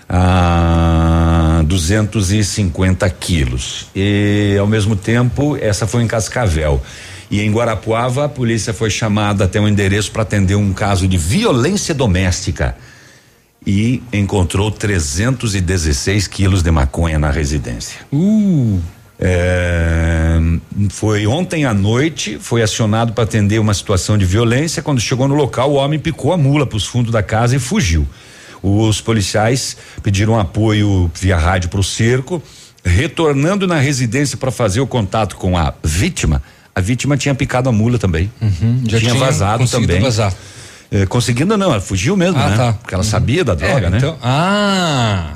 Ah, 0.09 1.63
250 1.67 3.09
quilos. 3.11 3.87
E 3.95 4.57
ao 4.59 4.67
mesmo 4.67 4.97
tempo, 4.97 5.57
essa 5.61 5.87
foi 5.87 6.03
em 6.03 6.07
Cascavel. 6.07 6.83
E 7.31 7.41
em 7.41 7.53
Guarapuava, 7.53 8.25
a 8.25 8.29
polícia 8.29 8.73
foi 8.73 8.91
chamada 8.91 9.45
até 9.45 9.61
um 9.61 9.69
endereço 9.69 10.11
para 10.11 10.23
atender 10.23 10.55
um 10.55 10.73
caso 10.73 11.07
de 11.07 11.17
violência 11.17 11.95
doméstica 11.95 12.77
e 13.67 14.03
encontrou 14.13 14.71
316 14.71 16.27
quilos 16.29 16.63
de 16.63 16.71
maconha 16.71 17.19
na 17.19 17.31
residência. 17.31 18.01
Uh. 18.13 18.81
É, 19.19 20.39
foi 20.91 21.27
ontem 21.27 21.65
à 21.65 21.73
noite, 21.73 22.37
foi 22.41 22.63
acionado 22.63 23.13
para 23.13 23.25
atender 23.25 23.59
uma 23.61 23.73
situação 23.73 24.19
de 24.19 24.25
violência. 24.25 24.83
Quando 24.83 25.01
chegou 25.01 25.29
no 25.29 25.35
local, 25.35 25.71
o 25.71 25.75
homem 25.75 25.99
picou 25.99 26.33
a 26.33 26.37
mula 26.37 26.67
para 26.67 26.77
os 26.77 26.85
fundos 26.85 27.13
da 27.13 27.23
casa 27.23 27.57
e 27.57 27.59
fugiu. 27.59 28.07
Os 28.63 29.01
policiais 29.01 29.77
pediram 30.03 30.39
apoio 30.39 31.11
via 31.15 31.37
rádio 31.37 31.69
para 31.69 31.81
o 31.81 31.85
cerco. 31.85 32.43
Retornando 32.85 33.67
na 33.67 33.79
residência 33.79 34.37
para 34.37 34.51
fazer 34.51 34.81
o 34.81 34.87
contato 34.87 35.37
com 35.37 35.57
a 35.57 35.73
vítima, 35.83 36.43
a 36.75 36.81
vítima 36.81 37.17
tinha 37.17 37.35
picado 37.35 37.69
a 37.69 37.73
mula 37.73 37.99
também. 37.99 38.31
Uhum, 38.43 38.83
já 38.87 38.99
tinha, 38.99 39.13
tinha 39.13 39.15
vazado 39.15 39.67
também. 39.69 40.01
Vazar. 40.01 40.35
É, 40.91 41.07
conseguindo 41.07 41.57
não, 41.57 41.73
ela 41.73 41.81
fugiu 41.81 42.17
mesmo, 42.17 42.39
Ah, 42.39 42.51
né? 42.51 42.57
tá. 42.57 42.73
Porque 42.75 42.95
ela 42.95 43.03
sabia 43.05 43.45
da 43.45 43.55
droga, 43.55 43.87
É, 43.87 43.91
né? 43.91 43.97
então- 43.99 44.19
ah. 44.23 45.33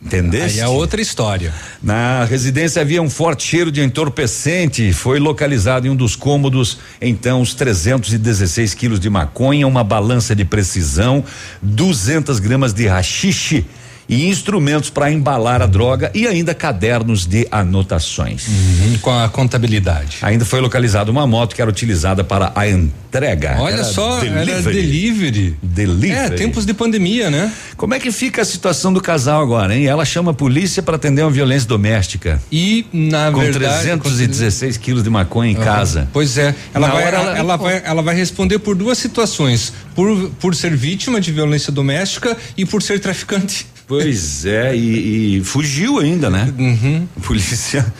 Entendeu? 0.00 0.44
Aí 0.44 0.60
é 0.60 0.68
outra 0.68 1.00
história. 1.00 1.52
Na 1.82 2.24
residência 2.24 2.80
havia 2.80 3.02
um 3.02 3.10
forte 3.10 3.42
cheiro 3.44 3.70
de 3.72 3.82
entorpecente. 3.82 4.92
Foi 4.92 5.18
localizado 5.18 5.88
em 5.88 5.90
um 5.90 5.96
dos 5.96 6.14
cômodos, 6.14 6.78
então, 7.02 7.40
os 7.40 7.52
316 7.52 8.74
quilos 8.74 9.00
de 9.00 9.10
maconha, 9.10 9.66
uma 9.66 9.82
balança 9.82 10.36
de 10.36 10.44
precisão, 10.44 11.24
200 11.60 12.38
gramas 12.38 12.72
de 12.72 12.86
rachixe 12.86 13.66
e 14.08 14.26
instrumentos 14.28 14.88
para 14.90 15.10
embalar 15.10 15.60
a 15.60 15.66
droga 15.66 16.10
e 16.14 16.26
ainda 16.26 16.54
cadernos 16.54 17.26
de 17.26 17.46
anotações. 17.50 18.46
Uhum, 18.48 18.98
com 19.02 19.10
a 19.10 19.28
contabilidade. 19.28 20.18
Ainda 20.22 20.44
foi 20.44 20.60
localizada 20.60 21.10
uma 21.10 21.26
moto 21.26 21.54
que 21.54 21.60
era 21.60 21.70
utilizada 21.70 22.24
para 22.24 22.50
a 22.54 22.66
entrega. 22.68 23.56
Olha 23.58 23.74
Era 23.74 23.84
só, 23.84 24.18
era 24.24 24.44
delivery. 24.62 25.56
Delivery. 25.62 26.12
É, 26.12 26.30
tempos 26.30 26.64
de 26.64 26.72
pandemia, 26.74 27.30
né? 27.30 27.52
Como 27.76 27.94
é 27.94 27.98
que 28.00 28.10
fica 28.10 28.42
a 28.42 28.44
situação 28.44 28.92
do 28.92 29.00
casal 29.00 29.42
agora, 29.42 29.76
hein? 29.76 29.86
Ela 29.86 30.04
chama 30.04 30.30
a 30.30 30.34
polícia 30.34 30.82
para 30.82 30.96
atender 30.96 31.22
uma 31.22 31.30
violência 31.30 31.68
doméstica. 31.68 32.40
E, 32.50 32.86
na 32.92 33.30
com 33.30 33.40
verdade. 33.40 33.82
316 33.82 34.76
quilos 34.78 35.02
de 35.02 35.10
maconha 35.10 35.52
em 35.52 35.56
Aham. 35.56 35.64
casa. 35.64 36.08
Pois 36.12 36.38
é, 36.38 36.54
ela 36.72 36.88
vai, 36.88 37.02
ela, 37.04 37.18
ela- 37.18 37.38
ela 37.38 37.56
vai, 37.56 37.82
ela 37.84 38.02
vai 38.02 38.14
responder 38.14 38.58
por 38.58 38.74
duas 38.74 38.96
situações: 38.98 39.72
por, 39.94 40.30
por 40.40 40.54
ser 40.54 40.74
vítima 40.76 41.20
de 41.20 41.30
violência 41.32 41.72
doméstica 41.72 42.36
e 42.56 42.64
por 42.64 42.82
ser 42.82 43.00
traficante. 43.00 43.66
Pois 43.88 44.44
é, 44.44 44.76
e, 44.76 45.38
e 45.38 45.44
fugiu 45.44 45.98
ainda, 45.98 46.28
né? 46.28 46.52
Uhum. 46.58 47.08
A 47.16 47.20
polícia 47.20 47.92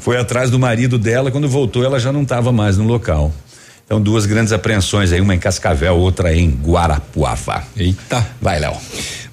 foi 0.00 0.18
atrás 0.18 0.50
do 0.50 0.58
marido 0.58 0.98
dela, 0.98 1.30
quando 1.30 1.48
voltou 1.48 1.84
ela 1.84 2.00
já 2.00 2.12
não 2.12 2.22
estava 2.22 2.50
mais 2.50 2.76
no 2.76 2.84
local. 2.84 3.32
Então 3.86 4.00
duas 4.00 4.26
grandes 4.26 4.52
apreensões 4.52 5.12
aí, 5.12 5.20
uma 5.20 5.34
em 5.34 5.38
Cascavel, 5.38 5.96
outra 5.96 6.34
em 6.34 6.50
Guarapuava. 6.50 7.62
Eita. 7.76 8.26
Vai, 8.40 8.58
Léo. 8.58 8.76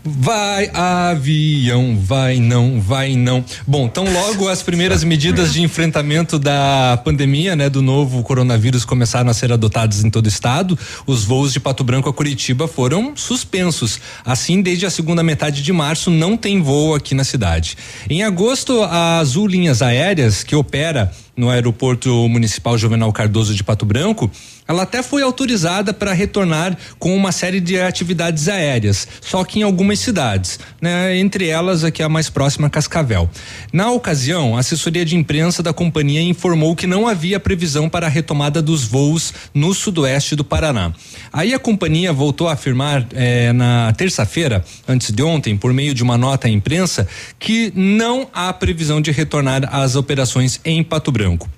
Vai 0.10 0.70
avião, 0.74 1.98
vai 2.00 2.40
não, 2.40 2.80
vai 2.80 3.16
não. 3.16 3.44
Bom, 3.68 3.88
então 3.88 4.06
logo 4.06 4.48
as 4.48 4.64
primeiras 4.64 5.04
medidas 5.04 5.52
de 5.52 5.62
enfrentamento 5.62 6.40
da 6.40 7.00
pandemia, 7.04 7.58
né, 7.58 7.70
do 7.70 7.82
novo 7.82 8.24
coronavírus 8.24 8.86
começaram 8.86 9.30
a 9.30 9.34
ser 9.34 9.52
adotadas 9.52 10.06
em 10.06 10.10
todo 10.10 10.26
o 10.26 10.30
estado. 10.30 10.80
Os 11.06 11.26
voos 11.26 11.52
de 11.52 11.60
Pato 11.60 11.84
Branco 11.84 12.08
a 12.08 12.14
Curitiba 12.14 12.70
foram 12.70 13.18
suspensos. 13.18 14.00
Assim, 14.24 14.62
desde 14.62 14.86
a 14.86 14.90
segunda 14.90 15.22
metade 15.22 15.62
de 15.62 15.74
março 15.74 16.10
não 16.10 16.38
tem 16.38 16.62
voo 16.62 16.96
aqui 16.96 17.14
na 17.14 17.26
cidade. 17.26 17.76
Em 18.10 18.24
agosto, 18.24 18.84
a 18.84 19.20
Azul 19.20 19.48
Linhas 19.48 19.82
Aéreas, 19.82 20.42
que 20.42 20.56
opera 20.56 21.12
no 21.36 21.50
aeroporto 21.50 22.10
municipal 22.30 22.78
Juvenal 22.78 23.12
Cardoso 23.12 23.54
de 23.54 23.64
Pato 23.64 23.86
Branco, 23.86 24.32
ela 24.68 24.84
até 24.84 25.02
foi 25.02 25.22
autorizada 25.22 25.94
para 25.94 26.14
retornar 26.14 26.78
com 27.00 27.16
uma 27.16 27.32
série 27.32 27.60
de 27.60 27.80
atividades 27.80 28.48
aéreas, 28.48 29.08
só 29.22 29.44
que 29.44 29.60
em 29.60 29.64
algumas 29.64 30.00
cidades, 30.00 30.60
né? 30.82 31.18
Entre 31.18 31.48
elas 31.48 31.84
aqui 31.84 32.04
a 32.04 32.10
mais 32.10 32.30
próxima, 32.30 32.70
Cascavel. 32.70 33.30
Na 33.72 33.92
ocasião, 33.92 34.58
a 34.58 34.60
assessoria 34.60 35.06
de 35.06 35.16
imprensa 35.16 35.64
da 35.64 35.74
companhia 35.74 36.22
informou 36.22 36.76
que 36.76 36.88
não 36.88 37.08
havia 37.08 37.40
previsão 37.40 37.90
para 37.90 38.08
a 38.08 38.10
retomada 38.10 38.62
dos 38.62 38.84
voos 38.84 39.34
no 39.54 39.74
sudoeste 39.74 40.36
do 40.36 40.44
Paraná. 40.44 40.92
Aí 41.32 41.54
a 41.54 41.60
companhia 41.60 42.12
voltou 42.12 42.48
a 42.48 42.54
afirmar 42.54 43.08
eh, 43.14 43.54
na 43.54 43.94
terça-feira, 43.94 44.64
antes 44.88 45.12
de 45.12 45.24
ontem, 45.24 45.58
por 45.58 45.74
meio 45.74 45.94
de 45.94 46.04
uma 46.04 46.18
nota 46.18 46.48
à 46.48 46.50
imprensa, 46.50 47.08
que 47.40 47.72
não 47.76 48.28
há 48.34 48.52
previsão 48.54 49.02
de 49.02 49.12
retornar 49.12 49.68
às 49.72 49.96
operações 49.96 50.60
em 50.64 50.84
Pato 50.84 51.12
Branco. 51.12 51.57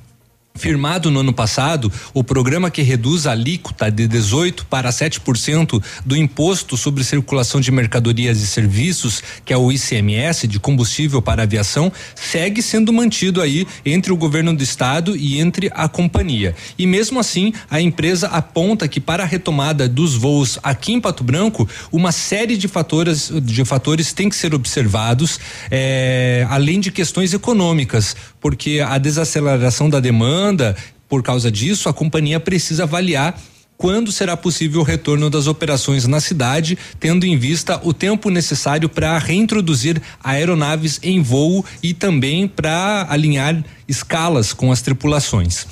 Firmado 0.60 1.10
no 1.10 1.22
ano 1.22 1.32
passado, 1.32 1.90
o 2.14 2.22
programa 2.22 2.70
que 2.70 2.82
reduz 2.82 3.26
a 3.26 3.32
alíquota 3.32 3.90
de 3.90 4.06
18 4.10 4.66
para 4.66 4.90
7% 4.90 5.82
do 6.06 6.18
imposto 6.18 6.76
sobre 6.76 7.02
circulação 7.02 7.62
de 7.62 7.72
mercadorias 7.72 8.42
e 8.42 8.46
serviços, 8.46 9.24
que 9.46 9.54
é 9.54 9.58
o 9.58 9.72
ICMS 9.72 10.50
de 10.50 10.60
combustível 10.60 11.22
para 11.22 11.44
aviação, 11.44 11.90
segue 12.14 12.62
sendo 12.62 12.92
mantido 12.92 13.42
aí 13.42 13.66
entre 13.86 14.12
o 14.12 14.18
governo 14.18 14.54
do 14.54 14.62
estado 14.62 15.16
e 15.16 15.40
entre 15.40 15.72
a 15.74 15.88
companhia. 15.88 16.54
E 16.78 16.86
mesmo 16.86 17.22
assim, 17.22 17.54
a 17.72 17.80
empresa 17.80 18.28
aponta 18.28 18.86
que 18.86 19.00
para 19.00 19.24
a 19.24 19.26
retomada 19.26 19.88
dos 19.88 20.14
voos 20.14 20.60
aqui 20.62 20.92
em 20.92 21.00
Pato 21.00 21.24
Branco, 21.24 21.70
uma 21.90 22.12
série 22.12 22.58
de 22.58 22.68
fatores 22.68 23.32
de 23.42 23.64
fatores 23.64 24.12
tem 24.12 24.28
que 24.28 24.36
ser 24.36 24.54
observados, 24.54 25.40
eh, 25.72 26.46
além 26.50 26.82
de 26.82 26.92
questões 26.92 27.34
econômicas, 27.34 28.14
porque 28.40 28.82
a 28.86 28.98
desaceleração 28.98 29.90
da 29.90 30.00
demanda 30.00 30.76
por 31.10 31.24
causa 31.24 31.52
disso, 31.52 31.90
a 31.90 31.94
companhia 31.94 32.40
precisa 32.40 32.84
avaliar 32.84 33.36
quando 33.76 34.12
será 34.12 34.36
possível 34.38 34.82
o 34.82 34.84
retorno 34.84 35.30
das 35.30 35.48
operações 35.48 36.06
na 36.06 36.20
cidade, 36.20 36.78
tendo 37.00 37.26
em 37.26 37.38
vista 37.38 37.80
o 37.82 37.94
tempo 37.94 38.30
necessário 38.30 38.90
para 38.90 39.18
reintroduzir 39.18 40.02
aeronaves 40.22 41.00
em 41.02 41.22
voo 41.22 41.66
e 41.82 41.94
também 41.94 42.48
para 42.48 43.08
alinhar 43.10 43.64
escalas 43.90 44.54
com 44.54 44.72
as 44.72 44.82
tripulações. 44.82 45.66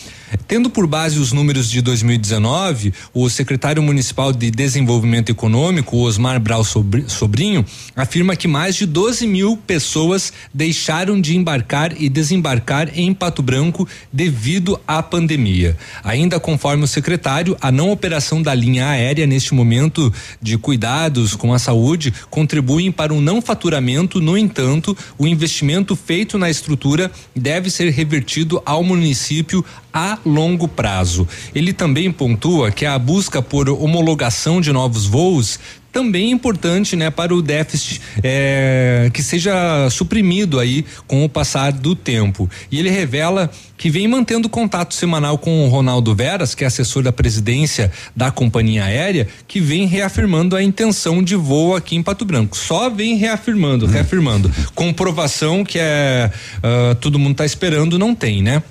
Tendo 0.46 0.70
por 0.70 0.86
base 0.86 1.20
os 1.20 1.32
números 1.32 1.70
de 1.70 1.82
2019, 1.82 2.94
o 3.14 3.30
secretário 3.30 3.82
municipal 3.82 4.34
de 4.34 4.52
Desenvolvimento 4.52 5.30
Econômico, 5.30 5.98
Osmar 5.98 6.38
Brau 6.38 6.66
Sobri- 6.66 7.06
Sobrinho, 7.08 7.66
afirma 7.96 8.36
que 8.36 8.48
mais 8.48 8.76
de 8.76 8.86
12 8.86 9.26
mil 9.26 9.56
pessoas 9.56 10.34
deixaram 10.54 11.20
de 11.22 11.38
embarcar 11.38 11.94
e 11.98 12.10
desembarcar 12.10 12.90
em 12.94 13.14
Pato 13.14 13.42
Branco 13.42 13.88
devido 14.12 14.78
à 14.86 15.02
pandemia. 15.02 15.78
Ainda 16.04 16.40
conforme 16.42 16.84
o 16.84 16.88
secretário, 16.88 17.56
a 17.62 17.72
não 17.72 17.90
operação 17.92 18.42
da 18.42 18.54
linha 18.54 18.90
aérea 18.90 19.26
neste 19.26 19.54
momento 19.54 20.14
de 20.42 20.58
cuidados 20.58 21.36
com 21.36 21.54
a 21.54 21.60
saúde 21.60 22.14
contribuem 22.30 22.92
para 22.92 23.14
um 23.14 23.22
não 23.22 23.42
faturamento, 23.42 24.20
no 24.20 24.38
entanto, 24.38 24.96
o 25.18 25.26
investimento 25.26 25.96
feito 25.96 26.38
na 26.38 26.50
estrutura 26.50 27.10
deve 27.34 27.70
ser 27.70 27.90
revertido 28.08 28.62
ao 28.66 28.82
município 28.84 29.64
a 29.94 30.18
longo 30.26 30.66
prazo. 30.66 31.28
Ele 31.54 31.74
também 31.74 32.10
pontua 32.10 32.72
que 32.72 32.86
a 32.86 32.98
busca 32.98 33.42
por 33.42 33.70
homologação 33.70 34.62
de 34.62 34.72
novos 34.72 35.06
voos 35.06 35.60
também 35.92 36.28
é 36.28 36.32
importante, 36.32 36.96
né, 36.96 37.10
para 37.10 37.34
o 37.34 37.42
déficit 37.42 38.02
eh, 38.24 39.10
que 39.14 39.24
seja 39.24 39.90
suprimido 39.90 40.60
aí 40.60 40.86
com 41.08 41.24
o 41.24 41.30
passar 41.30 41.72
do 41.72 41.96
tempo. 41.96 42.50
E 42.72 42.80
ele 42.80 42.90
revela 42.90 43.50
que 43.78 43.90
vem 43.90 44.08
mantendo 44.08 44.50
contato 44.50 44.94
semanal 44.94 45.38
com 45.38 45.66
o 45.66 45.70
Ronaldo 45.70 46.14
Veras, 46.16 46.56
que 46.56 46.64
é 46.64 46.68
assessor 46.68 47.04
da 47.04 47.12
presidência 47.12 47.92
da 48.16 48.32
companhia 48.32 48.86
aérea, 48.86 49.28
que 49.48 49.60
vem 49.60 49.86
reafirmando 49.86 50.56
a 50.56 50.64
intenção 50.64 51.24
de 51.24 51.36
voo 51.36 51.76
aqui 51.76 51.96
em 51.96 52.04
Pato 52.04 52.26
Branco. 52.26 52.58
Só 52.58 52.90
vem 52.90 53.16
reafirmando, 53.16 53.86
reafirmando. 53.86 54.52
Comprovação 54.74 55.64
que 55.64 55.78
é 55.80 56.32
ah, 56.64 56.96
todo 57.00 57.20
mundo 57.20 57.32
está 57.32 57.46
esperando 57.46 57.98
não 58.00 58.14
tem, 58.14 58.42
né? 58.42 58.62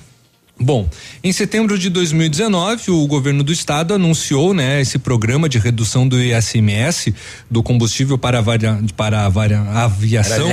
Bom, 0.58 0.88
em 1.22 1.32
setembro 1.32 1.78
de 1.78 1.90
2019, 1.90 2.90
o 2.90 3.06
governo 3.06 3.44
do 3.44 3.52
estado 3.52 3.92
anunciou, 3.92 4.54
né, 4.54 4.80
esse 4.80 4.98
programa 4.98 5.50
de 5.50 5.58
redução 5.58 6.08
do 6.08 6.18
ISMS 6.18 7.14
do 7.50 7.62
combustível 7.62 8.16
para 8.16 8.38
a, 8.38 8.40
varia- 8.40 8.78
para 8.96 9.26
a 9.26 9.28
varia- 9.28 9.60
aviação, 9.60 10.48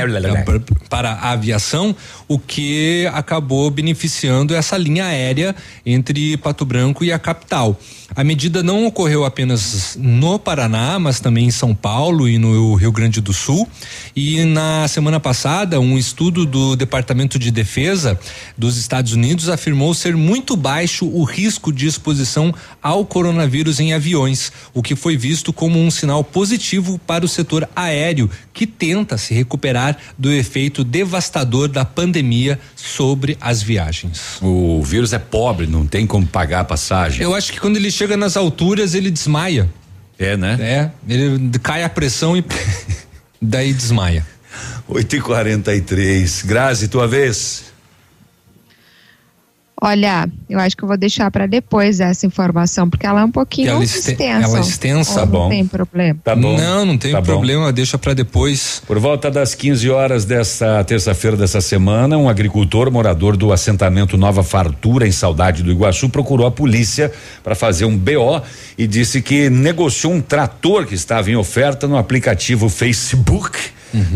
para 0.90 1.12
a 1.14 1.32
aviação, 1.32 1.96
o 2.28 2.38
que 2.38 3.10
acabou 3.14 3.72
beneficiando 3.72 4.54
essa 4.54 4.78
linha 4.78 5.06
aérea 5.06 5.56
entre 5.86 6.36
Pato 6.36 6.66
Branco 6.66 7.06
e 7.06 7.12
a 7.12 7.18
capital. 7.18 7.80
A 8.16 8.24
medida 8.24 8.62
não 8.62 8.86
ocorreu 8.86 9.26
apenas 9.26 9.98
no 10.00 10.38
Paraná, 10.38 11.00
mas 11.00 11.20
também 11.20 11.46
em 11.48 11.52
São 11.52 11.74
Paulo 11.74 12.28
e 12.30 12.38
no 12.38 12.76
Rio 12.76 12.92
Grande 12.92 13.20
do 13.20 13.34
Sul. 13.34 13.68
E 14.16 14.44
na 14.46 14.88
semana 14.88 15.20
passada, 15.20 15.80
um 15.80 15.98
estudo 15.98 16.46
do 16.46 16.76
Departamento 16.76 17.40
de 17.40 17.50
Defesa 17.50 18.20
dos 18.56 18.78
Estados 18.78 19.14
Unidos 19.14 19.50
afirmou 19.50 19.93
afirmou 19.94 19.96
ser 19.96 20.16
muito 20.16 20.56
baixo 20.56 21.06
o 21.06 21.24
risco 21.24 21.72
de 21.72 21.88
exposição 21.88 22.54
ao 22.82 23.06
coronavírus 23.06 23.80
em 23.80 23.94
aviões, 23.94 24.52
o 24.74 24.82
que 24.82 24.96
foi 24.96 25.16
visto 25.16 25.54
como 25.54 25.80
um 25.80 25.90
sinal 25.90 26.24
positivo 26.24 27.00
para 27.00 27.24
o 27.24 27.28
setor 27.28 27.70
aéreo, 27.76 28.30
que 28.52 28.66
tenta 28.68 29.18
se 29.18 29.34
recuperar 29.34 29.98
do 30.18 30.32
efeito 30.32 30.84
devastador 30.84 31.68
da 31.68 31.86
pandemia 31.86 32.60
sobre 32.76 33.38
as 33.40 33.62
viagens. 33.62 34.40
O 34.42 34.82
vírus 34.84 35.14
é 35.14 35.20
pobre, 35.20 35.68
não 35.68 35.86
tem 35.86 36.06
como 36.06 36.26
pagar 36.26 36.62
a 36.62 36.66
passagem. 36.66 37.22
Eu 37.22 37.34
acho 37.34 37.54
que 37.54 37.60
quando 37.60 37.78
ele 37.78 37.92
chega 37.92 38.18
nas 38.18 38.36
alturas, 38.36 38.94
ele 38.94 39.12
desmaia. 39.12 39.70
É, 40.18 40.36
né? 40.36 40.58
É, 40.60 40.92
ele 41.08 41.52
cai 41.60 41.84
a 41.84 41.90
pressão 41.90 42.36
e 42.36 42.44
daí 43.42 43.74
desmaia. 43.74 44.26
8 44.88 45.16
e 45.16 45.22
43 45.22 46.44
Grazi, 46.44 46.88
tua 46.88 47.08
vez. 47.08 47.73
Olha, 49.86 50.30
eu 50.50 50.60
acho 50.60 50.78
que 50.78 50.84
eu 50.86 50.88
vou 50.88 50.96
deixar 50.96 51.30
para 51.30 51.46
depois 51.46 52.00
essa 52.00 52.26
informação, 52.26 52.90
porque 52.90 53.06
ela 53.06 53.20
é 53.20 53.26
um 53.26 53.32
pouquinho 53.32 53.68
ela 53.68 53.84
extensa. 53.84 54.24
Ela 54.24 54.58
é 54.60 54.62
extensa, 54.62 55.20
Ou 55.20 55.28
bom. 55.28 55.44
Não 55.44 55.50
tem 55.50 55.68
problema. 55.68 56.18
Tá 56.24 56.34
bom. 56.34 56.56
Não, 56.56 56.86
não 56.86 56.98
tem 56.98 57.12
Tá 57.12 57.20
bom. 57.20 57.26
problema, 57.26 57.70
deixa 57.74 57.98
para 57.98 58.14
depois. 58.14 58.82
Por 58.88 58.98
volta 58.98 59.30
das 59.30 59.54
15 59.54 59.90
horas 59.90 60.24
dessa 60.24 60.82
terça-feira 60.86 61.36
dessa 61.36 61.60
semana, 61.60 62.18
um 62.18 62.30
agricultor 62.30 62.90
morador 62.90 63.36
do 63.36 63.52
assentamento 63.52 64.16
Nova 64.16 64.42
Fartura, 64.42 65.06
em 65.06 65.12
Saudade 65.12 65.62
do 65.62 65.70
Iguaçu, 65.70 66.08
procurou 66.08 66.48
a 66.48 66.52
polícia 66.52 67.12
para 67.44 67.54
fazer 67.54 67.84
um 67.84 67.98
BO 67.98 68.42
e 68.78 68.88
disse 68.88 69.22
que 69.22 69.50
negociou 69.50 70.14
um 70.14 70.22
trator 70.22 70.86
que 70.86 70.96
estava 70.96 71.30
em 71.30 71.36
oferta 71.36 71.90
no 71.90 71.98
aplicativo 71.98 72.70
Facebook. 72.70 73.60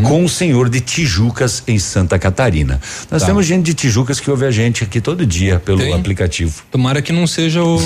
Com 0.02 0.24
o 0.24 0.28
senhor 0.28 0.68
de 0.68 0.80
Tijucas 0.80 1.62
em 1.66 1.78
Santa 1.78 2.18
Catarina. 2.18 2.80
Nós 3.10 3.22
Tá. 3.22 3.26
temos 3.28 3.46
gente 3.46 3.64
de 3.64 3.74
Tijucas 3.74 4.18
que 4.18 4.30
ouve 4.30 4.44
a 4.44 4.50
gente 4.50 4.82
aqui 4.82 5.00
todo 5.00 5.24
dia 5.24 5.60
pelo 5.60 5.78
Tem. 5.78 5.92
aplicativo. 5.94 6.62
Tomara 6.70 7.00
que 7.00 7.12
não 7.12 7.26
seja 7.26 7.62
o. 7.62 7.78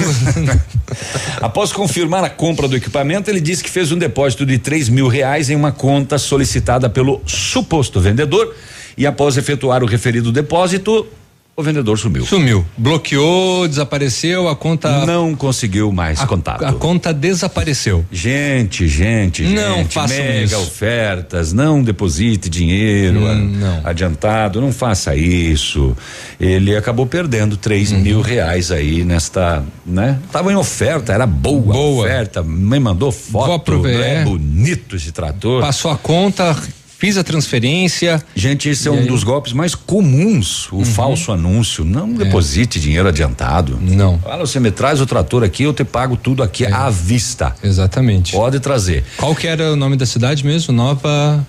Após 1.40 1.73
confirmar 1.73 2.24
a 2.24 2.31
compra 2.31 2.66
do 2.69 2.77
equipamento, 2.77 3.31
ele 3.31 3.40
disse 3.40 3.62
que 3.62 3.70
fez 3.70 3.93
um 3.93 3.98
depósito 3.98 4.44
de 4.47 4.59
três 4.59 4.89
mil 4.89 5.09
reais 5.09 5.51
em 5.51 5.56
uma 5.56 5.73
conta 5.73 6.19
solicitada 6.19 6.89
pelo 6.89 7.20
suposto 7.27 8.01
vendedor 8.01 8.55
e 8.97 9.06
após 9.06 9.36
efetuar 9.36 9.82
o 9.82 9.86
referido 9.86 10.31
depósito, 10.31 11.06
o 11.55 11.62
vendedor 11.62 11.99
sumiu. 11.99 12.24
Sumiu. 12.24 12.65
Bloqueou, 12.79 13.69
desapareceu, 13.69 14.49
a 14.49 14.57
conta. 14.57 15.05
Não 15.05 15.35
conseguiu 15.35 15.93
mais 15.93 16.19
a, 16.20 16.27
contato. 16.27 16.65
A 16.65 16.73
conta 16.73 17.12
desapareceu. 17.12 18.05
Gente, 18.11 18.89
gente, 18.89 19.43
Não 19.43 19.79
gente, 19.79 19.93
façam 19.95 20.16
mega 20.16 20.45
isso. 20.45 20.57
ofertas, 20.57 21.53
não 21.53 21.83
deposite 21.83 22.49
dinheiro 22.49 23.20
Hum, 23.20 23.29
a- 23.31 23.35
não. 23.35 23.81
adiantado, 23.85 24.61
não 24.62 24.73
faça 24.73 25.15
isso. 25.15 25.95
Ele 26.41 26.74
acabou 26.74 27.05
perdendo 27.07 27.57
três 27.57 27.93
Uhum. 27.93 28.01
mil 28.01 28.20
reais 28.23 28.70
aí 28.70 29.05
nesta, 29.05 29.62
né? 29.85 30.19
Tava 30.33 30.51
em 30.53 30.57
oferta, 30.57 31.12
era 31.12 31.27
boa, 31.27 31.74
Boa. 31.74 32.05
oferta, 32.07 32.43
me 32.43 32.81
mandou 32.81 33.11
Vou 33.11 33.43
foto, 33.43 33.53
aproveitar. 33.53 34.01
é 34.07 34.24
bonito 34.24 34.97
esse 34.97 35.12
trator. 35.12 35.61
Passou 35.61 35.91
a 35.91 35.97
conta, 35.99 36.57
fiz 37.03 37.19
a 37.19 37.24
transferência. 37.24 38.23
Gente, 38.33 38.69
esse 38.69 38.87
é 38.87 38.91
um 38.93 39.01
aí? 39.01 39.07
dos 39.09 39.24
golpes 39.24 39.53
mais 39.53 39.74
comuns, 39.74 40.69
o 40.70 40.85
falso 40.85 41.33
anúncio. 41.33 41.85
Não 41.85 42.12
deposite 42.12 42.79
dinheiro 42.79 43.09
adiantado. 43.09 43.77
É. 43.89 43.91
Não. 43.97 44.20
Fala, 44.20 44.47
você 44.47 44.61
me 44.61 44.70
traz 44.70 45.01
o 45.01 45.07
trator 45.07 45.43
aqui, 45.43 45.65
eu 45.65 45.73
te 45.73 45.83
pago 45.83 46.16
tudo 46.16 46.45
aqui 46.45 46.65
É. 46.65 46.73
à 46.73 46.89
vista. 46.91 47.57
Exatamente. 47.61 48.31
Pode 48.31 48.61
trazer. 48.61 49.05
Qual 49.16 49.35
que 49.35 49.49
era 49.49 49.73
o 49.73 49.74
nome 49.77 49.97
da 49.97 50.07
cidade 50.07 50.47
mesmo? 50.47 50.73
Nova. 50.73 51.45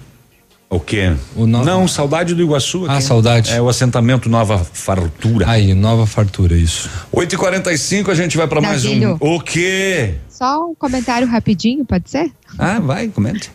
O 0.72 0.80
quê? 0.80 1.14
O 1.36 1.46
Nova- 1.46 1.66
Não, 1.66 1.88
Saudade 1.88 2.34
do 2.34 2.42
Iguaçu. 2.42 2.88
Ah, 2.88 2.94
aqui. 2.96 3.04
Saudade. 3.04 3.52
É 3.52 3.62
o 3.62 3.70
assentamento 3.70 4.28
Nova 4.28 4.58
Fartura. 4.58 5.48
Aí, 5.48 5.76
Nova 5.76 6.08
Fartura, 6.08 6.56
isso. 6.58 6.90
8 7.12 7.36
e 7.36 7.38
45 7.38 8.10
a 8.10 8.16
gente 8.16 8.36
vai 8.38 8.48
para 8.48 8.60
mais 8.60 8.84
um. 8.86 9.16
O 9.20 9.40
quê? 9.40 10.16
Só 10.28 10.66
um 10.68 10.74
comentário 10.74 11.28
rapidinho, 11.28 11.86
pode 11.86 12.10
ser? 12.10 12.32
Ah, 12.58 12.80
vai, 12.80 13.08
comente. 13.10 13.52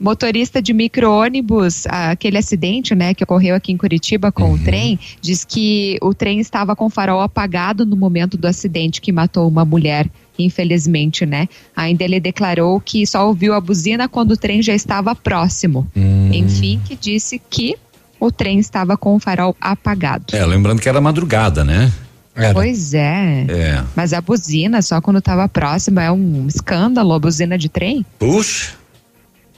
Motorista 0.00 0.62
de 0.62 0.72
micro-ônibus, 0.72 1.86
ah, 1.88 2.10
aquele 2.10 2.38
acidente, 2.38 2.94
né, 2.94 3.14
que 3.14 3.24
ocorreu 3.24 3.54
aqui 3.56 3.72
em 3.72 3.76
Curitiba 3.76 4.30
com 4.30 4.44
Uhum. 4.44 4.54
o 4.54 4.58
trem, 4.58 4.98
diz 5.20 5.44
que 5.44 5.98
o 6.00 6.14
trem 6.14 6.38
estava 6.38 6.76
com 6.76 6.86
o 6.86 6.90
farol 6.90 7.20
apagado 7.20 7.84
no 7.84 7.96
momento 7.96 8.36
do 8.36 8.46
acidente 8.46 9.00
que 9.00 9.10
matou 9.10 9.48
uma 9.48 9.64
mulher, 9.64 10.08
infelizmente, 10.38 11.26
né? 11.26 11.48
Ainda 11.76 12.04
ele 12.04 12.20
declarou 12.20 12.80
que 12.80 13.04
só 13.06 13.26
ouviu 13.26 13.54
a 13.54 13.60
buzina 13.60 14.08
quando 14.08 14.32
o 14.32 14.36
trem 14.36 14.62
já 14.62 14.74
estava 14.74 15.14
próximo. 15.14 15.86
Hum. 15.96 16.30
Enfim, 16.32 16.80
que 16.84 16.94
disse 16.94 17.40
que 17.50 17.76
o 18.20 18.30
trem 18.30 18.58
estava 18.58 18.96
com 18.96 19.16
o 19.16 19.18
farol 19.20 19.56
apagado. 19.60 20.24
É, 20.36 20.44
lembrando 20.46 20.80
que 20.80 20.88
era 20.88 21.00
madrugada, 21.00 21.64
né? 21.64 21.92
Era. 22.36 22.54
Pois 22.54 22.94
é. 22.94 23.46
É. 23.48 23.84
Mas 23.96 24.12
a 24.12 24.20
buzina, 24.20 24.80
só 24.80 25.00
quando 25.00 25.18
estava 25.18 25.48
próximo, 25.48 25.98
é 25.98 26.10
um 26.10 26.46
escândalo, 26.46 27.12
a 27.12 27.18
buzina 27.18 27.58
de 27.58 27.68
trem. 27.68 28.06
Puxa, 28.16 28.74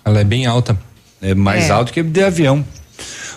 Ela 0.05 0.21
é 0.21 0.25
bem 0.25 0.47
alta. 0.47 0.79
é 1.23 1.35
mais 1.35 1.69
É. 1.69 1.73
alto 1.73 1.93
que 1.93 2.03
de 2.03 2.23
avião. 2.23 2.65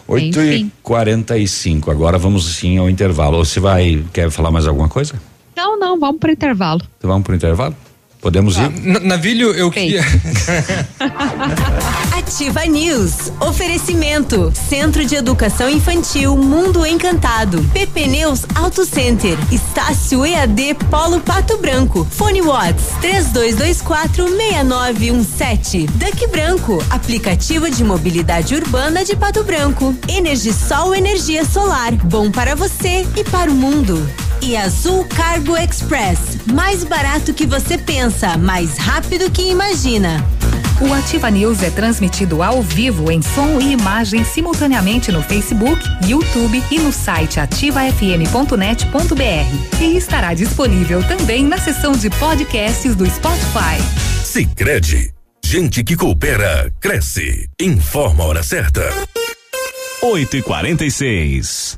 8 0.07 0.41
e 0.41 0.55
Enfim. 0.55 0.71
45 0.83 1.89
Agora 1.91 2.17
vamos 2.17 2.45
sim 2.55 2.77
ao 2.77 2.89
intervalo. 2.89 3.37
Ou 3.37 3.45
Você 3.45 3.59
vai. 3.59 4.03
Quer 4.11 4.29
falar 4.31 4.51
mais 4.51 4.67
alguma 4.67 4.89
coisa? 4.89 5.13
Não, 5.55 5.77
não, 5.79 5.99
vamos 5.99 6.19
pro 6.19 6.31
intervalo. 6.31 6.81
Então 6.97 7.09
vamos 7.09 7.23
pro 7.25 7.35
intervalo? 7.35 7.75
Podemos 8.21 8.57
ir? 8.57 8.69
Na- 8.83 8.99
Navilho, 9.01 9.51
eu 9.51 9.69
queria. 9.69 10.01
Ativa 12.33 12.65
News. 12.65 13.31
Oferecimento. 13.39 14.51
Centro 14.67 15.05
de 15.05 15.13
Educação 15.13 15.69
Infantil 15.69 16.35
Mundo 16.35 16.83
Encantado. 16.83 17.63
PP 17.65 18.07
Neus 18.07 18.41
Auto 18.55 18.87
Center. 18.87 19.37
Estácio 19.51 20.25
EAD 20.25 20.73
Polo 20.89 21.19
Pato 21.19 21.59
Branco. 21.59 22.07
Fone 22.09 22.41
Watts 22.41 22.85
32246917. 23.03 25.87
Duck 25.91 26.25
Branco. 26.31 26.83
Aplicativo 26.89 27.69
de 27.69 27.83
mobilidade 27.83 28.55
urbana 28.55 29.05
de 29.05 29.15
Pato 29.15 29.43
Branco. 29.43 29.95
Energisol 30.07 30.95
Energia 30.95 31.45
Solar. 31.45 31.93
Bom 32.03 32.31
para 32.31 32.55
você 32.55 33.05
e 33.15 33.23
para 33.25 33.51
o 33.51 33.53
mundo. 33.53 34.09
E 34.41 34.57
Azul 34.57 35.05
Cargo 35.05 35.55
Express. 35.55 36.39
Mais 36.51 36.83
barato 36.83 37.31
que 37.31 37.45
você 37.45 37.77
pensa, 37.77 38.37
mais 38.37 38.75
rápido 38.77 39.29
que 39.29 39.43
imagina. 39.43 40.25
O 40.81 40.93
Ativa 40.93 41.29
News 41.29 41.63
é 41.63 41.69
transmitido 41.69 42.43
ao 42.43 42.61
vivo 42.61 43.11
em 43.11 43.21
som 43.21 43.59
e 43.61 43.71
imagem 43.71 44.23
simultaneamente 44.23 45.11
no 45.11 45.21
Facebook, 45.21 45.81
YouTube 46.07 46.61
e 46.71 46.79
no 46.79 46.91
site 46.91 47.39
ativafm.net.br. 47.39 49.81
E 49.81 49.97
estará 49.97 50.33
disponível 50.33 51.03
também 51.07 51.45
na 51.45 51.57
seção 51.57 51.93
de 51.93 52.09
podcasts 52.09 52.95
do 52.95 53.09
Spotify. 53.09 53.77
Sicredi, 54.23 55.11
gente 55.45 55.83
que 55.83 55.95
coopera 55.95 56.71
cresce. 56.79 57.47
Informa 57.61 58.23
a 58.23 58.27
hora 58.27 58.43
certa. 58.43 58.91
8 60.01 60.37
e 60.37 60.41
46 60.41 61.77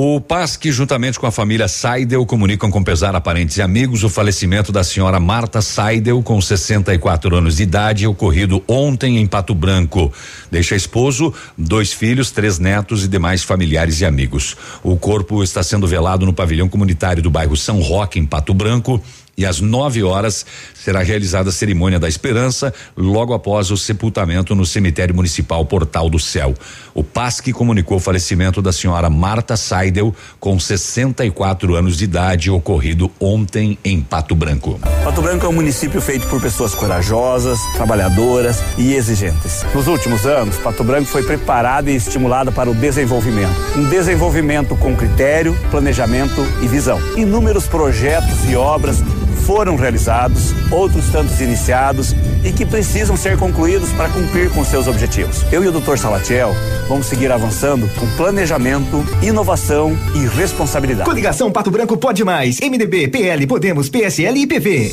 O 0.00 0.20
PASC, 0.20 0.70
juntamente 0.70 1.18
com 1.18 1.26
a 1.26 1.32
família 1.32 1.66
Seidel, 1.66 2.24
comunicam 2.24 2.70
com 2.70 2.84
pesar 2.84 3.16
a 3.16 3.20
parentes 3.20 3.56
e 3.56 3.62
amigos 3.62 4.04
o 4.04 4.08
falecimento 4.08 4.70
da 4.70 4.84
senhora 4.84 5.18
Marta 5.18 5.60
Seidel, 5.60 6.22
com 6.22 6.40
64 6.40 7.34
anos 7.34 7.56
de 7.56 7.64
idade, 7.64 8.06
ocorrido 8.06 8.62
ontem 8.68 9.18
em 9.18 9.26
Pato 9.26 9.56
Branco. 9.56 10.12
Deixa 10.52 10.76
esposo, 10.76 11.34
dois 11.56 11.92
filhos, 11.92 12.30
três 12.30 12.60
netos 12.60 13.02
e 13.02 13.08
demais 13.08 13.42
familiares 13.42 14.00
e 14.00 14.04
amigos. 14.04 14.56
O 14.84 14.96
corpo 14.96 15.42
está 15.42 15.64
sendo 15.64 15.84
velado 15.84 16.24
no 16.24 16.32
pavilhão 16.32 16.68
comunitário 16.68 17.20
do 17.20 17.28
bairro 17.28 17.56
São 17.56 17.80
Roque, 17.80 18.20
em 18.20 18.24
Pato 18.24 18.54
Branco. 18.54 19.02
E 19.38 19.46
às 19.46 19.60
9 19.60 20.02
horas 20.02 20.44
será 20.74 21.00
realizada 21.00 21.50
a 21.50 21.52
cerimônia 21.52 22.00
da 22.00 22.08
esperança, 22.08 22.74
logo 22.96 23.32
após 23.32 23.70
o 23.70 23.76
sepultamento 23.76 24.52
no 24.52 24.66
cemitério 24.66 25.14
municipal 25.14 25.64
Portal 25.64 26.10
do 26.10 26.18
Céu. 26.18 26.52
O 26.92 27.04
PASC 27.04 27.52
comunicou 27.52 27.98
o 27.98 28.00
falecimento 28.00 28.60
da 28.60 28.72
senhora 28.72 29.08
Marta 29.08 29.56
Seidel, 29.56 30.12
com 30.40 30.58
64 30.58 31.76
anos 31.76 31.96
de 31.96 32.04
idade, 32.04 32.50
ocorrido 32.50 33.10
ontem 33.20 33.78
em 33.84 34.00
Pato 34.00 34.34
Branco. 34.34 34.80
Pato 35.04 35.22
Branco 35.22 35.46
é 35.46 35.48
um 35.48 35.52
município 35.52 36.00
feito 36.00 36.26
por 36.26 36.42
pessoas 36.42 36.74
corajosas, 36.74 37.60
trabalhadoras 37.74 38.60
e 38.76 38.94
exigentes. 38.94 39.64
Nos 39.72 39.86
últimos 39.86 40.26
anos, 40.26 40.56
Pato 40.56 40.82
Branco 40.82 41.06
foi 41.06 41.22
preparado 41.22 41.88
e 41.88 41.94
estimulado 41.94 42.50
para 42.50 42.68
o 42.68 42.74
desenvolvimento. 42.74 43.54
Um 43.76 43.88
desenvolvimento 43.88 44.74
com 44.74 44.96
critério, 44.96 45.56
planejamento 45.70 46.44
e 46.60 46.66
visão. 46.66 46.98
Inúmeros 47.16 47.68
projetos 47.68 48.44
e 48.48 48.56
obras 48.56 49.00
foram 49.48 49.76
realizados, 49.76 50.52
outros 50.70 51.08
tantos 51.08 51.40
iniciados 51.40 52.14
e 52.44 52.52
que 52.52 52.66
precisam 52.66 53.16
ser 53.16 53.38
concluídos 53.38 53.90
para 53.94 54.10
cumprir 54.10 54.50
com 54.50 54.62
seus 54.62 54.86
objetivos. 54.86 55.42
Eu 55.50 55.64
e 55.64 55.68
o 55.68 55.72
Dr. 55.72 55.96
Salatiel 55.96 56.54
vamos 56.86 57.06
seguir 57.06 57.32
avançando 57.32 57.88
com 57.98 58.06
planejamento, 58.14 59.02
inovação 59.22 59.96
e 60.14 60.26
responsabilidade. 60.36 61.08
Coligação 61.08 61.50
Pato 61.50 61.70
Branco 61.70 61.96
pode 61.96 62.22
mais. 62.24 62.60
MDB, 62.60 63.08
PL, 63.08 63.46
Podemos, 63.46 63.88
PSL 63.88 64.38
e 64.38 64.46
PV. 64.46 64.92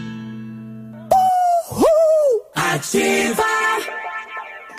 Ativa! 2.73 3.43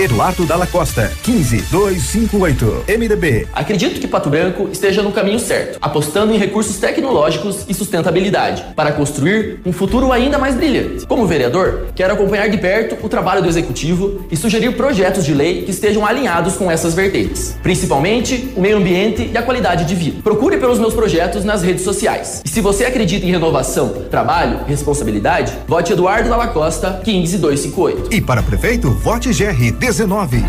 Eduardo 0.00 0.46
Dalla 0.46 0.66
Costa, 0.66 1.12
15258. 1.22 2.84
MDB. 2.98 3.46
Acredito 3.52 4.00
que 4.00 4.08
Pato 4.08 4.30
Branco 4.30 4.70
esteja 4.72 5.02
no 5.02 5.12
caminho 5.12 5.38
certo, 5.38 5.78
apostando 5.78 6.32
em 6.32 6.38
recursos 6.38 6.78
tecnológicos 6.78 7.66
e 7.68 7.74
sustentabilidade 7.74 8.64
para 8.74 8.92
construir 8.92 9.60
um 9.66 9.74
futuro 9.74 10.10
ainda 10.10 10.38
mais 10.38 10.54
brilhante. 10.54 11.06
Como 11.06 11.26
vereador, 11.26 11.88
quero 11.94 12.14
acompanhar 12.14 12.48
de 12.48 12.56
perto 12.56 12.96
o 13.04 13.10
trabalho 13.10 13.42
do 13.42 13.48
executivo 13.48 14.26
e 14.30 14.36
sugerir 14.38 14.74
projetos 14.74 15.22
de 15.22 15.34
lei 15.34 15.64
que 15.64 15.70
estejam 15.70 16.06
alinhados 16.06 16.56
com 16.56 16.70
essas 16.70 16.94
vertentes, 16.94 17.58
principalmente 17.62 18.54
o 18.56 18.60
meio 18.62 18.78
ambiente 18.78 19.30
e 19.30 19.36
a 19.36 19.42
qualidade 19.42 19.84
de 19.84 19.94
vida. 19.94 20.22
Procure 20.22 20.56
pelos 20.56 20.78
meus 20.78 20.94
projetos 20.94 21.44
nas 21.44 21.62
redes 21.62 21.84
sociais. 21.84 22.40
E 22.42 22.48
se 22.48 22.62
você 22.62 22.86
acredita 22.86 23.26
em 23.26 23.30
renovação, 23.30 24.06
trabalho, 24.10 24.60
responsabilidade, 24.66 25.52
vote 25.68 25.92
Eduardo 25.92 26.30
Dalla 26.30 26.48
Costa, 26.48 27.02
15258. 27.04 28.14
E 28.14 28.22
para 28.22 28.42
prefeito, 28.42 28.90
vote 28.92 29.28
GR 29.28 29.89
19. 29.90 30.44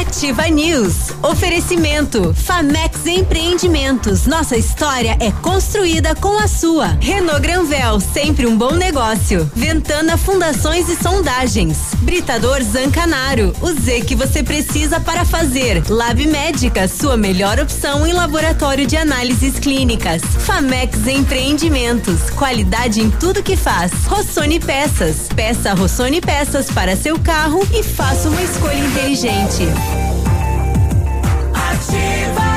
Ativa 0.00 0.48
News. 0.48 1.10
Oferecimento. 1.22 2.34
Famex 2.34 3.06
Empreendimentos. 3.06 4.26
Nossa 4.26 4.56
história 4.56 5.16
é 5.20 5.30
construída 5.30 6.14
com 6.14 6.38
a 6.38 6.48
sua. 6.48 6.98
Renault 7.00 7.40
Granvel, 7.42 8.00
sempre 8.00 8.46
um 8.46 8.56
bom 8.56 8.72
negócio. 8.72 9.50
Ventana 9.54 10.16
Fundações 10.16 10.88
e 10.88 10.96
Sondagens. 10.96 11.94
Britador 11.98 12.62
Zancanaro. 12.62 13.54
O 13.60 13.72
Z 13.72 14.00
que 14.00 14.14
você 14.14 14.42
precisa 14.42 14.98
para 14.98 15.24
fazer. 15.26 15.82
Lab 15.88 16.26
Médica, 16.26 16.88
sua 16.88 17.16
melhor 17.18 17.60
opção 17.60 18.06
em 18.06 18.14
laboratório 18.14 18.86
de 18.86 18.96
análises 18.96 19.58
clínicas. 19.58 20.22
Famex 20.22 21.06
Empreendimentos. 21.06 22.30
Qualidade 22.30 23.02
em 23.02 23.10
tudo 23.10 23.42
que 23.42 23.54
faz. 23.54 23.92
Rossoni 24.06 24.58
Peças. 24.58 25.28
Peça 25.36 25.74
Rossoni 25.74 26.22
Peças 26.22 26.70
para 26.70 26.96
seu 26.96 27.18
carro 27.18 27.60
e 27.72 27.82
faça 27.82 28.29
uma 28.30 28.42
escolha 28.42 28.78
inteligente. 28.78 29.64
Ativa. 31.52 32.49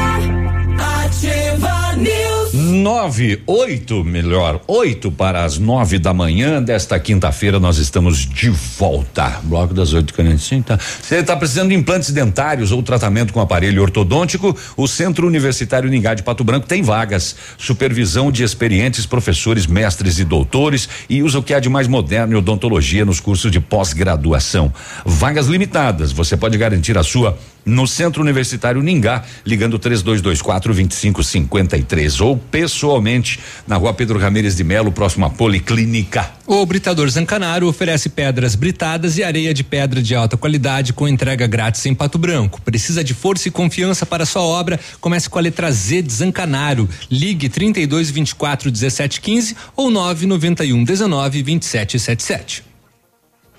Nove, 2.84 3.42
oito, 3.48 4.04
melhor, 4.04 4.60
oito 4.68 5.10
para 5.10 5.46
as 5.46 5.58
nove 5.58 5.98
da 5.98 6.14
manhã 6.14 6.62
desta 6.62 7.00
quinta-feira 7.00 7.58
nós 7.58 7.78
estamos 7.78 8.28
de 8.28 8.50
volta. 8.50 9.40
Bloco 9.44 9.74
das 9.74 9.94
oito, 9.94 10.14
sim, 10.38 10.62
tá. 10.62 10.78
Você 11.02 11.20
está 11.20 11.34
precisando 11.38 11.70
de 11.70 11.76
implantes 11.76 12.12
dentários 12.12 12.74
ou 12.74 12.84
tratamento 12.84 13.32
com 13.32 13.40
aparelho 13.40 13.82
ortodôntico? 13.82 14.54
O 14.76 14.86
Centro 14.86 15.26
Universitário 15.26 15.90
Ningá 15.90 16.14
de 16.14 16.24
Pato 16.24 16.44
Branco 16.44 16.68
tem 16.68 16.82
vagas. 16.82 17.38
Supervisão 17.58 18.30
de 18.30 18.44
experientes 18.44 19.06
professores, 19.06 19.66
mestres 19.66 20.20
e 20.20 20.26
doutores 20.26 20.90
e 21.10 21.24
usa 21.24 21.40
o 21.40 21.44
que 21.44 21.54
há 21.54 21.62
de 21.62 21.70
mais 21.70 21.88
moderno 21.88 22.34
em 22.34 22.38
odontologia 22.38 23.06
nos 23.06 23.22
cursos 23.22 23.50
de 23.50 23.62
pós-graduação. 23.62 24.74
Vagas 25.06 25.48
limitadas. 25.48 26.12
Você 26.12 26.36
pode 26.36 26.58
garantir 26.58 26.98
a 26.98 27.04
sua 27.04 27.40
no 27.66 27.88
Centro 27.88 28.22
Universitário 28.22 28.82
Ningá, 28.82 29.24
ligando 29.46 29.80
3224 29.80 30.74
2553 30.74 32.22
ou 32.22 32.38
pessoalmente 32.38 33.40
na 33.68 33.76
Rua 33.76 33.94
Pedro 33.94 34.20
Ramires 34.20 34.56
de 34.56 34.64
Melo, 34.64 34.92
próximo 34.92 35.26
à 35.26 35.30
Policlínica. 35.30 36.32
O 36.46 36.66
Britador 36.66 37.10
Zancanaro 37.10 37.68
oferece 37.68 38.10
pedras 38.10 38.54
britadas 38.56 39.18
e 39.18 39.24
areia 39.24 39.54
de 39.54 39.64
pedra 39.64 40.02
de 40.02 40.14
alta 40.14 40.36
qualidade 40.36 40.92
com 40.92 41.08
entrega 41.08 41.48
grátis 41.48 41.86
em 41.86 41.96
Pato 41.96 42.18
Branco. 42.18 42.62
Precisa 42.62 43.04
de 43.04 43.14
força 43.14 43.48
e 43.48 43.52
confiança 43.52 44.06
para 44.06 44.26
sua 44.26 44.42
obra? 44.42 44.80
Comece 45.00 45.30
com 45.30 45.40
a 45.40 45.42
letra 45.42 45.72
Z 45.72 46.02
de 46.02 46.12
Zancanaro. 46.12 46.90
Ligue 47.10 47.48
32 47.48 48.10
24 48.10 48.70
17 48.70 49.22
15 49.22 49.56
ou 49.76 49.90
991 49.90 50.84
19 50.84 51.44
27 51.44 52.00
77. 52.00 52.73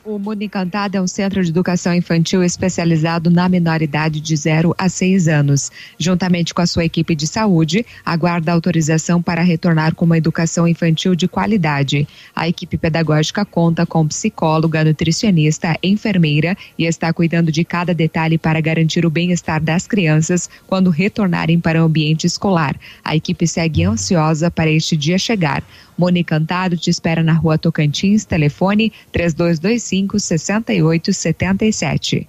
O 0.07 0.19
Mundo 0.19 0.43
Encantado 0.43 0.99
é 0.99 1.01
um 1.01 1.07
centro 1.07 1.43
de 1.43 1.49
educação 1.49 1.95
infantil 1.95 2.45
especializado 2.45 3.31
na 3.31 3.49
minoridade 3.49 4.21
de 4.21 4.37
0 4.37 4.75
a 4.77 4.87
6 4.87 5.29
anos. 5.29 5.73
Juntamente 5.99 6.53
com 6.53 6.61
a 6.61 6.67
sua 6.67 6.85
equipe 6.85 7.15
de 7.15 7.27
saúde, 7.27 7.87
aguarda 8.05 8.53
autorização 8.53 9.23
para 9.23 9.41
retornar 9.41 9.95
com 9.95 10.05
uma 10.05 10.19
educação 10.19 10.69
infantil 10.69 11.15
de 11.15 11.27
qualidade. 11.27 12.07
A 12.37 12.47
equipe 12.47 12.77
pedagógica 12.77 13.47
conta 13.47 13.87
com 13.87 14.07
psicóloga, 14.07 14.85
nutricionista, 14.85 15.75
enfermeira 15.83 16.55
e 16.79 16.85
está 16.85 17.11
cuidando 17.11 17.51
de 17.51 17.65
cada 17.65 17.95
detalhe 17.95 18.37
para 18.37 18.61
garantir 18.61 19.07
o 19.07 19.11
bem-estar 19.11 19.63
das 19.63 19.87
crianças 19.87 20.51
quando 20.67 20.91
retornarem 20.91 21.59
para 21.59 21.81
o 21.83 21.87
ambiente 21.87 22.27
escolar. 22.27 22.79
A 23.03 23.17
equipe 23.17 23.47
segue 23.47 23.85
ansiosa 23.85 24.51
para 24.51 24.71
este 24.71 24.99
dia 24.99 25.17
chegar. 25.17 25.65
Mônica 25.97 26.35
Cantado 26.35 26.77
te 26.77 26.91
espera 26.91 27.23
na 27.23 27.33
rua 27.33 27.57
Tocantins, 27.57 28.25
telefone 28.25 28.93
3225 29.13 30.19
6877. 30.19 32.27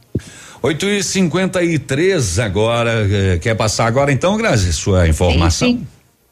8 0.61 0.85
e 0.85 1.03
53 1.03 2.39
agora. 2.39 3.07
eh, 3.09 3.39
Quer 3.39 3.55
passar 3.55 3.87
agora 3.87 4.11
então, 4.11 4.37
Grazi, 4.37 4.71
sua 4.73 5.07
informação? 5.07 5.67
Sim, 5.67 5.77
sim. 5.77 5.87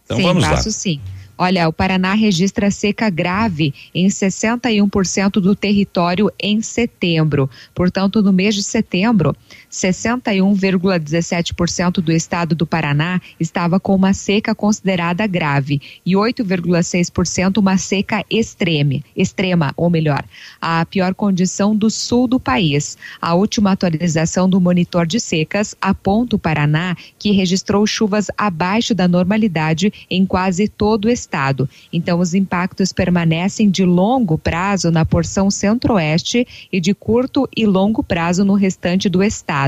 Então 0.05 0.18
sim, 0.18 0.23
vamos 0.23 0.43
lá. 0.43 0.49
passo 0.51 0.72
sim. 0.72 0.99
Olha, 1.38 1.68
o 1.68 1.73
Paraná 1.73 2.14
registra 2.14 2.69
seca 2.69 3.10
grave 3.10 3.73
em 3.93 4.07
61% 4.07 5.41
do 5.41 5.55
território 5.55 6.31
em 6.39 6.61
setembro. 6.61 7.49
Portanto, 7.73 8.22
no 8.22 8.31
mês 8.31 8.53
de 8.53 8.64
setembro, 8.64 9.35
61,17% 9.73 11.93
do 11.93 12.11
estado 12.11 12.53
do 12.53 12.67
Paraná 12.67 13.19
estava 13.39 13.79
com 13.79 13.95
uma 13.95 14.13
seca 14.13 14.53
considerada 14.53 15.25
grave 15.25 15.81
e 16.05 16.13
8,6% 16.13 17.57
uma 17.57 17.75
seca 17.75 18.23
extreme, 18.29 19.03
extrema, 19.17 19.73
ou 19.75 19.89
melhor, 19.89 20.23
a 20.61 20.85
pior 20.85 21.15
condição 21.15 21.75
do 21.75 21.89
sul 21.89 22.27
do 22.27 22.39
país. 22.39 22.95
A 23.19 23.33
última 23.33 23.71
atualização 23.71 24.47
do 24.47 24.61
monitor 24.61 25.07
de 25.07 25.19
secas 25.19 25.73
aponta 25.81 26.35
o 26.35 26.39
Paraná 26.39 26.95
que 27.17 27.31
registrou 27.31 27.87
chuvas 27.87 28.27
abaixo 28.37 28.93
da 28.93 29.07
normalidade 29.07 29.91
em 30.07 30.23
quase 30.23 30.67
todo 30.67 31.05
o 31.05 31.09
estado. 31.09 31.67
Então, 31.91 32.19
os 32.19 32.35
impactos 32.35 32.93
permanecem 32.93 33.71
de 33.71 33.83
longo 33.83 34.37
prazo 34.37 34.91
na 34.91 35.03
porção 35.03 35.49
centro-oeste 35.49 36.45
e 36.71 36.79
de 36.79 36.93
curto 36.93 37.49
e 37.57 37.65
longo 37.65 38.03
prazo 38.03 38.45
no 38.45 38.53
restante 38.53 39.09
do 39.09 39.23
estado. 39.23 39.62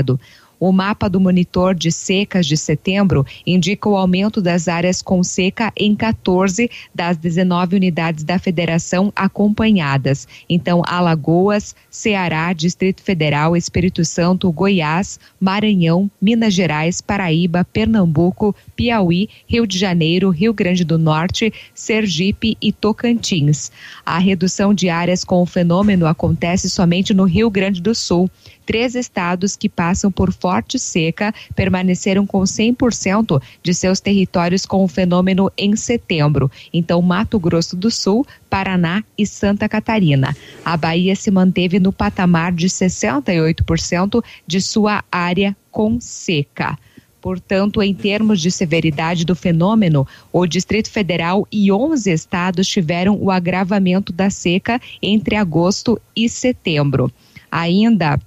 O 0.58 0.72
mapa 0.72 1.08
do 1.08 1.20
monitor 1.20 1.74
de 1.74 1.92
secas 1.92 2.46
de 2.46 2.56
setembro 2.56 3.26
indica 3.46 3.88
o 3.88 3.96
aumento 3.96 4.40
das 4.40 4.68
áreas 4.68 5.02
com 5.02 5.22
seca 5.22 5.70
em 5.76 5.94
14 5.94 6.70
das 6.94 7.18
19 7.18 7.76
unidades 7.76 8.24
da 8.24 8.38
federação 8.38 9.12
acompanhadas. 9.14 10.26
Então, 10.48 10.82
Alagoas, 10.86 11.76
Ceará, 11.90 12.54
Distrito 12.54 13.02
Federal, 13.02 13.54
Espírito 13.54 14.02
Santo, 14.02 14.50
Goiás, 14.50 15.20
Maranhão, 15.38 16.10
Minas 16.20 16.54
Gerais, 16.54 17.02
Paraíba, 17.02 17.62
Pernambuco, 17.70 18.56
Piauí, 18.74 19.28
Rio 19.46 19.66
de 19.66 19.78
Janeiro, 19.78 20.30
Rio 20.30 20.54
Grande 20.54 20.84
do 20.84 20.96
Norte, 20.96 21.52
Sergipe 21.74 22.56
e 22.62 22.72
Tocantins. 22.72 23.70
A 24.06 24.18
redução 24.18 24.72
de 24.72 24.88
áreas 24.88 25.22
com 25.22 25.42
o 25.42 25.46
fenômeno 25.46 26.06
acontece 26.06 26.70
somente 26.70 27.12
no 27.12 27.24
Rio 27.24 27.50
Grande 27.50 27.82
do 27.82 27.94
Sul. 27.94 28.30
Três 28.66 28.96
estados 28.96 29.54
que 29.56 29.68
passam 29.68 30.10
por 30.10 30.32
forte 30.32 30.76
seca 30.76 31.32
permaneceram 31.54 32.26
com 32.26 32.40
100% 32.42 33.40
de 33.62 33.72
seus 33.72 34.00
territórios 34.00 34.66
com 34.66 34.82
o 34.82 34.88
fenômeno 34.88 35.50
em 35.56 35.76
setembro. 35.76 36.50
Então, 36.72 37.00
Mato 37.00 37.38
Grosso 37.38 37.76
do 37.76 37.92
Sul, 37.92 38.26
Paraná 38.50 39.04
e 39.16 39.24
Santa 39.24 39.68
Catarina. 39.68 40.36
A 40.64 40.76
Bahia 40.76 41.14
se 41.14 41.30
manteve 41.30 41.78
no 41.78 41.92
patamar 41.92 42.52
de 42.52 42.66
68% 42.66 44.22
de 44.44 44.60
sua 44.60 45.04
área 45.12 45.56
com 45.70 46.00
seca. 46.00 46.76
Portanto, 47.20 47.82
em 47.82 47.94
termos 47.94 48.40
de 48.40 48.50
severidade 48.50 49.24
do 49.24 49.34
fenômeno, 49.34 50.06
o 50.32 50.46
Distrito 50.46 50.90
Federal 50.90 51.46
e 51.50 51.70
11 51.72 52.10
estados 52.10 52.68
tiveram 52.68 53.16
o 53.20 53.30
agravamento 53.30 54.12
da 54.12 54.30
seca 54.30 54.80
entre 55.02 55.36
agosto 55.36 56.00
e 56.14 56.28
setembro. 56.28 57.12
Ainda 57.50 58.18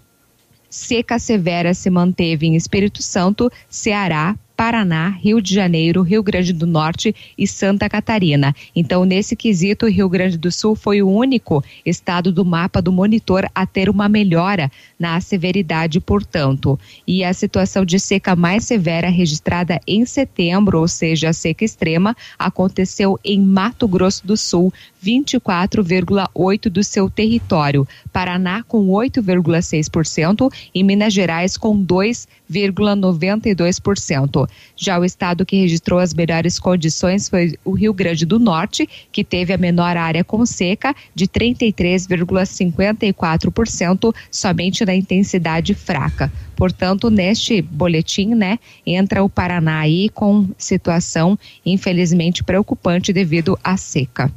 seca 0.80 1.20
severa 1.20 1.74
se 1.74 1.90
manteve 1.90 2.48
em 2.48 2.56
Espírito 2.56 3.04
Santo, 3.04 3.52
Ceará, 3.70 4.36
Paraná, 4.60 5.08
Rio 5.08 5.42
de 5.42 5.56
Janeiro, 5.56 6.02
Rio 6.02 6.22
Grande 6.22 6.52
do 6.52 6.68
Norte 6.68 7.16
e 7.38 7.48
Santa 7.48 7.88
Catarina. 7.88 8.54
Então, 8.76 9.06
nesse 9.06 9.34
quesito, 9.34 9.88
Rio 9.88 10.10
Grande 10.10 10.38
do 10.38 10.52
Sul 10.52 10.76
foi 10.76 11.02
o 11.02 11.10
único 11.10 11.64
estado 11.86 12.30
do 12.30 12.44
mapa 12.44 12.82
do 12.82 12.92
monitor 12.92 13.50
a 13.56 13.66
ter 13.66 13.90
uma 13.90 14.10
melhora 14.10 14.70
na 15.00 15.22
severidade, 15.22 16.02
portanto. 16.02 16.78
E 17.08 17.24
a 17.24 17.34
situação 17.34 17.86
de 17.86 17.98
seca 18.02 18.36
mais 18.36 18.66
severa 18.66 19.08
registrada 19.08 19.80
em 19.88 20.06
setembro, 20.06 20.82
ou 20.82 20.90
seja, 20.90 21.30
a 21.30 21.34
seca 21.34 21.64
extrema, 21.64 22.14
aconteceu 22.38 23.18
em 23.24 23.40
Mato 23.40 23.88
Grosso 23.88 24.28
do 24.28 24.36
Sul, 24.36 24.74
24,8% 25.02 26.70
do 26.70 26.84
seu 26.84 27.10
território. 27.10 27.88
Paraná 28.12 28.62
com 28.64 28.90
8,6% 28.90 30.52
e 30.76 30.84
Minas 30.84 31.14
Gerais 31.14 31.56
com 31.56 31.82
2,92%. 31.82 34.49
Já 34.76 35.00
o 35.00 35.06
estado 35.06 35.46
que 35.46 35.62
registrou 35.62 36.00
as 36.00 36.14
melhores 36.14 36.60
condições 36.60 37.30
foi 37.30 37.56
o 37.66 37.72
Rio 37.72 37.94
Grande 37.94 38.26
do 38.26 38.40
Norte, 38.40 38.88
que 39.12 39.24
teve 39.24 39.54
a 39.54 39.58
menor 39.58 39.98
área 39.98 40.24
com 40.24 40.46
seca 40.46 40.96
de 41.14 41.28
33,54% 41.28 44.16
somente 44.32 44.86
na 44.86 44.96
intensidade 44.96 45.74
fraca. 45.74 46.32
Portanto, 46.56 47.10
neste 47.10 47.62
boletim, 47.62 48.36
né, 48.36 48.58
entra 48.86 49.24
o 49.24 49.30
Paraná 49.30 49.80
aí 49.80 50.10
com 50.10 50.48
situação 50.58 51.40
infelizmente 51.66 52.44
preocupante 52.44 53.14
devido 53.14 53.58
à 53.64 53.78
seca. 53.78 54.30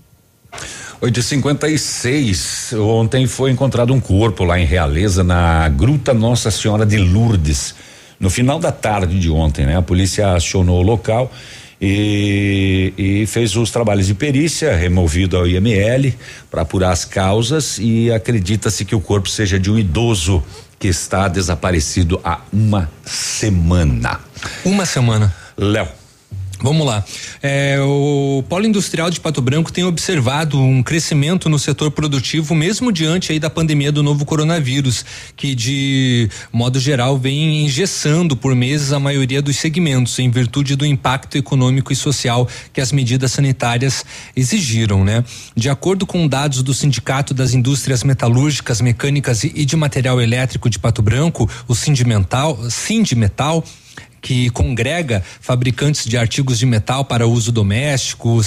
8h56. 1.01 2.79
Ontem 2.79 3.27
foi 3.27 3.51
encontrado 3.51 3.93
um 3.93 4.01
corpo 4.01 4.45
lá 4.45 4.61
em 4.61 4.65
Realeza, 4.65 5.25
na 5.25 5.69
Gruta 5.69 6.15
Nossa 6.15 6.49
Senhora 6.51 6.87
de 6.87 6.97
Lourdes. 6.97 7.75
No 8.23 8.31
final 8.31 8.61
da 8.61 8.71
tarde 8.71 9.19
de 9.19 9.29
ontem, 9.29 9.67
né? 9.67 9.77
A 9.77 9.83
polícia 9.83 10.35
acionou 10.35 10.79
o 10.79 10.83
local 10.83 11.29
e, 11.81 12.95
e 12.97 13.27
fez 13.27 13.57
os 13.57 13.73
trabalhos 13.73 14.07
de 14.07 14.15
perícia, 14.15 14.77
removido 14.77 15.37
ao 15.37 15.45
IML 15.45 16.15
para 16.49 16.63
apurar 16.63 16.93
as 16.93 17.05
causas 17.05 17.79
e 17.81 18.13
acredita-se 18.13 18.85
que 18.85 18.95
o 18.95 19.01
corpo 19.01 19.29
seja 19.29 19.59
de 19.59 19.69
um 19.69 19.77
idoso 19.77 20.41
que 20.79 20.87
está 20.87 21.27
desaparecido 21.27 22.21
há 22.23 22.39
uma 22.53 22.89
semana. 23.05 24.21
Uma 24.65 24.87
semana. 24.87 25.35
Léo. 25.57 26.02
Vamos 26.63 26.87
lá. 26.87 27.05
É, 27.43 27.77
o 27.81 28.45
Polo 28.49 28.65
Industrial 28.65 29.11
de 29.11 29.19
Pato 29.19 29.43
Branco 29.43 29.73
tem 29.73 29.83
observado 29.83 30.61
um 30.61 30.81
crescimento 30.81 31.49
no 31.49 31.59
setor 31.59 31.91
produtivo, 31.91 32.55
mesmo 32.55 32.93
diante 32.93 33.33
aí 33.33 33.41
da 33.41 33.51
pandemia 33.51 33.91
do 33.91 34.01
novo 34.01 34.25
coronavírus, 34.25 35.05
que 35.37 35.57
de 35.57 36.31
modo 36.53 36.79
geral 36.79 37.19
vem 37.19 37.65
engessando 37.65 38.37
por 38.37 38.55
meses 38.55 38.93
a 38.93 39.01
maioria 39.01 39.43
dos 39.43 39.57
segmentos, 39.57 40.17
em 40.21 40.31
virtude 40.31 40.77
do 40.77 40.87
impacto 40.87 41.37
econômico 41.37 41.93
e 41.93 41.97
social 41.97 42.49
que 42.73 42.81
as 42.81 42.93
medidas 42.93 43.33
sanitárias 43.33 44.05
exigiram, 44.37 45.03
né? 45.05 45.25
De 45.57 45.69
acordo 45.69 46.07
com 46.07 46.29
dados 46.29 46.63
do 46.63 46.73
Sindicato 46.73 47.35
das 47.35 47.55
Indústrias 47.55 48.05
Metalúrgicas, 48.05 48.81
Mecânicas 48.81 49.43
e, 49.43 49.65
de 49.65 49.77
Material 49.77 50.21
Elétrico 50.21 50.71
de 50.71 50.79
Pato 50.79 51.03
Branco, 51.03 51.51
o 51.67 51.75
Sindimental, 51.75 52.57
Sindimetal, 52.71 53.65
que 54.23 54.49
congrega 54.51 55.23
fabricantes 55.41 56.07
de 56.07 56.17
artigos 56.17 56.59
de 56.59 56.65
metal 56.65 57.05
para 57.05 57.27
uso 57.27 57.51
doméstico, 57.51 58.41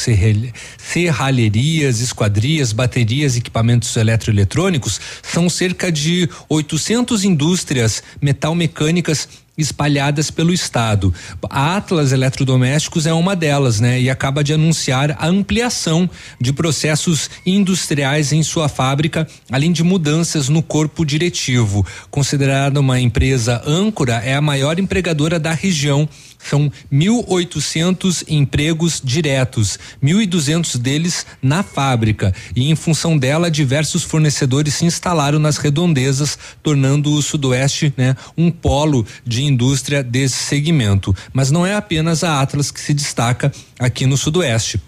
serralherias, 0.78 2.00
esquadrias, 2.00 2.72
baterias, 2.72 3.36
equipamentos 3.36 3.96
eletroeletrônicos, 3.98 5.00
são 5.22 5.50
cerca 5.50 5.92
de 5.92 6.30
800 6.48 7.26
indústrias 7.26 8.02
metal-mecânicas 8.22 9.28
espalhadas 9.58 10.30
pelo 10.30 10.54
estado. 10.54 11.14
A 11.50 11.78
Atlas 11.78 12.12
Eletrodomésticos 12.12 13.06
é 13.06 13.14
uma 13.14 13.36
delas, 13.36 13.80
né? 13.80 14.00
E 14.00 14.10
acaba 14.10 14.44
de 14.44 14.54
anunciar 14.54 15.16
a 15.20 15.28
ampliação 15.28 16.10
de 16.40 16.52
processos 16.52 17.30
industriais 17.46 18.32
em 18.32 18.44
sua 18.44 18.68
fábrica, 18.68 19.28
além 19.52 19.72
de 19.72 19.84
mudanças 19.84 20.50
no 20.50 20.62
corpo 20.62 21.06
diretivo. 21.06 21.86
Considerada 22.10 22.80
uma 22.80 23.00
empresa 23.00 23.62
âncora, 23.66 24.22
é 24.24 24.36
a 24.36 24.42
maior 24.42 24.80
empregadora 24.80 25.40
da 25.40 25.52
região 25.52 26.08
são 26.50 26.72
1.800 26.92 28.24
empregos 28.28 29.02
diretos, 29.04 29.80
1.200 30.04 30.78
deles 30.78 31.26
na 31.42 31.64
fábrica. 31.64 32.34
E 32.56 32.70
em 32.70 32.76
função 32.76 33.18
dela, 33.18 33.52
diversos 33.52 34.04
fornecedores 34.04 34.76
se 34.76 34.86
instalaram 34.86 35.40
nas 35.40 35.58
redondezas, 35.58 36.38
tornando 36.62 37.14
o 37.14 37.22
Sudoeste 37.22 37.94
né, 37.98 38.16
um 38.38 38.52
polo 38.52 39.06
de 39.26 39.44
indústria 39.44 40.04
desse 40.04 40.38
segmento. 40.38 41.16
Mas 41.34 41.52
não 41.52 41.66
é 41.66 41.76
apenas 41.76 42.24
a 42.24 42.42
Atlas 42.42 42.72
que 42.72 42.80
se 42.80 42.94
destaca 42.94 43.52
aqui 43.80 44.06
no 44.06 44.18
Sudoeste. 44.18 44.80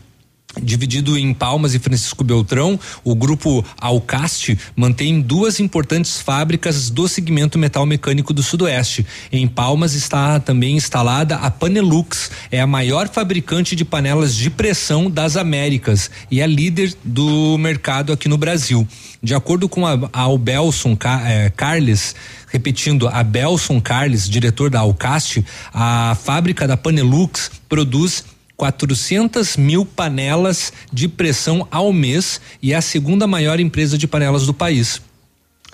Dividido 0.61 1.17
em 1.17 1.33
Palmas 1.33 1.73
e 1.73 1.79
Francisco 1.79 2.23
Beltrão, 2.23 2.79
o 3.03 3.15
grupo 3.15 3.63
Alcaste 3.79 4.57
mantém 4.75 5.21
duas 5.21 5.59
importantes 5.59 6.19
fábricas 6.19 6.89
do 6.89 7.07
segmento 7.07 7.57
metal 7.57 7.85
mecânico 7.85 8.33
do 8.33 8.43
Sudoeste. 8.43 9.05
Em 9.31 9.47
Palmas 9.47 9.93
está 9.93 10.39
também 10.39 10.75
instalada 10.75 11.35
a 11.35 11.51
Panelux, 11.51 12.31
é 12.51 12.59
a 12.59 12.67
maior 12.67 13.07
fabricante 13.09 13.75
de 13.75 13.85
panelas 13.85 14.35
de 14.35 14.49
pressão 14.49 15.09
das 15.09 15.37
Américas 15.37 16.09
e 16.29 16.41
é 16.41 16.47
líder 16.47 16.93
do 17.03 17.57
mercado 17.57 18.11
aqui 18.11 18.27
no 18.27 18.37
Brasil. 18.37 18.87
De 19.21 19.33
acordo 19.33 19.67
com 19.67 19.85
a, 19.85 19.93
a 20.13 20.21
Albelson 20.21 20.97
eh, 21.25 21.51
Carles, 21.55 22.15
repetindo, 22.49 23.07
a 23.07 23.23
Belson 23.23 23.81
Carles, 23.81 24.29
diretor 24.29 24.69
da 24.69 24.79
Alcaste, 24.79 25.43
a 25.73 26.15
fábrica 26.23 26.67
da 26.67 26.77
Panelux 26.77 27.51
produz 27.67 28.23
400 28.57 29.55
mil 29.55 29.85
panelas 29.85 30.73
de 30.91 31.07
pressão 31.07 31.67
ao 31.71 31.93
mês 31.93 32.41
e 32.61 32.73
é 32.73 32.75
a 32.75 32.81
segunda 32.81 33.27
maior 33.27 33.59
empresa 33.59 33.97
de 33.97 34.07
panelas 34.07 34.45
do 34.45 34.53
país 34.53 34.99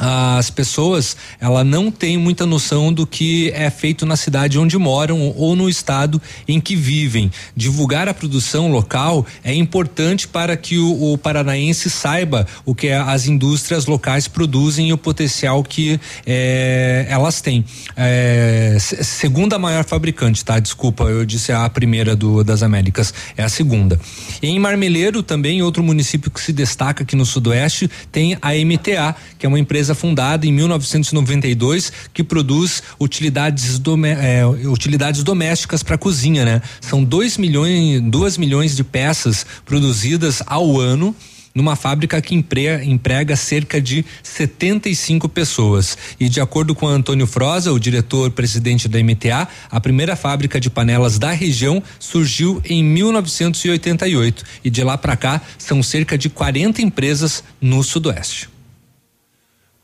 as 0.06 0.50
pessoas 0.50 1.16
ela 1.40 1.64
não 1.64 1.90
tem 1.90 2.18
muita 2.18 2.46
noção 2.46 2.92
do 2.92 3.08
que 3.08 3.52
é 3.52 3.70
feito 3.70 4.06
na 4.06 4.18
cidade 4.18 4.60
onde 4.60 4.78
moram 4.78 5.34
ou 5.38 5.56
no 5.56 5.70
estado 5.70 6.22
em 6.46 6.60
que 6.60 6.76
vivem. 6.76 7.32
Divulgar 7.56 8.10
a 8.10 8.14
produção 8.14 8.70
local 8.70 9.26
é 9.44 9.54
importante 9.54 10.28
para 10.28 10.58
que 10.58 10.78
o, 10.78 11.14
o 11.14 11.18
paranaense 11.18 11.90
saiba 11.90 12.46
o 12.66 12.76
que 12.76 12.90
as 12.90 13.28
indústrias 13.28 13.86
locais 13.86 14.28
produzem 14.28 14.90
e 14.90 14.94
o 14.94 14.98
potencial 14.98 15.64
que 15.64 15.98
é, 16.26 17.06
elas 17.10 17.40
têm. 17.40 17.64
É, 17.96 18.78
segunda 18.80 19.58
maior 19.58 19.86
fabricante, 19.86 20.44
tá? 20.44 20.60
Desculpa, 20.60 21.06
eu 21.06 21.26
disse 21.26 21.52
a 21.54 21.70
primeira 21.70 22.16
do, 22.16 22.44
das 22.44 22.62
Américas, 22.62 23.14
é 23.38 23.44
a 23.44 23.50
segunda. 23.50 24.00
Em 24.42 24.60
Marmeleiro 24.60 25.24
também 25.24 25.62
outro 25.62 25.82
município 25.82 26.30
que 26.30 26.42
se 26.42 26.52
destaca 26.52 27.04
aqui 27.04 27.16
no 27.16 27.26
sudoeste 27.26 27.90
tem 28.12 28.38
a 28.42 28.52
MTA, 28.54 29.16
que 29.40 29.46
é 29.46 29.50
uma 29.50 29.60
empresa 29.60 29.93
empresa 29.94 29.96
fundada 29.96 30.46
em 30.46 30.52
1992 30.52 31.92
que 32.14 32.24
produz 32.24 32.84
utilidades, 33.00 33.80
é, 34.20 34.46
utilidades 34.68 35.24
domésticas 35.24 35.84
para 35.84 35.98
cozinha, 35.98 36.44
né? 36.44 36.62
São 36.82 37.04
2 37.04 37.38
milhões, 37.38 38.02
2 38.02 38.38
milhões 38.38 38.76
de 38.76 38.84
peças 38.84 39.46
produzidas 39.66 40.42
ao 40.46 40.80
ano 40.80 41.16
numa 41.56 41.76
fábrica 41.76 42.20
que 42.20 42.34
emprega, 42.34 42.84
emprega 42.84 43.36
cerca 43.36 43.80
de 43.80 44.04
75 44.24 45.30
pessoas. 45.30 45.96
E 46.20 46.28
de 46.28 46.42
acordo 46.42 46.74
com 46.74 46.88
Antônio 46.88 47.28
Froza, 47.28 47.72
o 47.72 47.80
diretor-presidente 47.80 48.88
da 48.88 48.98
MTA, 48.98 49.48
a 49.70 49.80
primeira 49.80 50.16
fábrica 50.16 50.60
de 50.60 50.72
panelas 50.72 51.20
da 51.20 51.32
região 51.32 51.82
surgiu 52.00 52.60
em 52.66 52.84
1988 52.84 54.44
e 54.64 54.70
de 54.72 54.84
lá 54.84 54.98
para 54.98 55.16
cá 55.16 55.42
são 55.60 55.84
cerca 55.84 56.18
de 56.18 56.28
40 56.28 56.82
empresas 56.82 57.44
no 57.62 57.84
Sudoeste. 57.84 58.53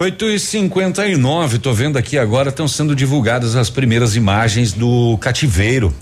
8 0.01 0.29
e 0.29 0.39
59 0.39 1.59
tô 1.59 1.73
vendo 1.73 1.97
aqui 1.97 2.17
agora, 2.17 2.47
estão 2.47 2.69
sendo 2.69 2.95
divulgadas 2.95 3.57
as 3.57 3.69
primeiras 3.69 4.15
imagens 4.15 4.71
do 4.71 5.17
cativeiro. 5.17 5.93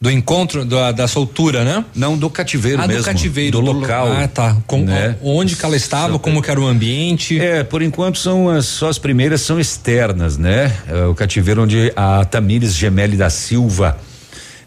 Do 0.00 0.10
encontro, 0.10 0.64
da, 0.64 0.90
da 0.90 1.06
soltura, 1.06 1.62
né? 1.62 1.84
Não, 1.94 2.18
do 2.18 2.28
cativeiro 2.28 2.82
ah, 2.82 2.88
mesmo. 2.88 3.02
do 3.04 3.06
cativeiro. 3.06 3.52
Do, 3.52 3.64
do 3.64 3.78
local. 3.78 4.08
Ah, 4.10 4.26
tá. 4.26 4.56
Com, 4.66 4.80
né? 4.80 5.16
Onde 5.22 5.54
que 5.54 5.64
ela 5.64 5.76
estava, 5.76 6.18
como 6.18 6.42
que 6.42 6.50
era 6.50 6.60
o 6.60 6.66
ambiente? 6.66 7.38
É, 7.38 7.62
por 7.62 7.80
enquanto 7.80 8.18
são 8.18 8.50
as, 8.50 8.66
só 8.66 8.88
as 8.88 8.98
primeiras 8.98 9.42
são 9.42 9.60
externas, 9.60 10.36
né? 10.36 10.76
É, 10.88 11.04
o 11.04 11.14
cativeiro 11.14 11.62
onde 11.62 11.92
a 11.94 12.24
Tamires 12.24 12.74
Gemelli 12.74 13.16
da 13.16 13.30
Silva 13.30 13.96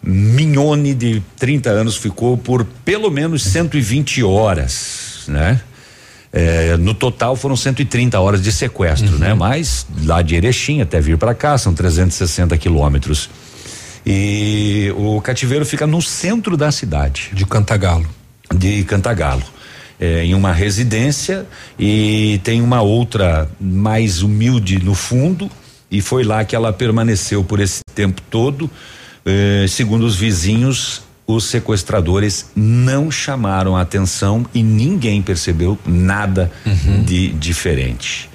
Mignone, 0.02 0.94
de 0.94 1.22
30 1.38 1.70
anos, 1.72 1.98
ficou 1.98 2.38
por 2.38 2.66
pelo 2.86 3.12
menos 3.12 3.44
120 3.44 4.24
horas, 4.24 5.26
né? 5.28 5.60
É, 6.40 6.78
no 6.78 6.94
total 6.94 7.36
foram 7.36 7.56
130 7.56 8.20
horas 8.20 8.44
de 8.44 8.52
sequestro, 8.52 9.14
uhum. 9.14 9.18
né? 9.18 9.34
Mas 9.34 9.88
lá 10.06 10.22
de 10.22 10.36
Erechim 10.36 10.82
até 10.82 11.02
vir 11.02 11.18
para 11.18 11.34
cá 11.34 11.58
são 11.58 11.74
360 11.74 12.56
quilômetros. 12.60 13.28
E 14.06 14.94
o 14.96 15.20
cativeiro 15.20 15.66
fica 15.66 15.88
no 15.88 16.00
centro 16.00 16.56
da 16.56 16.72
cidade. 16.72 17.32
De 17.34 17.44
Cantagalo. 17.44 18.06
De 18.54 18.84
Cantagalo. 18.84 19.42
É, 20.00 20.26
em 20.26 20.36
uma 20.36 20.54
residência 20.54 21.44
e 21.80 22.40
tem 22.44 22.62
uma 22.62 22.82
outra 22.82 23.50
mais 23.60 24.22
humilde 24.22 24.78
no 24.78 24.94
fundo 24.94 25.50
e 25.90 26.02
foi 26.02 26.24
lá 26.24 26.46
que 26.46 26.56
ela 26.56 26.72
permaneceu 26.72 27.44
por 27.44 27.60
esse 27.60 27.82
tempo 27.96 28.22
todo. 28.30 28.70
É, 29.26 29.66
segundo 29.68 30.06
os 30.06 30.16
vizinhos, 30.16 31.02
os 31.28 31.44
sequestradores 31.44 32.52
não 32.56 33.12
chamaram 33.12 33.76
a 33.76 33.82
atenção 33.82 34.46
e 34.54 34.64
ninguém 34.64 35.22
percebeu 35.22 35.78
nada 35.86 36.50
uhum. 36.66 37.04
de 37.04 37.34
diferente. 37.34 38.30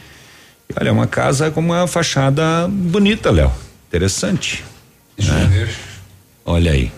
olha, 0.79 0.91
é 0.91 0.93
uma 0.93 1.07
casa 1.07 1.51
com 1.51 1.61
uma 1.61 1.87
fachada 1.87 2.69
bonita, 2.69 3.31
Léo. 3.31 3.51
Interessante. 3.89 4.63
Deixa 5.17 5.33
né? 5.33 5.45
eu 5.45 5.49
ver. 5.49 5.71
Olha 6.45 6.73
aí. 6.73 6.93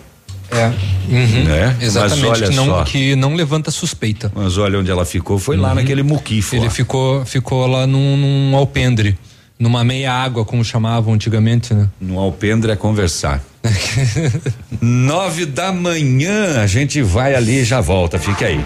É. 0.51 0.67
Uhum. 0.67 1.43
Né? 1.43 1.77
Exatamente. 1.81 2.21
Mas 2.21 2.41
olha 2.41 2.49
que, 2.49 2.55
não, 2.55 2.65
só. 2.65 2.83
que 2.83 3.15
não 3.15 3.35
levanta 3.35 3.71
suspeita. 3.71 4.31
Mas 4.35 4.57
olha 4.57 4.79
onde 4.79 4.91
ela 4.91 5.05
ficou, 5.05 5.39
foi 5.39 5.55
uhum. 5.55 5.61
lá 5.61 5.75
naquele 5.75 6.03
muquifo. 6.03 6.55
Ele 6.55 6.69
ficou, 6.69 7.25
ficou 7.25 7.65
lá 7.67 7.87
num, 7.87 8.17
num 8.17 8.55
alpendre. 8.55 9.17
Numa 9.57 9.85
meia 9.85 10.11
água, 10.11 10.43
como 10.43 10.65
chamavam 10.65 11.13
antigamente, 11.13 11.73
né? 11.73 11.89
No 12.01 12.19
alpendre 12.19 12.71
é 12.71 12.75
conversar. 12.75 13.41
Nove 14.81 15.45
da 15.45 15.71
manhã, 15.71 16.61
a 16.61 16.67
gente 16.67 17.01
vai 17.01 17.35
ali 17.35 17.61
e 17.61 17.63
já 17.63 17.81
volta, 17.81 18.19
fique 18.19 18.43
aí. 18.43 18.59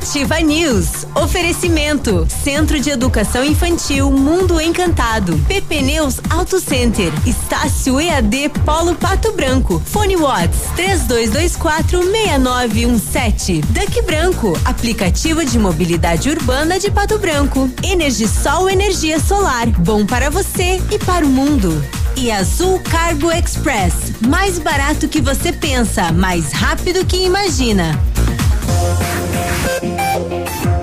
Ativa 0.00 0.40
News. 0.40 1.06
Oferecimento. 1.14 2.26
Centro 2.42 2.80
de 2.80 2.90
Educação 2.90 3.44
Infantil 3.44 4.10
Mundo 4.10 4.60
Encantado. 4.60 5.36
PP 5.46 5.82
Neus 5.82 6.20
Auto 6.30 6.58
Center. 6.58 7.12
Estácio 7.26 8.00
EAD 8.00 8.50
Polo 8.64 8.94
Pato 8.94 9.32
Branco. 9.32 9.82
Fone 9.84 10.16
Watts. 10.16 10.60
3224 10.74 12.02
6917. 12.02 13.60
Duck 13.60 14.02
Branco. 14.02 14.58
Aplicativo 14.64 15.44
de 15.44 15.58
mobilidade 15.58 16.30
urbana 16.30 16.78
de 16.78 16.90
Pato 16.90 17.18
Branco. 17.18 17.70
Energisol 17.82 18.70
Energia 18.70 19.20
Solar. 19.20 19.68
Bom 19.80 20.06
para 20.06 20.30
você 20.30 20.80
e 20.90 20.98
para 20.98 21.26
o 21.26 21.28
mundo. 21.28 21.84
E 22.16 22.30
Azul 22.30 22.80
Cargo 22.80 23.30
Express. 23.30 24.12
Mais 24.26 24.58
barato 24.58 25.08
que 25.08 25.20
você 25.20 25.52
pensa, 25.52 26.12
mais 26.12 26.52
rápido 26.52 27.04
que 27.04 27.24
imagina. 27.24 27.98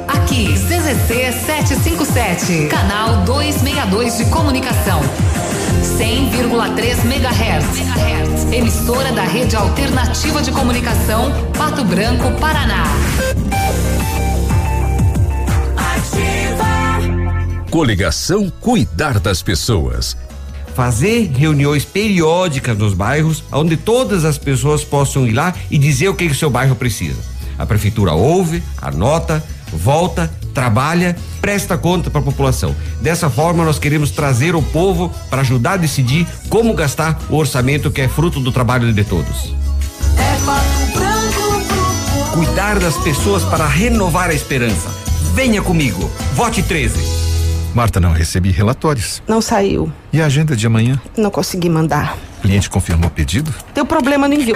Aqui, 0.08 0.54
CZC 0.54 1.32
757, 1.46 2.68
canal 2.68 3.24
262 3.24 4.18
de 4.18 4.26
comunicação. 4.26 5.02
100,3 5.98 7.06
MHz. 7.06 8.54
Emissora 8.54 9.12
da 9.12 9.24
Rede 9.24 9.56
Alternativa 9.56 10.42
de 10.42 10.52
Comunicação, 10.52 11.32
Pato 11.58 11.84
Branco, 11.84 12.32
Paraná. 12.40 12.84
Ativa. 15.76 17.70
Coligação 17.70 18.50
Cuidar 18.62 19.20
das 19.20 19.42
Pessoas 19.42 20.16
fazer 20.78 21.32
reuniões 21.36 21.84
periódicas 21.84 22.78
nos 22.78 22.94
bairros, 22.94 23.44
onde 23.52 23.76
todas 23.76 24.24
as 24.24 24.38
pessoas 24.38 24.84
possam 24.84 25.26
ir 25.26 25.32
lá 25.32 25.52
e 25.72 25.78
dizer 25.80 26.08
o 26.08 26.14
que, 26.14 26.28
que 26.28 26.34
o 26.34 26.36
seu 26.36 26.52
bairro 26.52 26.76
precisa. 26.76 27.18
A 27.58 27.66
prefeitura 27.66 28.14
ouve, 28.14 28.62
anota, 28.80 29.44
volta, 29.74 30.32
trabalha, 30.54 31.18
presta 31.42 31.80
conta 31.80 32.12
para 32.12 32.22
a 32.22 32.24
população. 32.24 32.76
Dessa 33.02 33.28
forma, 33.28 33.66
nós 33.66 33.80
queremos 33.80 34.12
trazer 34.12 34.54
o 34.54 34.62
povo 34.62 35.12
para 35.32 35.42
ajudar 35.42 35.74
a 35.74 35.78
decidir 35.78 36.28
como 36.48 36.76
gastar 36.76 37.20
o 37.28 37.38
orçamento 37.38 37.90
que 37.90 38.02
é 38.02 38.08
fruto 38.08 38.40
do 38.40 38.52
trabalho 38.52 38.94
de 38.94 39.04
todos. 39.04 39.56
É 40.16 40.38
Branco, 40.94 42.36
Cuidar 42.36 42.78
das 42.78 42.96
pessoas 42.98 43.44
para 43.44 43.66
renovar 43.66 44.30
a 44.30 44.34
esperança. 44.36 44.92
Venha 45.34 45.60
comigo. 45.60 46.08
Vote 46.36 46.62
13. 46.62 47.27
Marta, 47.74 48.00
não 48.00 48.12
recebi 48.12 48.52
relatórios. 48.52 49.22
Não 49.28 49.42
saiu. 49.42 49.92
E 50.12 50.22
a 50.22 50.26
agenda 50.26 50.56
de 50.56 50.66
amanhã? 50.66 51.00
Não 51.16 51.30
consegui 51.30 51.70
mandar. 51.70 52.18
O 52.40 52.42
cliente 52.42 52.70
confirmou 52.70 53.08
o 53.08 53.12
pedido? 53.12 53.54
Teu 53.74 53.86
problema 53.86 54.28
no 54.28 54.34
envio. 54.34 54.56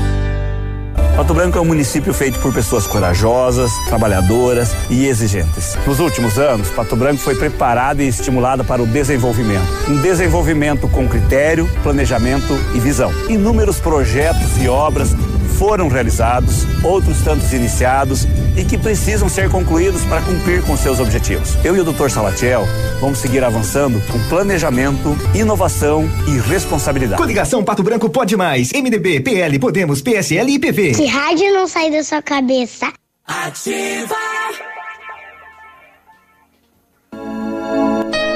Pato 1.21 1.35
Branco 1.35 1.55
é 1.55 1.61
um 1.61 1.65
município 1.65 2.11
feito 2.15 2.39
por 2.39 2.51
pessoas 2.51 2.87
corajosas, 2.87 3.71
trabalhadoras 3.85 4.75
e 4.89 5.05
exigentes. 5.05 5.77
Nos 5.85 5.99
últimos 5.99 6.39
anos, 6.39 6.71
Pato 6.71 6.95
Branco 6.95 7.21
foi 7.21 7.35
preparado 7.35 8.01
e 8.01 8.07
estimulado 8.07 8.65
para 8.65 8.81
o 8.81 8.87
desenvolvimento. 8.87 9.67
Um 9.87 10.01
desenvolvimento 10.01 10.87
com 10.87 11.07
critério, 11.07 11.69
planejamento 11.83 12.57
e 12.73 12.79
visão. 12.79 13.13
Inúmeros 13.29 13.79
projetos 13.79 14.57
e 14.59 14.67
obras 14.67 15.13
foram 15.61 15.87
realizados, 15.89 16.65
outros 16.83 17.21
tantos 17.21 17.53
iniciados 17.53 18.25
e 18.57 18.65
que 18.65 18.79
precisam 18.79 19.29
ser 19.29 19.47
concluídos 19.47 20.03
para 20.05 20.19
cumprir 20.23 20.63
com 20.63 20.75
seus 20.75 20.99
objetivos. 20.99 21.55
Eu 21.63 21.75
e 21.75 21.79
o 21.79 21.83
Dr. 21.83 22.09
Salatiel 22.09 22.63
vamos 22.99 23.19
seguir 23.19 23.43
avançando 23.43 24.01
com 24.11 24.17
planejamento, 24.27 25.15
inovação 25.35 26.09
e 26.27 26.39
responsabilidade. 26.39 27.21
Coligação 27.21 27.63
Pato 27.63 27.83
Branco 27.83 28.09
pode 28.09 28.35
mais. 28.35 28.71
MDB, 28.71 29.19
PL, 29.19 29.59
Podemos, 29.59 30.01
PSL 30.01 30.51
e 30.51 30.57
PV. 30.57 30.93
Que 30.95 31.05
rádio 31.05 31.53
não 31.53 31.67
sai 31.67 31.91
da 31.91 32.03
sua 32.03 32.23
cabeça. 32.23 32.91
Ativa! 33.27 34.15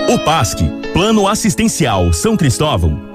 O 0.08 0.20
PASC, 0.20 0.60
Plano 0.94 1.28
Assistencial 1.28 2.14
São 2.14 2.38
Cristóvão, 2.38 3.15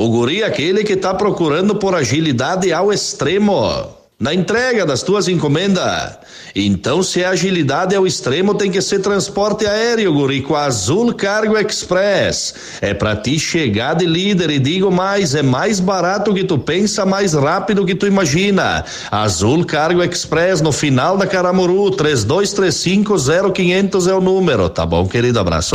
O 0.00 0.10
guri 0.10 0.42
é 0.42 0.46
aquele 0.46 0.84
que 0.84 0.94
tá 0.94 1.12
procurando 1.12 1.74
por 1.74 1.92
agilidade 1.92 2.72
ao 2.72 2.92
extremo 2.92 3.96
na 4.20 4.32
entrega 4.32 4.86
das 4.86 5.02
tuas 5.02 5.26
encomendas. 5.26 6.18
Então, 6.54 7.02
se 7.02 7.24
a 7.24 7.30
agilidade 7.30 7.96
ao 7.96 8.06
extremo, 8.06 8.54
tem 8.54 8.70
que 8.70 8.80
ser 8.80 9.00
transporte 9.00 9.66
aéreo, 9.66 10.12
guri, 10.12 10.40
com 10.40 10.54
a 10.54 10.66
Azul 10.66 11.12
Cargo 11.14 11.58
Express. 11.58 12.54
É 12.80 12.94
pra 12.94 13.16
ti 13.16 13.40
chegar 13.40 13.94
de 13.94 14.06
líder 14.06 14.50
e 14.50 14.60
digo 14.60 14.88
mais, 14.88 15.34
é 15.34 15.42
mais 15.42 15.80
barato 15.80 16.32
que 16.32 16.44
tu 16.44 16.58
pensa, 16.58 17.04
mais 17.04 17.34
rápido 17.34 17.84
que 17.84 17.96
tu 17.96 18.06
imagina. 18.06 18.84
Azul 19.10 19.64
Cargo 19.64 20.04
Express 20.04 20.60
no 20.60 20.70
final 20.70 21.16
da 21.16 21.26
Caramuru, 21.26 21.90
32350500 21.90 24.08
é 24.08 24.14
o 24.14 24.20
número, 24.20 24.68
tá 24.68 24.86
bom, 24.86 25.08
querido? 25.08 25.40
Abraço. 25.40 25.74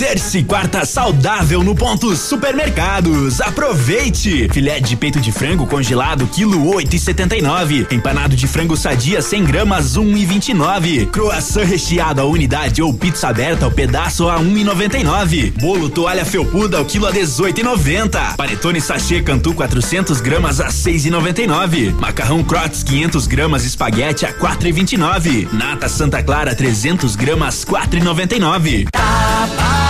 Terça 0.00 0.38
e 0.38 0.42
quarta 0.42 0.86
saudável 0.86 1.62
no 1.62 1.74
ponto 1.74 2.16
supermercados. 2.16 3.38
Aproveite! 3.38 4.48
Filé 4.50 4.80
de 4.80 4.96
peito 4.96 5.20
de 5.20 5.30
frango 5.30 5.66
congelado, 5.66 6.26
quilo 6.26 6.74
oito 6.74 6.96
e 6.96 6.98
setenta 6.98 7.36
e 7.36 7.42
nove. 7.42 7.86
Empanado 7.90 8.34
de 8.34 8.46
frango 8.46 8.78
sadia, 8.78 9.20
100 9.20 9.44
gramas, 9.44 9.98
um 9.98 10.16
e 10.16 10.24
vinte 10.24 10.48
e 10.48 10.54
nove. 10.54 11.04
Croissant 11.04 11.66
recheado 11.66 12.22
a 12.22 12.24
unidade 12.24 12.80
ou 12.80 12.94
pizza 12.94 13.28
aberta 13.28 13.66
ao 13.66 13.70
pedaço 13.70 14.26
a 14.30 14.38
um 14.38 14.56
e 14.56 14.64
noventa 14.64 14.96
e 14.96 15.04
nove. 15.04 15.50
Bolo 15.60 15.90
toalha 15.90 16.24
felpuda 16.24 16.78
ao 16.78 16.86
quilo 16.86 17.06
a 17.06 17.10
dezoito 17.10 17.60
e 17.60 17.62
noventa. 17.62 18.32
Panetone 18.38 18.80
sachê 18.80 19.20
Cantu 19.20 19.52
400 19.52 20.18
gramas 20.22 20.62
a 20.62 20.70
seis 20.70 21.04
e 21.04 21.10
noventa 21.10 21.42
e 21.42 21.46
nove. 21.46 21.90
Macarrão 22.00 22.42
Crotes 22.42 22.82
500 22.82 23.26
gramas 23.26 23.66
espaguete 23.66 24.24
a 24.24 24.32
quatro 24.32 24.66
e 24.66 24.72
vinte 24.72 24.94
e 24.94 24.96
nove. 24.96 25.46
Nata 25.52 25.90
Santa 25.90 26.22
Clara 26.22 26.54
300 26.54 27.14
gramas 27.16 27.66
quatro 27.66 27.98
e 27.98 28.02
noventa 28.02 28.34
e 28.34 28.38
nove. 28.38 28.86
Tá 28.90 29.89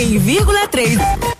100,3 0.00 0.50
É 0.56 0.64
ativa! 0.64 1.39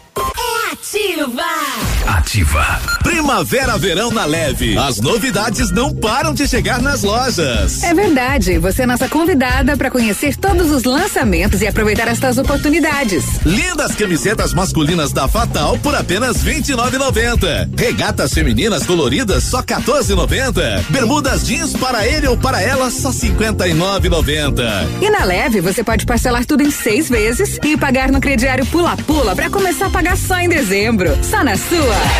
Ativa. 2.30 2.80
Primavera, 3.02 3.76
verão 3.76 4.12
na 4.12 4.24
leve. 4.24 4.78
As 4.78 5.00
novidades 5.00 5.72
não 5.72 5.92
param 5.92 6.32
de 6.32 6.46
chegar 6.46 6.80
nas 6.80 7.02
lojas. 7.02 7.82
É 7.82 7.92
verdade, 7.92 8.56
você 8.56 8.82
é 8.82 8.86
nossa 8.86 9.08
convidada 9.08 9.76
para 9.76 9.90
conhecer 9.90 10.36
todos 10.36 10.70
os 10.70 10.84
lançamentos 10.84 11.60
e 11.60 11.66
aproveitar 11.66 12.06
estas 12.06 12.38
oportunidades. 12.38 13.24
Lindas 13.44 13.96
camisetas 13.96 14.54
masculinas 14.54 15.12
da 15.12 15.26
Fatal 15.26 15.76
por 15.78 15.92
apenas 15.92 16.44
R$ 16.44 16.54
29,90. 16.60 17.76
Regatas 17.76 18.32
femininas 18.32 18.86
coloridas 18.86 19.42
só 19.42 19.58
R$ 19.58 19.64
14,90. 19.64 20.84
Bermudas 20.88 21.44
jeans 21.44 21.72
para 21.72 22.06
ele 22.06 22.28
ou 22.28 22.36
para 22.36 22.62
ela 22.62 22.92
só 22.92 23.08
R$ 23.08 23.16
59,90. 23.16 25.02
E 25.02 25.10
na 25.10 25.24
Leve 25.24 25.60
você 25.60 25.82
pode 25.82 26.06
parcelar 26.06 26.46
tudo 26.46 26.62
em 26.62 26.70
seis 26.70 27.08
vezes 27.08 27.58
e 27.64 27.76
pagar 27.76 28.12
no 28.12 28.20
crediário 28.20 28.64
Pula 28.66 28.96
Pula 28.98 29.34
para 29.34 29.50
começar 29.50 29.86
a 29.86 29.90
pagar 29.90 30.16
só 30.16 30.38
em 30.38 30.48
dezembro. 30.48 31.18
Só 31.24 31.42
na 31.42 31.56
sua. 31.56 32.19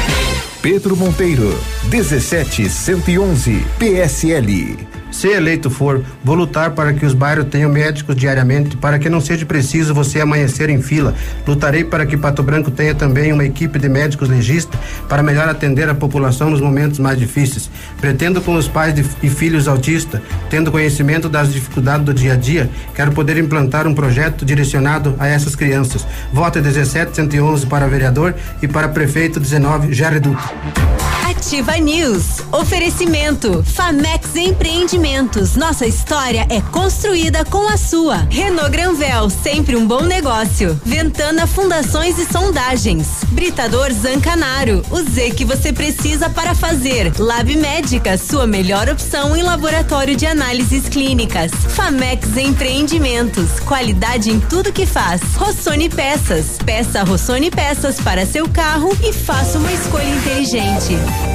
Pedro 0.63 0.95
Monteiro, 0.95 1.55
17111, 1.89 3.65
PSL. 3.79 4.90
Se 5.11 5.29
eleito 5.29 5.69
for, 5.69 6.03
vou 6.25 6.37
lutar 6.37 6.71
para 6.71 6.93
que 6.93 7.05
os 7.05 7.15
bairros 7.15 7.47
tenham 7.47 7.71
médicos 7.71 8.17
diariamente, 8.17 8.77
para 8.77 8.99
que 8.99 9.09
não 9.09 9.21
seja 9.21 9.45
preciso 9.45 9.93
você 9.93 10.21
amanhecer 10.21 10.71
em 10.71 10.81
fila. 10.81 11.15
Lutarei 11.47 11.85
para 11.85 12.07
que 12.07 12.17
Pato 12.17 12.43
Branco 12.43 12.71
tenha 12.71 12.95
também 12.95 13.33
uma 13.33 13.45
equipe 13.45 13.79
de 13.79 13.89
médicos 13.89 14.29
legistas 14.29 14.81
para 15.09 15.23
melhor 15.23 15.49
atender 15.49 15.89
a 15.89 15.95
população 15.95 16.51
nos 16.51 16.61
momentos 16.61 16.99
mais 16.99 17.19
difíceis. 17.19 17.71
Pretendo 18.01 18.41
com 18.41 18.55
os 18.55 18.69
pais 18.69 18.95
de, 18.95 19.05
e 19.23 19.29
filhos 19.29 19.67
autistas, 19.67 20.21
tendo 20.49 20.71
conhecimento 20.71 21.29
das 21.29 21.53
dificuldades 21.53 22.05
do 22.05 22.15
dia 22.15 22.35
a 22.35 22.37
dia, 22.37 22.71
quero 22.95 23.13
poder 23.13 23.37
implantar 23.37 23.87
um 23.87 23.95
projeto 23.95 24.45
direcionado 24.45 25.15
a 25.19 25.27
essas 25.27 25.57
crianças. 25.57 26.07
Voto 26.33 26.61
17111 26.61 27.67
para 27.67 27.87
vereador 27.87 28.35
e 28.63 28.69
para 28.69 28.89
prefeito 28.89 29.41
19 29.41 29.93
Jared 29.93 30.21
Duque. 30.21 31.20
Ativa 31.41 31.79
News. 31.79 32.43
Oferecimento. 32.53 33.65
Famex 33.65 34.37
Empreendimentos. 34.37 35.57
Nossa 35.57 35.87
história 35.87 36.47
é 36.51 36.61
construída 36.61 37.47
com 37.47 37.67
a 37.67 37.79
sua. 37.79 38.27
Renault 38.29 38.71
Granvel, 38.71 39.31
sempre 39.31 39.75
um 39.75 39.87
bom 39.87 40.03
negócio. 40.03 40.79
Ventana 40.85 41.47
Fundações 41.47 42.19
e 42.19 42.31
Sondagens. 42.31 43.25
Britador 43.29 43.91
Zancanaro. 43.91 44.83
O 44.91 45.03
Z 45.03 45.31
que 45.31 45.47
você 45.47 45.73
precisa 45.73 46.29
para 46.29 46.55
fazer. 46.55 47.11
Lab 47.19 47.57
Médica, 47.57 48.19
sua 48.19 48.47
melhor 48.47 48.91
opção 48.91 49.35
em 49.35 49.43
laboratório 49.43 50.15
de 50.15 50.27
análises 50.27 50.91
clínicas. 50.91 51.53
Famex 51.53 52.37
Empreendimentos. 52.37 53.59
Qualidade 53.61 54.31
em 54.31 54.41
tudo 54.41 54.75
que 54.75 54.85
faz. 54.85 55.23
Rossoni 55.37 55.89
Peças. 55.89 56.59
Peça 56.67 57.03
Rossoni 57.03 57.51
Peças 57.51 57.99
para 57.99 58.27
seu 58.27 58.47
carro 58.47 58.95
e 59.03 59.11
faça 59.11 59.57
uma 59.57 59.73
escolha 59.73 60.11
inteligente. 60.11 61.30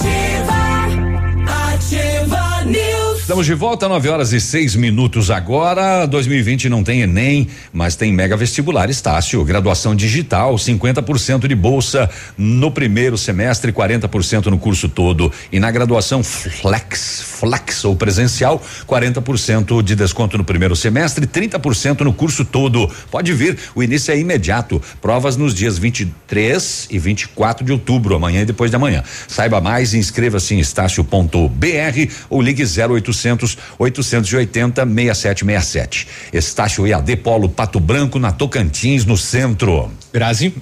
Ativa, 0.00 0.96
ativa. 1.74 2.39
Estamos 3.30 3.46
de 3.46 3.54
volta, 3.54 3.88
9 3.88 4.08
horas 4.08 4.32
e 4.32 4.40
seis 4.40 4.74
minutos 4.74 5.30
agora. 5.30 6.04
2020 6.04 6.68
não 6.68 6.82
tem 6.82 7.02
Enem, 7.02 7.46
mas 7.72 7.94
tem 7.94 8.12
Mega 8.12 8.36
Vestibular 8.36 8.90
Estácio. 8.90 9.44
Graduação 9.44 9.94
digital, 9.94 10.56
50% 10.56 11.46
de 11.46 11.54
bolsa 11.54 12.10
no 12.36 12.72
primeiro 12.72 13.16
semestre, 13.16 13.70
40% 13.70 14.46
no 14.46 14.58
curso 14.58 14.88
todo. 14.88 15.32
E 15.52 15.60
na 15.60 15.70
graduação 15.70 16.24
Flex, 16.24 17.22
Flex 17.22 17.84
ou 17.84 17.94
presencial, 17.94 18.60
40% 18.88 19.80
de 19.80 19.94
desconto 19.94 20.36
no 20.36 20.42
primeiro 20.42 20.74
semestre, 20.74 21.24
30% 21.24 22.00
no 22.00 22.12
curso 22.12 22.44
todo. 22.44 22.90
Pode 23.12 23.32
vir, 23.32 23.56
o 23.76 23.82
início 23.84 24.10
é 24.10 24.18
imediato. 24.18 24.82
Provas 25.00 25.36
nos 25.36 25.54
dias 25.54 25.78
23 25.78 26.88
e 26.90 26.98
24 26.98 27.64
de 27.64 27.70
outubro, 27.70 28.16
amanhã 28.16 28.42
e 28.42 28.44
depois 28.44 28.72
de 28.72 28.76
amanhã. 28.76 29.04
Saiba 29.28 29.60
mais, 29.60 29.94
inscreva-se 29.94 30.52
em 30.52 30.58
estácio.br 30.58 31.46
ou 32.28 32.42
ligue 32.42 32.64
0800 32.64 33.19
0800 33.20 33.58
880 33.78 34.86
6767. 34.86 36.08
Estácio 36.32 36.86
EAD 36.86 37.16
Polo 37.16 37.48
Pato 37.48 37.80
Branco 37.80 38.18
na 38.18 38.32
Tocantins, 38.32 39.04
no 39.04 39.16
centro. 39.16 39.90
Grazi 40.12 40.54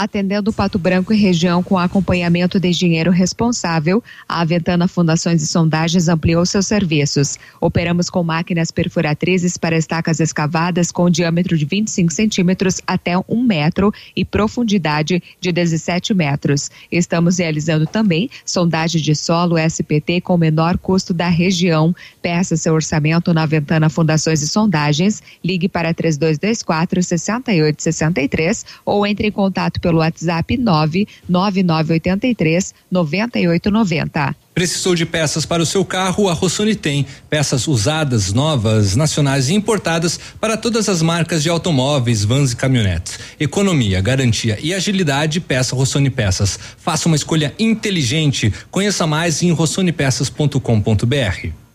atendendo 0.00 0.50
Pato 0.50 0.78
Branco 0.78 1.12
e 1.12 1.16
região 1.16 1.62
com 1.62 1.76
acompanhamento 1.76 2.58
de 2.58 2.68
engenheiro 2.68 3.10
responsável, 3.10 4.02
a 4.26 4.40
Aventana 4.40 4.88
Fundações 4.88 5.42
e 5.42 5.46
Sondagens 5.46 6.08
ampliou 6.08 6.46
seus 6.46 6.66
serviços. 6.66 7.38
Operamos 7.60 8.08
com 8.08 8.22
máquinas 8.22 8.70
perfuratrizes 8.70 9.58
para 9.58 9.76
estacas 9.76 10.18
escavadas 10.18 10.90
com 10.90 11.10
diâmetro 11.10 11.54
de 11.54 11.66
25 11.66 12.14
centímetros 12.14 12.80
até 12.86 13.12
um 13.28 13.42
metro 13.42 13.92
e 14.16 14.24
profundidade 14.24 15.22
de 15.38 15.52
17 15.52 16.14
metros. 16.14 16.70
Estamos 16.90 17.36
realizando 17.36 17.86
também 17.86 18.30
sondagem 18.42 19.02
de 19.02 19.14
solo 19.14 19.58
SPT 19.58 20.22
com 20.22 20.38
menor 20.38 20.78
custo 20.78 21.12
da 21.12 21.28
região. 21.28 21.94
Peça 22.22 22.56
seu 22.56 22.72
orçamento 22.72 23.34
na 23.34 23.42
Aventana 23.42 23.90
Fundações 23.90 24.40
e 24.40 24.48
Sondagens. 24.48 25.22
Ligue 25.44 25.68
para 25.68 25.92
3224 25.92 27.02
6863 27.02 28.64
ou 28.82 29.06
entre 29.06 29.28
em 29.28 29.30
contato 29.32 29.78
pelo 29.78 29.89
pelo 29.90 29.98
WhatsApp 29.98 30.56
99983 30.56 32.72
9890. 32.90 34.34
Precisou 34.54 34.94
de 34.94 35.04
peças 35.04 35.44
para 35.44 35.62
o 35.62 35.66
seu 35.66 35.84
carro? 35.84 36.28
A 36.28 36.32
Rossoni 36.32 36.76
tem. 36.76 37.04
Peças 37.28 37.66
usadas, 37.66 38.32
novas, 38.32 38.94
nacionais 38.94 39.48
e 39.48 39.54
importadas 39.54 40.20
para 40.40 40.56
todas 40.56 40.88
as 40.88 41.02
marcas 41.02 41.42
de 41.42 41.48
automóveis, 41.48 42.24
vans 42.24 42.52
e 42.52 42.56
caminhonetes. 42.56 43.18
Economia, 43.38 44.00
garantia 44.00 44.58
e 44.62 44.72
agilidade, 44.72 45.40
peça 45.40 45.74
Rossoni 45.74 46.10
Peças. 46.10 46.58
Faça 46.76 47.08
uma 47.08 47.16
escolha 47.16 47.52
inteligente. 47.58 48.52
Conheça 48.70 49.06
mais 49.06 49.42
em 49.42 49.50
rossonepeças.com.br. 49.50 51.69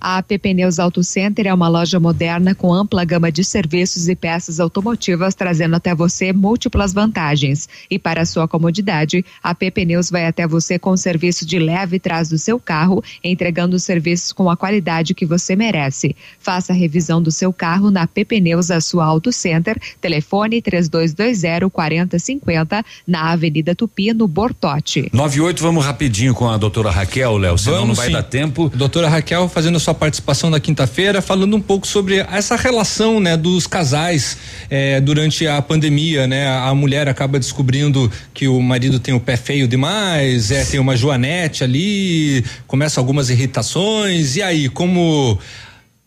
A 0.00 0.18
AP 0.18 0.38
Pneus 0.40 0.78
Auto 0.78 1.02
Center 1.02 1.46
é 1.46 1.54
uma 1.54 1.68
loja 1.68 1.98
moderna 1.98 2.54
com 2.54 2.72
ampla 2.72 3.04
gama 3.04 3.32
de 3.32 3.42
serviços 3.42 4.08
e 4.08 4.14
peças 4.14 4.60
automotivas, 4.60 5.34
trazendo 5.34 5.76
até 5.76 5.94
você 5.94 6.32
múltiplas 6.32 6.92
vantagens. 6.92 7.68
E 7.90 7.98
para 7.98 8.24
sua 8.24 8.46
comodidade, 8.46 9.24
a 9.42 9.50
AP 9.50 9.70
Pneus 9.72 10.10
vai 10.10 10.26
até 10.26 10.46
você 10.46 10.78
com 10.78 10.90
o 10.90 10.96
serviço 10.96 11.46
de 11.46 11.58
leve 11.58 11.98
trás 11.98 12.28
do 12.28 12.38
seu 12.38 12.60
carro, 12.60 13.02
entregando 13.22 13.76
os 13.76 13.84
serviços 13.84 14.32
com 14.32 14.50
a 14.50 14.56
qualidade 14.56 15.14
que 15.14 15.24
você 15.24 15.56
merece. 15.56 16.14
Faça 16.38 16.72
a 16.72 16.76
revisão 16.76 17.22
do 17.22 17.30
seu 17.30 17.52
carro 17.52 17.90
na 17.90 18.02
AP 18.02 18.18
Pneus, 18.28 18.70
a 18.70 18.80
sua 18.80 19.04
Auto 19.04 19.32
Center. 19.32 19.80
Telefone 20.00 20.60
3220 20.60 21.70
4050 21.70 22.84
na 23.06 23.32
Avenida 23.32 23.74
Tupi, 23.74 24.12
no 24.12 24.28
Bortote. 24.28 25.08
98, 25.12 25.62
vamos 25.62 25.84
rapidinho 25.84 26.34
com 26.34 26.48
a 26.48 26.56
doutora 26.56 26.90
Raquel, 26.90 27.36
Léo, 27.36 27.58
senão 27.58 27.78
vamos, 27.78 27.88
não 27.88 27.94
vai 27.94 28.06
sim. 28.06 28.12
dar 28.12 28.22
tempo. 28.22 28.70
Doutora 28.74 29.08
Raquel 29.08 29.48
fazendo 29.48 29.80
sua 29.86 29.94
participação 29.94 30.50
na 30.50 30.58
quinta-feira, 30.58 31.22
falando 31.22 31.54
um 31.56 31.60
pouco 31.60 31.86
sobre 31.86 32.16
essa 32.18 32.56
relação, 32.56 33.20
né, 33.20 33.36
dos 33.36 33.68
casais 33.68 34.36
eh, 34.68 35.00
durante 35.00 35.46
a 35.46 35.62
pandemia, 35.62 36.26
né? 36.26 36.48
A 36.48 36.74
mulher 36.74 37.08
acaba 37.08 37.38
descobrindo 37.38 38.10
que 38.34 38.48
o 38.48 38.60
marido 38.60 38.98
tem 38.98 39.14
o 39.14 39.20
pé 39.20 39.36
feio 39.36 39.68
demais, 39.68 40.50
é, 40.50 40.64
tem 40.64 40.80
uma 40.80 40.96
joanete 40.96 41.62
ali, 41.62 42.44
começa 42.66 42.98
algumas 42.98 43.30
irritações, 43.30 44.34
e 44.34 44.42
aí, 44.42 44.68
como 44.68 45.38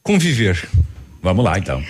conviver? 0.03 0.67
Vamos 1.23 1.45
lá, 1.45 1.57
então. 1.57 1.81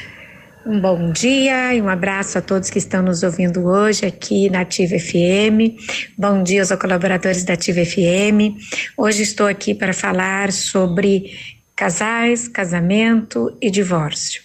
Um 0.67 0.79
bom 0.79 1.11
dia 1.11 1.73
e 1.73 1.81
um 1.81 1.89
abraço 1.89 2.37
a 2.37 2.41
todos 2.41 2.69
que 2.69 2.77
estão 2.77 3.01
nos 3.01 3.23
ouvindo 3.23 3.65
hoje 3.65 4.05
aqui 4.05 4.47
na 4.51 4.61
Ativa 4.61 4.99
FM. 4.99 5.73
Bom 6.15 6.43
dia 6.43 6.61
aos 6.61 6.71
colaboradores 6.73 7.43
da 7.43 7.53
Ativa 7.53 7.83
FM. 7.83 8.61
Hoje 8.95 9.23
estou 9.23 9.47
aqui 9.47 9.73
para 9.73 9.93
falar 9.93 10.51
sobre 10.51 11.31
casais, 11.79 12.49
casamento 12.49 13.57
e 13.61 13.71
divórcio. 13.71 14.41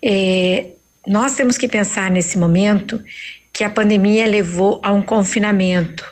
É, 0.00 0.68
nós 1.04 1.34
temos 1.34 1.58
que 1.58 1.66
pensar 1.66 2.08
nesse 2.08 2.38
momento 2.38 3.02
que 3.52 3.64
a 3.64 3.70
pandemia 3.70 4.24
levou 4.28 4.80
a 4.80 4.92
um 4.92 5.02
confinamento, 5.02 6.04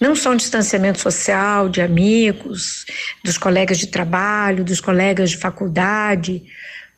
não 0.00 0.16
só 0.16 0.32
um 0.32 0.36
distanciamento 0.36 0.98
social 0.98 1.68
de 1.68 1.80
amigos, 1.80 2.84
dos 3.24 3.38
colegas 3.38 3.78
de 3.78 3.86
trabalho, 3.86 4.64
dos 4.64 4.80
colegas 4.80 5.30
de 5.30 5.36
faculdade 5.36 6.42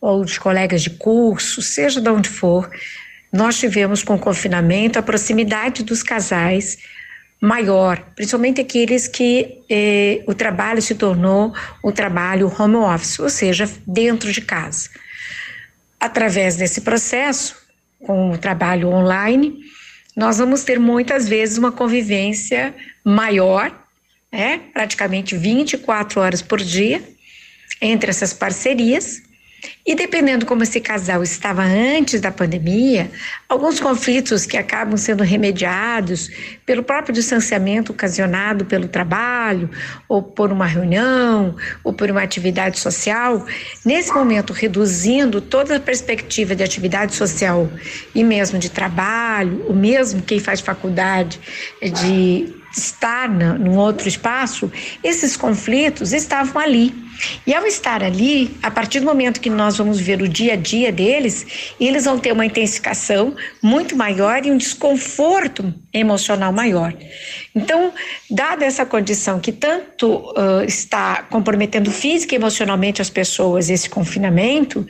ou 0.01 0.25
dos 0.25 0.39
colegas 0.39 0.81
de 0.81 0.89
curso, 0.89 1.61
seja 1.61 2.01
de 2.01 2.09
onde 2.09 2.31
for, 2.31 2.71
nós 3.31 3.59
tivemos 3.59 4.03
com 4.03 4.15
o 4.15 4.19
confinamento 4.19 4.99
a 4.99 5.03
proximidade 5.03 5.83
dos 5.83 6.03
casais 6.03 6.79
maior, 7.41 8.01
principalmente 8.17 8.61
aqueles 8.61 9.07
que 9.07 9.63
eh, 9.71 10.23
o 10.27 10.35
trabalho 10.35 10.83
se 10.83 10.95
tornou 10.95 11.55
o 11.83 11.93
trabalho 11.93 12.53
home 12.59 12.77
office, 12.77 13.19
ou 13.19 13.31
seja, 13.31 13.71
dentro 13.87 14.33
de 14.33 14.41
casa. 14.41 14.91
Através 16.01 16.57
desse 16.57 16.81
processo, 16.81 17.57
com 18.01 18.33
o 18.33 18.39
trabalho 18.39 18.89
online, 18.89 19.59
nós 20.17 20.39
vamos 20.39 20.65
ter 20.65 20.81
muitas 20.81 21.29
vezes 21.29 21.59
uma 21.59 21.71
convivência 21.71 22.75
maior, 23.05 23.73
né, 24.33 24.61
praticamente 24.73 25.37
24 25.37 26.21
horas 26.21 26.43
por 26.43 26.61
dia, 26.61 27.03
entre 27.81 28.11
essas 28.11 28.33
parcerias, 28.33 29.23
e 29.87 29.95
dependendo 29.95 30.45
como 30.45 30.63
esse 30.63 30.81
casal 30.81 31.23
estava 31.23 31.63
antes 31.63 32.21
da 32.21 32.31
pandemia, 32.31 33.11
alguns 33.49 33.81
conflitos 33.81 34.45
que 34.45 34.57
acabam 34.57 34.97
sendo 34.97 35.25
remediados 35.25 36.31
pelo 36.67 36.83
próprio 36.83 37.15
distanciamento 37.15 37.93
ocasionado 37.93 38.67
pelo 38.67 38.87
trabalho, 38.87 39.71
ou 40.09 40.23
por 40.23 40.53
uma 40.53 40.67
reunião, 40.67 41.57
ou 41.83 41.93
por 41.93 42.11
uma 42.11 42.23
atividade 42.23 42.79
social, 42.79 43.47
nesse 43.85 44.13
momento 44.13 44.53
reduzindo 44.53 45.41
toda 45.41 45.77
a 45.77 45.81
perspectiva 45.81 46.55
de 46.55 46.63
atividade 46.63 47.15
social 47.15 47.69
e 48.15 48.23
mesmo 48.23 48.59
de 48.59 48.71
trabalho, 48.71 49.65
o 49.69 49.75
mesmo 49.75 50.23
quem 50.23 50.39
faz 50.39 50.61
faculdade 50.61 51.41
de 51.81 52.55
estar 52.73 53.29
na, 53.29 53.55
num 53.55 53.77
outro 53.77 54.09
espaço, 54.09 54.71
esses 55.03 55.37
conflitos 55.37 56.13
estavam 56.13 56.61
ali 56.61 57.09
e 57.47 57.55
ao 57.55 57.67
estar 57.67 58.03
ali, 58.03 58.57
a 58.63 58.71
partir 58.71 59.01
do 59.01 59.07
momento 59.07 59.41
que 59.41 59.51
nós 59.51 59.77
vamos 59.77 59.99
ver 60.01 60.23
o 60.23 60.29
dia 60.29 60.53
a 60.53 60.57
dia 60.57 60.93
deles, 60.93 61.75
eles 61.81 62.05
vão 62.05 62.19
ter 62.19 62.33
uma 62.33 62.47
intensificação 62.47 63.35
muito 63.63 63.97
maior 63.97 64.45
e 64.45 64.51
um 64.51 64.57
desconforto 64.57 65.75
emocional 65.93 66.53
maior. 66.53 66.95
Então, 67.55 67.93
dada 68.31 68.65
essa 68.65 68.87
condição 68.87 69.41
que 69.41 69.53
tanto 69.53 70.31
uh, 70.31 70.63
está 70.67 71.23
comprometendo 71.25 71.91
física 71.91 72.35
e 72.35 72.37
emocionalmente 72.37 73.03
as 73.03 73.11
pessoas, 73.11 73.69
esse 73.69 73.89
confinamento, 73.89 74.87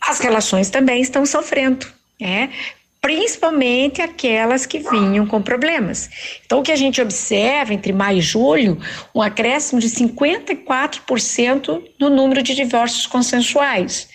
as 0.00 0.20
relações 0.20 0.70
também 0.70 1.02
estão 1.02 1.26
sofrendo. 1.26 1.86
É, 2.22 2.50
principalmente 3.00 4.02
aquelas 4.02 4.66
que 4.66 4.78
vinham 4.78 5.26
com 5.26 5.40
problemas. 5.40 6.10
Então, 6.44 6.60
o 6.60 6.62
que 6.62 6.72
a 6.72 6.76
gente 6.76 7.00
observa 7.00 7.72
entre 7.72 7.92
maio 7.92 8.18
e 8.18 8.22
julho, 8.22 8.78
um 9.14 9.22
acréscimo 9.22 9.80
de 9.80 9.88
54% 9.88 11.82
no 11.98 12.10
número 12.10 12.42
de 12.42 12.54
divórcios 12.54 13.06
consensuais. 13.06 14.08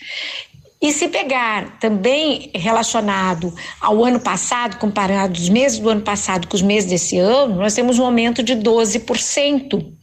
E 0.80 0.92
se 0.92 1.08
pegar 1.08 1.78
também 1.78 2.50
relacionado 2.54 3.52
ao 3.80 4.04
ano 4.04 4.20
passado, 4.20 4.78
comparado 4.78 5.32
os 5.32 5.48
meses 5.48 5.78
do 5.78 5.88
ano 5.88 6.02
passado 6.02 6.46
com 6.46 6.54
os 6.54 6.62
meses 6.62 6.88
desse 6.88 7.18
ano, 7.18 7.56
nós 7.56 7.74
temos 7.74 7.98
um 7.98 8.04
aumento 8.04 8.42
de 8.42 8.54
12%. 8.54 9.95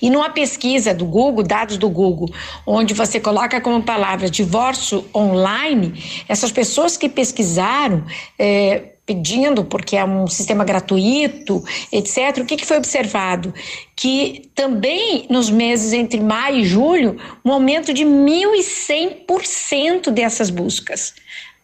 E 0.00 0.10
numa 0.10 0.30
pesquisa 0.30 0.94
do 0.94 1.04
Google, 1.04 1.42
dados 1.42 1.76
do 1.76 1.88
Google, 1.88 2.30
onde 2.66 2.94
você 2.94 3.20
coloca 3.20 3.60
como 3.60 3.82
palavra 3.82 4.30
divórcio 4.30 5.04
online, 5.14 6.24
essas 6.28 6.52
pessoas 6.52 6.96
que 6.96 7.08
pesquisaram, 7.08 8.04
é, 8.38 8.92
pedindo, 9.08 9.64
porque 9.64 9.96
é 9.96 10.04
um 10.04 10.26
sistema 10.26 10.66
gratuito, 10.66 11.64
etc., 11.90 12.42
o 12.42 12.44
que, 12.44 12.58
que 12.58 12.66
foi 12.66 12.76
observado? 12.76 13.54
Que 13.96 14.50
também 14.54 15.26
nos 15.30 15.48
meses 15.48 15.94
entre 15.94 16.20
maio 16.20 16.58
e 16.58 16.66
julho, 16.66 17.16
um 17.42 17.50
aumento 17.50 17.94
de 17.94 18.04
1.100% 18.04 20.10
dessas 20.10 20.50
buscas. 20.50 21.14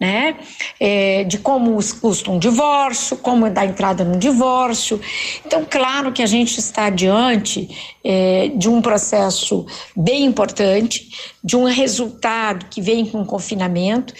Né? 0.04 0.36
É, 0.78 1.24
de 1.24 1.38
como 1.38 1.78
custa 1.98 2.30
um 2.30 2.38
divórcio, 2.38 3.16
como 3.16 3.48
dar 3.48 3.64
entrada 3.64 4.04
no 4.04 4.18
divórcio. 4.18 5.00
Então, 5.46 5.66
claro 5.68 6.12
que 6.12 6.22
a 6.22 6.26
gente 6.26 6.58
está 6.58 6.90
diante 6.90 7.68
é, 8.04 8.48
de 8.54 8.68
um 8.68 8.82
processo 8.82 9.64
bem 9.96 10.26
importante, 10.26 11.08
de 11.42 11.56
um 11.56 11.64
resultado 11.64 12.66
que 12.66 12.82
vem 12.82 13.06
com 13.06 13.24
confinamento, 13.24 14.12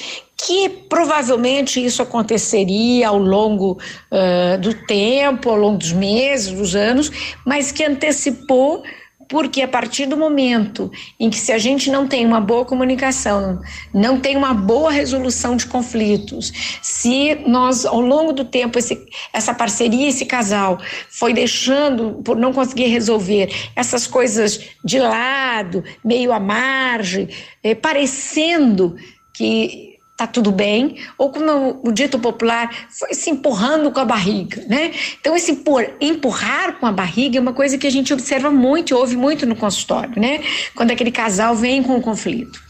que 0.47 0.71
provavelmente 0.89 1.85
isso 1.85 2.01
aconteceria 2.03 3.09
ao 3.09 3.19
longo 3.19 3.79
uh, 4.11 4.59
do 4.61 4.75
tempo, 4.87 5.49
ao 5.49 5.57
longo 5.57 5.79
dos 5.79 5.93
meses, 5.93 6.51
dos 6.51 6.75
anos, 6.75 7.11
mas 7.47 7.71
que 7.71 7.85
antecipou 7.85 8.83
porque 9.29 9.63
a 9.63 9.69
partir 9.69 10.07
do 10.07 10.17
momento 10.17 10.91
em 11.19 11.31
que 11.31 11.37
se 11.37 11.53
a 11.53 11.59
gente 11.59 11.91
não 11.91 12.07
tem 12.07 12.27
uma 12.27 12.41
boa 12.41 12.65
comunicação, 12.65 13.61
não 13.93 14.21
tem 14.21 14.37
uma 14.37 14.53
boa 14.53 14.91
resolução 14.91 15.57
de 15.57 15.67
conflitos, 15.67 16.53
se 16.83 17.35
nós 17.47 17.85
ao 17.85 18.01
longo 18.01 18.33
do 18.33 18.45
tempo 18.45 18.79
esse, 18.79 19.07
essa 19.33 19.55
parceria, 19.55 20.09
esse 20.09 20.27
casal 20.27 20.79
foi 21.11 21.33
deixando 21.33 22.23
por 22.25 22.37
não 22.37 22.53
conseguir 22.53 22.87
resolver 22.87 23.53
essas 23.75 24.07
coisas 24.07 24.61
de 24.85 24.99
lado, 24.99 25.83
meio 26.05 26.33
à 26.33 26.41
margem, 26.41 27.29
eh, 27.63 27.75
parecendo 27.75 28.97
que 29.33 29.94
tá 30.17 30.27
tudo 30.27 30.53
bem, 30.53 30.97
ou 31.19 31.31
como 31.31 31.81
o 31.83 31.91
dito 31.91 32.19
popular, 32.19 32.71
foi 32.89 33.15
se 33.15 33.31
empurrando 33.31 33.91
com 33.91 33.99
a 33.99 34.05
barriga, 34.05 34.65
né? 34.69 34.93
Então, 35.21 35.35
esse 35.35 35.53
empurrar, 35.53 35.91
empurrar 36.01 36.79
com 36.79 36.87
a 36.87 36.93
barriga 36.93 37.39
é 37.39 37.41
uma 37.41 37.53
coisa 37.53 37.77
que 37.77 37.87
a 37.87 37.91
gente 37.91 38.13
observa 38.13 38.51
muito, 38.51 38.97
ouve 38.97 39.17
muito 39.17 39.45
no 39.45 39.57
consultório, 39.57 40.21
né? 40.21 40.41
Quando 40.75 40.93
aquele 40.93 41.11
casal 41.11 41.57
vem 41.57 41.83
com 41.83 41.97
um 41.97 42.01
conflito. 42.01 42.63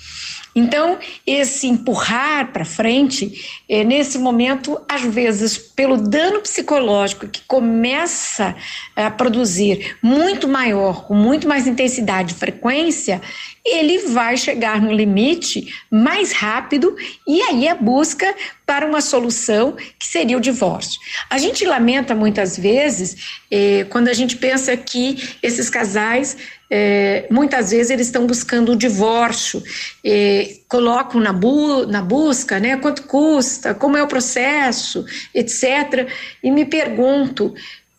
Então, 0.56 0.98
esse 1.26 1.66
empurrar 1.66 2.52
para 2.52 2.64
frente, 2.64 3.32
é, 3.68 3.82
nesse 3.82 4.18
momento, 4.18 4.80
às 4.88 5.02
vezes, 5.02 5.58
pelo 5.58 5.96
dano 5.96 6.40
psicológico 6.40 7.26
que 7.26 7.42
começa 7.42 8.54
a 8.94 9.10
produzir 9.10 9.96
muito 10.00 10.46
maior, 10.46 11.06
com 11.06 11.14
muito 11.14 11.48
mais 11.48 11.66
intensidade 11.66 12.34
e 12.34 12.36
frequência, 12.36 13.20
ele 13.64 13.98
vai 14.08 14.36
chegar 14.36 14.80
no 14.80 14.92
limite 14.92 15.72
mais 15.90 16.32
rápido 16.32 16.94
e 17.26 17.40
aí 17.42 17.66
a 17.66 17.74
busca 17.74 18.34
para 18.66 18.86
uma 18.86 19.00
solução 19.00 19.76
que 19.98 20.06
seria 20.06 20.36
o 20.36 20.40
divórcio. 20.40 21.00
A 21.30 21.38
gente 21.38 21.64
lamenta 21.64 22.14
muitas 22.14 22.58
vezes 22.58 23.40
eh, 23.50 23.86
quando 23.88 24.08
a 24.08 24.12
gente 24.12 24.36
pensa 24.36 24.76
que 24.76 25.36
esses 25.42 25.70
casais 25.70 26.36
é, 26.70 27.26
muitas 27.30 27.70
vezes 27.70 27.90
eles 27.90 28.06
estão 28.06 28.26
buscando 28.26 28.72
o 28.72 28.76
divórcio, 28.76 29.62
é, 30.04 30.56
colocam 30.68 31.20
na, 31.20 31.32
bu 31.32 31.86
na 31.86 32.02
busca, 32.02 32.58
né, 32.58 32.76
quanto 32.78 33.04
custa, 33.04 33.74
como 33.74 33.96
é 33.96 34.02
o 34.02 34.08
processo, 34.08 35.04
etc. 35.32 36.08
E 36.42 36.50
me 36.50 36.64
pergunto, 36.64 37.54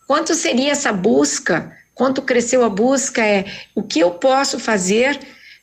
quanto 0.06 0.34
seria 0.34 0.72
essa 0.72 0.92
busca? 0.92 1.74
Quanto 1.94 2.20
cresceu 2.20 2.62
a 2.62 2.68
busca? 2.68 3.24
É 3.24 3.46
o 3.74 3.82
que 3.82 4.00
eu 4.00 4.10
posso 4.10 4.58
fazer 4.58 5.18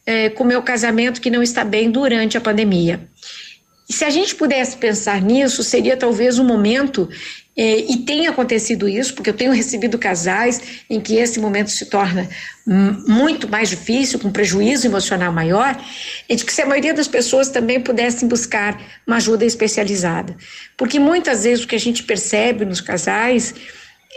é, 0.05 0.29
com 0.29 0.43
o 0.43 0.47
meu 0.47 0.61
casamento 0.61 1.21
que 1.21 1.29
não 1.29 1.43
está 1.43 1.63
bem 1.63 1.89
durante 1.89 2.37
a 2.37 2.41
pandemia? 2.41 3.07
E 3.89 3.93
se 3.93 4.05
a 4.05 4.09
gente 4.09 4.35
pudesse 4.35 4.77
pensar 4.77 5.21
nisso, 5.21 5.63
seria 5.63 5.97
talvez 5.97 6.39
um 6.39 6.45
momento 6.45 7.09
é, 7.55 7.79
e 7.79 7.97
tem 7.97 8.25
acontecido 8.25 8.89
isso, 8.89 9.13
porque 9.13 9.29
eu 9.29 9.33
tenho 9.33 9.51
recebido 9.51 9.99
casais 9.99 10.61
em 10.89 10.99
que 10.99 11.15
esse 11.15 11.39
momento 11.39 11.69
se 11.69 11.85
torna 11.85 12.27
muito 12.65 13.47
mais 13.47 13.69
difícil, 13.69 14.17
com 14.17 14.31
prejuízo 14.31 14.87
emocional 14.87 15.31
maior, 15.31 15.79
e 16.27 16.35
de 16.35 16.43
que 16.43 16.51
se 16.51 16.61
a 16.61 16.65
maioria 16.65 16.93
das 16.93 17.07
pessoas 17.07 17.49
também 17.49 17.79
pudessem 17.79 18.27
buscar 18.27 18.81
uma 19.05 19.17
ajuda 19.17 19.45
especializada. 19.45 20.35
Porque 20.75 20.97
muitas 20.97 21.43
vezes 21.43 21.63
o 21.63 21.67
que 21.67 21.75
a 21.75 21.79
gente 21.79 22.03
percebe 22.03 22.65
nos 22.65 22.81
casais 22.81 23.53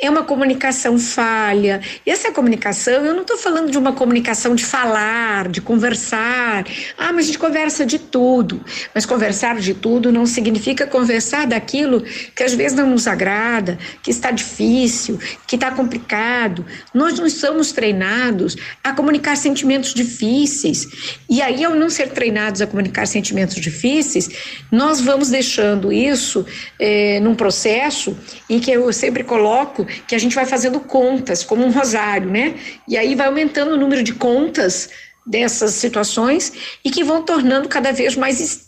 é 0.00 0.10
uma 0.10 0.22
comunicação 0.22 0.98
falha. 0.98 1.80
E 2.04 2.10
essa 2.10 2.30
comunicação, 2.30 3.04
eu 3.04 3.14
não 3.14 3.22
estou 3.22 3.38
falando 3.38 3.70
de 3.70 3.78
uma 3.78 3.92
comunicação 3.92 4.54
de 4.54 4.64
falar, 4.64 5.48
de 5.48 5.60
conversar. 5.60 6.66
Ah, 6.98 7.12
mas 7.12 7.24
a 7.24 7.26
gente 7.26 7.38
conversa 7.38 7.86
de 7.86 7.98
tudo. 7.98 8.62
Mas 8.94 9.06
conversar 9.06 9.56
de 9.56 9.72
tudo 9.72 10.12
não 10.12 10.26
significa 10.26 10.86
conversar 10.86 11.46
daquilo 11.46 12.02
que 12.34 12.42
às 12.42 12.52
vezes 12.52 12.76
não 12.76 12.90
nos 12.90 13.06
agrada, 13.06 13.78
que 14.02 14.10
está 14.10 14.30
difícil, 14.30 15.18
que 15.46 15.54
está 15.54 15.70
complicado. 15.70 16.64
Nós 16.92 17.18
não 17.18 17.28
somos 17.30 17.72
treinados 17.72 18.56
a 18.84 18.92
comunicar 18.92 19.36
sentimentos 19.36 19.94
difíceis. 19.94 20.86
E 21.28 21.40
aí, 21.40 21.64
ao 21.64 21.74
não 21.74 21.88
ser 21.88 22.10
treinados 22.10 22.60
a 22.60 22.66
comunicar 22.66 23.06
sentimentos 23.06 23.56
difíceis, 23.56 24.28
nós 24.70 25.00
vamos 25.00 25.30
deixando 25.30 25.90
isso 25.90 26.44
eh, 26.78 27.18
num 27.20 27.34
processo 27.34 28.16
em 28.48 28.60
que 28.60 28.70
eu 28.70 28.92
sempre 28.92 29.24
coloco 29.24 29.85
que 30.06 30.14
a 30.14 30.18
gente 30.18 30.34
vai 30.34 30.46
fazendo 30.46 30.80
contas, 30.80 31.42
como 31.42 31.64
um 31.64 31.70
rosário, 31.70 32.30
né? 32.30 32.54
E 32.86 32.96
aí 32.96 33.14
vai 33.14 33.26
aumentando 33.26 33.72
o 33.72 33.76
número 33.76 34.02
de 34.02 34.14
contas 34.14 34.90
dessas 35.26 35.72
situações 35.74 36.52
e 36.84 36.90
que 36.90 37.02
vão 37.02 37.22
tornando 37.22 37.68
cada 37.68 37.92
vez 37.92 38.14
mais 38.16 38.66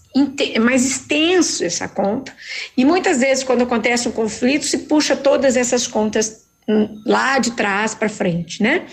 mais 0.61 0.85
extenso 0.85 1.65
essa 1.65 1.87
conta. 1.87 2.35
E 2.77 2.85
muitas 2.85 3.21
vezes, 3.21 3.45
quando 3.45 3.63
acontece 3.63 4.09
um 4.09 4.13
conflito, 4.13 4.65
se 4.65 4.79
puxa 4.79 5.15
todas 5.15 5.57
essas 5.57 5.87
contas 5.87 6.47
hum, 6.67 7.01
lá 7.07 7.39
de 7.39 7.53
trás 7.53 7.95
para 7.95 8.09
frente, 8.09 8.63
né? 8.63 8.87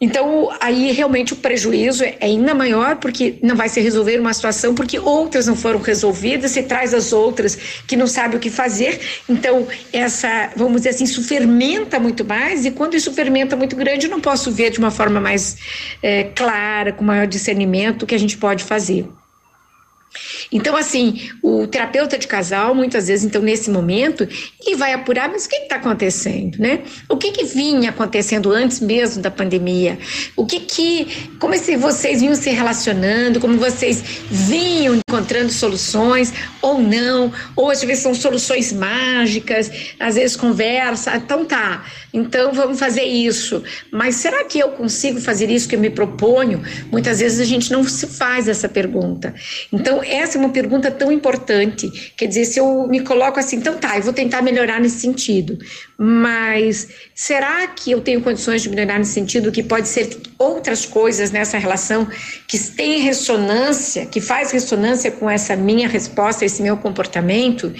Então, 0.00 0.48
aí 0.60 0.92
realmente 0.92 1.32
o 1.32 1.36
prejuízo 1.36 2.04
é 2.04 2.16
ainda 2.20 2.54
maior, 2.54 2.96
porque 2.96 3.38
não 3.42 3.56
vai 3.56 3.68
se 3.68 3.80
resolver 3.80 4.20
uma 4.20 4.32
situação, 4.32 4.72
porque 4.72 4.96
outras 4.98 5.46
não 5.46 5.56
foram 5.56 5.80
resolvidas, 5.80 6.52
se 6.52 6.62
traz 6.62 6.94
as 6.94 7.12
outras 7.12 7.56
que 7.86 7.96
não 7.96 8.06
sabe 8.06 8.36
o 8.36 8.38
que 8.38 8.48
fazer. 8.48 9.00
Então, 9.28 9.66
essa, 9.92 10.50
vamos 10.54 10.76
dizer 10.76 10.90
assim, 10.90 11.04
isso 11.04 11.22
fermenta 11.22 11.98
muito 11.98 12.24
mais, 12.24 12.64
e 12.64 12.70
quando 12.70 12.94
isso 12.94 13.12
fermenta 13.12 13.56
muito 13.56 13.74
grande, 13.74 14.06
eu 14.06 14.10
não 14.10 14.20
posso 14.20 14.52
ver 14.52 14.70
de 14.70 14.78
uma 14.78 14.90
forma 14.90 15.20
mais 15.20 15.56
é, 16.00 16.24
clara, 16.24 16.92
com 16.92 17.04
maior 17.04 17.26
discernimento, 17.26 18.02
o 18.02 18.06
que 18.06 18.14
a 18.14 18.18
gente 18.18 18.38
pode 18.38 18.62
fazer. 18.62 19.08
Então, 20.50 20.76
assim, 20.76 21.30
o 21.42 21.66
terapeuta 21.66 22.16
de 22.16 22.26
casal, 22.26 22.74
muitas 22.74 23.08
vezes, 23.08 23.24
então, 23.24 23.42
nesse 23.42 23.70
momento, 23.70 24.26
ele 24.64 24.76
vai 24.76 24.92
apurar, 24.92 25.28
mas 25.28 25.46
o 25.46 25.48
que 25.48 25.56
está 25.56 25.76
acontecendo, 25.76 26.58
né? 26.58 26.80
O 27.08 27.16
que 27.16 27.32
que 27.32 27.44
vinha 27.44 27.90
acontecendo 27.90 28.52
antes 28.52 28.80
mesmo 28.80 29.22
da 29.22 29.30
pandemia? 29.30 29.98
O 30.36 30.46
que 30.46 30.60
que, 30.60 31.28
como 31.38 31.54
é 31.54 31.58
se 31.58 31.76
vocês 31.76 32.20
vinham 32.20 32.34
se 32.34 32.50
relacionando, 32.50 33.40
como 33.40 33.58
vocês 33.58 34.02
vinham 34.30 34.96
encontrando 34.96 35.52
soluções 35.52 36.32
ou 36.62 36.80
não, 36.80 37.32
ou 37.54 37.70
às 37.70 37.82
vezes 37.82 38.02
são 38.02 38.14
soluções 38.14 38.72
mágicas, 38.72 39.70
às 39.98 40.14
vezes 40.14 40.36
conversa, 40.36 41.16
então 41.16 41.44
tá, 41.44 41.84
então 42.12 42.52
vamos 42.52 42.78
fazer 42.78 43.02
isso. 43.02 43.62
Mas 43.92 44.16
será 44.16 44.44
que 44.44 44.58
eu 44.58 44.70
consigo 44.70 45.20
fazer 45.20 45.50
isso 45.50 45.68
que 45.68 45.76
eu 45.76 45.80
me 45.80 45.90
proponho? 45.90 46.62
Muitas 46.90 47.20
vezes 47.20 47.40
a 47.40 47.44
gente 47.44 47.70
não 47.70 47.84
se 47.84 48.06
faz 48.06 48.48
essa 48.48 48.68
pergunta. 48.68 49.34
Então, 49.72 50.02
essa 50.08 50.36
é 50.36 50.40
uma 50.40 50.50
pergunta 50.50 50.90
tão 50.90 51.12
importante. 51.12 52.12
Quer 52.16 52.26
dizer, 52.26 52.44
se 52.44 52.58
eu 52.58 52.86
me 52.86 53.00
coloco 53.00 53.38
assim, 53.38 53.56
então 53.56 53.76
tá, 53.76 53.96
eu 53.96 54.02
vou 54.02 54.12
tentar 54.12 54.42
melhorar 54.42 54.80
nesse 54.80 55.00
sentido. 55.00 55.58
Mas 55.96 56.88
será 57.14 57.66
que 57.68 57.90
eu 57.90 58.00
tenho 58.00 58.20
condições 58.20 58.62
de 58.62 58.68
melhorar 58.68 58.98
nesse 58.98 59.12
sentido? 59.12 59.50
Que 59.50 59.62
pode 59.62 59.88
ser 59.88 60.16
outras 60.38 60.86
coisas 60.86 61.30
nessa 61.30 61.58
relação 61.58 62.06
que 62.46 62.58
tem 62.58 63.00
ressonância, 63.00 64.06
que 64.06 64.20
faz 64.20 64.52
ressonância 64.52 65.10
com 65.10 65.28
essa 65.28 65.56
minha 65.56 65.88
resposta, 65.88 66.44
esse 66.44 66.62
meu 66.62 66.76
comportamento? 66.76 67.72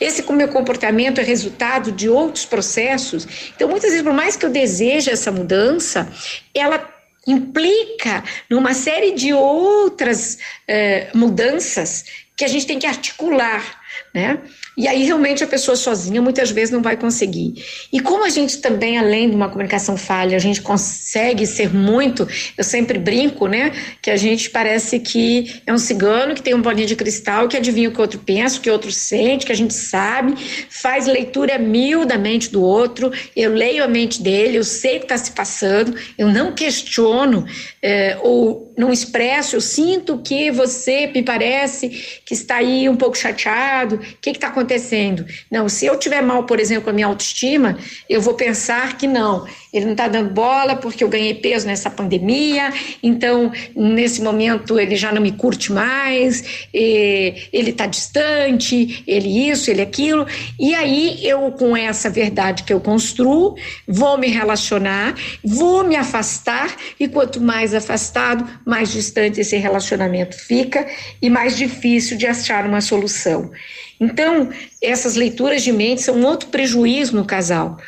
Esse 0.00 0.22
meu 0.32 0.48
comportamento 0.48 1.20
é 1.20 1.24
resultado 1.24 1.92
de 1.92 2.08
outros 2.08 2.44
processos. 2.44 3.26
Então, 3.54 3.68
muitas 3.68 3.90
vezes, 3.90 4.04
por 4.04 4.14
mais 4.14 4.36
que 4.36 4.46
eu 4.46 4.50
deseje 4.50 5.10
essa 5.10 5.30
mudança, 5.30 6.08
ela 6.54 6.95
implica 7.26 8.22
numa 8.48 8.72
série 8.74 9.12
de 9.12 9.32
outras 9.32 10.38
eh, 10.68 11.08
mudanças 11.14 12.04
que 12.36 12.44
a 12.44 12.48
gente 12.48 12.66
tem 12.66 12.78
que 12.78 12.86
articular, 12.86 13.80
né? 14.14 14.38
E 14.76 14.86
aí 14.86 15.04
realmente 15.04 15.42
a 15.42 15.46
pessoa 15.46 15.74
sozinha 15.74 16.20
muitas 16.20 16.50
vezes 16.50 16.70
não 16.70 16.82
vai 16.82 16.96
conseguir. 16.96 17.54
E 17.90 17.98
como 17.98 18.24
a 18.24 18.28
gente 18.28 18.58
também, 18.58 18.98
além 18.98 19.30
de 19.30 19.34
uma 19.34 19.48
comunicação 19.48 19.96
falha, 19.96 20.36
a 20.36 20.40
gente 20.40 20.60
consegue 20.60 21.46
ser 21.46 21.72
muito, 21.72 22.28
eu 22.58 22.62
sempre 22.62 22.98
brinco, 22.98 23.46
né? 23.46 23.72
Que 24.02 24.10
a 24.10 24.16
gente 24.16 24.50
parece 24.50 25.00
que 25.00 25.62
é 25.66 25.72
um 25.72 25.78
cigano 25.78 26.34
que 26.34 26.42
tem 26.42 26.54
um 26.54 26.60
bolinho 26.60 26.86
de 26.86 26.94
cristal, 26.94 27.48
que 27.48 27.56
adivinha 27.56 27.88
o 27.88 27.92
que 27.92 28.00
outro 28.00 28.18
pensa, 28.18 28.58
o 28.58 28.60
que 28.60 28.70
outro 28.70 28.92
sente, 28.92 29.46
que 29.46 29.52
a 29.52 29.56
gente 29.56 29.72
sabe, 29.72 30.34
faz 30.68 31.06
leitura 31.06 31.58
mil 31.58 32.04
da 32.04 32.18
mente 32.18 32.50
do 32.50 32.62
outro, 32.62 33.10
eu 33.34 33.52
leio 33.52 33.82
a 33.82 33.88
mente 33.88 34.20
dele, 34.22 34.58
eu 34.58 34.64
sei 34.64 34.96
o 34.96 35.00
que 35.00 35.06
está 35.06 35.16
se 35.16 35.32
passando, 35.32 35.96
eu 36.18 36.28
não 36.28 36.52
questiono 36.52 37.46
é, 37.82 38.18
ou 38.22 38.65
não 38.76 38.92
expresso, 38.92 39.56
eu 39.56 39.60
sinto 39.60 40.18
que 40.18 40.50
você 40.50 41.06
me 41.06 41.22
parece 41.22 41.88
que 42.24 42.34
está 42.34 42.56
aí 42.56 42.88
um 42.88 42.96
pouco 42.96 43.16
chateado, 43.16 43.96
o 43.96 43.98
que 44.20 44.30
está 44.30 44.48
acontecendo? 44.48 45.24
Não, 45.50 45.68
se 45.68 45.86
eu 45.86 45.98
tiver 45.98 46.22
mal, 46.22 46.44
por 46.44 46.60
exemplo, 46.60 46.84
com 46.84 46.90
a 46.90 46.92
minha 46.92 47.06
autoestima, 47.06 47.78
eu 48.08 48.20
vou 48.20 48.34
pensar 48.34 48.98
que 48.98 49.06
não, 49.06 49.46
ele 49.72 49.86
não 49.86 49.92
está 49.92 50.08
dando 50.08 50.30
bola 50.30 50.76
porque 50.76 51.02
eu 51.02 51.08
ganhei 51.08 51.34
peso 51.34 51.66
nessa 51.66 51.88
pandemia, 51.88 52.72
então 53.02 53.50
nesse 53.74 54.20
momento 54.22 54.78
ele 54.78 54.96
já 54.96 55.12
não 55.12 55.22
me 55.22 55.32
curte 55.32 55.72
mais, 55.72 56.66
ele 56.72 57.70
está 57.70 57.86
distante, 57.86 59.02
ele 59.06 59.48
isso, 59.50 59.70
ele 59.70 59.80
aquilo, 59.80 60.26
e 60.58 60.74
aí 60.74 61.26
eu, 61.26 61.50
com 61.52 61.76
essa 61.76 62.10
verdade 62.10 62.62
que 62.62 62.72
eu 62.72 62.80
construo, 62.80 63.56
vou 63.86 64.18
me 64.18 64.28
relacionar, 64.28 65.14
vou 65.42 65.84
me 65.84 65.96
afastar, 65.96 66.76
e 67.00 67.08
quanto 67.08 67.40
mais 67.40 67.74
afastado, 67.74 68.46
mais 68.66 68.92
distante 68.92 69.40
esse 69.40 69.56
relacionamento 69.56 70.36
fica 70.36 70.84
e 71.22 71.30
mais 71.30 71.56
difícil 71.56 72.18
de 72.18 72.26
achar 72.26 72.66
uma 72.66 72.80
solução. 72.80 73.52
Então, 74.00 74.50
essas 74.82 75.14
leituras 75.14 75.62
de 75.62 75.72
mente 75.72 76.02
são 76.02 76.20
outro 76.22 76.48
prejuízo 76.48 77.14
no 77.14 77.24
casal 77.24 77.78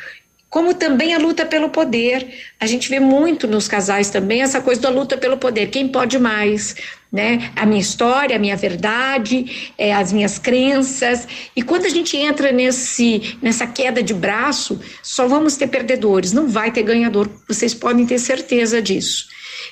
como 0.49 0.73
também 0.73 1.13
a 1.13 1.19
luta 1.19 1.45
pelo 1.45 1.69
poder. 1.69 2.27
A 2.59 2.65
gente 2.65 2.89
vê 2.89 2.99
muito 2.99 3.47
nos 3.47 3.67
casais 3.67 4.09
também 4.09 4.41
essa 4.41 4.59
coisa 4.59 4.81
da 4.81 4.89
luta 4.89 5.15
pelo 5.15 5.37
poder. 5.37 5.67
Quem 5.67 5.87
pode 5.87 6.17
mais? 6.17 6.75
Né? 7.11 7.51
A 7.55 7.65
minha 7.65 7.79
história, 7.79 8.35
a 8.35 8.39
minha 8.39 8.55
verdade, 8.55 9.71
é, 9.77 9.93
as 9.93 10.11
minhas 10.11 10.39
crenças. 10.39 11.27
E 11.55 11.61
quando 11.61 11.85
a 11.85 11.89
gente 11.89 12.17
entra 12.17 12.51
nesse, 12.51 13.37
nessa 13.41 13.67
queda 13.67 14.01
de 14.01 14.13
braço, 14.13 14.79
só 15.03 15.27
vamos 15.27 15.55
ter 15.55 15.67
perdedores, 15.67 16.33
não 16.33 16.47
vai 16.47 16.71
ter 16.71 16.81
ganhador. 16.81 17.29
Vocês 17.47 17.73
podem 17.73 18.05
ter 18.05 18.17
certeza 18.17 18.81
disso. 18.81 19.27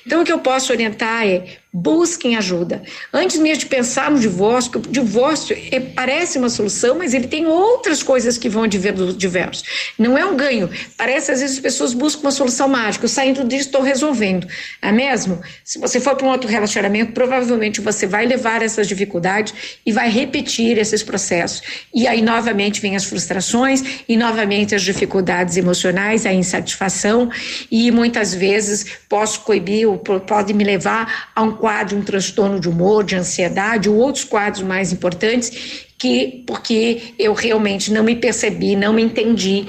Então, 0.06 0.22
o 0.22 0.24
que 0.24 0.32
eu 0.32 0.38
posso 0.38 0.72
orientar 0.72 1.26
é 1.26 1.58
busquem 1.72 2.36
ajuda. 2.36 2.82
Antes 3.12 3.38
mesmo 3.38 3.60
de 3.60 3.66
pensar 3.66 4.10
no 4.10 4.18
divórcio, 4.18 4.70
que 4.72 4.78
o 4.78 4.80
divórcio 4.80 5.56
é, 5.70 5.78
parece 5.78 6.38
uma 6.38 6.48
solução, 6.48 6.96
mas 6.96 7.12
ele 7.12 7.28
tem 7.28 7.46
outras 7.46 8.02
coisas 8.02 8.38
que 8.38 8.48
vão 8.48 8.66
divórcio. 8.66 9.64
Não 9.98 10.16
é 10.16 10.24
um 10.24 10.36
ganho. 10.36 10.70
Parece, 10.96 11.30
às 11.30 11.40
vezes, 11.40 11.56
as 11.56 11.62
pessoas 11.62 11.92
buscam 11.92 12.22
uma 12.22 12.30
solução 12.30 12.68
mágica. 12.68 13.04
Eu 13.04 13.08
saindo 13.08 13.44
disso, 13.44 13.66
estou 13.66 13.82
resolvendo. 13.82 14.46
É 14.80 14.90
mesmo? 14.90 15.40
Se 15.62 15.78
você 15.78 16.00
for 16.00 16.16
para 16.16 16.26
um 16.26 16.30
outro 16.30 16.48
relacionamento, 16.48 17.12
provavelmente 17.12 17.80
você 17.80 18.06
vai 18.06 18.24
levar 18.26 18.62
essas 18.62 18.88
dificuldades 18.88 19.54
e 19.84 19.92
vai 19.92 20.08
repetir 20.08 20.78
esses 20.78 21.02
processos. 21.02 21.62
E 21.94 22.06
aí, 22.06 22.22
novamente, 22.22 22.80
vem 22.80 22.96
as 22.96 23.04
frustrações 23.04 23.82
e, 24.08 24.16
novamente, 24.16 24.74
as 24.74 24.82
dificuldades 24.82 25.56
emocionais, 25.56 26.24
a 26.24 26.32
insatisfação 26.32 27.30
e, 27.70 27.90
muitas 27.90 28.34
vezes, 28.34 28.86
posso 29.08 29.40
coibir, 29.40 29.88
ou 29.88 29.98
pode 29.98 30.54
me 30.54 30.64
levar 30.64 31.30
a 31.34 31.42
um 31.42 31.57
quadro, 31.58 31.96
um 31.96 32.02
transtorno 32.02 32.58
de 32.58 32.68
humor, 32.68 33.04
de 33.04 33.16
ansiedade, 33.16 33.88
ou 33.88 33.96
outros 33.96 34.24
quadros 34.24 34.62
mais 34.62 34.92
importantes, 34.92 35.86
que 35.98 36.44
porque 36.46 37.14
eu 37.18 37.34
realmente 37.34 37.92
não 37.92 38.04
me 38.04 38.14
percebi, 38.14 38.76
não 38.76 38.92
me 38.92 39.02
entendi 39.02 39.66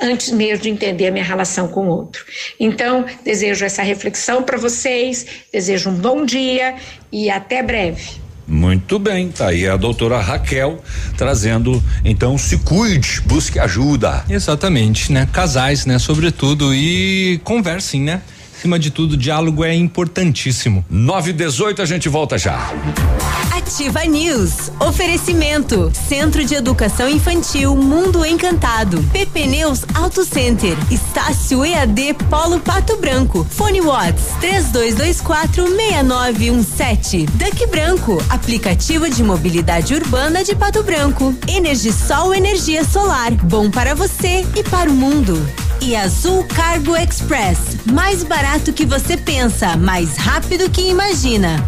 antes 0.00 0.30
mesmo 0.30 0.62
de 0.62 0.70
entender 0.70 1.08
a 1.08 1.10
minha 1.12 1.24
relação 1.24 1.68
com 1.68 1.86
o 1.86 1.90
outro. 1.90 2.24
Então, 2.58 3.04
desejo 3.22 3.64
essa 3.64 3.82
reflexão 3.82 4.42
para 4.42 4.56
vocês, 4.56 5.26
desejo 5.52 5.90
um 5.90 5.94
bom 5.94 6.24
dia 6.24 6.76
e 7.12 7.28
até 7.30 7.62
breve. 7.62 8.26
Muito 8.48 8.98
bem, 9.00 9.28
tá 9.28 9.48
aí 9.48 9.66
a 9.66 9.76
doutora 9.76 10.20
Raquel 10.20 10.80
trazendo, 11.16 11.82
então 12.04 12.38
se 12.38 12.58
cuide, 12.58 13.20
busque 13.26 13.58
ajuda. 13.58 14.24
Exatamente, 14.30 15.10
né? 15.12 15.28
Casais, 15.32 15.84
né? 15.84 15.98
Sobretudo 15.98 16.72
e 16.72 17.40
conversem, 17.42 18.02
né? 18.02 18.22
Acima 18.66 18.80
de 18.80 18.90
tudo, 18.90 19.16
diálogo 19.16 19.64
é 19.64 19.72
importantíssimo. 19.72 20.84
9 20.90 21.30
e 21.30 21.32
18 21.32 21.82
a 21.82 21.84
gente 21.84 22.08
volta 22.08 22.36
já. 22.36 22.72
Ativa 23.56 24.04
News. 24.04 24.72
Oferecimento. 24.80 25.92
Centro 26.08 26.44
de 26.44 26.56
Educação 26.56 27.08
Infantil 27.08 27.76
Mundo 27.76 28.26
Encantado. 28.26 29.00
PP 29.12 29.46
Neus 29.46 29.84
Auto 29.94 30.24
Center. 30.24 30.76
Estácio 30.90 31.64
EAD 31.64 32.14
Polo 32.28 32.58
Pato 32.58 32.96
Branco. 32.96 33.46
Fone 33.48 33.80
Watts 33.82 34.24
3224 34.40 35.64
6917. 35.64 37.26
Duck 37.26 37.66
Branco. 37.68 38.20
Aplicativo 38.28 39.08
de 39.08 39.22
mobilidade 39.22 39.94
urbana 39.94 40.42
de 40.42 40.56
Pato 40.56 40.82
Branco. 40.82 41.32
Energisol 41.46 42.34
energia 42.34 42.82
solar. 42.82 43.30
Bom 43.30 43.70
para 43.70 43.94
você 43.94 44.44
e 44.56 44.64
para 44.64 44.90
o 44.90 44.92
mundo. 44.92 45.40
E 45.80 45.94
Azul 45.94 46.44
Cargo 46.44 46.96
Express. 46.96 47.58
Mais 47.92 48.22
barato 48.22 48.72
que 48.72 48.84
você 48.84 49.16
pensa, 49.16 49.76
mais 49.76 50.16
rápido 50.16 50.70
que 50.70 50.80
imagina. 50.88 51.64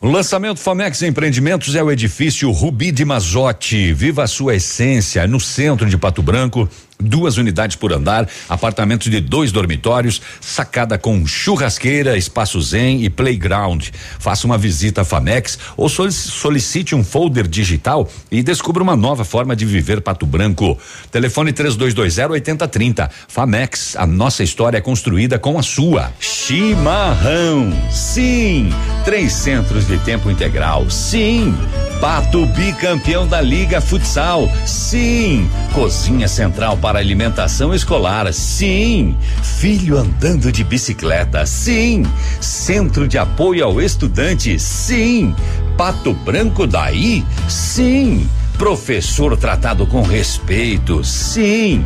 O 0.00 0.08
lançamento 0.08 0.58
Famex 0.58 1.02
Empreendimentos 1.02 1.74
é 1.74 1.82
o 1.82 1.90
edifício 1.90 2.50
Rubi 2.50 2.90
de 2.90 3.04
Mazote. 3.04 3.92
Viva 3.92 4.24
a 4.24 4.26
sua 4.26 4.56
essência 4.56 5.26
no 5.26 5.38
centro 5.38 5.88
de 5.88 5.98
Pato 5.98 6.22
Branco 6.22 6.68
duas 7.00 7.36
unidades 7.36 7.76
por 7.76 7.92
andar, 7.92 8.28
apartamentos 8.48 9.10
de 9.10 9.20
dois 9.20 9.52
dormitórios, 9.52 10.20
sacada 10.40 10.98
com 10.98 11.26
churrasqueira, 11.26 12.16
espaço 12.16 12.60
zen 12.60 13.04
e 13.04 13.10
playground. 13.10 13.88
Faça 14.18 14.46
uma 14.46 14.58
visita 14.58 15.02
à 15.02 15.04
Famex 15.04 15.58
ou 15.76 15.88
solicite 15.88 16.94
um 16.94 17.02
folder 17.02 17.46
digital 17.46 18.08
e 18.30 18.42
descubra 18.42 18.82
uma 18.82 18.96
nova 18.96 19.24
forma 19.24 19.54
de 19.56 19.64
viver 19.64 20.00
Pato 20.00 20.26
Branco. 20.26 20.78
Telefone 21.10 21.52
3220 21.52 22.30
8030. 22.30 23.10
Famex, 23.28 23.96
a 23.96 24.06
nossa 24.06 24.42
história 24.42 24.78
é 24.78 24.80
construída 24.80 25.38
com 25.38 25.58
a 25.58 25.62
sua. 25.62 26.12
Chimarrão. 26.18 27.72
Sim. 27.90 28.70
Três 29.04 29.32
centros 29.32 29.86
de 29.86 29.98
tempo 29.98 30.30
integral. 30.30 30.88
Sim. 30.90 31.54
Pato 32.00 32.46
bicampeão 32.46 33.26
da 33.26 33.40
Liga 33.40 33.80
Futsal. 33.80 34.50
Sim. 34.64 35.48
Cozinha 35.72 36.26
Central 36.26 36.76
para 36.76 36.98
alimentação 36.98 37.72
escolar. 37.72 38.32
Sim. 38.32 39.16
Filho 39.42 39.96
andando 39.96 40.50
de 40.50 40.64
bicicleta. 40.64 41.46
Sim. 41.46 42.04
Centro 42.40 43.06
de 43.06 43.16
apoio 43.18 43.64
ao 43.64 43.80
estudante. 43.80 44.58
Sim. 44.58 45.34
Pato 45.76 46.12
Branco 46.12 46.66
daí? 46.66 47.24
Sim. 47.48 48.28
Professor 48.58 49.36
tratado 49.36 49.86
com 49.86 50.02
respeito. 50.02 51.04
Sim. 51.04 51.84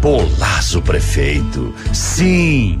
Polazo 0.00 0.80
prefeito. 0.80 1.74
Sim. 1.92 2.80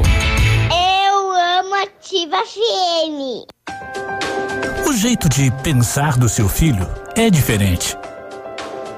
Eu 0.71 1.31
amo 1.31 1.75
Ativa 1.75 2.37
FM. 2.45 3.45
O 4.87 4.93
jeito 4.93 5.29
de 5.29 5.51
pensar 5.63 6.17
do 6.17 6.27
seu 6.27 6.49
filho 6.49 6.87
é 7.15 7.29
diferente. 7.29 7.97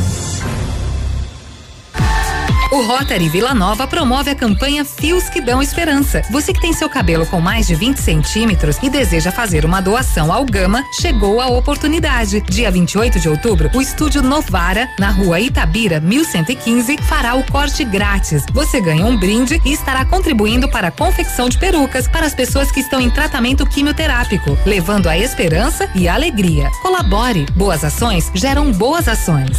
O 2.71 2.83
Rotary 2.83 3.27
Vila 3.29 3.55
Nova 3.55 3.87
promove 3.87 4.29
a 4.29 4.35
campanha 4.35 4.85
Fios 4.85 5.27
que 5.27 5.41
Dão 5.41 5.59
Esperança. 5.59 6.21
Você 6.29 6.53
que 6.53 6.61
tem 6.61 6.71
seu 6.71 6.87
cabelo 6.87 7.25
com 7.25 7.41
mais 7.41 7.65
de 7.65 7.73
20 7.73 7.97
centímetros 7.97 8.77
e 8.83 8.91
deseja 8.91 9.31
fazer 9.31 9.65
uma 9.65 9.81
doação 9.81 10.31
ao 10.31 10.45
Gama, 10.45 10.83
chegou 10.91 11.41
a 11.41 11.47
oportunidade. 11.47 12.41
Dia 12.41 12.69
28 12.69 13.19
de 13.19 13.27
outubro, 13.27 13.71
o 13.73 13.81
estúdio 13.81 14.21
Novara, 14.21 14.87
na 14.99 15.09
rua 15.09 15.39
Itabira, 15.39 15.99
1115, 15.99 16.97
fará 17.01 17.33
o 17.33 17.51
corte 17.51 17.83
grátis. 17.83 18.45
Você 18.53 18.79
ganha 18.79 19.03
um 19.03 19.17
brinde 19.17 19.59
e 19.65 19.73
estará 19.73 20.05
contribuindo 20.05 20.69
para 20.69 20.89
a 20.89 20.91
confecção 20.91 21.49
de 21.49 21.57
perucas 21.57 22.07
para 22.07 22.27
as 22.27 22.35
pessoas 22.35 22.71
que 22.71 22.81
estão 22.81 23.01
em 23.01 23.09
tratamento 23.09 23.65
quimioterápico, 23.65 24.55
levando 24.63 25.09
a 25.09 25.17
esperança 25.17 25.89
e 25.95 26.07
a 26.07 26.13
alegria. 26.13 26.69
Colabore. 26.83 27.47
Boas 27.55 27.83
ações 27.83 28.31
geram 28.35 28.71
boas 28.71 29.07
ações. 29.07 29.57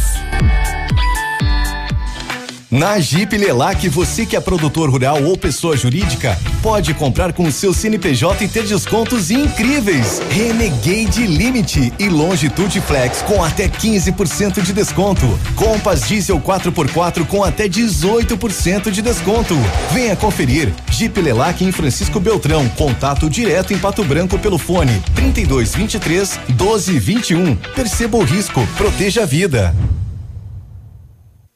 Na 2.71 2.97
Jeep 3.01 3.37
Lelac, 3.37 3.89
você 3.89 4.25
que 4.25 4.33
é 4.33 4.39
produtor 4.39 4.89
rural 4.89 5.21
ou 5.23 5.37
pessoa 5.37 5.75
jurídica, 5.75 6.39
pode 6.63 6.93
comprar 6.93 7.33
com 7.33 7.43
o 7.43 7.51
seu 7.51 7.73
CNPJ 7.73 8.45
e 8.45 8.47
ter 8.47 8.63
descontos 8.63 9.29
incríveis. 9.29 10.21
Renegade 10.29 11.27
Limite 11.27 11.91
e 11.99 12.07
Longitude 12.07 12.79
Flex 12.79 13.23
com 13.23 13.43
até 13.43 13.67
15% 13.67 14.61
de 14.61 14.71
desconto. 14.71 15.37
Compass 15.53 16.07
Diesel 16.07 16.39
4x4 16.39 17.27
com 17.27 17.43
até 17.43 17.67
18% 17.67 18.89
de 18.89 19.01
desconto. 19.01 19.53
Venha 19.91 20.15
conferir. 20.15 20.73
Jeep 20.89 21.19
Lelac 21.19 21.61
em 21.65 21.73
Francisco 21.73 22.21
Beltrão. 22.21 22.69
Contato 22.77 23.29
direto 23.29 23.73
em 23.73 23.77
Pato 23.77 24.01
Branco 24.05 24.39
pelo 24.39 24.57
fone 24.57 24.97
3223 25.13 26.39
1221. 26.47 27.53
Perceba 27.75 28.17
o 28.17 28.23
risco, 28.23 28.65
proteja 28.77 29.23
a 29.23 29.25
vida. 29.25 29.75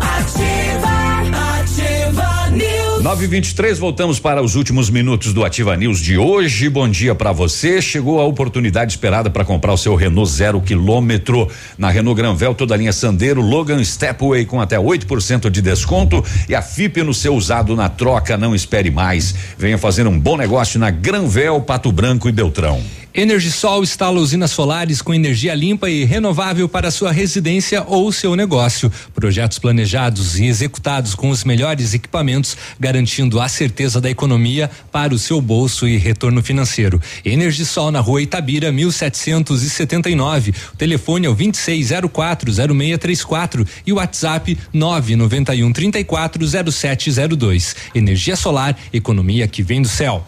Ativa, 0.01 1.59
ativa 1.59 2.49
News. 2.49 3.03
923, 3.03 3.77
voltamos 3.77 4.19
para 4.19 4.41
os 4.41 4.55
últimos 4.55 4.89
minutos 4.89 5.31
do 5.31 5.45
Ativa 5.45 5.77
News 5.77 5.99
de 5.99 6.17
hoje. 6.17 6.67
Bom 6.69 6.89
dia 6.89 7.13
para 7.13 7.31
você. 7.31 7.79
Chegou 7.83 8.19
a 8.19 8.25
oportunidade 8.25 8.93
esperada 8.93 9.29
para 9.29 9.45
comprar 9.45 9.73
o 9.73 9.77
seu 9.77 9.93
Renault 9.93 10.31
zero 10.31 10.59
quilômetro 10.59 11.47
na 11.77 11.91
Renault 11.91 12.19
Granvel, 12.19 12.55
toda 12.55 12.73
a 12.73 12.77
linha 12.77 12.91
Sandero, 12.91 13.41
Logan 13.41 13.83
Stepway 13.83 14.45
com 14.45 14.59
até 14.59 14.77
8% 14.77 15.47
de 15.51 15.61
desconto 15.61 16.25
e 16.49 16.55
a 16.55 16.63
FIP 16.63 17.03
no 17.03 17.13
seu 17.13 17.35
usado 17.35 17.75
na 17.75 17.89
troca. 17.89 18.37
Não 18.37 18.55
espere 18.55 18.89
mais. 18.89 19.35
Venha 19.55 19.77
fazer 19.77 20.07
um 20.07 20.19
bom 20.19 20.35
negócio 20.35 20.79
na 20.79 20.89
Granvel, 20.89 21.61
Pato 21.61 21.91
Branco 21.91 22.27
e 22.27 22.31
Beltrão. 22.31 22.81
Energisol 23.17 23.81
instala 23.81 24.19
usinas 24.19 24.51
solares 24.51 25.01
com 25.01 25.13
energia 25.13 25.55
limpa 25.55 25.89
e 25.89 26.03
renovável 26.03 26.67
para 26.67 26.91
sua 26.91 27.13
residência 27.13 27.81
ou 27.87 28.11
seu 28.11 28.35
negócio. 28.35 28.91
Projetos 29.13 29.57
planejados 29.57 30.37
e 30.37 30.47
executados 30.47 31.15
com 31.15 31.29
os 31.29 31.45
melhores 31.45 31.93
equipamentos, 31.93 32.57
garantindo 32.77 33.39
a 33.39 33.47
certeza 33.47 34.01
da 34.01 34.09
economia 34.09 34.69
para 34.91 35.13
o 35.13 35.17
seu 35.17 35.39
bolso 35.39 35.87
e 35.87 35.95
retorno 35.95 36.43
financeiro. 36.43 37.01
Energisol 37.23 37.89
na 37.89 38.01
rua 38.01 38.21
Itabira, 38.21 38.69
1779. 38.69 40.53
O 40.73 40.75
telefone 40.75 41.25
é 41.25 41.29
o 41.29 41.35
26040634 41.37 43.65
e 43.87 43.93
o 43.93 43.95
WhatsApp 43.95 44.57
991 44.73 45.71
340702. 45.71 47.77
Energia 47.95 48.35
solar, 48.35 48.77
economia 48.91 49.47
que 49.47 49.63
vem 49.63 49.81
do 49.81 49.87
céu. 49.87 50.27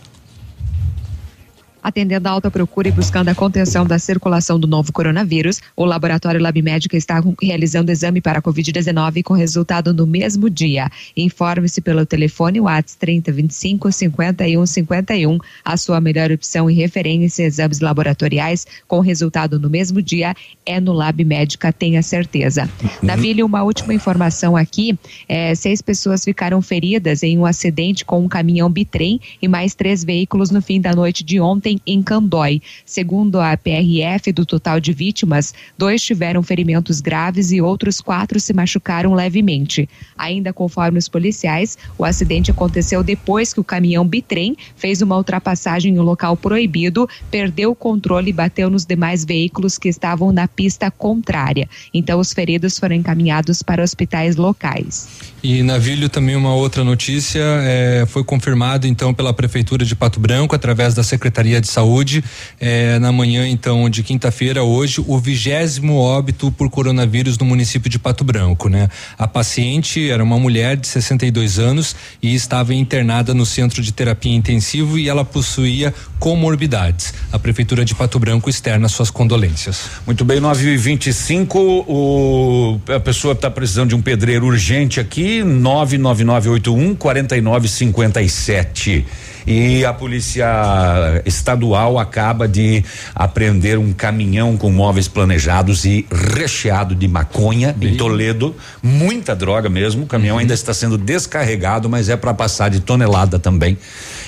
Atendendo 1.82 2.28
a 2.28 2.32
alta 2.32 2.52
procura 2.52 2.90
e 2.90 2.92
buscando 2.92 3.30
a 3.30 3.36
contenção 3.36 3.86
da 3.86 4.00
circulação 4.00 4.60
do 4.60 4.68
novo 4.68 4.92
coronavírus, 4.92 5.62
o 5.76 5.86
laboratório 5.86 6.42
Lab 6.42 6.62
Médica 6.62 6.98
está 6.98 7.22
realizando 7.42 7.92
exame 7.92 8.20
para 8.20 8.40
a 8.40 8.42
Covid-19 8.42 9.24
com 9.24 9.34
resultado 9.34 9.94
no 9.94 10.06
mesmo 10.06 10.50
dia. 10.50 10.90
Informe-se 11.16 11.80
pelo 11.82 12.06
telefone 12.06 12.60
WhatsApp 12.60 13.00
3025 13.00 13.92
5151. 13.92 15.38
A 15.64 15.78
sua 15.78 16.02
melhor 16.02 16.32
opção 16.32 16.70
e 16.70 16.74
referência 16.74 17.44
em 17.44 17.46
exames 17.46 17.80
laboratoriais 17.80 18.66
com 18.88 19.00
resultado 19.00 19.60
no 19.60 19.70
mesmo 19.70 20.02
dia 20.02 20.36
é 20.66 20.80
no 20.80 20.94
Lab 20.94 21.24
Médica, 21.24 21.72
tenha 21.72 22.02
certeza. 22.02 22.70
Uhum. 22.82 22.90
Navilho, 23.04 23.46
uma 23.46 23.64
última 23.64 23.94
informação 23.94 24.58
aqui: 24.58 24.98
é, 25.28 25.54
seis 25.56 25.82
pessoas 25.82 26.24
ficaram 26.24 26.62
feridas 26.62 27.24
em 27.24 27.38
um 27.38 27.46
acidente 27.46 28.04
com 28.04 28.20
um 28.20 28.28
caminhão 28.28 28.70
bitrem 28.70 29.20
e 29.42 29.48
mais 29.48 29.76
três 29.76 30.04
veículos 30.04 30.52
no 30.52 30.62
fim 30.62 30.82
da 30.82 30.94
noite 30.94 31.24
de 31.24 31.40
ontem 31.40 31.67
em 31.86 32.02
Candói. 32.02 32.62
Segundo 32.86 33.40
a 33.40 33.58
PRF, 33.58 34.32
do 34.32 34.46
total 34.46 34.80
de 34.80 34.94
vítimas, 34.94 35.54
dois 35.78 36.02
tiveram 36.02 36.42
ferimentos 36.44 37.02
graves 37.02 37.52
e 37.52 37.62
outros 37.62 38.02
quatro 38.02 38.40
se 38.40 38.54
machucaram 38.54 39.14
levemente. 39.14 39.90
Ainda 40.18 40.54
conforme 40.54 40.98
os 40.98 41.08
policiais, 41.08 41.78
o 41.98 42.06
acidente 42.06 42.52
aconteceu 42.52 43.04
depois 43.04 43.54
que 43.54 43.60
o 43.60 43.64
caminhão 43.64 44.06
bitrem 44.08 44.56
fez 44.76 45.02
uma 45.02 45.18
ultrapassagem 45.18 45.96
em 45.96 46.00
um 46.00 46.04
local 46.04 46.38
proibido, 46.38 47.08
perdeu 47.30 47.72
o 47.72 47.76
controle 47.76 48.30
e 48.30 48.34
bateu 48.34 48.70
nos 48.70 48.86
demais 48.86 49.26
veículos 49.26 49.78
que 49.78 49.90
estavam 49.90 50.32
na 50.32 50.48
pista 50.48 50.90
contrária. 50.90 51.68
Então, 51.94 52.20
os 52.20 52.34
feridos 52.34 52.78
foram 52.78 52.96
encaminhados 52.96 53.62
para 53.62 53.84
hospitais 53.84 54.36
locais. 54.36 55.08
E 55.44 55.64
Navilho 55.64 56.10
também 56.10 56.36
uma 56.36 56.54
outra 56.54 56.84
notícia 56.84 57.42
é, 57.42 58.06
foi 58.08 58.24
confirmado 58.24 58.88
então 58.88 59.14
pela 59.14 59.34
prefeitura 59.34 59.86
de 59.86 59.96
Pato 59.96 60.20
Branco 60.20 60.56
através 60.56 60.94
da 60.94 61.04
secretaria 61.04 61.57
de 61.60 61.68
saúde 61.68 62.24
é, 62.60 63.00
na 63.00 63.12
manhã 63.12 63.48
então 63.48 63.90
de 63.90 64.04
quinta-feira 64.04 64.64
hoje 64.64 65.04
o 65.06 65.18
vigésimo 65.18 65.98
óbito 65.98 66.52
por 66.52 66.70
coronavírus 66.70 67.38
no 67.38 67.46
município 67.46 67.90
de 67.90 68.00
Pato 68.00 68.24
Branco, 68.24 68.70
né? 68.70 68.90
A 69.18 69.28
paciente 69.28 70.10
era 70.10 70.24
uma 70.24 70.40
mulher 70.40 70.78
de 70.78 70.88
62 70.88 71.60
anos 71.60 71.96
e 72.22 72.34
estava 72.34 72.74
internada 72.74 73.34
no 73.34 73.46
centro 73.46 73.82
de 73.82 73.92
terapia 73.92 74.34
intensivo 74.34 74.98
e 74.98 75.10
ela 75.10 75.26
possuía 75.26 75.94
comorbidades. 76.20 77.14
A 77.32 77.40
prefeitura 77.40 77.86
de 77.86 77.94
Pato 77.94 78.20
Branco 78.20 78.50
externa 78.50 78.88
suas 78.88 79.10
condolências. 79.10 79.82
Muito 80.06 80.26
bem, 80.26 80.40
9 80.40 80.74
e 80.74 80.78
25 80.78 81.86
o 81.88 82.80
a 82.88 83.00
pessoa 83.00 83.34
está 83.34 83.50
precisando 83.50 83.90
de 83.90 83.96
um 83.96 84.02
pedreiro 84.02 84.46
urgente 84.46 85.00
aqui 85.00 85.44
99981 85.44 86.96
4957. 86.96 89.06
E 89.46 89.86
a 89.86 89.94
polícia 89.94 91.22
estadual 91.48 91.98
acaba 91.98 92.48
de 92.48 92.84
apreender 93.16 93.78
um 93.78 93.94
caminhão 93.94 94.58
com 94.58 94.70
móveis 94.70 95.08
planejados 95.08 95.86
e 95.86 96.06
recheado 96.12 96.94
de 96.94 97.08
maconha 97.08 97.74
em 97.80 97.96
Toledo, 97.96 98.54
muita 98.84 99.34
droga 99.34 99.70
mesmo. 99.70 100.04
O 100.04 100.08
caminhão 100.08 100.36
uhum. 100.36 100.42
ainda 100.42 100.54
está 100.54 100.74
sendo 100.74 100.98
descarregado, 100.98 101.90
mas 101.90 102.10
é 102.10 102.18
para 102.18 102.34
passar 102.34 102.70
de 102.70 102.82
tonelada 102.82 103.40
também. 103.40 103.78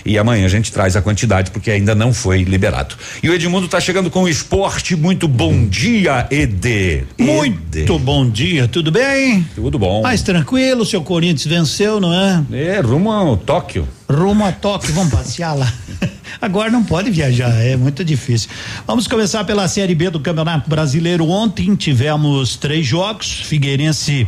E 0.05 0.17
amanhã 0.17 0.45
a 0.45 0.49
gente 0.49 0.71
traz 0.71 0.95
a 0.95 1.01
quantidade 1.01 1.51
porque 1.51 1.71
ainda 1.71 1.93
não 1.93 2.13
foi 2.13 2.43
liberado. 2.43 2.95
E 3.21 3.29
o 3.29 3.33
Edmundo 3.33 3.65
está 3.65 3.79
chegando 3.79 4.09
com 4.09 4.23
o 4.23 4.29
esporte. 4.29 4.95
Muito 4.95 5.27
bom 5.27 5.65
dia, 5.65 6.27
Ed. 6.31 7.05
Muito 7.17 7.99
bom 7.99 8.29
dia, 8.29 8.67
tudo 8.67 8.91
bem? 8.91 9.45
Tudo 9.55 9.77
bom. 9.77 10.01
Mais 10.01 10.21
tranquilo, 10.21 10.85
seu 10.85 11.01
Corinthians 11.01 11.45
venceu, 11.45 11.99
não 11.99 12.13
é? 12.13 12.43
É, 12.51 12.79
rumo 12.79 13.11
ao 13.11 13.37
Tóquio. 13.37 13.87
Rumo 14.09 14.45
a 14.45 14.51
Tóquio, 14.51 14.93
vamos 14.93 15.13
passear 15.13 15.53
lá. 15.53 15.71
Agora 16.41 16.71
não 16.71 16.83
pode 16.83 17.11
viajar, 17.11 17.51
é 17.51 17.75
muito 17.75 18.03
difícil. 18.05 18.49
Vamos 18.87 19.07
começar 19.07 19.43
pela 19.43 19.67
Série 19.67 19.93
B 19.93 20.09
do 20.09 20.19
Campeonato 20.19 20.69
Brasileiro. 20.69 21.27
Ontem 21.27 21.75
tivemos 21.75 22.55
três 22.55 22.85
jogos. 22.85 23.41
Figueirense 23.43 24.27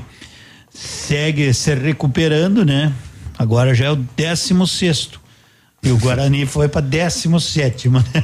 segue 0.73 1.53
se 1.53 1.73
recuperando, 1.73 2.65
né? 2.65 2.91
Agora 3.38 3.73
já 3.73 3.85
é 3.85 3.91
o 3.91 3.95
décimo 3.95 4.68
sexto. 4.68 5.20
E 5.84 5.90
o 5.90 5.98
Guarani 5.98 6.45
foi 6.45 6.68
para 6.68 6.82
décimo 6.82 7.40
sétimo, 7.40 7.99
né? 8.14 8.24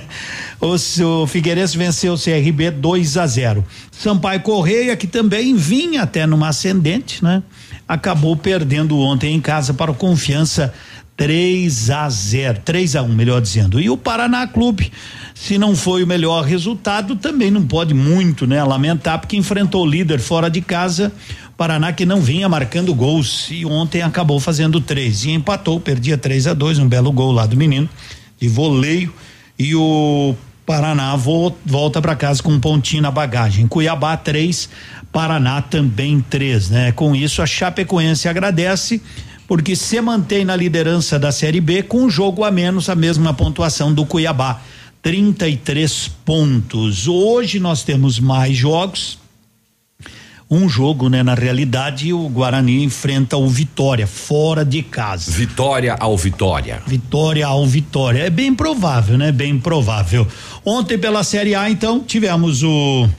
O, 0.62 0.76
o 1.24 1.28
Figueirense 1.28 1.78
venceu 1.78 2.14
o 2.14 2.18
CRB 2.18 2.72
2 2.72 3.18
a 3.18 3.28
0. 3.28 3.66
Sampaio 3.92 4.42
Correia, 4.42 4.96
que 4.96 5.08
também 5.08 5.56
vinha 5.56 6.04
até 6.04 6.26
numa 6.26 6.50
ascendente, 6.50 7.24
né? 7.24 7.42
Acabou 7.88 8.36
perdendo 8.36 8.98
ontem 9.00 9.36
em 9.36 9.42
casa 9.42 9.74
para 9.74 9.92
o 9.92 9.96
Confiança 9.96 10.74
3 11.18 11.90
a 11.90 12.08
0, 12.08 12.62
3 12.64 12.96
a 12.96 13.02
1, 13.02 13.08
melhor 13.10 13.42
dizendo. 13.42 13.80
E 13.80 13.90
o 13.90 13.98
Paraná 13.98 14.46
Clube, 14.46 14.92
se 15.34 15.58
não 15.58 15.76
foi 15.76 16.04
o 16.04 16.08
melhor 16.08 16.44
resultado, 16.44 17.16
também 17.16 17.50
não 17.50 17.66
pode 17.66 17.94
muito, 17.94 18.46
né, 18.46 18.64
lamentar 18.64 19.20
porque 19.20 19.36
enfrentou 19.36 19.84
o 19.84 19.90
líder 19.90 20.20
fora 20.20 20.48
de 20.48 20.62
casa, 20.62 21.12
Paraná 21.58 21.92
que 21.92 22.06
não 22.06 22.22
vinha 22.22 22.48
marcando 22.48 22.94
gols 22.94 23.48
e 23.50 23.66
ontem 23.66 24.04
acabou 24.04 24.40
fazendo 24.40 24.80
três 24.80 25.26
e 25.26 25.32
empatou, 25.32 25.80
perdia 25.80 26.16
3 26.16 26.48
a 26.48 26.54
2, 26.54 26.78
um 26.78 26.88
belo 26.88 27.12
gol 27.12 27.32
lá 27.32 27.48
do 27.48 27.58
menino 27.58 27.90
de 28.40 28.48
voleio 28.48 29.12
e 29.58 29.74
o 29.74 30.36
Paraná 30.68 31.16
vo, 31.16 31.56
volta 31.66 32.00
para 32.00 32.16
casa 32.16 32.44
com 32.44 32.52
um 32.52 32.60
pontinho 32.60 33.02
na 33.02 33.10
bagagem. 33.10 33.68
Cuiabá 33.68 34.16
3, 34.16 34.70
Paraná 35.12 35.60
também 35.60 36.22
3, 36.30 36.70
né? 36.70 36.92
Com 36.92 37.16
isso 37.16 37.42
a 37.42 37.48
Chapecoense 37.48 38.28
agradece 38.28 39.02
porque 39.48 39.76
se 39.76 40.00
mantém 40.00 40.46
na 40.46 40.56
liderança 40.56 41.18
da 41.18 41.32
Série 41.32 41.62
B 41.62 41.82
com 41.82 42.04
um 42.04 42.10
jogo 42.10 42.44
a 42.44 42.52
menos, 42.52 42.88
a 42.90 42.96
mesma 42.96 43.34
pontuação 43.34 43.92
do 43.92 44.06
Cuiabá. 44.06 44.62
33 45.02 46.10
pontos. 46.26 47.08
Hoje 47.08 47.60
nós 47.60 47.82
temos 47.82 48.20
mais 48.20 48.56
jogos. 48.56 49.18
Um 50.50 50.70
jogo, 50.70 51.10
né? 51.10 51.24
Na 51.24 51.34
realidade, 51.34 52.14
o 52.14 52.30
Guarani 52.30 52.82
enfrenta 52.82 53.36
o 53.36 53.50
Vitória, 53.50 54.08
fora 54.08 54.64
de 54.64 54.82
casa. 54.82 55.30
Vitória 55.30 55.94
ao 56.00 56.18
Vitória. 56.18 56.82
Vitória 56.88 57.46
ao 57.46 57.66
Vitória. 57.66 58.20
É 58.24 58.30
bem 58.30 58.56
provável, 58.56 59.18
né? 59.18 59.30
Bem 59.30 59.60
provável. 59.60 60.26
Ontem, 60.66 60.98
pela 60.98 61.24
Série 61.24 61.54
A, 61.54 61.70
então, 61.70 62.00
tivemos 62.00 62.64
o. 62.64 63.10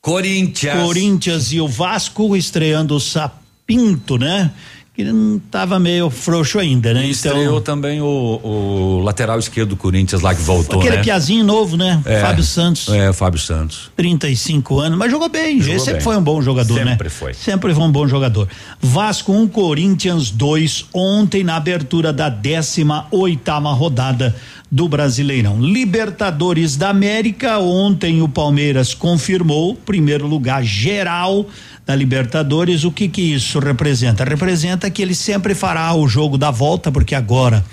Corinthians. 0.00 0.80
Corinthians 0.80 1.52
e 1.52 1.60
o 1.60 1.66
Vasco 1.66 2.36
estreando 2.36 2.94
o 2.94 3.00
Sapinto, 3.00 4.16
né? 4.16 4.52
Que 4.98 5.04
não 5.04 5.36
estava 5.36 5.78
meio 5.78 6.10
frouxo 6.10 6.58
ainda, 6.58 6.92
né? 6.92 7.06
E 7.06 7.10
então, 7.12 7.30
estreou 7.30 7.60
também 7.60 8.00
o, 8.00 8.04
o, 8.42 9.00
lateral 9.04 9.38
esquerdo 9.38 9.68
do 9.68 9.76
Corinthians 9.76 10.22
lá 10.22 10.34
que 10.34 10.42
voltou, 10.42 10.80
aquele 10.80 10.96
né? 10.96 11.02
piazinho 11.04 11.44
novo, 11.44 11.76
né? 11.76 12.02
É, 12.04 12.20
Fábio 12.20 12.42
Santos. 12.42 12.88
É, 12.88 13.12
Fábio 13.12 13.38
Santos. 13.38 13.92
35 13.94 14.80
anos, 14.80 14.98
mas 14.98 15.08
jogou 15.08 15.28
bem. 15.28 15.60
Jogou 15.60 15.74
Ele 15.74 15.78
sempre 15.78 15.94
bem. 15.94 16.02
foi 16.02 16.16
um 16.16 16.22
bom 16.22 16.42
jogador, 16.42 16.74
Sempre 16.74 16.84
né? 16.84 16.90
Sempre 16.90 17.08
foi. 17.10 17.32
Sempre 17.32 17.74
foi 17.74 17.84
um 17.84 17.92
bom 17.92 18.08
jogador. 18.08 18.48
Vasco 18.80 19.30
1, 19.30 19.40
um, 19.40 19.46
Corinthians 19.46 20.32
2, 20.32 20.86
ontem 20.92 21.44
na 21.44 21.54
abertura 21.54 22.12
da 22.12 22.28
18 22.28 23.06
oitava 23.12 23.72
rodada 23.72 24.34
do 24.68 24.88
Brasileirão. 24.88 25.60
Libertadores 25.60 26.76
da 26.76 26.90
América, 26.90 27.60
ontem 27.60 28.20
o 28.20 28.28
Palmeiras 28.28 28.94
confirmou 28.94 29.76
primeiro 29.76 30.26
lugar 30.26 30.64
geral 30.64 31.46
da 31.88 31.96
Libertadores. 31.96 32.84
O 32.84 32.92
que 32.92 33.08
que 33.08 33.22
isso 33.22 33.58
representa? 33.58 34.22
Representa 34.22 34.90
que 34.90 35.00
ele 35.00 35.14
sempre 35.14 35.54
fará 35.54 35.94
o 35.94 36.06
jogo 36.06 36.36
da 36.36 36.50
volta, 36.50 36.92
porque 36.92 37.14
agora, 37.14 37.64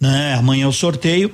né, 0.00 0.34
amanhã 0.34 0.66
é 0.66 0.68
o 0.68 0.72
sorteio. 0.72 1.32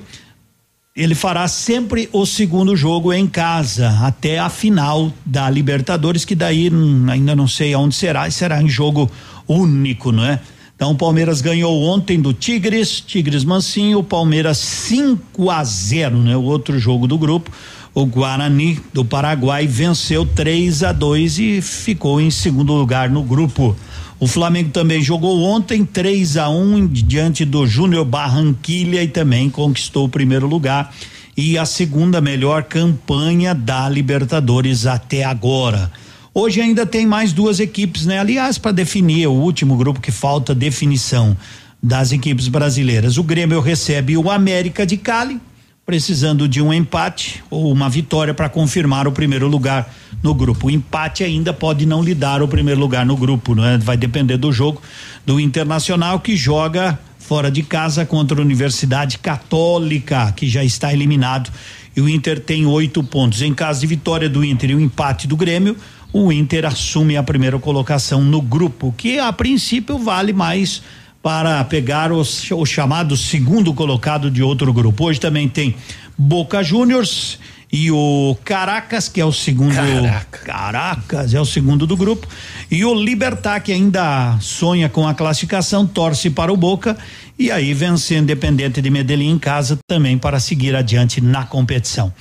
Ele 0.95 1.13
fará 1.13 1.47
sempre 1.47 2.09
o 2.11 2.25
segundo 2.25 2.75
jogo 2.75 3.13
em 3.13 3.27
casa, 3.27 3.99
até 4.01 4.39
a 4.39 4.49
final 4.49 5.13
da 5.23 5.47
Libertadores, 5.47 6.25
que 6.25 6.33
daí 6.33 6.71
hum, 6.73 7.05
ainda 7.07 7.35
não 7.35 7.47
sei 7.47 7.75
aonde 7.75 7.93
será, 7.93 8.27
e 8.27 8.31
será 8.31 8.63
em 8.63 8.67
jogo 8.67 9.07
único, 9.47 10.11
não 10.11 10.25
é? 10.25 10.39
Então 10.75 10.91
o 10.91 10.95
Palmeiras 10.95 11.39
ganhou 11.39 11.83
ontem 11.83 12.19
do 12.19 12.33
Tigres, 12.33 12.99
Tigres 12.99 13.43
Mansinho, 13.43 13.99
o 13.99 14.03
Palmeiras 14.03 14.57
5 14.57 15.51
a 15.51 15.63
0, 15.63 16.17
né? 16.17 16.35
O 16.35 16.41
outro 16.41 16.79
jogo 16.79 17.05
do 17.05 17.17
grupo. 17.17 17.51
O 17.93 18.05
Guarani 18.05 18.79
do 18.93 19.03
Paraguai 19.03 19.65
venceu 19.65 20.25
3 20.25 20.83
a 20.83 20.91
2 20.91 21.39
e 21.39 21.61
ficou 21.61 22.21
em 22.21 22.29
segundo 22.29 22.73
lugar 22.73 23.09
no 23.09 23.23
grupo. 23.23 23.75
O 24.19 24.27
Flamengo 24.27 24.71
também 24.71 25.01
jogou 25.01 25.43
ontem 25.43 25.85
3 25.85 26.37
a 26.37 26.49
1 26.49 26.87
diante 26.87 27.45
do 27.45 27.67
Júnior 27.67 28.05
Barranquilha 28.05 29.03
e 29.03 29.07
também 29.07 29.49
conquistou 29.49 30.05
o 30.05 30.09
primeiro 30.09 30.47
lugar 30.47 30.93
e 31.37 31.55
a 31.55 31.65
segunda 31.65 32.19
melhor 32.19 32.63
campanha 32.63 33.53
da 33.53 33.87
Libertadores 33.87 34.87
até 34.87 35.23
agora. 35.23 35.91
Hoje 36.33 36.61
ainda 36.61 36.85
tem 36.85 37.05
mais 37.05 37.31
duas 37.31 37.59
equipes, 37.59 38.05
né? 38.07 38.19
Aliás, 38.19 38.57
para 38.57 38.71
definir 38.71 39.27
o 39.27 39.33
último 39.33 39.77
grupo 39.77 40.01
que 40.01 40.11
falta 40.11 40.53
definição 40.53 41.37
das 41.81 42.11
equipes 42.11 42.47
brasileiras. 42.47 43.17
O 43.17 43.23
Grêmio 43.23 43.59
recebe 43.59 44.17
o 44.17 44.31
América 44.31 44.85
de 44.85 44.97
Cali, 44.97 45.39
precisando 45.87 46.49
de 46.49 46.61
um 46.61 46.73
empate 46.73 47.41
ou 47.49 47.71
uma 47.71 47.89
vitória 47.89 48.33
para 48.33 48.49
confirmar 48.49 49.07
o 49.07 49.11
primeiro 49.13 49.47
lugar 49.47 49.89
no 50.21 50.33
grupo. 50.33 50.67
O 50.67 50.69
empate 50.69 51.23
ainda 51.23 51.53
pode 51.53 51.85
não 51.85 52.03
lhe 52.03 52.13
dar 52.13 52.41
o 52.41 52.47
primeiro 52.47 52.77
lugar 52.77 53.05
no 53.05 53.15
grupo, 53.15 53.55
não 53.55 53.63
é? 53.63 53.77
Vai 53.77 53.95
depender 53.95 54.35
do 54.35 54.51
jogo 54.51 54.81
do 55.25 55.39
Internacional 55.39 56.19
que 56.19 56.35
joga 56.35 56.99
fora 57.17 57.49
de 57.49 57.63
casa 57.63 58.05
contra 58.05 58.37
a 58.37 58.43
Universidade 58.43 59.17
Católica, 59.17 60.29
que 60.33 60.49
já 60.49 60.61
está 60.61 60.91
eliminado. 60.91 61.49
E 61.95 62.01
o 62.01 62.09
Inter 62.09 62.41
tem 62.41 62.65
oito 62.65 63.01
pontos. 63.01 63.41
Em 63.41 63.53
caso 63.53 63.79
de 63.79 63.87
vitória 63.87 64.27
do 64.27 64.43
Inter 64.43 64.71
e 64.71 64.75
o 64.75 64.81
empate 64.81 65.25
do 65.25 65.37
Grêmio, 65.37 65.77
o 66.11 66.33
Inter 66.33 66.65
assume 66.65 67.15
a 67.15 67.23
primeira 67.23 67.57
colocação 67.59 68.21
no 68.21 68.41
grupo, 68.41 68.93
que 68.97 69.19
a 69.19 69.31
princípio 69.31 69.97
vale 69.97 70.33
mais 70.33 70.81
para 71.27 71.61
pegar 71.65 72.09
o, 72.09 72.21
o 72.21 72.65
chamado 72.65 73.17
segundo 73.17 73.73
colocado 73.73 74.31
de 74.31 74.41
outro 74.41 74.71
grupo. 74.71 75.07
Hoje 75.07 75.19
também 75.19 75.49
tem 75.49 75.75
Boca 76.17 76.63
Juniors 76.63 77.37
e 77.69 77.91
o 77.91 78.37
Caracas, 78.45 79.09
que 79.09 79.19
é 79.19 79.25
o 79.25 79.33
segundo. 79.33 79.75
Caraca. 79.75 80.39
Caracas, 80.45 81.33
é 81.33 81.41
o 81.41 81.43
segundo 81.43 81.85
do 81.85 81.97
grupo. 81.97 82.25
E 82.71 82.85
o 82.85 82.93
Libertar, 82.95 83.59
que 83.59 83.73
ainda 83.73 84.37
sonha 84.39 84.87
com 84.87 85.05
a 85.05 85.13
classificação, 85.13 85.85
torce 85.85 86.29
para 86.29 86.49
o 86.49 86.55
Boca. 86.55 86.97
E 87.37 87.51
aí 87.51 87.73
vence 87.73 88.15
o 88.15 88.19
Independente 88.19 88.81
de 88.81 88.89
Medellín 88.89 89.31
em 89.31 89.37
casa 89.37 89.77
também 89.85 90.17
para 90.17 90.39
seguir 90.39 90.77
adiante 90.77 91.19
na 91.19 91.43
competição. 91.43 92.13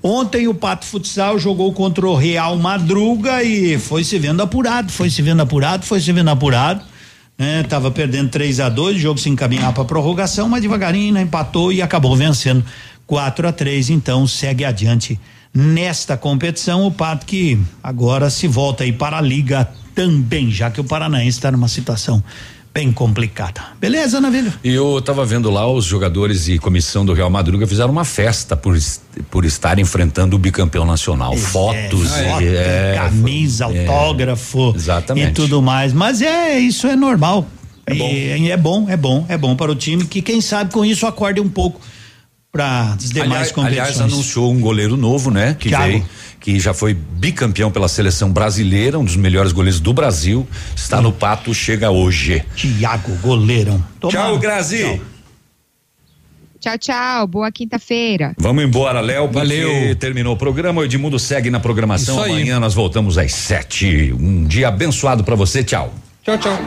Ontem 0.00 0.46
o 0.46 0.54
Pato 0.54 0.86
Futsal 0.86 1.36
jogou 1.36 1.72
contra 1.72 2.06
o 2.06 2.14
Real 2.14 2.56
Madruga 2.58 3.42
e 3.42 3.76
foi 3.76 4.04
se 4.04 4.20
vendo 4.20 4.40
apurado, 4.40 4.92
foi 4.92 5.10
se 5.10 5.20
vendo 5.20 5.42
apurado, 5.42 5.84
foi 5.84 5.98
se 5.98 6.12
vendo 6.12 6.30
apurado. 6.30 6.91
Né? 7.42 7.64
Tava 7.64 7.90
perdendo 7.90 8.30
3 8.30 8.60
a 8.60 8.68
2 8.68 8.98
o 8.98 9.00
jogo 9.00 9.18
se 9.18 9.28
encaminhar 9.28 9.72
para 9.72 9.84
prorrogação, 9.84 10.48
mas 10.48 10.62
devagarinho 10.62 11.14
né? 11.14 11.22
empatou 11.22 11.72
e 11.72 11.82
acabou 11.82 12.14
vencendo 12.14 12.64
4 13.04 13.48
a 13.48 13.52
3 13.52 13.90
então 13.90 14.28
segue 14.28 14.64
adiante 14.64 15.18
nesta 15.52 16.16
competição. 16.16 16.86
O 16.86 16.92
Pato 16.92 17.26
que 17.26 17.58
agora 17.82 18.30
se 18.30 18.46
volta 18.46 18.84
aí 18.84 18.92
para 18.92 19.18
a 19.18 19.20
liga 19.20 19.68
também, 19.92 20.52
já 20.52 20.70
que 20.70 20.80
o 20.80 20.84
Paranaense 20.84 21.36
está 21.38 21.50
numa 21.50 21.66
situação 21.66 22.22
bem 22.72 22.90
complicada. 22.90 23.60
Beleza, 23.78 24.20
Navilho? 24.20 24.52
E 24.64 24.70
eu 24.70 24.98
estava 24.98 25.24
vendo 25.24 25.50
lá 25.50 25.70
os 25.70 25.84
jogadores 25.84 26.48
e 26.48 26.58
comissão 26.58 27.04
do 27.04 27.12
Real 27.12 27.28
Madruga 27.28 27.66
fizeram 27.66 27.90
uma 27.90 28.04
festa 28.04 28.56
por, 28.56 28.76
por 29.30 29.44
estar 29.44 29.78
enfrentando 29.78 30.36
o 30.36 30.38
bicampeão 30.38 30.84
nacional. 30.84 31.34
É, 31.34 31.36
Fotos, 31.36 32.08
foto, 32.08 32.42
e, 32.42 32.56
é, 32.56 32.94
camisa, 32.96 33.66
é, 33.66 33.86
autógrafo 33.86 34.72
exatamente. 34.74 35.28
e 35.28 35.32
tudo 35.32 35.60
mais. 35.60 35.92
Mas 35.92 36.22
é, 36.22 36.58
isso 36.58 36.86
é 36.86 36.96
normal. 36.96 37.46
É 37.84 37.94
bom. 37.94 38.08
E, 38.08 38.50
é 38.50 38.56
bom, 38.56 38.86
é 38.88 38.96
bom, 38.96 39.26
é 39.28 39.36
bom 39.36 39.56
para 39.56 39.70
o 39.70 39.74
time 39.74 40.04
que 40.04 40.22
quem 40.22 40.40
sabe 40.40 40.72
com 40.72 40.84
isso 40.84 41.06
acorde 41.06 41.40
um 41.40 41.48
pouco 41.48 41.80
para 42.52 42.92
as 42.92 43.08
demais 43.10 43.30
aliás, 43.30 43.52
competições. 43.52 43.88
aliás, 43.88 44.00
anunciou 44.02 44.52
um 44.52 44.60
goleiro 44.60 44.94
novo, 44.94 45.30
né? 45.30 45.56
Que 45.58 45.70
Thiago. 45.70 45.84
veio, 45.86 46.06
que 46.38 46.60
já 46.60 46.74
foi 46.74 46.92
bicampeão 46.92 47.70
pela 47.70 47.88
seleção 47.88 48.30
brasileira, 48.30 48.98
um 48.98 49.04
dos 49.04 49.16
melhores 49.16 49.52
goleiros 49.52 49.80
do 49.80 49.94
Brasil. 49.94 50.46
Está 50.76 51.00
no 51.00 51.10
pato, 51.10 51.54
chega 51.54 51.90
hoje. 51.90 52.44
Tiago, 52.54 53.16
goleirão. 53.22 53.82
Tchau, 54.06 54.38
Grazi. 54.38 54.82
Tchau. 54.82 55.00
Tchau, 56.60 56.78
tchau. 56.78 57.26
Boa 57.26 57.50
quinta-feira. 57.50 58.34
Vamos 58.38 58.62
embora, 58.62 59.00
Léo, 59.00 59.28
porque 59.28 59.38
Valeu. 59.38 59.96
terminou 59.96 60.34
o 60.34 60.36
programa. 60.36 60.82
O 60.82 60.84
Edmundo 60.84 61.18
segue 61.18 61.50
na 61.50 61.58
programação. 61.58 62.16
Isso 62.16 62.24
aí. 62.24 62.32
Amanhã 62.32 62.60
nós 62.60 62.74
voltamos 62.74 63.16
às 63.18 63.32
sete. 63.32 64.12
Um 64.12 64.44
dia 64.44 64.68
abençoado 64.68 65.24
para 65.24 65.34
você. 65.34 65.64
Tchau. 65.64 65.92
Tchau, 66.22 66.38
tchau. 66.38 66.58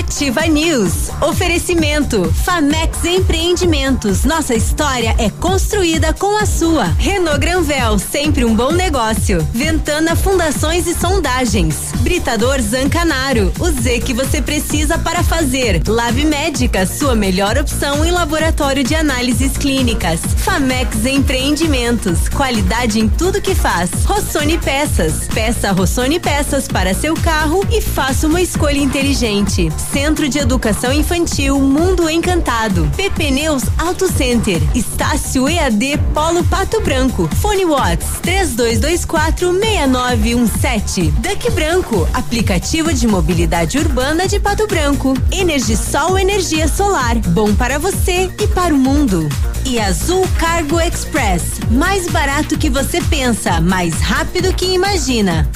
Ativa 0.00 0.46
News. 0.46 1.10
Oferecimento. 1.20 2.32
Famex 2.32 3.04
Empreendimentos. 3.04 4.24
Nossa 4.24 4.54
história 4.54 5.14
é 5.18 5.28
construída 5.28 6.14
com 6.14 6.38
a 6.38 6.46
sua. 6.46 6.84
Renault 6.98 7.38
Granvel, 7.38 7.98
sempre 7.98 8.46
um 8.46 8.54
bom 8.54 8.72
negócio. 8.72 9.46
Ventana 9.52 10.16
Fundações 10.16 10.86
e 10.86 10.94
Sondagens. 10.94 11.92
Britador 11.98 12.62
Zancanaro. 12.62 13.52
O 13.60 13.70
Z 13.70 14.00
que 14.00 14.14
você 14.14 14.40
precisa 14.40 14.96
para 14.96 15.22
fazer. 15.22 15.82
Lab 15.86 16.24
Médica, 16.24 16.86
sua 16.86 17.14
melhor 17.14 17.58
opção 17.58 18.02
em 18.04 18.10
laboratório 18.10 18.82
de 18.82 18.94
análises 18.94 19.58
clínicas. 19.58 20.20
Famex 20.38 21.04
Empreendimentos. 21.04 22.26
Qualidade 22.30 22.98
em 22.98 23.06
tudo 23.06 23.42
que 23.42 23.54
faz. 23.54 23.90
Rossoni 24.06 24.56
Peças. 24.56 25.28
Peça 25.34 25.72
Rossoni 25.72 26.18
Peças 26.18 26.66
para 26.66 26.94
seu 26.94 27.14
carro 27.14 27.66
e 27.70 27.82
faça 27.82 28.26
uma 28.26 28.40
escolha 28.40 28.78
inteligente. 28.78 29.68
Centro 29.92 30.28
de 30.28 30.38
Educação 30.38 30.92
Infantil 30.92 31.58
Mundo 31.58 32.08
Encantado. 32.08 32.88
PP 32.96 33.30
Neus 33.32 33.64
Auto 33.76 34.06
Center. 34.06 34.60
Estácio 34.74 35.48
EAD 35.48 35.98
Polo 36.14 36.44
Pato 36.44 36.80
Branco. 36.80 37.28
Fone 37.40 37.64
Watts 37.64 38.20
3224 38.22 39.52
6917. 39.52 41.10
Duck 41.18 41.50
Branco, 41.50 42.08
aplicativo 42.14 42.92
de 42.92 43.06
mobilidade 43.08 43.78
urbana 43.78 44.28
de 44.28 44.38
Pato 44.38 44.66
Branco. 44.66 45.14
Energisol 45.32 46.18
energia 46.18 46.68
solar, 46.68 47.16
bom 47.18 47.52
para 47.54 47.78
você 47.78 48.30
e 48.40 48.46
para 48.46 48.72
o 48.72 48.78
mundo. 48.78 49.28
E 49.64 49.80
Azul 49.80 50.26
Cargo 50.38 50.80
Express, 50.80 51.60
mais 51.70 52.06
barato 52.08 52.56
que 52.56 52.70
você 52.70 53.00
pensa, 53.02 53.60
mais 53.60 53.94
rápido 54.00 54.54
que 54.54 54.66
imagina. 54.66 55.48